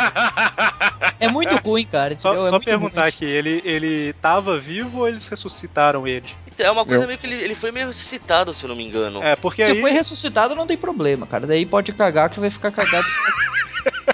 É 1.20 1.28
muito 1.28 1.54
ruim, 1.56 1.84
cara. 1.84 2.16
Só? 2.18 2.34
É 2.34 2.44
só 2.48 2.58
perguntar 2.58 3.02
ruim. 3.02 3.08
aqui, 3.08 3.24
ele, 3.24 3.60
ele 3.64 4.12
tava 4.14 4.58
vivo 4.58 5.00
ou 5.00 5.08
eles 5.08 5.26
ressuscitaram 5.26 6.06
ele? 6.08 6.26
Então, 6.46 6.66
é 6.66 6.70
uma 6.70 6.84
coisa 6.86 7.04
Eu- 7.04 7.06
meio 7.08 7.18
que 7.18 7.26
ele, 7.26 7.36
ele 7.36 7.54
foi 7.54 7.70
meio 7.70 7.86
ressuscitado, 7.88 8.54
se 8.54 8.64
eu 8.64 8.68
não 8.68 8.76
me 8.76 8.84
engano. 8.86 9.22
É, 9.22 9.36
porque 9.36 9.64
Se 9.64 9.72
aí. 9.72 9.80
foi 9.80 9.90
ressuscitado, 9.90 10.54
não 10.54 10.66
tem 10.66 10.76
problema, 10.78 11.26
cara. 11.26 11.46
Daí 11.46 11.66
pode 11.66 11.92
cagar 11.92 12.30
que 12.30 12.40
vai 12.40 12.50
ficar 12.50 12.70
cagado. 12.70 13.06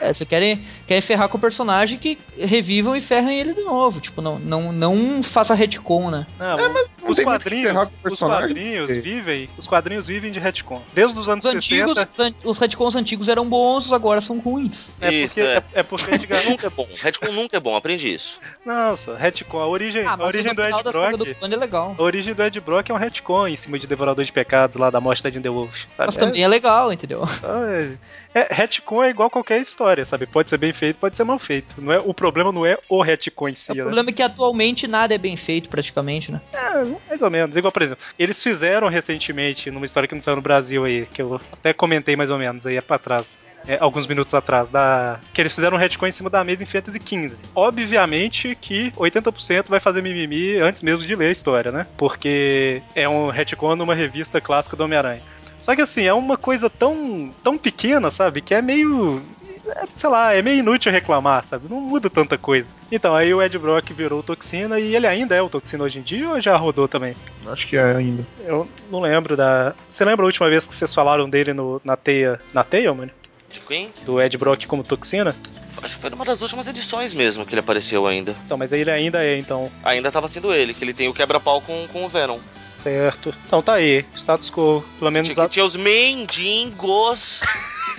É, 0.00 0.14
você 0.14 0.24
querem, 0.24 0.66
querem 0.90 1.00
ferrar 1.00 1.28
com 1.28 1.38
o 1.38 1.40
personagem 1.40 1.96
que 1.96 2.18
revivam 2.36 2.96
e 2.96 3.00
ferrem 3.00 3.38
ele 3.38 3.54
de 3.54 3.62
novo. 3.62 4.00
Tipo, 4.00 4.20
não, 4.20 4.40
não, 4.40 4.72
não 4.72 5.22
faça 5.22 5.54
retcon, 5.54 6.10
né? 6.10 6.26
Não, 6.36 6.56
os 6.56 6.58
tem 6.58 6.74
muito 7.04 7.16
que 7.16 7.22
quadrinhos, 7.22 7.70
ferrar 7.70 7.86
com 7.86 7.92
o 7.92 7.96
os 7.96 8.02
personagem, 8.02 8.48
quadrinhos 8.48 8.96
vivem, 8.96 9.48
os 9.56 9.66
quadrinhos 9.68 10.08
vivem 10.08 10.32
de 10.32 10.40
retcon. 10.40 10.82
Desde 10.92 11.16
os 11.16 11.28
anos 11.28 11.44
Os 11.44 11.54
antigos, 11.54 11.96
60. 11.96 12.34
os 12.42 12.58
retcons 12.58 12.96
antigos 12.96 13.28
eram 13.28 13.48
bons, 13.48 13.92
agora 13.92 14.20
são 14.20 14.40
ruins. 14.40 14.88
É 15.00 15.12
Isso, 15.12 15.36
porque, 15.36 15.48
é. 15.48 15.54
é, 15.54 15.64
é 15.74 15.82
porque 15.84 16.12
antigamente. 16.12 16.50
nunca 16.50 16.66
é 16.66 16.70
bom. 16.70 16.88
Retcon 17.00 17.32
nunca 17.32 17.56
é 17.56 17.60
bom, 17.60 17.76
aprende 17.76 18.12
isso. 18.12 18.40
Nossa, 18.66 19.16
retcon, 19.16 19.60
a 19.60 19.68
origem, 19.68 20.04
Ah, 20.04 20.14
a 20.14 20.16
mas 20.16 20.26
origem 20.26 20.52
do 20.52 20.62
Ed 20.64 20.82
Brock. 20.82 21.16
do 21.16 21.54
é 21.54 21.56
legal. 21.56 21.94
A 21.96 22.02
origem 22.02 22.34
do 22.34 22.42
Ed 22.42 22.60
Brock 22.60 22.90
é 22.90 22.92
um 22.92 22.96
retcon 22.96 23.46
em 23.46 23.56
cima 23.56 23.78
de 23.78 23.86
Devorador 23.86 24.24
de 24.24 24.32
Pecados 24.32 24.74
lá 24.74 24.90
da 24.90 25.00
morte 25.00 25.22
da 25.22 25.30
Jinder 25.30 25.52
Wolf. 25.52 25.84
Sabe? 25.92 26.08
Mas 26.08 26.16
também 26.16 26.42
é 26.42 26.48
legal, 26.48 26.92
entendeu? 26.92 27.28
É, 27.44 28.40
é, 28.40 28.48
retcon 28.50 29.02
é 29.04 29.10
igual 29.10 29.28
qualquer 29.28 29.60
história, 29.60 30.04
sabe? 30.04 30.26
Pode 30.26 30.50
ser 30.50 30.58
bem 30.58 30.72
feito, 30.80 30.96
pode 30.96 31.14
ser 31.16 31.24
mal 31.24 31.38
feito. 31.38 31.74
Não 31.78 31.92
é, 31.92 31.98
o 31.98 32.14
problema 32.14 32.50
não 32.50 32.64
é 32.64 32.78
o 32.88 33.02
retcon 33.02 33.50
em 33.50 33.54
si, 33.54 33.72
O 33.72 33.74
né? 33.74 33.82
problema 33.82 34.08
é 34.08 34.12
que 34.14 34.22
atualmente 34.22 34.86
nada 34.88 35.14
é 35.14 35.18
bem 35.18 35.36
feito, 35.36 35.68
praticamente, 35.68 36.32
né? 36.32 36.40
É, 36.52 36.84
mais 37.08 37.20
ou 37.20 37.30
menos. 37.30 37.54
Igual, 37.56 37.70
por 37.70 37.82
exemplo, 37.82 38.02
eles 38.18 38.42
fizeram 38.42 38.88
recentemente, 38.88 39.70
numa 39.70 39.84
história 39.84 40.08
que 40.08 40.14
não 40.14 40.22
saiu 40.22 40.36
no 40.36 40.42
Brasil 40.42 40.84
aí, 40.84 41.06
que 41.12 41.20
eu 41.20 41.38
até 41.52 41.74
comentei 41.74 42.16
mais 42.16 42.30
ou 42.30 42.38
menos 42.38 42.66
aí 42.66 42.80
pra 42.80 42.98
trás, 42.98 43.38
é, 43.68 43.76
alguns 43.78 44.06
minutos 44.06 44.32
atrás, 44.32 44.70
da 44.70 45.20
que 45.34 45.40
eles 45.42 45.54
fizeram 45.54 45.76
um 45.76 45.80
retcon 45.80 46.06
em 46.06 46.12
cima 46.12 46.30
da 46.30 46.42
mesa 46.42 46.62
em 46.62 46.66
Fantasy 46.66 46.98
XV. 46.98 47.44
Obviamente 47.54 48.54
que 48.54 48.90
80% 48.92 49.66
vai 49.68 49.80
fazer 49.80 50.02
mimimi 50.02 50.56
antes 50.58 50.82
mesmo 50.82 51.06
de 51.06 51.14
ler 51.14 51.26
a 51.28 51.32
história, 51.32 51.70
né? 51.70 51.86
Porque 51.98 52.82
é 52.94 53.06
um 53.08 53.26
retcon 53.28 53.76
numa 53.76 53.94
revista 53.94 54.40
clássica 54.40 54.76
do 54.76 54.84
Homem-Aranha. 54.84 55.20
Só 55.60 55.76
que 55.76 55.82
assim, 55.82 56.04
é 56.04 56.14
uma 56.14 56.38
coisa 56.38 56.70
tão, 56.70 57.30
tão 57.44 57.58
pequena, 57.58 58.10
sabe? 58.10 58.40
Que 58.40 58.54
é 58.54 58.62
meio. 58.62 59.22
É, 59.66 59.84
sei 59.94 60.10
lá, 60.10 60.34
é 60.34 60.42
meio 60.42 60.58
inútil 60.58 60.92
reclamar, 60.92 61.44
sabe? 61.44 61.68
Não 61.68 61.80
muda 61.80 62.08
tanta 62.08 62.38
coisa. 62.38 62.68
Então, 62.90 63.14
aí 63.14 63.32
o 63.32 63.42
Ed 63.42 63.58
Brock 63.58 63.92
virou 63.92 64.20
o 64.20 64.22
Toxina 64.22 64.80
e 64.80 64.94
ele 64.94 65.06
ainda 65.06 65.34
é 65.34 65.42
o 65.42 65.48
Toxina 65.48 65.84
hoje 65.84 65.98
em 65.98 66.02
dia 66.02 66.28
ou 66.28 66.40
já 66.40 66.56
rodou 66.56 66.88
também? 66.88 67.14
acho 67.46 67.66
que 67.68 67.76
é 67.76 67.96
ainda. 67.96 68.26
Eu 68.44 68.68
não 68.90 69.00
lembro 69.00 69.36
da. 69.36 69.74
Você 69.88 70.04
lembra 70.04 70.24
a 70.24 70.26
última 70.26 70.48
vez 70.48 70.66
que 70.66 70.74
vocês 70.74 70.94
falaram 70.94 71.28
dele 71.28 71.52
no, 71.52 71.80
na 71.84 71.96
teia. 71.96 72.40
Na 72.52 72.64
teia, 72.64 72.92
mano? 72.92 73.10
De 73.50 73.60
quem? 73.60 73.90
Do 74.04 74.20
Ed 74.20 74.36
Brock 74.38 74.66
como 74.66 74.82
Toxina? 74.82 75.34
Acho 75.82 75.94
que 75.96 76.00
foi 76.00 76.10
numa 76.10 76.24
das 76.24 76.42
últimas 76.42 76.66
edições 76.66 77.14
mesmo 77.14 77.44
que 77.46 77.54
ele 77.54 77.60
apareceu 77.60 78.06
ainda. 78.06 78.36
Então, 78.44 78.56
mas 78.56 78.72
ele 78.72 78.90
ainda 78.90 79.24
é, 79.24 79.38
então. 79.38 79.70
Ainda 79.82 80.12
tava 80.12 80.28
sendo 80.28 80.52
ele, 80.52 80.74
que 80.74 80.84
ele 80.84 80.92
tem 80.92 81.08
o 81.08 81.14
quebra-pau 81.14 81.60
com, 81.60 81.86
com 81.88 82.04
o 82.04 82.08
Venom. 82.08 82.38
Certo. 82.52 83.34
Então 83.46 83.62
tá 83.62 83.74
aí. 83.74 84.04
Status 84.14 84.50
quo. 84.50 84.84
Pelo 84.98 85.10
menos. 85.10 85.28
Tinha, 85.28 85.48
tinha 85.48 85.64
os 85.64 85.74
mendigos. 85.74 87.40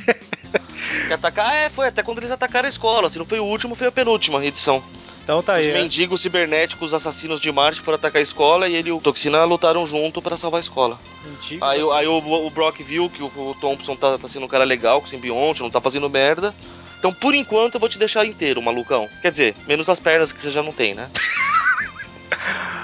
Que 1.07 1.13
atacar, 1.13 1.53
é, 1.55 1.69
foi 1.69 1.87
até 1.87 2.01
quando 2.03 2.17
eles 2.19 2.31
atacaram 2.31 2.65
a 2.65 2.69
escola. 2.69 3.09
Se 3.09 3.17
não 3.19 3.25
foi 3.25 3.39
o 3.39 3.45
último, 3.45 3.75
foi 3.75 3.87
a 3.87 3.91
penúltima 3.91 4.43
edição. 4.45 4.83
Então 5.23 5.41
tá 5.43 5.53
Os 5.53 5.59
aí. 5.59 5.67
né? 5.67 5.73
mendigos 5.81 6.19
cibernéticos 6.21 6.93
assassinos 6.93 7.39
de 7.39 7.51
Marte 7.51 7.79
foram 7.79 7.95
atacar 7.95 8.19
a 8.19 8.23
escola 8.23 8.67
e 8.67 8.75
ele 8.75 8.89
e 8.89 8.91
o 8.91 8.99
Toxina 8.99 9.43
lutaram 9.45 9.85
junto 9.87 10.21
pra 10.21 10.35
salvar 10.35 10.57
a 10.57 10.61
escola. 10.61 10.99
Mendigos. 11.23 11.69
Aí, 11.69 11.83
o- 11.83 11.91
aí 11.91 12.07
o, 12.07 12.17
o 12.17 12.49
Brock 12.49 12.81
viu 12.81 13.09
que 13.09 13.21
o, 13.21 13.27
o 13.27 13.55
Thompson 13.61 13.95
tá, 13.95 14.17
tá 14.17 14.27
sendo 14.27 14.45
um 14.45 14.49
cara 14.49 14.63
legal 14.63 14.99
com 14.99 15.07
o 15.07 15.09
simbionte, 15.09 15.61
não 15.61 15.69
tá 15.69 15.79
fazendo 15.79 16.09
merda. 16.09 16.53
Então, 16.97 17.13
por 17.13 17.33
enquanto, 17.35 17.75
eu 17.75 17.79
vou 17.79 17.87
te 17.89 17.97
deixar 17.99 18.25
inteiro, 18.25 18.61
malucão. 18.61 19.07
Quer 19.21 19.31
dizer, 19.31 19.55
menos 19.67 19.89
as 19.89 19.99
pernas 19.99 20.33
que 20.33 20.41
você 20.41 20.49
já 20.51 20.61
não 20.63 20.71
tem, 20.73 20.93
né? 20.95 21.07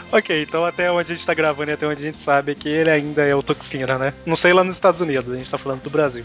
Ok, 0.09 0.41
então 0.41 0.63
até 0.65 0.89
onde 0.89 1.11
a 1.11 1.15
gente 1.15 1.25
tá 1.25 1.33
gravando 1.33 1.69
e 1.69 1.73
até 1.73 1.85
onde 1.85 2.01
a 2.01 2.05
gente 2.05 2.19
sabe 2.19 2.55
que 2.55 2.69
ele 2.69 2.89
ainda 2.89 3.23
é 3.25 3.35
o 3.35 3.43
Toxina, 3.43 3.97
né? 3.97 4.13
Não 4.25 4.37
sei 4.37 4.53
lá 4.53 4.63
nos 4.63 4.75
Estados 4.75 5.01
Unidos, 5.01 5.33
a 5.33 5.37
gente 5.37 5.49
tá 5.49 5.57
falando 5.57 5.81
do 5.81 5.89
Brasil. 5.89 6.23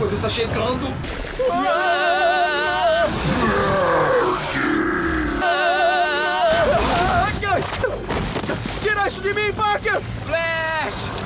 Coisa 0.00 0.14
está 0.14 0.30
chegando. 0.30 0.86
Tira 8.80 9.06
isso 9.06 9.20
de 9.20 9.34
mim, 9.34 9.52
Parker! 9.52 10.00
Flash! 10.24 11.20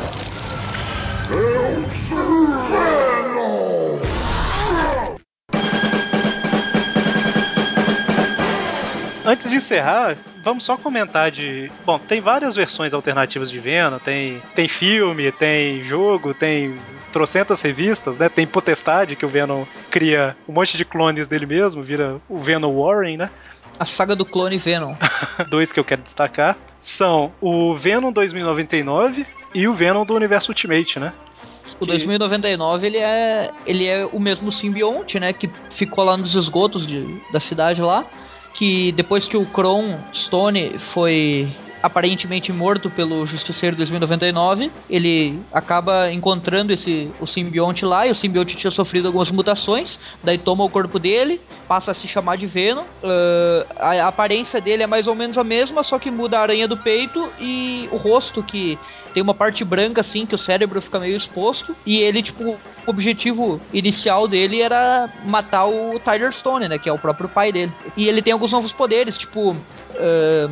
Antes 9.25 9.51
de 9.51 9.57
encerrar, 9.57 10.17
vamos 10.43 10.65
só 10.65 10.77
comentar 10.77 11.31
de. 11.31 11.71
Bom, 11.87 12.01
tem 12.01 12.21
várias 12.21 12.57
versões 12.57 12.93
alternativas 12.93 13.49
de 13.49 13.61
Venom, 13.61 14.01
tem, 14.01 14.43
tem 14.57 14.67
filme, 14.67 15.31
tem 15.31 15.85
jogo, 15.85 16.35
tem 16.35 16.77
trocentas 17.15 17.63
revistas, 17.63 18.19
né? 18.19 18.29
Tem 18.29 18.45
Potestade, 18.45 19.15
que 19.15 19.25
o 19.25 19.29
Venom 19.29 19.65
cria 19.89 20.37
um 20.49 20.53
monte 20.53 20.77
de 20.77 20.85
clones 20.85 21.29
dele 21.29 21.47
mesmo, 21.47 21.81
vira 21.81 22.21
o 22.29 22.41
Venom 22.41 22.83
Warren, 22.83 23.17
né? 23.17 23.31
A 23.79 23.87
saga 23.87 24.17
do 24.17 24.25
clone 24.25 24.59
Venom. 24.59 24.97
Dois 25.49 25.71
que 25.71 25.79
eu 25.79 25.85
quero 25.85 26.03
destacar 26.03 26.57
são 26.81 27.33
o 27.41 27.73
Venom 27.77 28.11
2099 28.11 29.25
e 29.55 29.69
o 29.69 29.73
Venom 29.73 30.05
do 30.05 30.15
Universo 30.15 30.51
Ultimate, 30.51 30.99
né? 30.99 31.13
O 31.79 31.87
2099 31.87 32.87
ele 32.87 32.99
é 32.99 33.51
ele 33.65 33.87
é 33.87 34.05
o 34.07 34.19
mesmo 34.19 34.51
simbionte, 34.51 35.19
né, 35.19 35.33
que 35.33 35.49
ficou 35.71 36.05
lá 36.05 36.17
nos 36.17 36.35
esgotos 36.35 36.87
de, 36.87 37.21
da 37.33 37.41
cidade 37.41 37.81
lá, 37.81 38.05
que 38.53 38.93
depois 38.93 39.27
que 39.27 39.37
o 39.37 39.47
Kron 39.47 39.99
Stone 40.13 40.79
foi 40.79 41.49
aparentemente 41.85 42.51
morto 42.51 42.89
pelo 42.89 43.27
Justiceiro 43.27 43.77
2099, 43.77 44.73
ele 44.89 45.39
acaba 45.53 46.11
encontrando 46.11 46.73
esse 46.73 47.13
o 47.21 47.27
simbionte 47.27 47.85
lá, 47.85 48.07
e 48.07 48.11
o 48.11 48.15
simbionte 48.15 48.57
tinha 48.57 48.71
sofrido 48.71 49.09
algumas 49.09 49.31
mutações, 49.31 49.99
daí 50.23 50.39
toma 50.39 50.65
o 50.65 50.71
corpo 50.71 50.99
dele, 50.99 51.39
passa 51.69 51.91
a 51.91 51.95
se 51.95 52.09
chamar 52.09 52.39
de 52.39 52.47
Venom. 52.47 52.85
ah, 53.79 53.91
a, 53.91 54.09
aparência 54.09 54.63
dele 54.63 54.83
é 54.83 54.87
mais 54.87 55.07
ou 55.07 55.15
menos 55.15 55.37
a 55.37 55.45
mesma, 55.45 55.85
só 55.85 55.99
que 55.99 56.11
muda 56.11 56.39
a 56.39 56.41
aranha 56.41 56.67
do 56.67 56.75
peito 56.75 57.29
e 57.39 57.87
o 57.93 57.97
rosto 57.97 58.43
que 58.43 58.79
tem 59.13 59.23
uma 59.23 59.35
parte 59.35 59.63
branca 59.63 60.01
assim 60.01 60.25
que 60.25 60.35
o 60.35 60.39
cérebro 60.39 60.81
fica 60.81 60.99
meio 60.99 61.17
exposto 61.17 61.77
e 61.85 61.99
ele 61.99 62.23
tipo 62.23 62.43
o 62.45 62.59
objetivo 62.87 63.61
inicial 63.73 64.27
dele 64.27 64.63
era 64.63 65.11
matar 65.27 65.67
o 65.67 66.01
Tyler 66.01 66.33
Stone, 66.33 66.67
né, 66.67 66.79
que 66.79 66.89
é 66.89 66.93
o 66.93 66.99
próprio 66.99 67.29
pai 67.29 67.53
dele. 67.53 67.73
E 67.95 68.09
ele 68.09 68.23
tem 68.23 68.33
alguns 68.33 68.53
novos 68.53 68.73
poderes, 68.73 69.19
tipo 69.19 69.55
ahn, 69.97 70.51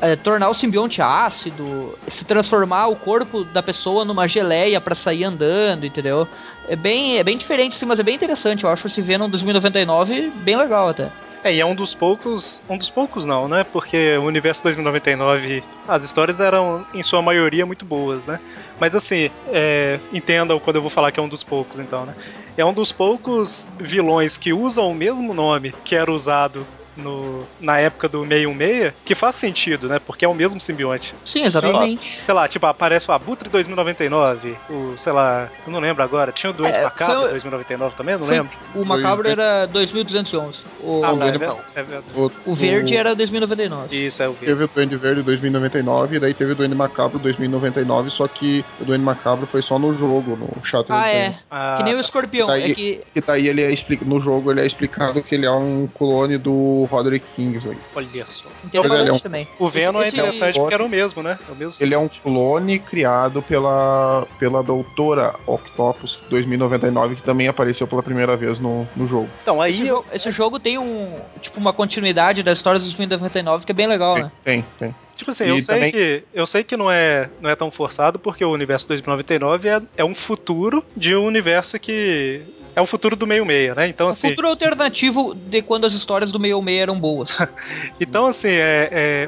é, 0.00 0.16
tornar 0.16 0.48
o 0.48 0.54
simbionte 0.54 1.02
ácido, 1.02 1.98
se 2.10 2.24
transformar 2.24 2.88
o 2.88 2.96
corpo 2.96 3.44
da 3.44 3.62
pessoa 3.62 4.04
numa 4.04 4.26
geleia 4.26 4.80
pra 4.80 4.94
sair 4.94 5.24
andando, 5.24 5.84
entendeu? 5.84 6.26
É 6.68 6.76
bem, 6.76 7.18
é 7.18 7.24
bem 7.24 7.36
diferente, 7.36 7.78
sim, 7.78 7.84
mas 7.84 7.98
é 7.98 8.02
bem 8.02 8.14
interessante. 8.14 8.64
Eu 8.64 8.70
acho 8.70 8.86
esse 8.86 9.00
Venom 9.00 9.28
2099 9.28 10.32
bem 10.36 10.56
legal 10.56 10.88
até. 10.88 11.08
É, 11.42 11.54
e 11.54 11.60
é 11.60 11.64
um 11.64 11.74
dos 11.74 11.94
poucos. 11.94 12.62
Um 12.68 12.76
dos 12.76 12.90
poucos 12.90 13.24
não, 13.24 13.48
né? 13.48 13.64
Porque 13.64 14.16
o 14.18 14.24
universo 14.24 14.62
2099, 14.62 15.64
as 15.88 16.04
histórias 16.04 16.38
eram, 16.38 16.86
em 16.92 17.02
sua 17.02 17.22
maioria, 17.22 17.64
muito 17.64 17.84
boas, 17.84 18.24
né? 18.26 18.38
Mas 18.78 18.94
assim, 18.94 19.30
é, 19.48 19.98
entendam 20.12 20.60
quando 20.60 20.76
eu 20.76 20.82
vou 20.82 20.90
falar 20.90 21.10
que 21.12 21.18
é 21.18 21.22
um 21.22 21.28
dos 21.28 21.42
poucos, 21.42 21.78
então, 21.78 22.04
né? 22.04 22.14
É 22.56 22.64
um 22.64 22.74
dos 22.74 22.92
poucos 22.92 23.70
vilões 23.78 24.36
que 24.36 24.52
usam 24.52 24.90
o 24.90 24.94
mesmo 24.94 25.32
nome 25.32 25.74
que 25.82 25.96
era 25.96 26.12
usado 26.12 26.66
no, 27.00 27.44
na 27.60 27.78
época 27.78 28.08
do 28.08 28.20
616, 28.26 28.92
que 29.04 29.14
faz 29.14 29.36
sentido, 29.36 29.88
né? 29.88 29.98
Porque 29.98 30.24
é 30.24 30.28
o 30.28 30.34
mesmo 30.34 30.60
simbionte. 30.60 31.14
Sim, 31.24 31.44
exatamente. 31.44 32.20
Sei 32.24 32.34
lá, 32.34 32.46
tipo, 32.46 32.66
aparece 32.66 33.10
o 33.10 33.12
Abutre 33.14 33.48
2099, 33.48 34.56
o, 34.68 34.94
sei 34.98 35.12
lá, 35.12 35.48
eu 35.66 35.72
não 35.72 35.80
lembro 35.80 36.02
agora. 36.02 36.32
Tinha 36.32 36.50
o 36.50 36.52
Doente 36.52 36.76
É, 36.78 36.82
Macabro 36.84 37.20
foi- 37.22 37.30
2099 37.30 37.96
também? 37.96 38.16
Não 38.16 38.26
Foi- 38.26 38.36
lembro. 38.36 38.52
O 38.74 38.84
macabro 38.84 39.28
era 39.28 39.66
2211. 39.66 40.58
O, 40.82 41.02
Ah, 41.04 41.12
o 41.12 41.22
é. 41.22 41.30
É. 41.76 41.84
O, 42.14 42.30
o 42.46 42.54
verde 42.54 42.96
era 42.96 43.14
2099. 43.14 43.94
Isso, 44.06 44.22
é 44.22 44.28
o 44.28 44.32
verde. 44.32 44.46
Teve 44.46 44.64
o 44.64 44.68
Duende 44.68 44.96
Verde 44.96 45.22
2099 45.22 46.16
e 46.16 46.20
daí 46.20 46.34
teve 46.34 46.52
o 46.52 46.54
Duende 46.54 46.74
Macabro 46.74 47.18
2099, 47.18 48.10
só 48.10 48.26
que 48.28 48.64
o 48.80 48.84
Duende 48.84 49.04
Macabro 49.04 49.46
foi 49.46 49.62
só 49.62 49.78
no 49.78 49.96
jogo, 49.96 50.36
no 50.36 50.48
Shattered 50.66 50.92
Ah, 51.02 51.08
é. 51.08 51.34
Ah, 51.50 51.74
Que 51.78 51.82
nem 51.84 51.94
o 51.94 51.96
tá. 51.96 52.02
escorpião. 52.02 52.46
Daí- 52.46 52.70
É 52.72 52.74
que 52.74 53.00
Que 53.14 53.20
daí 53.20 53.48
ele 53.48 53.62
é 53.62 53.72
expli- 53.72 53.98
no 54.04 54.20
jogo 54.20 54.50
ele 54.50 54.60
é 54.60 54.66
explicado 54.66 55.22
que 55.22 55.34
ele 55.34 55.46
é 55.46 55.50
um 55.50 55.88
clone 55.96 56.38
do 56.38 56.86
Roderick 56.90 57.26
Kingsley. 57.34 57.78
Olha 57.94 58.26
só. 58.26 58.48
interessante 58.64 59.00
ele 59.00 59.08
é 59.08 59.12
um- 59.12 59.18
também. 59.18 59.48
O 59.58 59.68
Venom 59.68 60.00
é 60.02 60.08
Esse- 60.08 60.16
interessante 60.16 60.50
esse- 60.50 60.58
porque 60.58 60.74
era 60.74 60.84
o 60.84 60.88
mesmo, 60.88 61.22
né? 61.22 61.38
É 61.48 61.52
o 61.52 61.56
mesmo 61.56 61.84
Ele 61.84 61.94
é 61.94 61.98
um 61.98 62.08
clone 62.08 62.78
criado 62.78 63.42
pela, 63.42 64.26
pela 64.38 64.62
doutora 64.62 65.34
Octopus 65.46 66.18
2099, 66.28 67.16
que 67.16 67.22
também 67.22 67.48
apareceu 67.48 67.86
pela 67.86 68.02
primeira 68.02 68.36
vez 68.36 68.58
no, 68.58 68.86
no 68.96 69.06
jogo. 69.06 69.28
Então, 69.42 69.60
aí 69.60 69.72
Esse, 69.72 69.80
eu, 69.82 69.86
jogo, 69.86 70.06
esse 70.12 70.30
jogo 70.30 70.58
tem 70.60 70.78
um 70.78 71.18
tipo 71.40 71.58
uma 71.60 71.72
continuidade 71.72 72.42
das 72.42 72.58
histórias 72.58 72.82
dos 72.82 72.92
2099 72.94 73.64
que 73.64 73.72
é 73.72 73.74
bem 73.74 73.86
legal, 73.86 74.16
né? 74.18 74.30
Tem, 74.44 74.64
tem. 74.78 74.94
Tipo 75.16 75.32
assim, 75.32 75.44
E 75.44 75.48
eu 75.50 75.58
sei 75.58 75.74
também- 75.74 75.90
que 75.90 76.22
eu 76.32 76.46
sei 76.46 76.64
que 76.64 76.76
não 76.78 76.90
é, 76.90 77.28
não 77.42 77.50
é 77.50 77.54
tão 77.56 77.70
forçado 77.70 78.18
porque 78.18 78.42
o 78.44 78.50
universo 78.50 78.88
2099 78.88 79.68
é, 79.68 79.82
é 79.98 80.04
um 80.04 80.14
futuro 80.14 80.82
de 80.96 81.14
um 81.14 81.26
universo 81.26 81.78
que 81.78 82.40
é 82.74 82.80
um 82.80 82.86
futuro 82.86 83.16
do 83.16 83.26
meio 83.26 83.44
meia, 83.44 83.74
né? 83.74 83.88
Então 83.88 84.06
Um 84.06 84.10
assim, 84.10 84.30
futuro 84.30 84.48
alternativo 84.48 85.34
de 85.34 85.62
quando 85.62 85.86
as 85.86 85.92
histórias 85.92 86.30
do 86.32 86.38
meio 86.40 86.60
meio 86.62 86.80
eram 86.82 86.98
boas. 86.98 87.28
então 88.00 88.26
assim 88.26 88.48
é, 88.50 89.26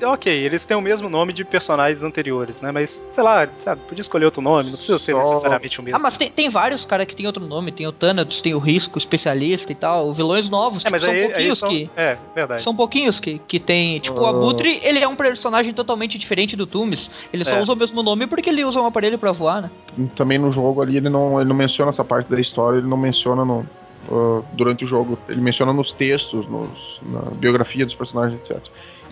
é 0.00 0.06
ok, 0.06 0.32
eles 0.32 0.64
têm 0.64 0.76
o 0.76 0.80
mesmo 0.80 1.08
nome 1.08 1.32
de 1.32 1.44
personagens 1.44 2.02
anteriores, 2.02 2.60
né? 2.60 2.70
Mas 2.72 3.04
sei 3.10 3.22
lá, 3.24 3.46
sabe, 3.58 3.80
podia 3.88 4.02
escolher 4.02 4.24
outro 4.26 4.42
nome, 4.42 4.70
não 4.70 4.76
precisa 4.76 4.98
ser 4.98 5.12
Só- 5.12 5.28
necessariamente 5.28 5.80
o 5.80 5.82
mesmo. 5.82 5.96
ah, 5.96 6.00
mas 6.00 6.16
tem, 6.16 6.30
tem 6.30 6.48
vários 6.50 6.84
cara 6.84 7.04
que 7.06 7.14
tem 7.16 7.26
outro 7.26 7.44
nome, 7.46 7.72
tem 7.72 7.86
o 7.86 7.92
Thanatos, 7.92 8.40
tem 8.40 8.54
o 8.54 8.58
Risco, 8.58 8.96
o 8.96 8.98
especialista 8.98 9.70
e 9.72 9.74
tal, 9.74 10.12
vilões 10.12 10.48
novos, 10.48 10.84
é, 10.84 10.90
mas 10.90 11.02
são 11.02 11.12
aí, 11.12 11.20
aí 11.20 11.26
pouquinhos 11.28 11.58
são, 11.58 11.68
que 11.70 11.90
é 11.96 12.18
verdade. 12.34 12.62
São 12.62 12.74
pouquinhos 12.74 13.18
que, 13.20 13.38
que 13.38 13.58
tem. 13.58 13.98
Tipo, 14.00 14.20
o 14.20 14.26
Ah. 14.26 14.30
Abutre, 14.30 14.80
ele 14.82 14.98
é 14.98 15.08
um 15.08 15.16
personagem 15.16 15.72
totalmente 15.74 16.18
diferente 16.18 16.56
do 16.56 16.66
Tumis. 16.66 17.10
Ele 17.32 17.44
só 17.44 17.52
É. 17.56 17.62
usa 17.62 17.72
o 17.72 17.76
mesmo 17.76 18.02
nome 18.02 18.26
porque 18.26 18.48
ele 18.50 18.64
usa 18.64 18.80
um 18.80 18.86
aparelho 18.86 19.18
pra 19.18 19.32
voar, 19.32 19.62
né? 19.62 19.70
Também 20.16 20.38
no 20.38 20.50
jogo 20.50 20.80
ali 20.82 20.96
ele 20.96 21.08
não, 21.08 21.38
ele 21.40 21.48
não 21.48 21.56
menciona 21.56 21.90
essa 21.90 22.04
parte 22.04 22.28
da 22.30 22.40
história, 22.40 22.81
ele 22.82 22.88
não 22.88 22.96
menciona 22.96 23.44
no, 23.44 23.66
ah, 24.10 24.42
durante 24.52 24.84
o 24.84 24.88
jogo. 24.88 25.18
Ele 25.28 25.40
menciona 25.40 25.72
nos 25.72 25.92
textos, 25.92 26.46
nos, 26.48 27.00
na 27.02 27.30
biografia 27.32 27.86
dos 27.86 27.94
personagens, 27.94 28.40
etc. 28.40 28.60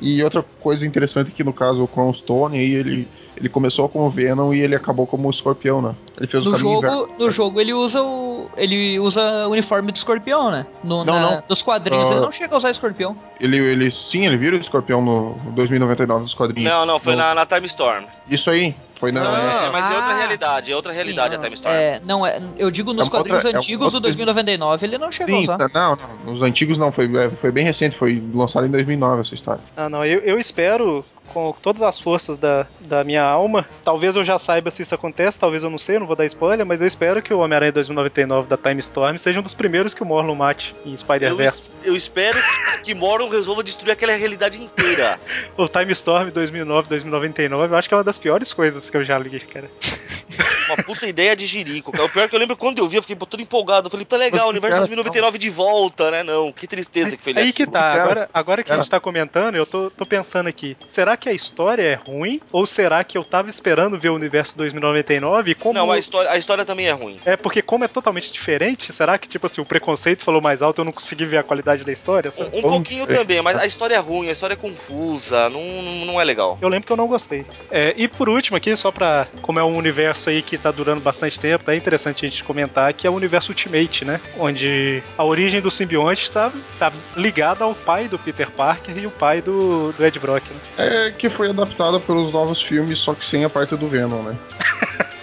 E 0.01 0.22
outra 0.22 0.44
coisa 0.60 0.86
interessante 0.86 1.28
é 1.28 1.34
que 1.34 1.44
no 1.44 1.52
caso 1.52 1.82
o 1.82 1.88
Crown 1.88 2.12
Stone 2.12 2.59
aí 2.59 2.74
ele, 2.74 3.09
ele 3.41 3.49
começou 3.49 3.89
como 3.89 4.09
Venom 4.11 4.53
e 4.55 4.61
ele 4.61 4.77
acabou 4.77 5.07
como 5.07 5.29
Escorpião, 5.31 5.81
né? 5.83 5.95
Ele 6.19 6.27
fez 6.27 6.47
o 6.47 6.51
No 6.51 6.57
caminho 6.59 6.75
jogo, 6.83 6.87
inverso. 6.87 7.09
no 7.19 7.31
jogo 7.33 7.61
ele 7.61 7.73
usa 7.73 8.03
o. 8.03 8.49
Ele 8.57 8.99
usa 9.01 9.47
o 9.47 9.51
uniforme 9.51 9.91
do 9.93 9.97
escorpião, 9.97 10.51
né? 10.51 10.67
No, 10.85 11.05
Não, 11.05 11.15
na- 11.15 11.21
não. 11.37 11.43
Nos 11.49 11.62
quadrinhos 11.62 12.05
Ah. 12.05 12.11
ele 12.12 12.21
não 12.21 12.33
chega 12.33 12.55
a 12.55 12.59
usar 12.59 12.71
escorpião. 12.71 13.17
Ele, 13.41 13.57
ele 13.57 13.91
sim, 14.11 14.27
ele 14.27 14.37
vira 14.37 14.57
o 14.57 14.61
Escorpião 14.61 15.01
no 15.01 15.35
2099 15.53 16.23
nos 16.25 16.35
quadrinhos. 16.35 16.71
Não, 16.71 16.85
não, 16.85 16.99
foi 16.99 17.12
No- 17.15 17.19
na, 17.21 17.35
na 17.35 17.47
Time 17.47 17.67
Storm. 17.67 18.05
Isso 18.29 18.51
aí, 18.51 18.75
foi 18.97 19.12
na. 19.12 19.21
É, 19.21 19.71
mas 19.71 19.91
é 19.91 19.95
outra 19.95 20.12
Ah. 20.12 20.19
realidade, 20.19 20.73
é 20.73 20.77
outra 20.77 20.93
realidade 20.93 21.35
Sim, 21.35 21.41
a 21.41 21.43
Time 21.45 21.55
Storm. 21.55 21.75
É, 21.75 22.01
não, 22.05 22.27
é, 22.27 22.39
eu 22.59 22.71
digo 22.71 22.93
nos 22.93 23.07
É 23.07 23.11
quadrinhos 23.11 23.39
outra- 23.39 23.51
é 23.51 23.53
uma 23.55 23.59
antigos 23.61 23.85
outra- 23.87 24.01
do 24.01 24.03
2099 24.03 24.87
ele 24.87 24.99
não 24.99 25.11
chega 25.11 25.33
a 25.33 25.37
Sim, 25.37 25.45
usar. 25.45 25.59
tá- 25.59 25.71
não, 25.73 25.97
não, 26.27 26.33
nos 26.35 26.43
antigos 26.43 26.77
não, 26.77 26.93
foi, 26.93 27.07
é, 27.17 27.31
foi 27.31 27.51
bem 27.51 27.65
recente, 27.65 27.97
foi 27.97 28.23
lançado 28.35 28.67
em 28.67 28.71
2009 28.71 29.23
essa 29.23 29.35
história. 29.35 29.61
Ah, 29.77 29.89
não, 29.89 30.05
eu, 30.05 30.21
eu 30.21 30.39
espero, 30.39 31.05
com 31.33 31.55
todas 31.62 31.81
as 31.83 31.99
forças 32.01 32.37
da, 32.39 32.67
da 32.81 33.05
minha 33.05 33.23
alma, 33.31 33.66
talvez 33.85 34.16
eu 34.16 34.24
já 34.24 34.39
saiba 34.39 34.70
se 34.70 34.82
isso 34.82 34.94
acontece, 34.94 35.39
talvez 35.39 35.62
eu 35.62 35.70
não 35.70 35.78
sei, 35.78 35.97
eu 35.97 36.01
não 36.01 36.07
vou 36.07 36.16
dar 36.16 36.24
spoiler, 36.27 36.65
mas 36.66 36.81
eu 36.81 36.86
espero 36.86 37.23
que 37.23 37.32
o 37.32 37.39
Homem-Aranha 37.40 37.73
2099 37.73 38.48
da 38.48 38.57
Time 38.57 38.81
Storm 38.81 39.16
seja 39.19 39.40
um 39.40 39.43
dos 39.43 39.55
primeiros 39.55 39.94
que 39.94 40.02
o 40.02 40.07
Morlon 40.07 40.35
mate 40.35 40.74
em 40.85 40.93
Eu, 40.93 40.98
Spider-Verse. 40.98 41.70
es- 41.70 41.73
eu 41.86 41.97
espero 41.97 42.39
que 42.82 42.94
Moron 42.94 43.28
resolva 43.28 43.62
destruir 43.62 43.93
aquela 43.93 44.12
realidade 44.12 44.59
inteira. 44.62 45.19
O 45.57 45.69
Time 45.69 45.93
Storm 45.93 46.31
2009, 46.31 46.89
2099, 46.89 47.74
eu 47.74 47.78
acho 47.78 47.89
que 47.89 47.94
é 47.94 47.97
uma 47.97 48.05
das 48.05 48.19
piores 48.19 48.52
coisas 48.52 48.89
que 48.89 48.97
eu 48.97 49.05
já 49.05 49.19
li, 49.19 49.40
cara. 49.40 49.70
uma 50.69 50.77
puta 50.85 51.07
ideia 51.07 51.35
de 51.36 51.47
jirico, 51.47 51.93
cara. 51.93 52.05
O 52.05 52.09
pior 52.09 52.24
é 52.24 52.28
que 52.28 52.35
eu 52.35 52.39
lembro 52.39 52.57
quando 52.57 52.78
eu 52.78 52.89
vi, 52.89 52.97
eu 52.97 53.02
fiquei 53.02 53.16
todo 53.16 53.40
empolgado. 53.43 53.86
Eu 53.86 53.90
falei, 53.90 54.07
tá 54.07 54.16
legal, 54.16 54.47
Mas, 54.47 54.51
Universo 54.51 54.77
cara, 54.77 54.86
2099 54.86 55.39
de 55.39 55.51
volta, 55.51 56.11
né? 56.11 56.23
Não, 56.23 56.52
que 56.52 56.66
tristeza 56.66 57.16
que 57.16 57.23
foi 57.23 57.35
Aí 57.36 57.52
que 57.52 57.66
tá, 57.66 57.93
agora, 57.93 58.31
agora 58.32 58.62
que 58.62 58.73
a 58.73 58.77
gente 58.77 58.89
tá 58.90 58.98
comentando, 59.01 59.57
eu 59.57 59.66
tô, 59.66 59.90
tô 59.90 60.07
pensando 60.07 60.48
aqui, 60.48 60.77
será 60.86 61.16
que 61.16 61.28
a 61.28 61.32
história 61.32 61.82
é 61.82 61.94
ruim? 61.94 62.40
Ou 62.52 62.66
será 62.66 63.02
que 63.05 63.10
eu 63.16 63.24
tava 63.24 63.51
esperando 63.51 63.99
ver 63.99 64.11
o 64.11 64.15
universo 64.15 64.57
2099 64.59 65.51
e 65.51 65.55
como... 65.55 65.74
Não, 65.74 65.91
a 65.91 65.99
história, 65.99 66.31
a 66.31 66.39
história 66.39 66.65
também 66.65 66.87
é 66.87 66.93
ruim. 66.93 67.19
É 67.24 67.37
porque 67.37 67.62
como 67.62 67.85
é 67.85 67.89
totalmente 67.89 68.32
diferente, 68.32 68.93
será 68.93 69.19
que, 69.19 69.28
tipo 69.28 69.47
assim, 69.47 69.61
o 69.61 69.65
preconceito 69.65 70.24
falou 70.24 70.41
mais 70.41 70.62
alto 70.62 70.78
e 70.78 70.82
eu 70.82 70.85
não 70.85 70.93
consegui 70.93 71.24
ver 71.24 71.39
a 71.39 71.43
qualidade 71.43 71.85
da 71.85 71.93
história? 71.93 72.31
sabe? 72.31 72.51
Um, 72.55 72.59
um 72.59 72.62
pouquinho 72.62 73.07
também, 73.07 73.43
mas 73.43 73.57
a 73.57 73.66
história 73.66 73.95
é 73.95 73.99
ruim, 73.99 74.28
a 74.28 74.32
história 74.32 74.55
é 74.55 74.57
confusa, 74.57 75.49
não, 75.51 75.62
não, 75.82 76.05
não 76.07 76.20
é 76.20 76.24
legal. 76.24 76.59
Eu 76.61 76.69
lembro 76.69 76.87
que 76.87 76.93
eu 76.93 76.97
não 76.97 77.07
gostei. 77.07 77.45
É, 77.70 77.95
e 77.97 78.09
por 78.09 78.28
último 78.28 78.57
aqui, 78.57 78.74
só 78.77 78.91
pra. 78.91 79.27
Como 79.43 79.59
é 79.59 79.65
um 79.65 79.77
universo 79.77 80.31
aí 80.31 80.43
que 80.43 80.59
tá 80.59 80.70
durando 80.70 81.01
bastante 81.01 81.39
tempo, 81.39 81.70
é 81.70 81.77
interessante 81.77 82.24
a 82.24 82.28
gente 82.28 82.45
comentar 82.45 82.93
que 82.93 83.07
é 83.07 83.11
o 83.11 83.15
universo 83.15 83.53
Ultimate, 83.53 84.05
né? 84.05 84.20
Onde 84.39 85.03
a 85.16 85.24
origem 85.24 85.61
do 85.61 85.70
simbionte 85.70 86.31
tá, 86.31 86.53
tá 86.78 86.93
ligada 87.16 87.65
ao 87.65 87.74
pai 87.74 88.09
do 88.09 88.19
Peter 88.19 88.51
Parker 88.51 88.97
e 88.97 89.07
o 89.07 89.11
pai 89.11 89.41
do, 89.41 89.93
do 89.93 90.05
Ed 90.05 90.19
Brock, 90.19 90.45
né? 90.51 90.61
É 90.78 91.11
que 91.11 91.28
foi 91.28 91.51
adaptada 91.51 91.99
pelos 92.01 92.32
novos 92.32 92.62
filmes, 92.62 92.99
só 93.01 93.14
que 93.14 93.28
sem 93.28 93.44
a 93.44 93.51
parte 93.51 93.77
do 93.77 93.89
Venom, 93.89 94.22
né? 94.22 94.36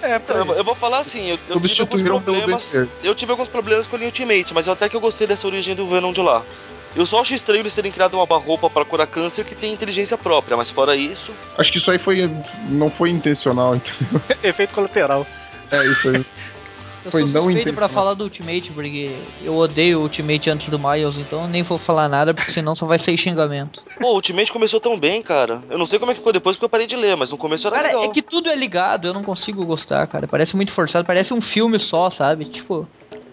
É, 0.00 0.16
Então, 0.16 0.36
eu, 0.36 0.54
eu 0.54 0.64
vou 0.64 0.74
falar 0.74 1.00
assim, 1.00 1.28
eu, 1.28 1.38
eu 1.48 1.60
tive 1.60 1.82
alguns 1.82 2.02
problemas. 2.02 2.88
Eu 3.02 3.14
tive 3.14 3.32
alguns 3.32 3.48
problemas 3.48 3.86
com 3.86 3.96
o 3.96 4.02
Ultimate, 4.02 4.54
mas 4.54 4.66
até 4.66 4.88
que 4.88 4.96
eu 4.96 5.00
gostei 5.00 5.26
dessa 5.26 5.46
origem 5.46 5.74
do 5.74 5.86
Venom 5.86 6.10
de 6.10 6.22
lá. 6.22 6.42
Eu 6.96 7.04
só 7.04 7.20
acho 7.20 7.34
estranho 7.34 7.60
eles 7.60 7.74
terem 7.74 7.92
criado 7.92 8.14
uma 8.14 8.38
roupa 8.38 8.70
para 8.70 8.84
curar 8.84 9.06
câncer 9.06 9.44
que 9.44 9.54
tem 9.54 9.72
inteligência 9.72 10.16
própria, 10.16 10.56
mas 10.56 10.70
fora 10.70 10.96
isso. 10.96 11.32
Acho 11.58 11.70
que 11.70 11.78
isso 11.78 11.90
aí 11.90 11.98
foi. 11.98 12.30
não 12.70 12.90
foi 12.90 13.10
intencional, 13.10 13.76
entendeu? 13.76 14.20
efeito 14.42 14.72
colateral. 14.72 15.26
É 15.70 15.84
isso 15.86 16.08
aí. 16.08 16.24
Eu 17.08 17.12
Foi 17.12 17.22
sou 17.22 17.30
não 17.30 17.44
suspeito 17.44 17.72
pra 17.72 17.88
falar 17.88 18.14
do 18.14 18.24
Ultimate, 18.24 18.70
porque 18.72 19.10
eu 19.42 19.56
odeio 19.56 19.98
o 19.98 20.02
Ultimate 20.02 20.50
antes 20.50 20.68
do 20.68 20.78
Miles, 20.78 21.16
então 21.16 21.42
eu 21.42 21.48
nem 21.48 21.62
vou 21.62 21.78
falar 21.78 22.08
nada, 22.08 22.34
porque 22.34 22.52
senão 22.52 22.76
só 22.76 22.86
vai 22.86 22.98
ser 22.98 23.16
xingamento. 23.16 23.82
Pô, 24.00 24.08
o 24.10 24.14
Ultimate 24.14 24.52
começou 24.52 24.78
tão 24.78 24.98
bem, 24.98 25.22
cara. 25.22 25.62
Eu 25.70 25.78
não 25.78 25.86
sei 25.86 25.98
como 25.98 26.10
é 26.10 26.14
que 26.14 26.20
ficou 26.20 26.32
depois 26.32 26.56
porque 26.56 26.66
eu 26.66 26.68
parei 26.68 26.86
de 26.86 26.96
ler, 26.96 27.16
mas 27.16 27.30
no 27.30 27.38
começo 27.38 27.66
era 27.66 27.76
Cara, 27.76 27.88
legal. 27.88 28.04
é 28.04 28.08
que 28.08 28.20
tudo 28.22 28.48
é 28.48 28.54
ligado, 28.54 29.08
eu 29.08 29.14
não 29.14 29.22
consigo 29.22 29.64
gostar, 29.64 30.06
cara. 30.06 30.26
Parece 30.28 30.54
muito 30.54 30.72
forçado, 30.72 31.06
parece 31.06 31.32
um 31.32 31.40
filme 31.40 31.80
só, 31.80 32.10
sabe? 32.10 32.44
Tipo. 32.44 32.86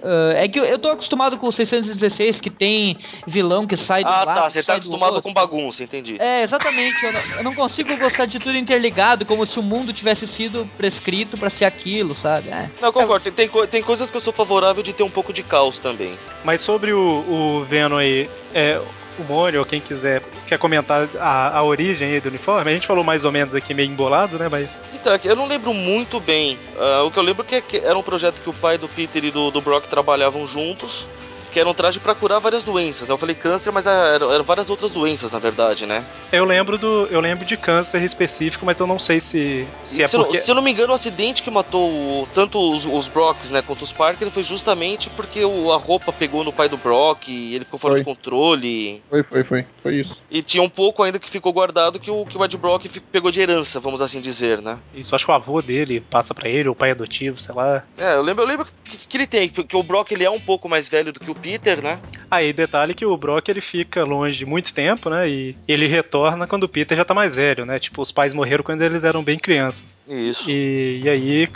Ah, 0.05 0.33
é 0.35 0.47
que 0.47 0.59
eu- 0.59 0.65
eu 0.65 0.77
tô 0.79 0.89
acostumado 0.89 1.37
com 1.37 1.47
o 1.47 1.51
616, 1.51 2.39
que 2.39 2.49
tem 2.49 2.99
vilão 3.27 3.65
que 3.67 3.75
sai 3.75 4.03
do 4.03 4.09
Ah, 4.09 4.23
lado, 4.23 4.41
tá. 4.43 4.49
Você 4.49 4.63
tá 4.63 4.75
acostumado 4.75 5.21
com 5.21 5.33
bagunça, 5.33 5.83
entendi. 5.83 6.17
É, 6.19 6.43
exatamente. 6.43 7.03
Eu 7.03 7.11
não, 7.11 7.21
eu 7.37 7.43
não 7.43 7.55
consigo 7.55 7.95
gostar 7.97 8.25
de 8.25 8.39
tudo 8.39 8.57
interligado, 8.57 9.25
como 9.25 9.45
se 9.45 9.59
o 9.59 9.63
mundo 9.63 9.91
tivesse 9.93 10.27
sido 10.27 10.69
prescrito 10.77 11.37
pra 11.37 11.49
ser 11.49 11.65
aquilo, 11.65 12.15
sabe? 12.15 12.49
É. 12.49 12.69
Não, 12.79 12.89
eu 12.89 12.93
concordo. 12.93 13.31
Tem, 13.31 13.47
tem, 13.47 13.67
tem 13.67 13.81
coisas 13.83 14.11
que 14.11 14.17
eu 14.17 14.21
sou 14.21 14.31
favorável 14.33 14.83
de 14.83 14.93
ter 14.93 15.03
um 15.03 15.09
pouco 15.09 15.33
de 15.33 15.43
caos 15.43 15.79
também. 15.79 16.17
Mas 16.43 16.61
sobre 16.61 16.93
o, 16.93 16.99
o 17.27 17.65
Venom 17.65 17.97
aí, 17.97 18.29
é, 18.53 18.79
o 19.19 19.23
Mônio, 19.23 19.59
ou 19.59 19.65
quem 19.65 19.79
quiser, 19.79 20.21
quer 20.47 20.57
comentar 20.57 21.07
a, 21.19 21.57
a 21.57 21.63
origem 21.63 22.19
do 22.19 22.29
uniforme? 22.29 22.71
A 22.71 22.73
gente 22.73 22.87
falou 22.87 23.03
mais 23.03 23.25
ou 23.25 23.31
menos 23.31 23.55
aqui 23.55 23.73
meio 23.73 23.89
embolado, 23.89 24.37
né? 24.37 24.47
Mas. 24.49 24.81
Então, 24.93 25.13
é 25.13 25.19
eu 25.23 25.35
não 25.35 25.47
lembro 25.47 25.73
muito 25.73 26.19
bem. 26.19 26.57
Ah, 26.77 27.03
o 27.03 27.11
que 27.11 27.17
eu 27.17 27.23
lembro 27.23 27.43
é 27.43 27.61
que, 27.61 27.61
que 27.61 27.85
era 27.85 27.97
um 27.97 28.03
projeto 28.03 28.41
que 28.41 28.49
o 28.49 28.53
pai 28.53 28.77
do 28.77 28.87
Peter 28.87 29.23
e 29.23 29.31
do, 29.31 29.51
do 29.51 29.61
Brock 29.61 29.87
trabalhavam 29.87 30.45
juntos. 30.45 31.07
Que 31.55 31.59
era 31.61 31.69
um 31.69 31.73
traje 31.73 32.01
pra 32.01 32.13
curar 32.13 32.39
várias 32.41 32.65
doenças, 32.65 33.07
né? 33.07 33.13
Eu 33.13 33.17
falei 33.17 33.33
câncer, 33.33 33.71
mas 33.71 33.87
eram, 33.87 34.29
eram 34.29 34.43
várias 34.43 34.69
outras 34.69 34.91
doenças, 34.91 35.31
na 35.31 35.39
verdade, 35.39 35.85
né? 35.85 36.03
Eu 36.29 36.43
lembro 36.43 36.77
do. 36.77 37.07
Eu 37.09 37.21
lembro 37.21 37.45
de 37.45 37.55
câncer 37.55 38.01
específico, 38.03 38.65
mas 38.65 38.77
eu 38.81 38.85
não 38.85 38.99
sei 38.99 39.21
se, 39.21 39.65
se 39.81 40.03
é 40.03 40.07
se, 40.07 40.17
eu 40.17 40.25
porque. 40.25 40.37
se 40.39 40.51
eu 40.51 40.55
não 40.55 40.61
me 40.61 40.69
engano, 40.69 40.91
o 40.91 40.95
acidente 40.95 41.41
que 41.41 41.49
matou 41.49 41.89
o- 42.23 42.27
tanto 42.33 42.59
os, 42.59 42.85
os 42.85 43.07
Brocks, 43.07 43.51
né, 43.51 43.61
quanto 43.61 43.83
os 43.83 43.93
Parker 43.93 44.29
foi 44.29 44.43
justamente 44.43 45.09
porque 45.11 45.45
o- 45.45 45.71
a 45.71 45.77
roupa 45.77 46.11
pegou 46.11 46.43
no 46.43 46.51
pai 46.51 46.67
do 46.67 46.75
Brock 46.75 47.29
e 47.29 47.55
ele 47.55 47.63
ficou 47.63 47.79
fora 47.79 47.93
Foi. 47.93 47.99
de 48.01 48.05
controle. 48.05 49.01
Foi, 49.09 49.23
foi, 49.23 49.43
foi. 49.45 49.65
Foi 49.81 49.95
isso. 49.95 50.17
E 50.29 50.43
tinha 50.43 50.61
um 50.61 50.69
pouco 50.69 51.03
ainda 51.03 51.19
que 51.19 51.29
ficou 51.29 51.53
guardado 51.53 52.01
que 52.01 52.11
o, 52.11 52.25
que 52.25 52.37
o 52.37 52.43
Ed 52.43 52.57
Brock 52.57 52.85
pegou 53.11 53.31
de 53.31 53.39
herança, 53.39 53.79
vamos 53.79 54.01
assim 54.01 54.19
dizer, 54.19 54.61
né? 54.61 54.77
Isso, 54.93 55.15
acho 55.15 55.23
que 55.25 55.31
o 55.31 55.35
avô 55.35 55.61
dele 55.61 56.01
passa 56.01 56.33
pra 56.33 56.49
ele, 56.49 56.67
ou 56.67 56.73
o 56.73 56.77
pai 56.77 56.91
adotivo, 56.91 57.39
sei 57.39 57.55
lá. 57.55 57.81
É, 57.97 58.15
eu 58.15 58.21
lembro, 58.21 58.43
eu 58.43 58.47
lembro 58.47 58.65
que, 58.83 58.97
que 59.07 59.15
ele 59.15 59.27
tem, 59.27 59.47
que, 59.47 59.63
que 59.63 59.77
o 59.77 59.83
Brock 59.83 60.11
ele 60.11 60.25
é 60.25 60.29
um 60.29 60.39
pouco 60.41 60.67
mais 60.67 60.89
velho 60.89 61.13
do 61.13 61.19
que 61.19 61.31
o 61.31 61.35
Peter, 61.45 61.81
né? 61.81 61.99
Aí, 62.29 62.51
detalhe 62.51 62.95
que 62.95 63.05
o 63.05 63.15
Brock 63.15 63.47
ele 63.49 63.61
fica 63.61 64.03
longe 64.03 64.43
muito 64.45 64.73
tempo, 64.73 65.09
né? 65.11 65.29
E 65.29 65.55
ele 65.67 65.85
retorna 65.85 66.47
quando 66.47 66.63
o 66.63 66.67
Peter 66.69 66.97
já 66.97 67.05
tá 67.05 67.13
mais 67.13 67.35
velho, 67.35 67.65
né? 67.65 67.77
Tipo, 67.77 68.01
os 68.01 68.11
pais 68.11 68.33
morreram 68.33 68.63
quando 68.63 68.81
eles 68.81 69.03
eram 69.03 69.23
bem 69.23 69.37
crianças. 69.37 69.95
Isso. 70.07 70.49
E, 70.49 71.01
e 71.03 71.09
aí 71.09 71.47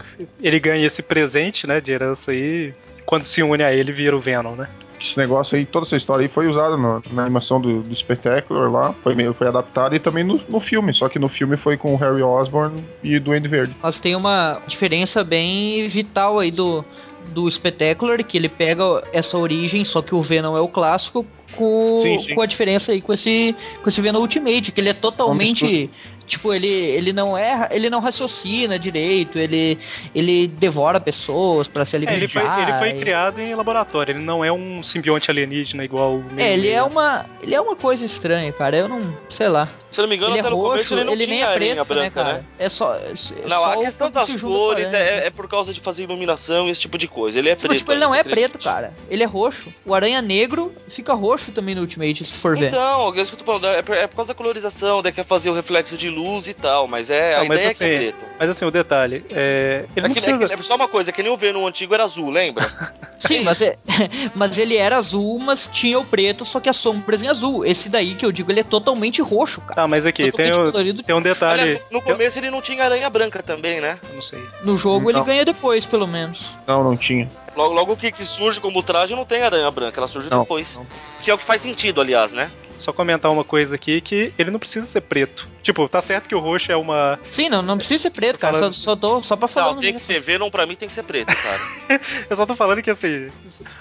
ele 0.42 0.60
ganha 0.60 0.86
esse 0.86 1.02
presente, 1.02 1.66
né, 1.66 1.82
de 1.82 1.92
herança 1.92 2.30
aí. 2.32 2.72
Quando 3.06 3.24
se 3.24 3.42
une 3.42 3.64
a 3.64 3.74
ele, 3.74 3.92
vira 3.92 4.16
o 4.16 4.20
Venom, 4.20 4.56
né? 4.56 4.68
Esse 5.02 5.18
negócio 5.18 5.58
aí, 5.58 5.66
toda 5.66 5.88
essa 5.88 5.96
história 5.96 6.24
aí 6.24 6.30
foi 6.30 6.46
usada 6.48 6.78
no- 6.78 7.02
na 7.12 7.24
animação 7.24 7.60
do, 7.60 7.82
do 7.82 7.96
Spectacular 7.96 8.70
lá, 8.70 8.94
foi 8.94 9.16
meio 9.16 9.34
foi 9.34 9.48
adaptada 9.48 9.96
e 9.96 10.00
também 10.00 10.24
no, 10.26 10.40
no 10.50 10.60
filme, 10.60 10.94
só 10.94 11.08
que 11.10 11.18
no 11.18 11.30
filme 11.30 11.56
foi 11.58 11.78
com 11.78 11.94
o 11.94 11.98
Harry 11.98 12.22
Osborn 12.22 12.84
e 13.02 13.16
o 13.16 13.22
Duende 13.22 13.48
Verde. 13.48 13.74
Mas 13.82 13.98
tem 14.00 14.14
uma 14.16 14.62
diferença 14.68 15.24
bem 15.24 15.88
vital 15.90 16.38
aí 16.38 16.52
do, 16.52 16.84
do 17.28 17.50
Spectacular, 17.52 18.24
que 18.24 18.38
ele 18.38 18.50
pega 18.50 19.04
essa 19.14 19.38
origem, 19.38 19.86
só 19.86 20.02
que 20.02 20.16
o 20.16 20.22
Venom 20.22 20.58
é 20.58 20.62
o 20.62 20.68
clássico, 20.68 21.26
com, 21.56 22.02
Sim, 22.04 22.24
sim. 22.24 22.36
com 22.36 22.42
a 22.42 22.46
diferença 22.46 22.92
aí 22.92 23.02
com 23.02 23.14
esse, 23.14 23.56
com 23.82 23.90
esse 23.90 24.02
Venom 24.02 24.20
Ultimate, 24.20 24.72
que 24.72 24.82
ele 24.82 24.90
é 24.90 24.94
totalmente. 24.94 25.90
Tipo, 26.30 26.54
ele, 26.54 26.68
ele 26.68 27.12
não 27.12 27.38
é. 27.38 27.68
Ele 27.72 27.90
não 27.90 28.00
raciocina 28.00 28.78
direito, 28.80 29.38
ele, 29.40 29.78
ele 30.16 30.48
devora 30.48 31.00
pessoas 31.00 31.68
pra 31.68 31.86
se 31.86 31.96
É, 31.96 31.98
alimentar. 31.98 32.18
ele 32.18 32.28
foi, 32.28 32.62
ele 32.64 32.74
foi 32.74 32.90
e- 32.92 32.94
criado 33.00 33.42
em 33.42 33.54
laboratório, 33.56 34.14
ele 34.14 34.20
não 34.24 34.46
é 34.46 34.52
um 34.52 34.82
simbionte 34.84 35.30
alienígena 35.32 35.84
igual 35.84 36.14
o 36.16 36.26
É, 36.38 36.54
ele 36.54 36.70
é 36.70 36.82
uma. 36.84 37.26
Ele 37.42 37.56
é 37.56 37.60
uma 37.62 37.76
coisa 37.76 38.06
estranha, 38.06 38.52
cara. 38.54 38.78
Eu 38.78 38.88
não. 38.88 39.14
sei 39.30 39.48
lá. 39.50 39.68
Se 39.90 40.00
eu 40.00 40.04
não 40.04 40.10
me 40.10 40.16
engano, 40.18 40.34
ele 40.34 40.38
é 40.38 40.42
até 40.42 40.50
no 40.52 40.56
roxo, 40.58 40.70
começo 40.72 40.94
ele 40.94 41.04
não 41.04 41.14
ele 41.14 41.26
tinha 41.26 41.36
nem 41.36 41.44
é 41.44 41.48
aranha 41.48 41.84
preto, 41.84 41.96
né, 41.96 42.10
branca, 42.12 42.24
cara? 42.24 42.34
né? 42.38 42.44
É 42.60 42.70
só. 42.70 42.94
é 42.94 43.48
Não, 43.48 43.58
só 43.58 43.74
a 43.74 43.78
questão 43.78 44.12
das 44.12 44.36
cores 44.36 44.94
é, 44.94 45.26
é 45.26 45.30
por 45.32 45.48
causa 45.48 45.74
de 45.74 45.80
fazer 45.80 46.04
iluminação 46.04 46.68
e 46.68 46.70
esse 46.70 46.82
tipo 46.82 46.96
de 46.96 47.08
coisa. 47.08 47.40
Ele 47.40 47.50
é 47.50 47.56
Tipo, 47.56 47.68
preto. 47.70 47.80
tipo, 47.80 47.92
ele 47.94 48.00
não 48.00 48.14
é 48.14 48.20
acredite. 48.20 48.50
preto, 48.50 48.64
cara. 48.64 48.94
Ele 49.10 49.24
é 49.24 49.26
roxo. 49.26 49.74
O 49.84 49.96
aranha 49.96 50.22
negro 50.22 50.72
fica 50.96 51.14
roxo 51.16 51.52
também 51.52 51.74
no 51.74 51.82
Ultimate, 51.82 52.24
se 52.24 52.34
for 52.34 52.56
ver. 52.56 52.68
Então, 52.68 53.12
é 53.16 53.20
isso 53.22 53.32
que 53.36 53.42
eu 53.42 53.46
tô 53.46 53.46
falando. 53.46 53.66
É 53.66 53.82
por, 53.82 53.96
é 53.98 54.06
por 54.06 54.16
causa 54.18 54.28
da 54.28 54.36
colorização, 54.36 55.02
daí 55.02 55.12
quer 55.12 55.26
fazer 55.26 55.50
o 55.50 55.56
reflexo 55.56 55.98
de 55.98 56.08
luz 56.08 56.19
e 56.48 56.54
tal, 56.54 56.88
mas 56.88 57.10
é. 57.10 57.36
Não, 57.36 57.42
a 57.44 57.46
mas 57.46 57.60
ideia 57.60 57.70
assim, 57.72 57.84
é 57.84 57.88
que 57.88 57.94
é 57.94 57.98
preto. 57.98 58.18
Mas 58.40 58.50
assim, 58.50 58.66
o 58.66 58.72
detalhe, 58.72 59.26
é, 59.32 59.86
ele 59.96 60.06
É 60.06 60.10
que, 60.10 60.22
precisa... 60.22 60.46
é 60.46 60.48
que- 60.48 60.54
é 60.54 60.64
só 60.64 60.76
uma 60.76 60.88
coisa, 60.88 61.12
que 61.12 61.22
nem 61.24 61.32
o 61.32 61.38
Venom 61.38 61.66
antigo 61.68 61.94
era 61.94 62.04
azul, 62.04 62.30
lembra? 62.30 62.70
Sim, 63.28 63.44
mas, 63.44 63.62
é, 63.62 63.76
mas 64.36 64.58
ele 64.58 64.78
era 64.78 64.98
azul, 64.98 65.38
mas 65.40 65.70
tinha 65.74 66.00
o 66.00 66.06
preto, 66.06 66.46
só 66.46 66.60
que 66.60 66.70
as 66.70 66.78
sombras 66.78 67.22
em 67.22 67.28
azul. 67.28 67.66
Esse 67.66 67.90
daí 67.90 68.16
que 68.16 68.26
eu 68.26 68.32
digo, 68.32 68.52
ele 68.52 68.62
é 68.62 68.64
totalmente 68.64 69.22
roxo, 69.22 69.60
cara. 69.62 69.76
Tá, 69.76 69.88
mas 69.88 70.06
aqui, 70.06 70.32
tem, 70.32 70.52
o- 70.54 70.72
tem 71.04 71.16
um 71.16 71.22
detalhe... 71.22 71.62
Aliás, 71.62 71.82
no, 71.92 71.98
no 72.00 72.02
começo 72.02 72.40
ele 72.40 72.50
não 72.50 72.62
tinha 72.62 72.84
aranha 72.84 73.10
branca 73.10 73.42
também, 73.44 73.80
né? 73.82 74.00
eu 74.10 74.16
não 74.16 74.22
sei. 74.22 74.40
No 74.64 74.78
jogo 74.78 75.10
ele 75.10 75.18
Não. 75.20 75.26
ganha 75.26 75.44
depois, 75.46 75.86
pelo 75.86 76.08
menos. 76.08 76.40
Não, 76.66 76.84
não 76.84 76.96
tinha. 76.96 77.30
Logo, 77.56 77.74
logo 77.74 77.98
que, 77.98 78.12
que 78.12 78.26
surge 78.26 78.60
como 78.62 78.82
traje 78.82 79.14
não 79.16 79.26
tem 79.26 79.42
aranha 79.42 79.70
branca, 79.70 80.00
ela 80.00 80.08
surge 80.08 80.30
Não, 80.30 80.42
depois. 80.42 80.76
não. 80.78 80.86
Que 81.22 81.30
é 81.30 81.34
o 81.34 81.38
que 81.38 81.44
faz 81.44 81.62
sentido, 81.62 82.00
aliás, 82.00 82.32
né? 82.32 82.50
Só 82.78 82.94
comentar 82.94 83.30
uma 83.30 83.44
coisa 83.44 83.76
aqui, 83.76 84.00
que 84.00 84.32
ele 84.40 84.50
não 84.52 84.60
precisa 84.60 84.86
ser 84.86 85.02
preto. 85.02 85.46
Tipo, 85.62 85.88
tá 85.90 86.02
certo 86.02 86.28
que 86.28 86.36
o 86.36 86.40
roxo 86.40 86.72
é 86.72 86.76
uma... 86.76 87.20
Sim, 87.34 87.50
não, 87.50 87.62
não 87.62 87.78
precisa 87.78 88.04
ser 88.04 88.10
preto, 88.12 88.40
cara. 88.40 88.54
Só, 88.54 88.60
falando- 88.60 88.76
só, 88.76 88.96
tô, 88.96 89.24
só 89.24 89.36
pra 89.36 89.48
falar 89.48 89.74
Não, 89.74 89.80
tem 89.80 89.94
que 89.94 90.00
ser 90.02 90.20
Venom 90.20 90.50
pra 90.50 90.66
mim 90.66 90.76
tem 90.76 90.88
que 90.88 90.96
ser 90.96 91.04
preto, 91.04 91.36
cara. 91.36 91.60
Eu 92.30 92.36
só 92.36 92.46
tô 92.46 92.56
falando 92.56 92.82
que 92.82 92.90
assim, 92.90 93.28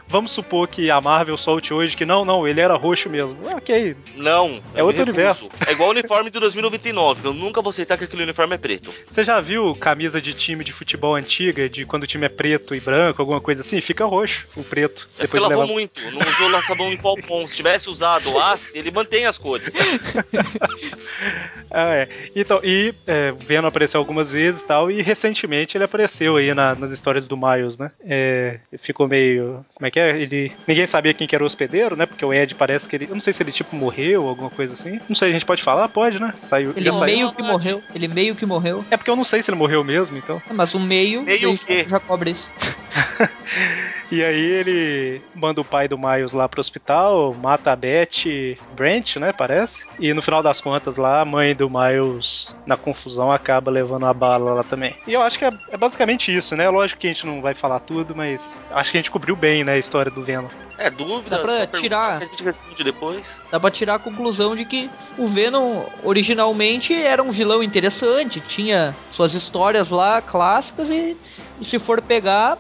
vamos 0.09 0.33
supor 0.33 0.69
que 0.69 0.91
a 0.91 1.01
Marvel 1.01 1.37
solte 1.37 1.73
hoje 1.73 1.97
que 1.97 2.05
não, 2.05 2.25
não, 2.25 2.47
ele 2.47 2.61
era 2.61 2.75
roxo 2.77 3.09
mesmo. 3.09 3.37
Ok, 3.55 3.97
Não. 4.17 4.61
É 4.75 4.83
outro 4.83 5.05
recuso. 5.05 5.51
É 5.67 5.73
igual 5.73 5.89
o 5.89 5.93
uniforme 5.93 6.31
de 6.31 6.41
2029. 6.41 7.27
Eu 7.29 7.33
nunca 7.33 7.61
vou 7.63 7.71
aceitar 7.71 7.97
que 7.97 8.05
aquele 8.05 8.23
uniforme 8.25 8.55
é 8.55 8.59
preto. 8.59 8.93
Você 9.09 9.23
já 9.25 9.41
viu 9.41 9.75
camisa 9.75 10.21
de 10.21 10.33
time 10.33 10.65
de 10.65 10.73
futebol 10.73 11.15
antiga, 11.15 11.69
de 11.69 11.85
quando 11.85 12.05
o 12.05 12.07
time 12.07 12.27
é 12.27 12.29
preto 12.29 12.75
e 12.75 12.81
branco, 12.81 13.23
alguma 13.23 13.41
coisa 13.41 13.61
assim? 13.61 13.81
Fica 13.81 14.05
roxo, 14.05 14.47
o 14.57 14.65
preto. 14.65 15.09
É 15.19 15.27
porque 15.27 15.39
Depois 15.39 15.43
de 15.43 15.49
lavou 15.49 15.63
levar... 15.63 15.73
muito. 15.73 16.01
Não 16.11 16.21
usou 16.21 16.51
lá 16.51 16.63
sabão 16.63 16.93
em 16.93 16.97
pó. 16.97 17.15
Se 17.47 17.57
tivesse 17.57 17.89
usado 17.91 18.31
o 18.33 18.53
Ace, 18.53 18.79
ele 18.79 18.91
mantém 18.91 19.27
as 19.27 19.39
cores. 19.39 19.75
Ah, 21.71 21.95
é. 21.95 22.09
Então, 22.35 22.61
e 22.63 22.95
é, 23.07 23.33
o 23.33 23.37
Venom 23.37 23.69
apareceu 23.69 23.99
algumas 24.01 24.33
vezes 24.33 24.63
e 24.63 24.67
tal, 24.67 24.91
e 24.91 25.03
recentemente 25.03 25.77
ele 25.77 25.85
apareceu 25.85 26.37
aí 26.37 26.53
na- 26.55 26.75
nas 26.75 26.93
histórias 26.93 27.29
do 27.29 27.37
Miles, 27.37 27.77
né? 27.79 27.91
É, 28.05 28.59
ficou 28.79 29.07
meio. 29.09 29.65
Como 29.75 29.87
é 29.87 29.91
que 29.91 30.01
é? 30.01 30.19
Ele. 30.21 30.53
Ninguém 30.67 30.87
sabia 30.87 31.13
quem 31.15 31.27
que 31.27 31.35
era 31.35 31.45
o 31.45 31.47
hospedeiro, 31.47 31.97
né? 31.97 32.07
Porque 32.07 32.25
o 32.25 32.33
Ed 32.33 32.55
parece 32.55 32.89
que 32.89 32.97
ele. 32.97 33.05
Eu 33.07 33.15
não 33.15 33.21
sei 33.21 33.33
se 33.33 33.43
ele 33.43 33.53
tipo 33.53 33.75
morreu 33.77 34.23
ou 34.23 34.29
alguma 34.29 34.51
coisa 34.51 34.73
assim. 34.73 35.01
Não 35.09 35.17
sei, 35.17 35.31
a 35.31 35.33
gente 35.33 35.45
pode 35.47 35.63
falar? 35.63 35.89
Pode, 35.89 36.21
né? 36.21 36.33
Saiu. 36.43 36.73
Ele 36.77 36.87
já 36.87 36.93
saiu. 36.93 37.05
meio 37.17 37.33
que 37.33 37.43
morreu. 37.43 37.83
Ele 37.95 38.09
meio 38.09 38.35
que 38.35 38.47
morreu. 38.47 38.85
É 38.91 38.97
porque 38.97 39.11
eu 39.11 39.17
não 39.17 39.25
sei 39.25 39.43
se 39.43 39.51
ele 39.51 39.59
morreu 39.59 39.85
mesmo, 39.85 40.17
então. 40.17 40.41
É, 40.49 40.53
Mas 40.53 40.75
o 40.75 40.81
meio. 40.81 41.23
Meio 41.23 41.53
o 41.53 41.59
quê? 41.59 41.87
Já 41.89 42.01
cobre 42.01 42.33
isso. 42.33 42.51
E 44.11 44.25
aí 44.25 44.41
ele 44.41 45.23
manda 45.35 45.61
o 45.61 45.65
pai 45.65 45.87
do 45.87 45.99
Miles 45.99 46.33
lá 46.33 46.49
pro 46.49 46.61
hospital, 46.61 47.35
mata 47.35 47.73
a 47.73 47.77
Beth 47.77 48.57
Brent, 48.75 49.17
né, 49.17 49.33
parece. 49.33 49.85
E 49.99 50.15
no 50.15 50.23
final 50.23 50.43
das 50.43 50.61
contas 50.61 50.97
lá, 50.97 51.21
a 51.21 51.25
mãe 51.25 51.55
do 51.55 51.69
Miles, 51.69 52.57
na 52.65 52.77
confusão, 52.77 53.31
acaba 53.31 53.71
levando 53.71 54.07
a 54.07 54.15
bala 54.15 54.55
lá 54.55 54.65
também. 54.65 54.97
E 55.07 55.13
eu 55.13 55.21
acho 55.21 55.39
que 55.39 55.45
é, 55.45 55.53
é 55.71 55.77
basicamente 55.77 56.35
isso, 56.35 56.57
né? 56.57 56.69
Lógico 56.71 57.01
que 57.01 57.07
a 57.07 57.13
gente 57.13 57.27
não 57.27 57.43
vai 57.43 57.55
falar 57.55 57.81
tudo, 57.81 58.17
mas 58.17 58.59
acho 58.71 58.91
que 58.91 58.97
a 58.97 59.01
gente 59.01 59.11
cobriu 59.11 59.37
bem, 59.37 59.63
né, 59.63 59.75
a 59.75 59.79
história 59.79 60.11
do 60.11 60.23
Venom. 60.23 60.49
É, 60.79 60.89
dúvida, 60.89 61.37
Dá 61.37 61.43
pra 61.43 61.67
tirar. 61.67 62.19
que 62.19 62.25
a 62.25 62.27
gente 62.29 62.45
responde 62.45 62.85
depois. 62.85 63.39
Dá 63.51 63.61
pra 63.61 63.71
tirar 63.71 63.97
a 63.97 63.99
conclusão 63.99 64.57
de 64.57 64.65
que 64.65 64.89
o 65.19 65.29
Venom 65.29 65.83
originalmente 66.03 66.95
era 66.95 67.23
um 67.23 67.31
vilão 67.31 67.63
interessante, 67.63 68.41
tinha 68.41 68.95
suas 69.13 69.35
histórias 69.35 69.91
lá 69.91 70.23
clássicas 70.23 70.89
e, 70.89 71.17
e 71.61 71.65
se 71.67 71.79
for 71.79 72.01
pegar. 72.01 72.57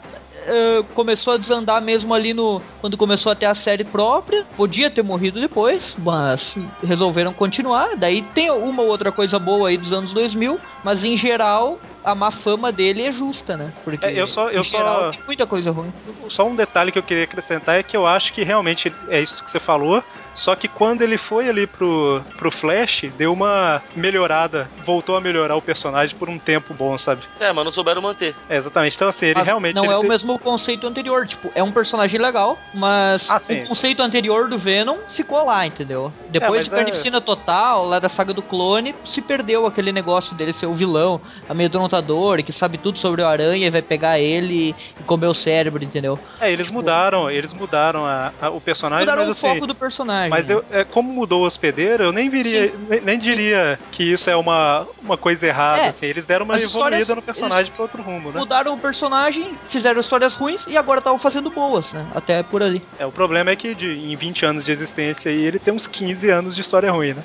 Eh, 0.47 0.85
começou 0.95 1.35
a 1.35 1.37
desandar 1.37 1.81
mesmo 1.81 2.15
ali 2.15 2.33
no. 2.33 2.61
Quando 2.81 2.97
começou 2.97 3.33
a 3.33 3.35
ter 3.35 3.47
a 3.47 3.55
série 3.55 3.85
própria. 3.85 4.45
Podia 4.57 4.91
ter 4.91 5.03
morrido 5.03 5.41
depois, 5.41 5.95
mas 5.99 6.55
resolveram 6.83 7.33
continuar. 7.33 7.97
Daí 7.97 8.23
tem 8.35 8.51
uma 8.51 8.83
ou 8.83 8.89
outra 8.89 9.11
coisa 9.13 9.39
boa 9.39 9.69
aí 9.69 9.77
dos 9.77 9.93
anos 9.93 10.13
2000, 10.13 10.59
mas 10.85 11.03
em 11.05 11.17
geral 11.17 11.79
a 12.05 12.15
má 12.15 12.31
fama 12.31 12.73
dele 12.73 13.03
é 13.03 13.13
justa, 13.13 13.55
né? 13.57 13.73
Porque 13.85 14.07
É, 14.07 14.19
eu 14.19 14.27
só- 14.27 14.49
eu 14.49 14.61
em 14.61 14.65
geral 14.65 15.01
só- 15.07 15.11
tem 15.11 15.21
muita 15.27 15.47
coisa 15.47 15.71
ruim. 15.71 15.93
Só 16.29 16.47
um 16.47 16.55
detalhe 16.55 16.91
que 16.91 16.99
eu 16.99 17.03
queria 17.03 17.25
acrescentar 17.25 17.79
é 17.79 17.83
que 17.83 17.97
eu 17.97 18.07
acho 18.07 18.33
que 18.33 18.43
realmente 18.43 18.91
é 19.09 19.21
isso 19.21 19.45
que 19.45 19.51
você 19.51 19.61
falou. 19.61 20.03
Só 20.33 20.55
que 20.55 20.69
quando 20.69 21.03
ele 21.03 21.19
foi 21.19 21.49
ali 21.49 21.67
pro, 21.67 22.23
pro 22.37 22.51
Flash, 22.51 23.03
deu 23.17 23.33
uma 23.33 23.83
melhorada, 23.95 24.71
voltou 24.85 25.17
a 25.17 25.21
melhorar 25.21 25.57
o 25.57 25.61
personagem 25.63 26.15
por 26.17 26.29
um 26.31 26.39
tempo 26.39 26.73
bom, 26.73 26.97
sabe? 26.97 27.23
É, 27.41 27.53
mas 27.53 27.65
não 27.65 27.73
souberam 27.73 28.01
manter. 28.01 28.35
É, 28.49 28.57
exatamente. 28.57 28.95
Então, 28.97 29.09
assim, 29.09 29.27
ele 29.27 29.35
Mas 29.35 29.45
realmente. 29.47 29.75
não 29.77 29.85
ele 29.85 29.93
é 29.93 29.97
o 29.97 30.01
tem- 30.01 30.09
mesmo 30.09 30.39
conceito 30.39 30.87
anterior. 30.87 31.27
Tipo, 31.27 31.51
é 31.55 31.63
um 31.63 31.73
personagem 31.73 32.19
legal, 32.21 32.57
mas 32.73 33.29
Ah, 33.29 33.39
sim, 33.41 33.65
o 33.65 33.69
conceito 33.69 34.01
anterior 34.03 34.49
do 34.49 34.57
Venom 34.57 34.97
ficou 35.11 35.45
lá, 35.45 35.67
entendeu? 35.67 36.13
Depois 36.31 36.61
mas 36.61 36.65
de 36.65 36.71
Carnificina 36.71 37.21
Total, 37.21 37.85
lá 37.85 37.99
da 37.99 38.09
saga 38.09 38.33
do 38.33 38.43
clone, 38.43 38.95
se 39.05 39.21
perdeu 39.21 39.67
aquele 39.67 39.93
negócio 39.93 40.35
dele 40.35 40.53
ser 40.53 40.67
o 40.67 40.75
vilão, 40.79 41.21
amedrontador, 41.49 42.43
que 42.43 42.53
sabe 42.53 42.79
tudo 42.79 42.99
sobre 42.99 43.21
o 43.23 43.27
aranha 43.27 43.67
e 43.67 43.71
vai 43.71 43.83
pegar 43.83 44.19
ele 44.19 44.75
e 44.99 45.03
comer 45.05 45.27
o 45.27 45.35
cérebro, 45.35 45.83
entendeu? 45.85 46.19
É, 46.41 46.51
eles 46.51 46.71
mudaram, 46.71 47.31
eles 47.31 47.53
mudaram 47.53 48.07
a- 48.07 48.33
a- 48.41 48.51
o 48.51 48.61
personagem, 48.61 49.05
Mudaram 49.05 49.23
mas 49.27 49.29
o 49.29 49.33
assim. 49.33 49.55
foco 49.55 49.67
do 49.67 49.75
personagem. 49.75 50.31
Mas 50.31 50.49
eu, 50.49 50.65
é, 50.71 50.85
como 50.85 51.13
mudou 51.13 51.43
o 51.43 51.47
hospedeiro, 51.47 52.05
eu 52.05 52.13
nem 52.13 52.29
viria, 52.31 52.73
nem, 52.89 53.01
nem 53.01 53.19
diria 53.19 53.79
que 53.93 54.03
isso 54.05 54.31
é 54.31 54.37
uma, 54.37 54.87
uma 55.03 55.17
coisa 55.17 55.47
errada, 55.47 55.83
É, 55.83 55.89
assim. 55.89 56.07
Eles 56.07 56.25
deram 56.27 56.45
uma 56.45 56.61
evoluída 56.61 57.15
no 57.15 57.23
personagem 57.23 57.73
pra 57.73 57.83
outro 57.83 58.03
rumo, 58.03 58.31
né? 58.31 58.39
Mudaram 58.39 58.75
o 58.75 58.79
personagem, 58.79 59.51
fizeram 59.69 60.01
histórias 60.01 60.35
ruins 60.35 60.63
e 60.67 60.77
agora 60.77 61.01
estavam 61.01 61.19
fazendo 61.19 61.51
boas, 61.51 61.91
né? 61.93 62.07
Até 62.15 62.43
por 62.43 62.63
ali. 62.63 62.83
É, 62.99 63.05
o 63.07 63.13
problema 63.13 63.51
é 63.51 63.57
que 63.57 63.75
de, 63.75 63.89
em 64.13 64.17
20 64.17 64.47
anos 64.47 64.65
de 64.65 64.73
existência 64.73 65.31
aí, 65.31 65.45
ele 65.45 65.59
tem 65.59 65.75
uns 65.75 65.87
15 65.87 66.31
anos 66.31 66.55
de 66.55 66.61
história 66.61 66.91
ruim, 66.91 67.15
né? 67.15 67.25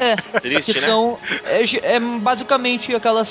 É, 0.00 0.16
Triste, 0.40 0.74
que 0.74 0.80
né? 0.80 0.86
são 0.86 1.18
é, 1.44 1.64
é 1.94 1.98
basicamente 2.48 2.94
aquelas 2.94 3.28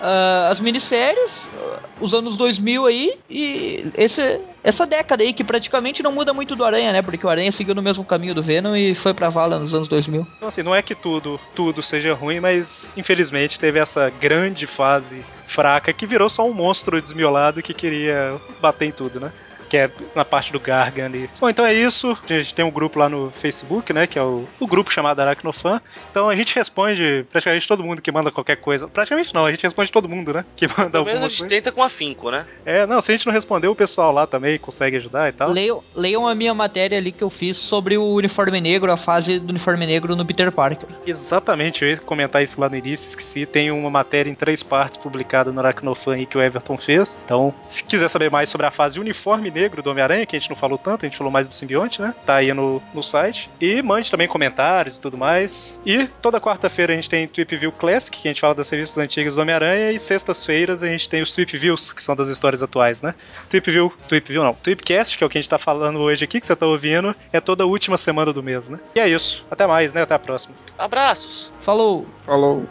ah, 0.00 0.50
as 0.50 0.60
minisséries, 0.60 1.30
ah, 1.56 1.78
os 2.00 2.12
anos 2.12 2.36
2000 2.36 2.86
aí 2.86 3.14
e 3.30 3.84
esse, 3.96 4.40
essa 4.62 4.84
década 4.84 5.22
aí 5.22 5.32
que 5.32 5.42
praticamente 5.42 6.02
não 6.02 6.12
muda 6.12 6.34
muito 6.34 6.54
do 6.54 6.64
Aranha, 6.64 6.92
né? 6.92 7.00
Porque 7.00 7.26
o 7.26 7.30
Aranha 7.30 7.50
seguiu 7.50 7.74
no 7.74 7.82
mesmo 7.82 8.04
caminho 8.04 8.34
do 8.34 8.42
Venom 8.42 8.76
e 8.76 8.94
foi 8.94 9.14
pra 9.14 9.30
vala 9.30 9.58
nos 9.58 9.72
anos 9.72 9.88
2000. 9.88 10.26
Então, 10.36 10.48
assim, 10.48 10.62
não 10.62 10.74
é 10.74 10.82
que 10.82 10.94
tudo, 10.94 11.40
tudo 11.54 11.82
seja 11.82 12.12
ruim, 12.12 12.40
mas 12.40 12.90
infelizmente 12.96 13.58
teve 13.58 13.78
essa 13.78 14.10
grande 14.10 14.66
fase 14.66 15.24
fraca 15.46 15.92
que 15.92 16.06
virou 16.06 16.28
só 16.28 16.46
um 16.46 16.52
monstro 16.52 17.00
desmiolado 17.00 17.62
que 17.62 17.72
queria 17.72 18.34
bater 18.60 18.86
em 18.86 18.92
tudo, 18.92 19.18
né? 19.18 19.32
Que 19.72 19.78
é 19.78 19.90
na 20.14 20.22
parte 20.22 20.52
do 20.52 20.60
Gargan 20.60 21.06
ali. 21.06 21.30
Bom, 21.40 21.48
então 21.48 21.64
é 21.64 21.72
isso. 21.72 22.14
A 22.24 22.26
gente 22.26 22.54
tem 22.54 22.62
um 22.62 22.70
grupo 22.70 22.98
lá 22.98 23.08
no 23.08 23.30
Facebook, 23.30 23.90
né? 23.90 24.06
Que 24.06 24.18
é 24.18 24.22
o, 24.22 24.46
o 24.60 24.66
grupo 24.66 24.92
chamado 24.92 25.20
Aracnofan. 25.20 25.80
Então 26.10 26.28
a 26.28 26.36
gente 26.36 26.54
responde 26.54 27.24
praticamente 27.32 27.66
todo 27.66 27.82
mundo 27.82 28.02
que 28.02 28.12
manda 28.12 28.30
qualquer 28.30 28.56
coisa. 28.56 28.86
Praticamente 28.86 29.34
não, 29.34 29.46
a 29.46 29.50
gente 29.50 29.62
responde 29.62 29.90
todo 29.90 30.06
mundo, 30.06 30.30
né? 30.34 30.44
Que 30.54 30.68
manda 30.68 30.90
Pelo 30.90 31.06
menos 31.06 31.22
a 31.22 31.28
gente 31.30 31.38
coisa. 31.38 31.54
tenta 31.54 31.72
com 31.72 31.82
afinco, 31.82 32.30
né? 32.30 32.44
É, 32.66 32.86
não, 32.86 33.00
se 33.00 33.12
a 33.12 33.16
gente 33.16 33.24
não 33.24 33.32
responder, 33.32 33.66
o 33.68 33.74
pessoal 33.74 34.12
lá 34.12 34.26
também 34.26 34.58
consegue 34.58 34.98
ajudar 34.98 35.30
e 35.30 35.32
tal. 35.32 35.48
Leiam, 35.50 35.82
leiam 35.96 36.28
a 36.28 36.34
minha 36.34 36.52
matéria 36.52 36.98
ali 36.98 37.10
que 37.10 37.22
eu 37.22 37.30
fiz 37.30 37.56
sobre 37.56 37.96
o 37.96 38.04
uniforme 38.12 38.60
negro, 38.60 38.92
a 38.92 38.98
fase 38.98 39.38
do 39.38 39.48
uniforme 39.48 39.86
negro 39.86 40.14
no 40.14 40.26
Peter 40.26 40.52
Parker. 40.52 40.86
Exatamente, 41.06 41.82
eu 41.82 41.92
ia 41.92 41.96
comentar 41.96 42.42
isso 42.42 42.60
lá 42.60 42.68
no 42.68 42.76
início, 42.76 43.08
esqueci. 43.08 43.46
Tem 43.46 43.70
uma 43.70 43.88
matéria 43.88 44.30
em 44.30 44.34
três 44.34 44.62
partes 44.62 44.98
publicada 44.98 45.50
no 45.50 45.60
Aracnofan 45.60 46.16
aí 46.16 46.26
que 46.26 46.36
o 46.36 46.42
Everton 46.42 46.76
fez. 46.76 47.16
Então, 47.24 47.54
se 47.64 47.82
quiser 47.82 48.08
saber 48.08 48.30
mais 48.30 48.50
sobre 48.50 48.66
a 48.66 48.70
fase 48.70 49.00
uniforme 49.00 49.50
negro 49.50 49.61
do 49.68 49.90
Homem-Aranha, 49.90 50.26
que 50.26 50.34
a 50.34 50.38
gente 50.38 50.50
não 50.50 50.56
falou 50.56 50.78
tanto, 50.78 51.04
a 51.04 51.08
gente 51.08 51.16
falou 51.16 51.32
mais 51.32 51.46
do 51.46 51.54
simbionte, 51.54 52.00
né? 52.00 52.14
Tá 52.26 52.36
aí 52.36 52.52
no, 52.52 52.82
no 52.94 53.02
site. 53.02 53.48
E 53.60 53.82
mande 53.82 54.10
também 54.10 54.26
comentários 54.26 54.96
e 54.96 55.00
tudo 55.00 55.16
mais. 55.16 55.80
E 55.84 56.06
toda 56.20 56.40
quarta-feira 56.40 56.92
a 56.92 56.96
gente 56.96 57.08
tem 57.08 57.26
Tweep 57.28 57.56
View 57.56 57.72
Classic, 57.72 58.16
que 58.16 58.28
a 58.28 58.30
gente 58.30 58.40
fala 58.40 58.54
das 58.54 58.68
revistas 58.68 58.98
antigas 58.98 59.36
do 59.36 59.42
Homem-Aranha. 59.42 59.92
E 59.92 59.98
sextas-feiras 59.98 60.82
a 60.82 60.88
gente 60.88 61.08
tem 61.08 61.22
os 61.22 61.32
Tweep 61.32 61.56
Views, 61.56 61.92
que 61.92 62.02
são 62.02 62.16
das 62.16 62.28
histórias 62.28 62.62
atuais, 62.62 63.02
né? 63.02 63.14
Tweep 63.48 63.70
View, 63.70 63.92
Tweep 64.08 64.32
View 64.32 64.42
não, 64.42 64.54
Tweepcast, 64.54 65.16
que 65.16 65.24
é 65.24 65.26
o 65.26 65.30
que 65.30 65.38
a 65.38 65.40
gente 65.40 65.50
tá 65.50 65.58
falando 65.58 66.00
hoje 66.00 66.24
aqui, 66.24 66.40
que 66.40 66.46
você 66.46 66.56
tá 66.56 66.66
ouvindo, 66.66 67.14
é 67.32 67.40
toda 67.40 67.66
última 67.66 67.98
semana 67.98 68.32
do 68.32 68.42
mês, 68.42 68.68
né? 68.68 68.78
E 68.94 69.00
é 69.00 69.08
isso. 69.08 69.44
Até 69.50 69.66
mais, 69.66 69.92
né? 69.92 70.02
Até 70.02 70.14
a 70.14 70.18
próxima. 70.18 70.54
Abraços. 70.78 71.52
Falou! 71.64 72.06
Falou. 72.26 72.66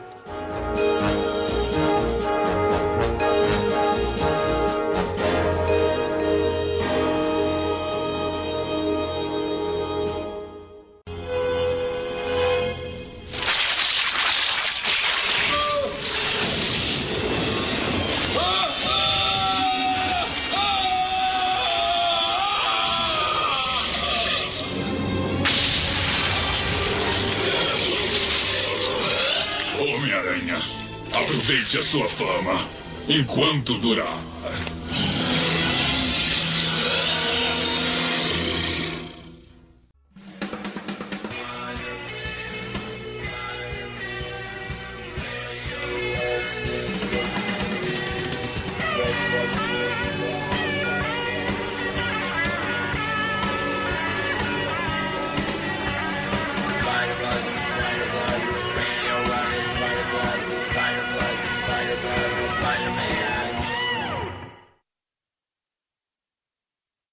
Enquanto 33.11 33.77
durar. 33.79 34.30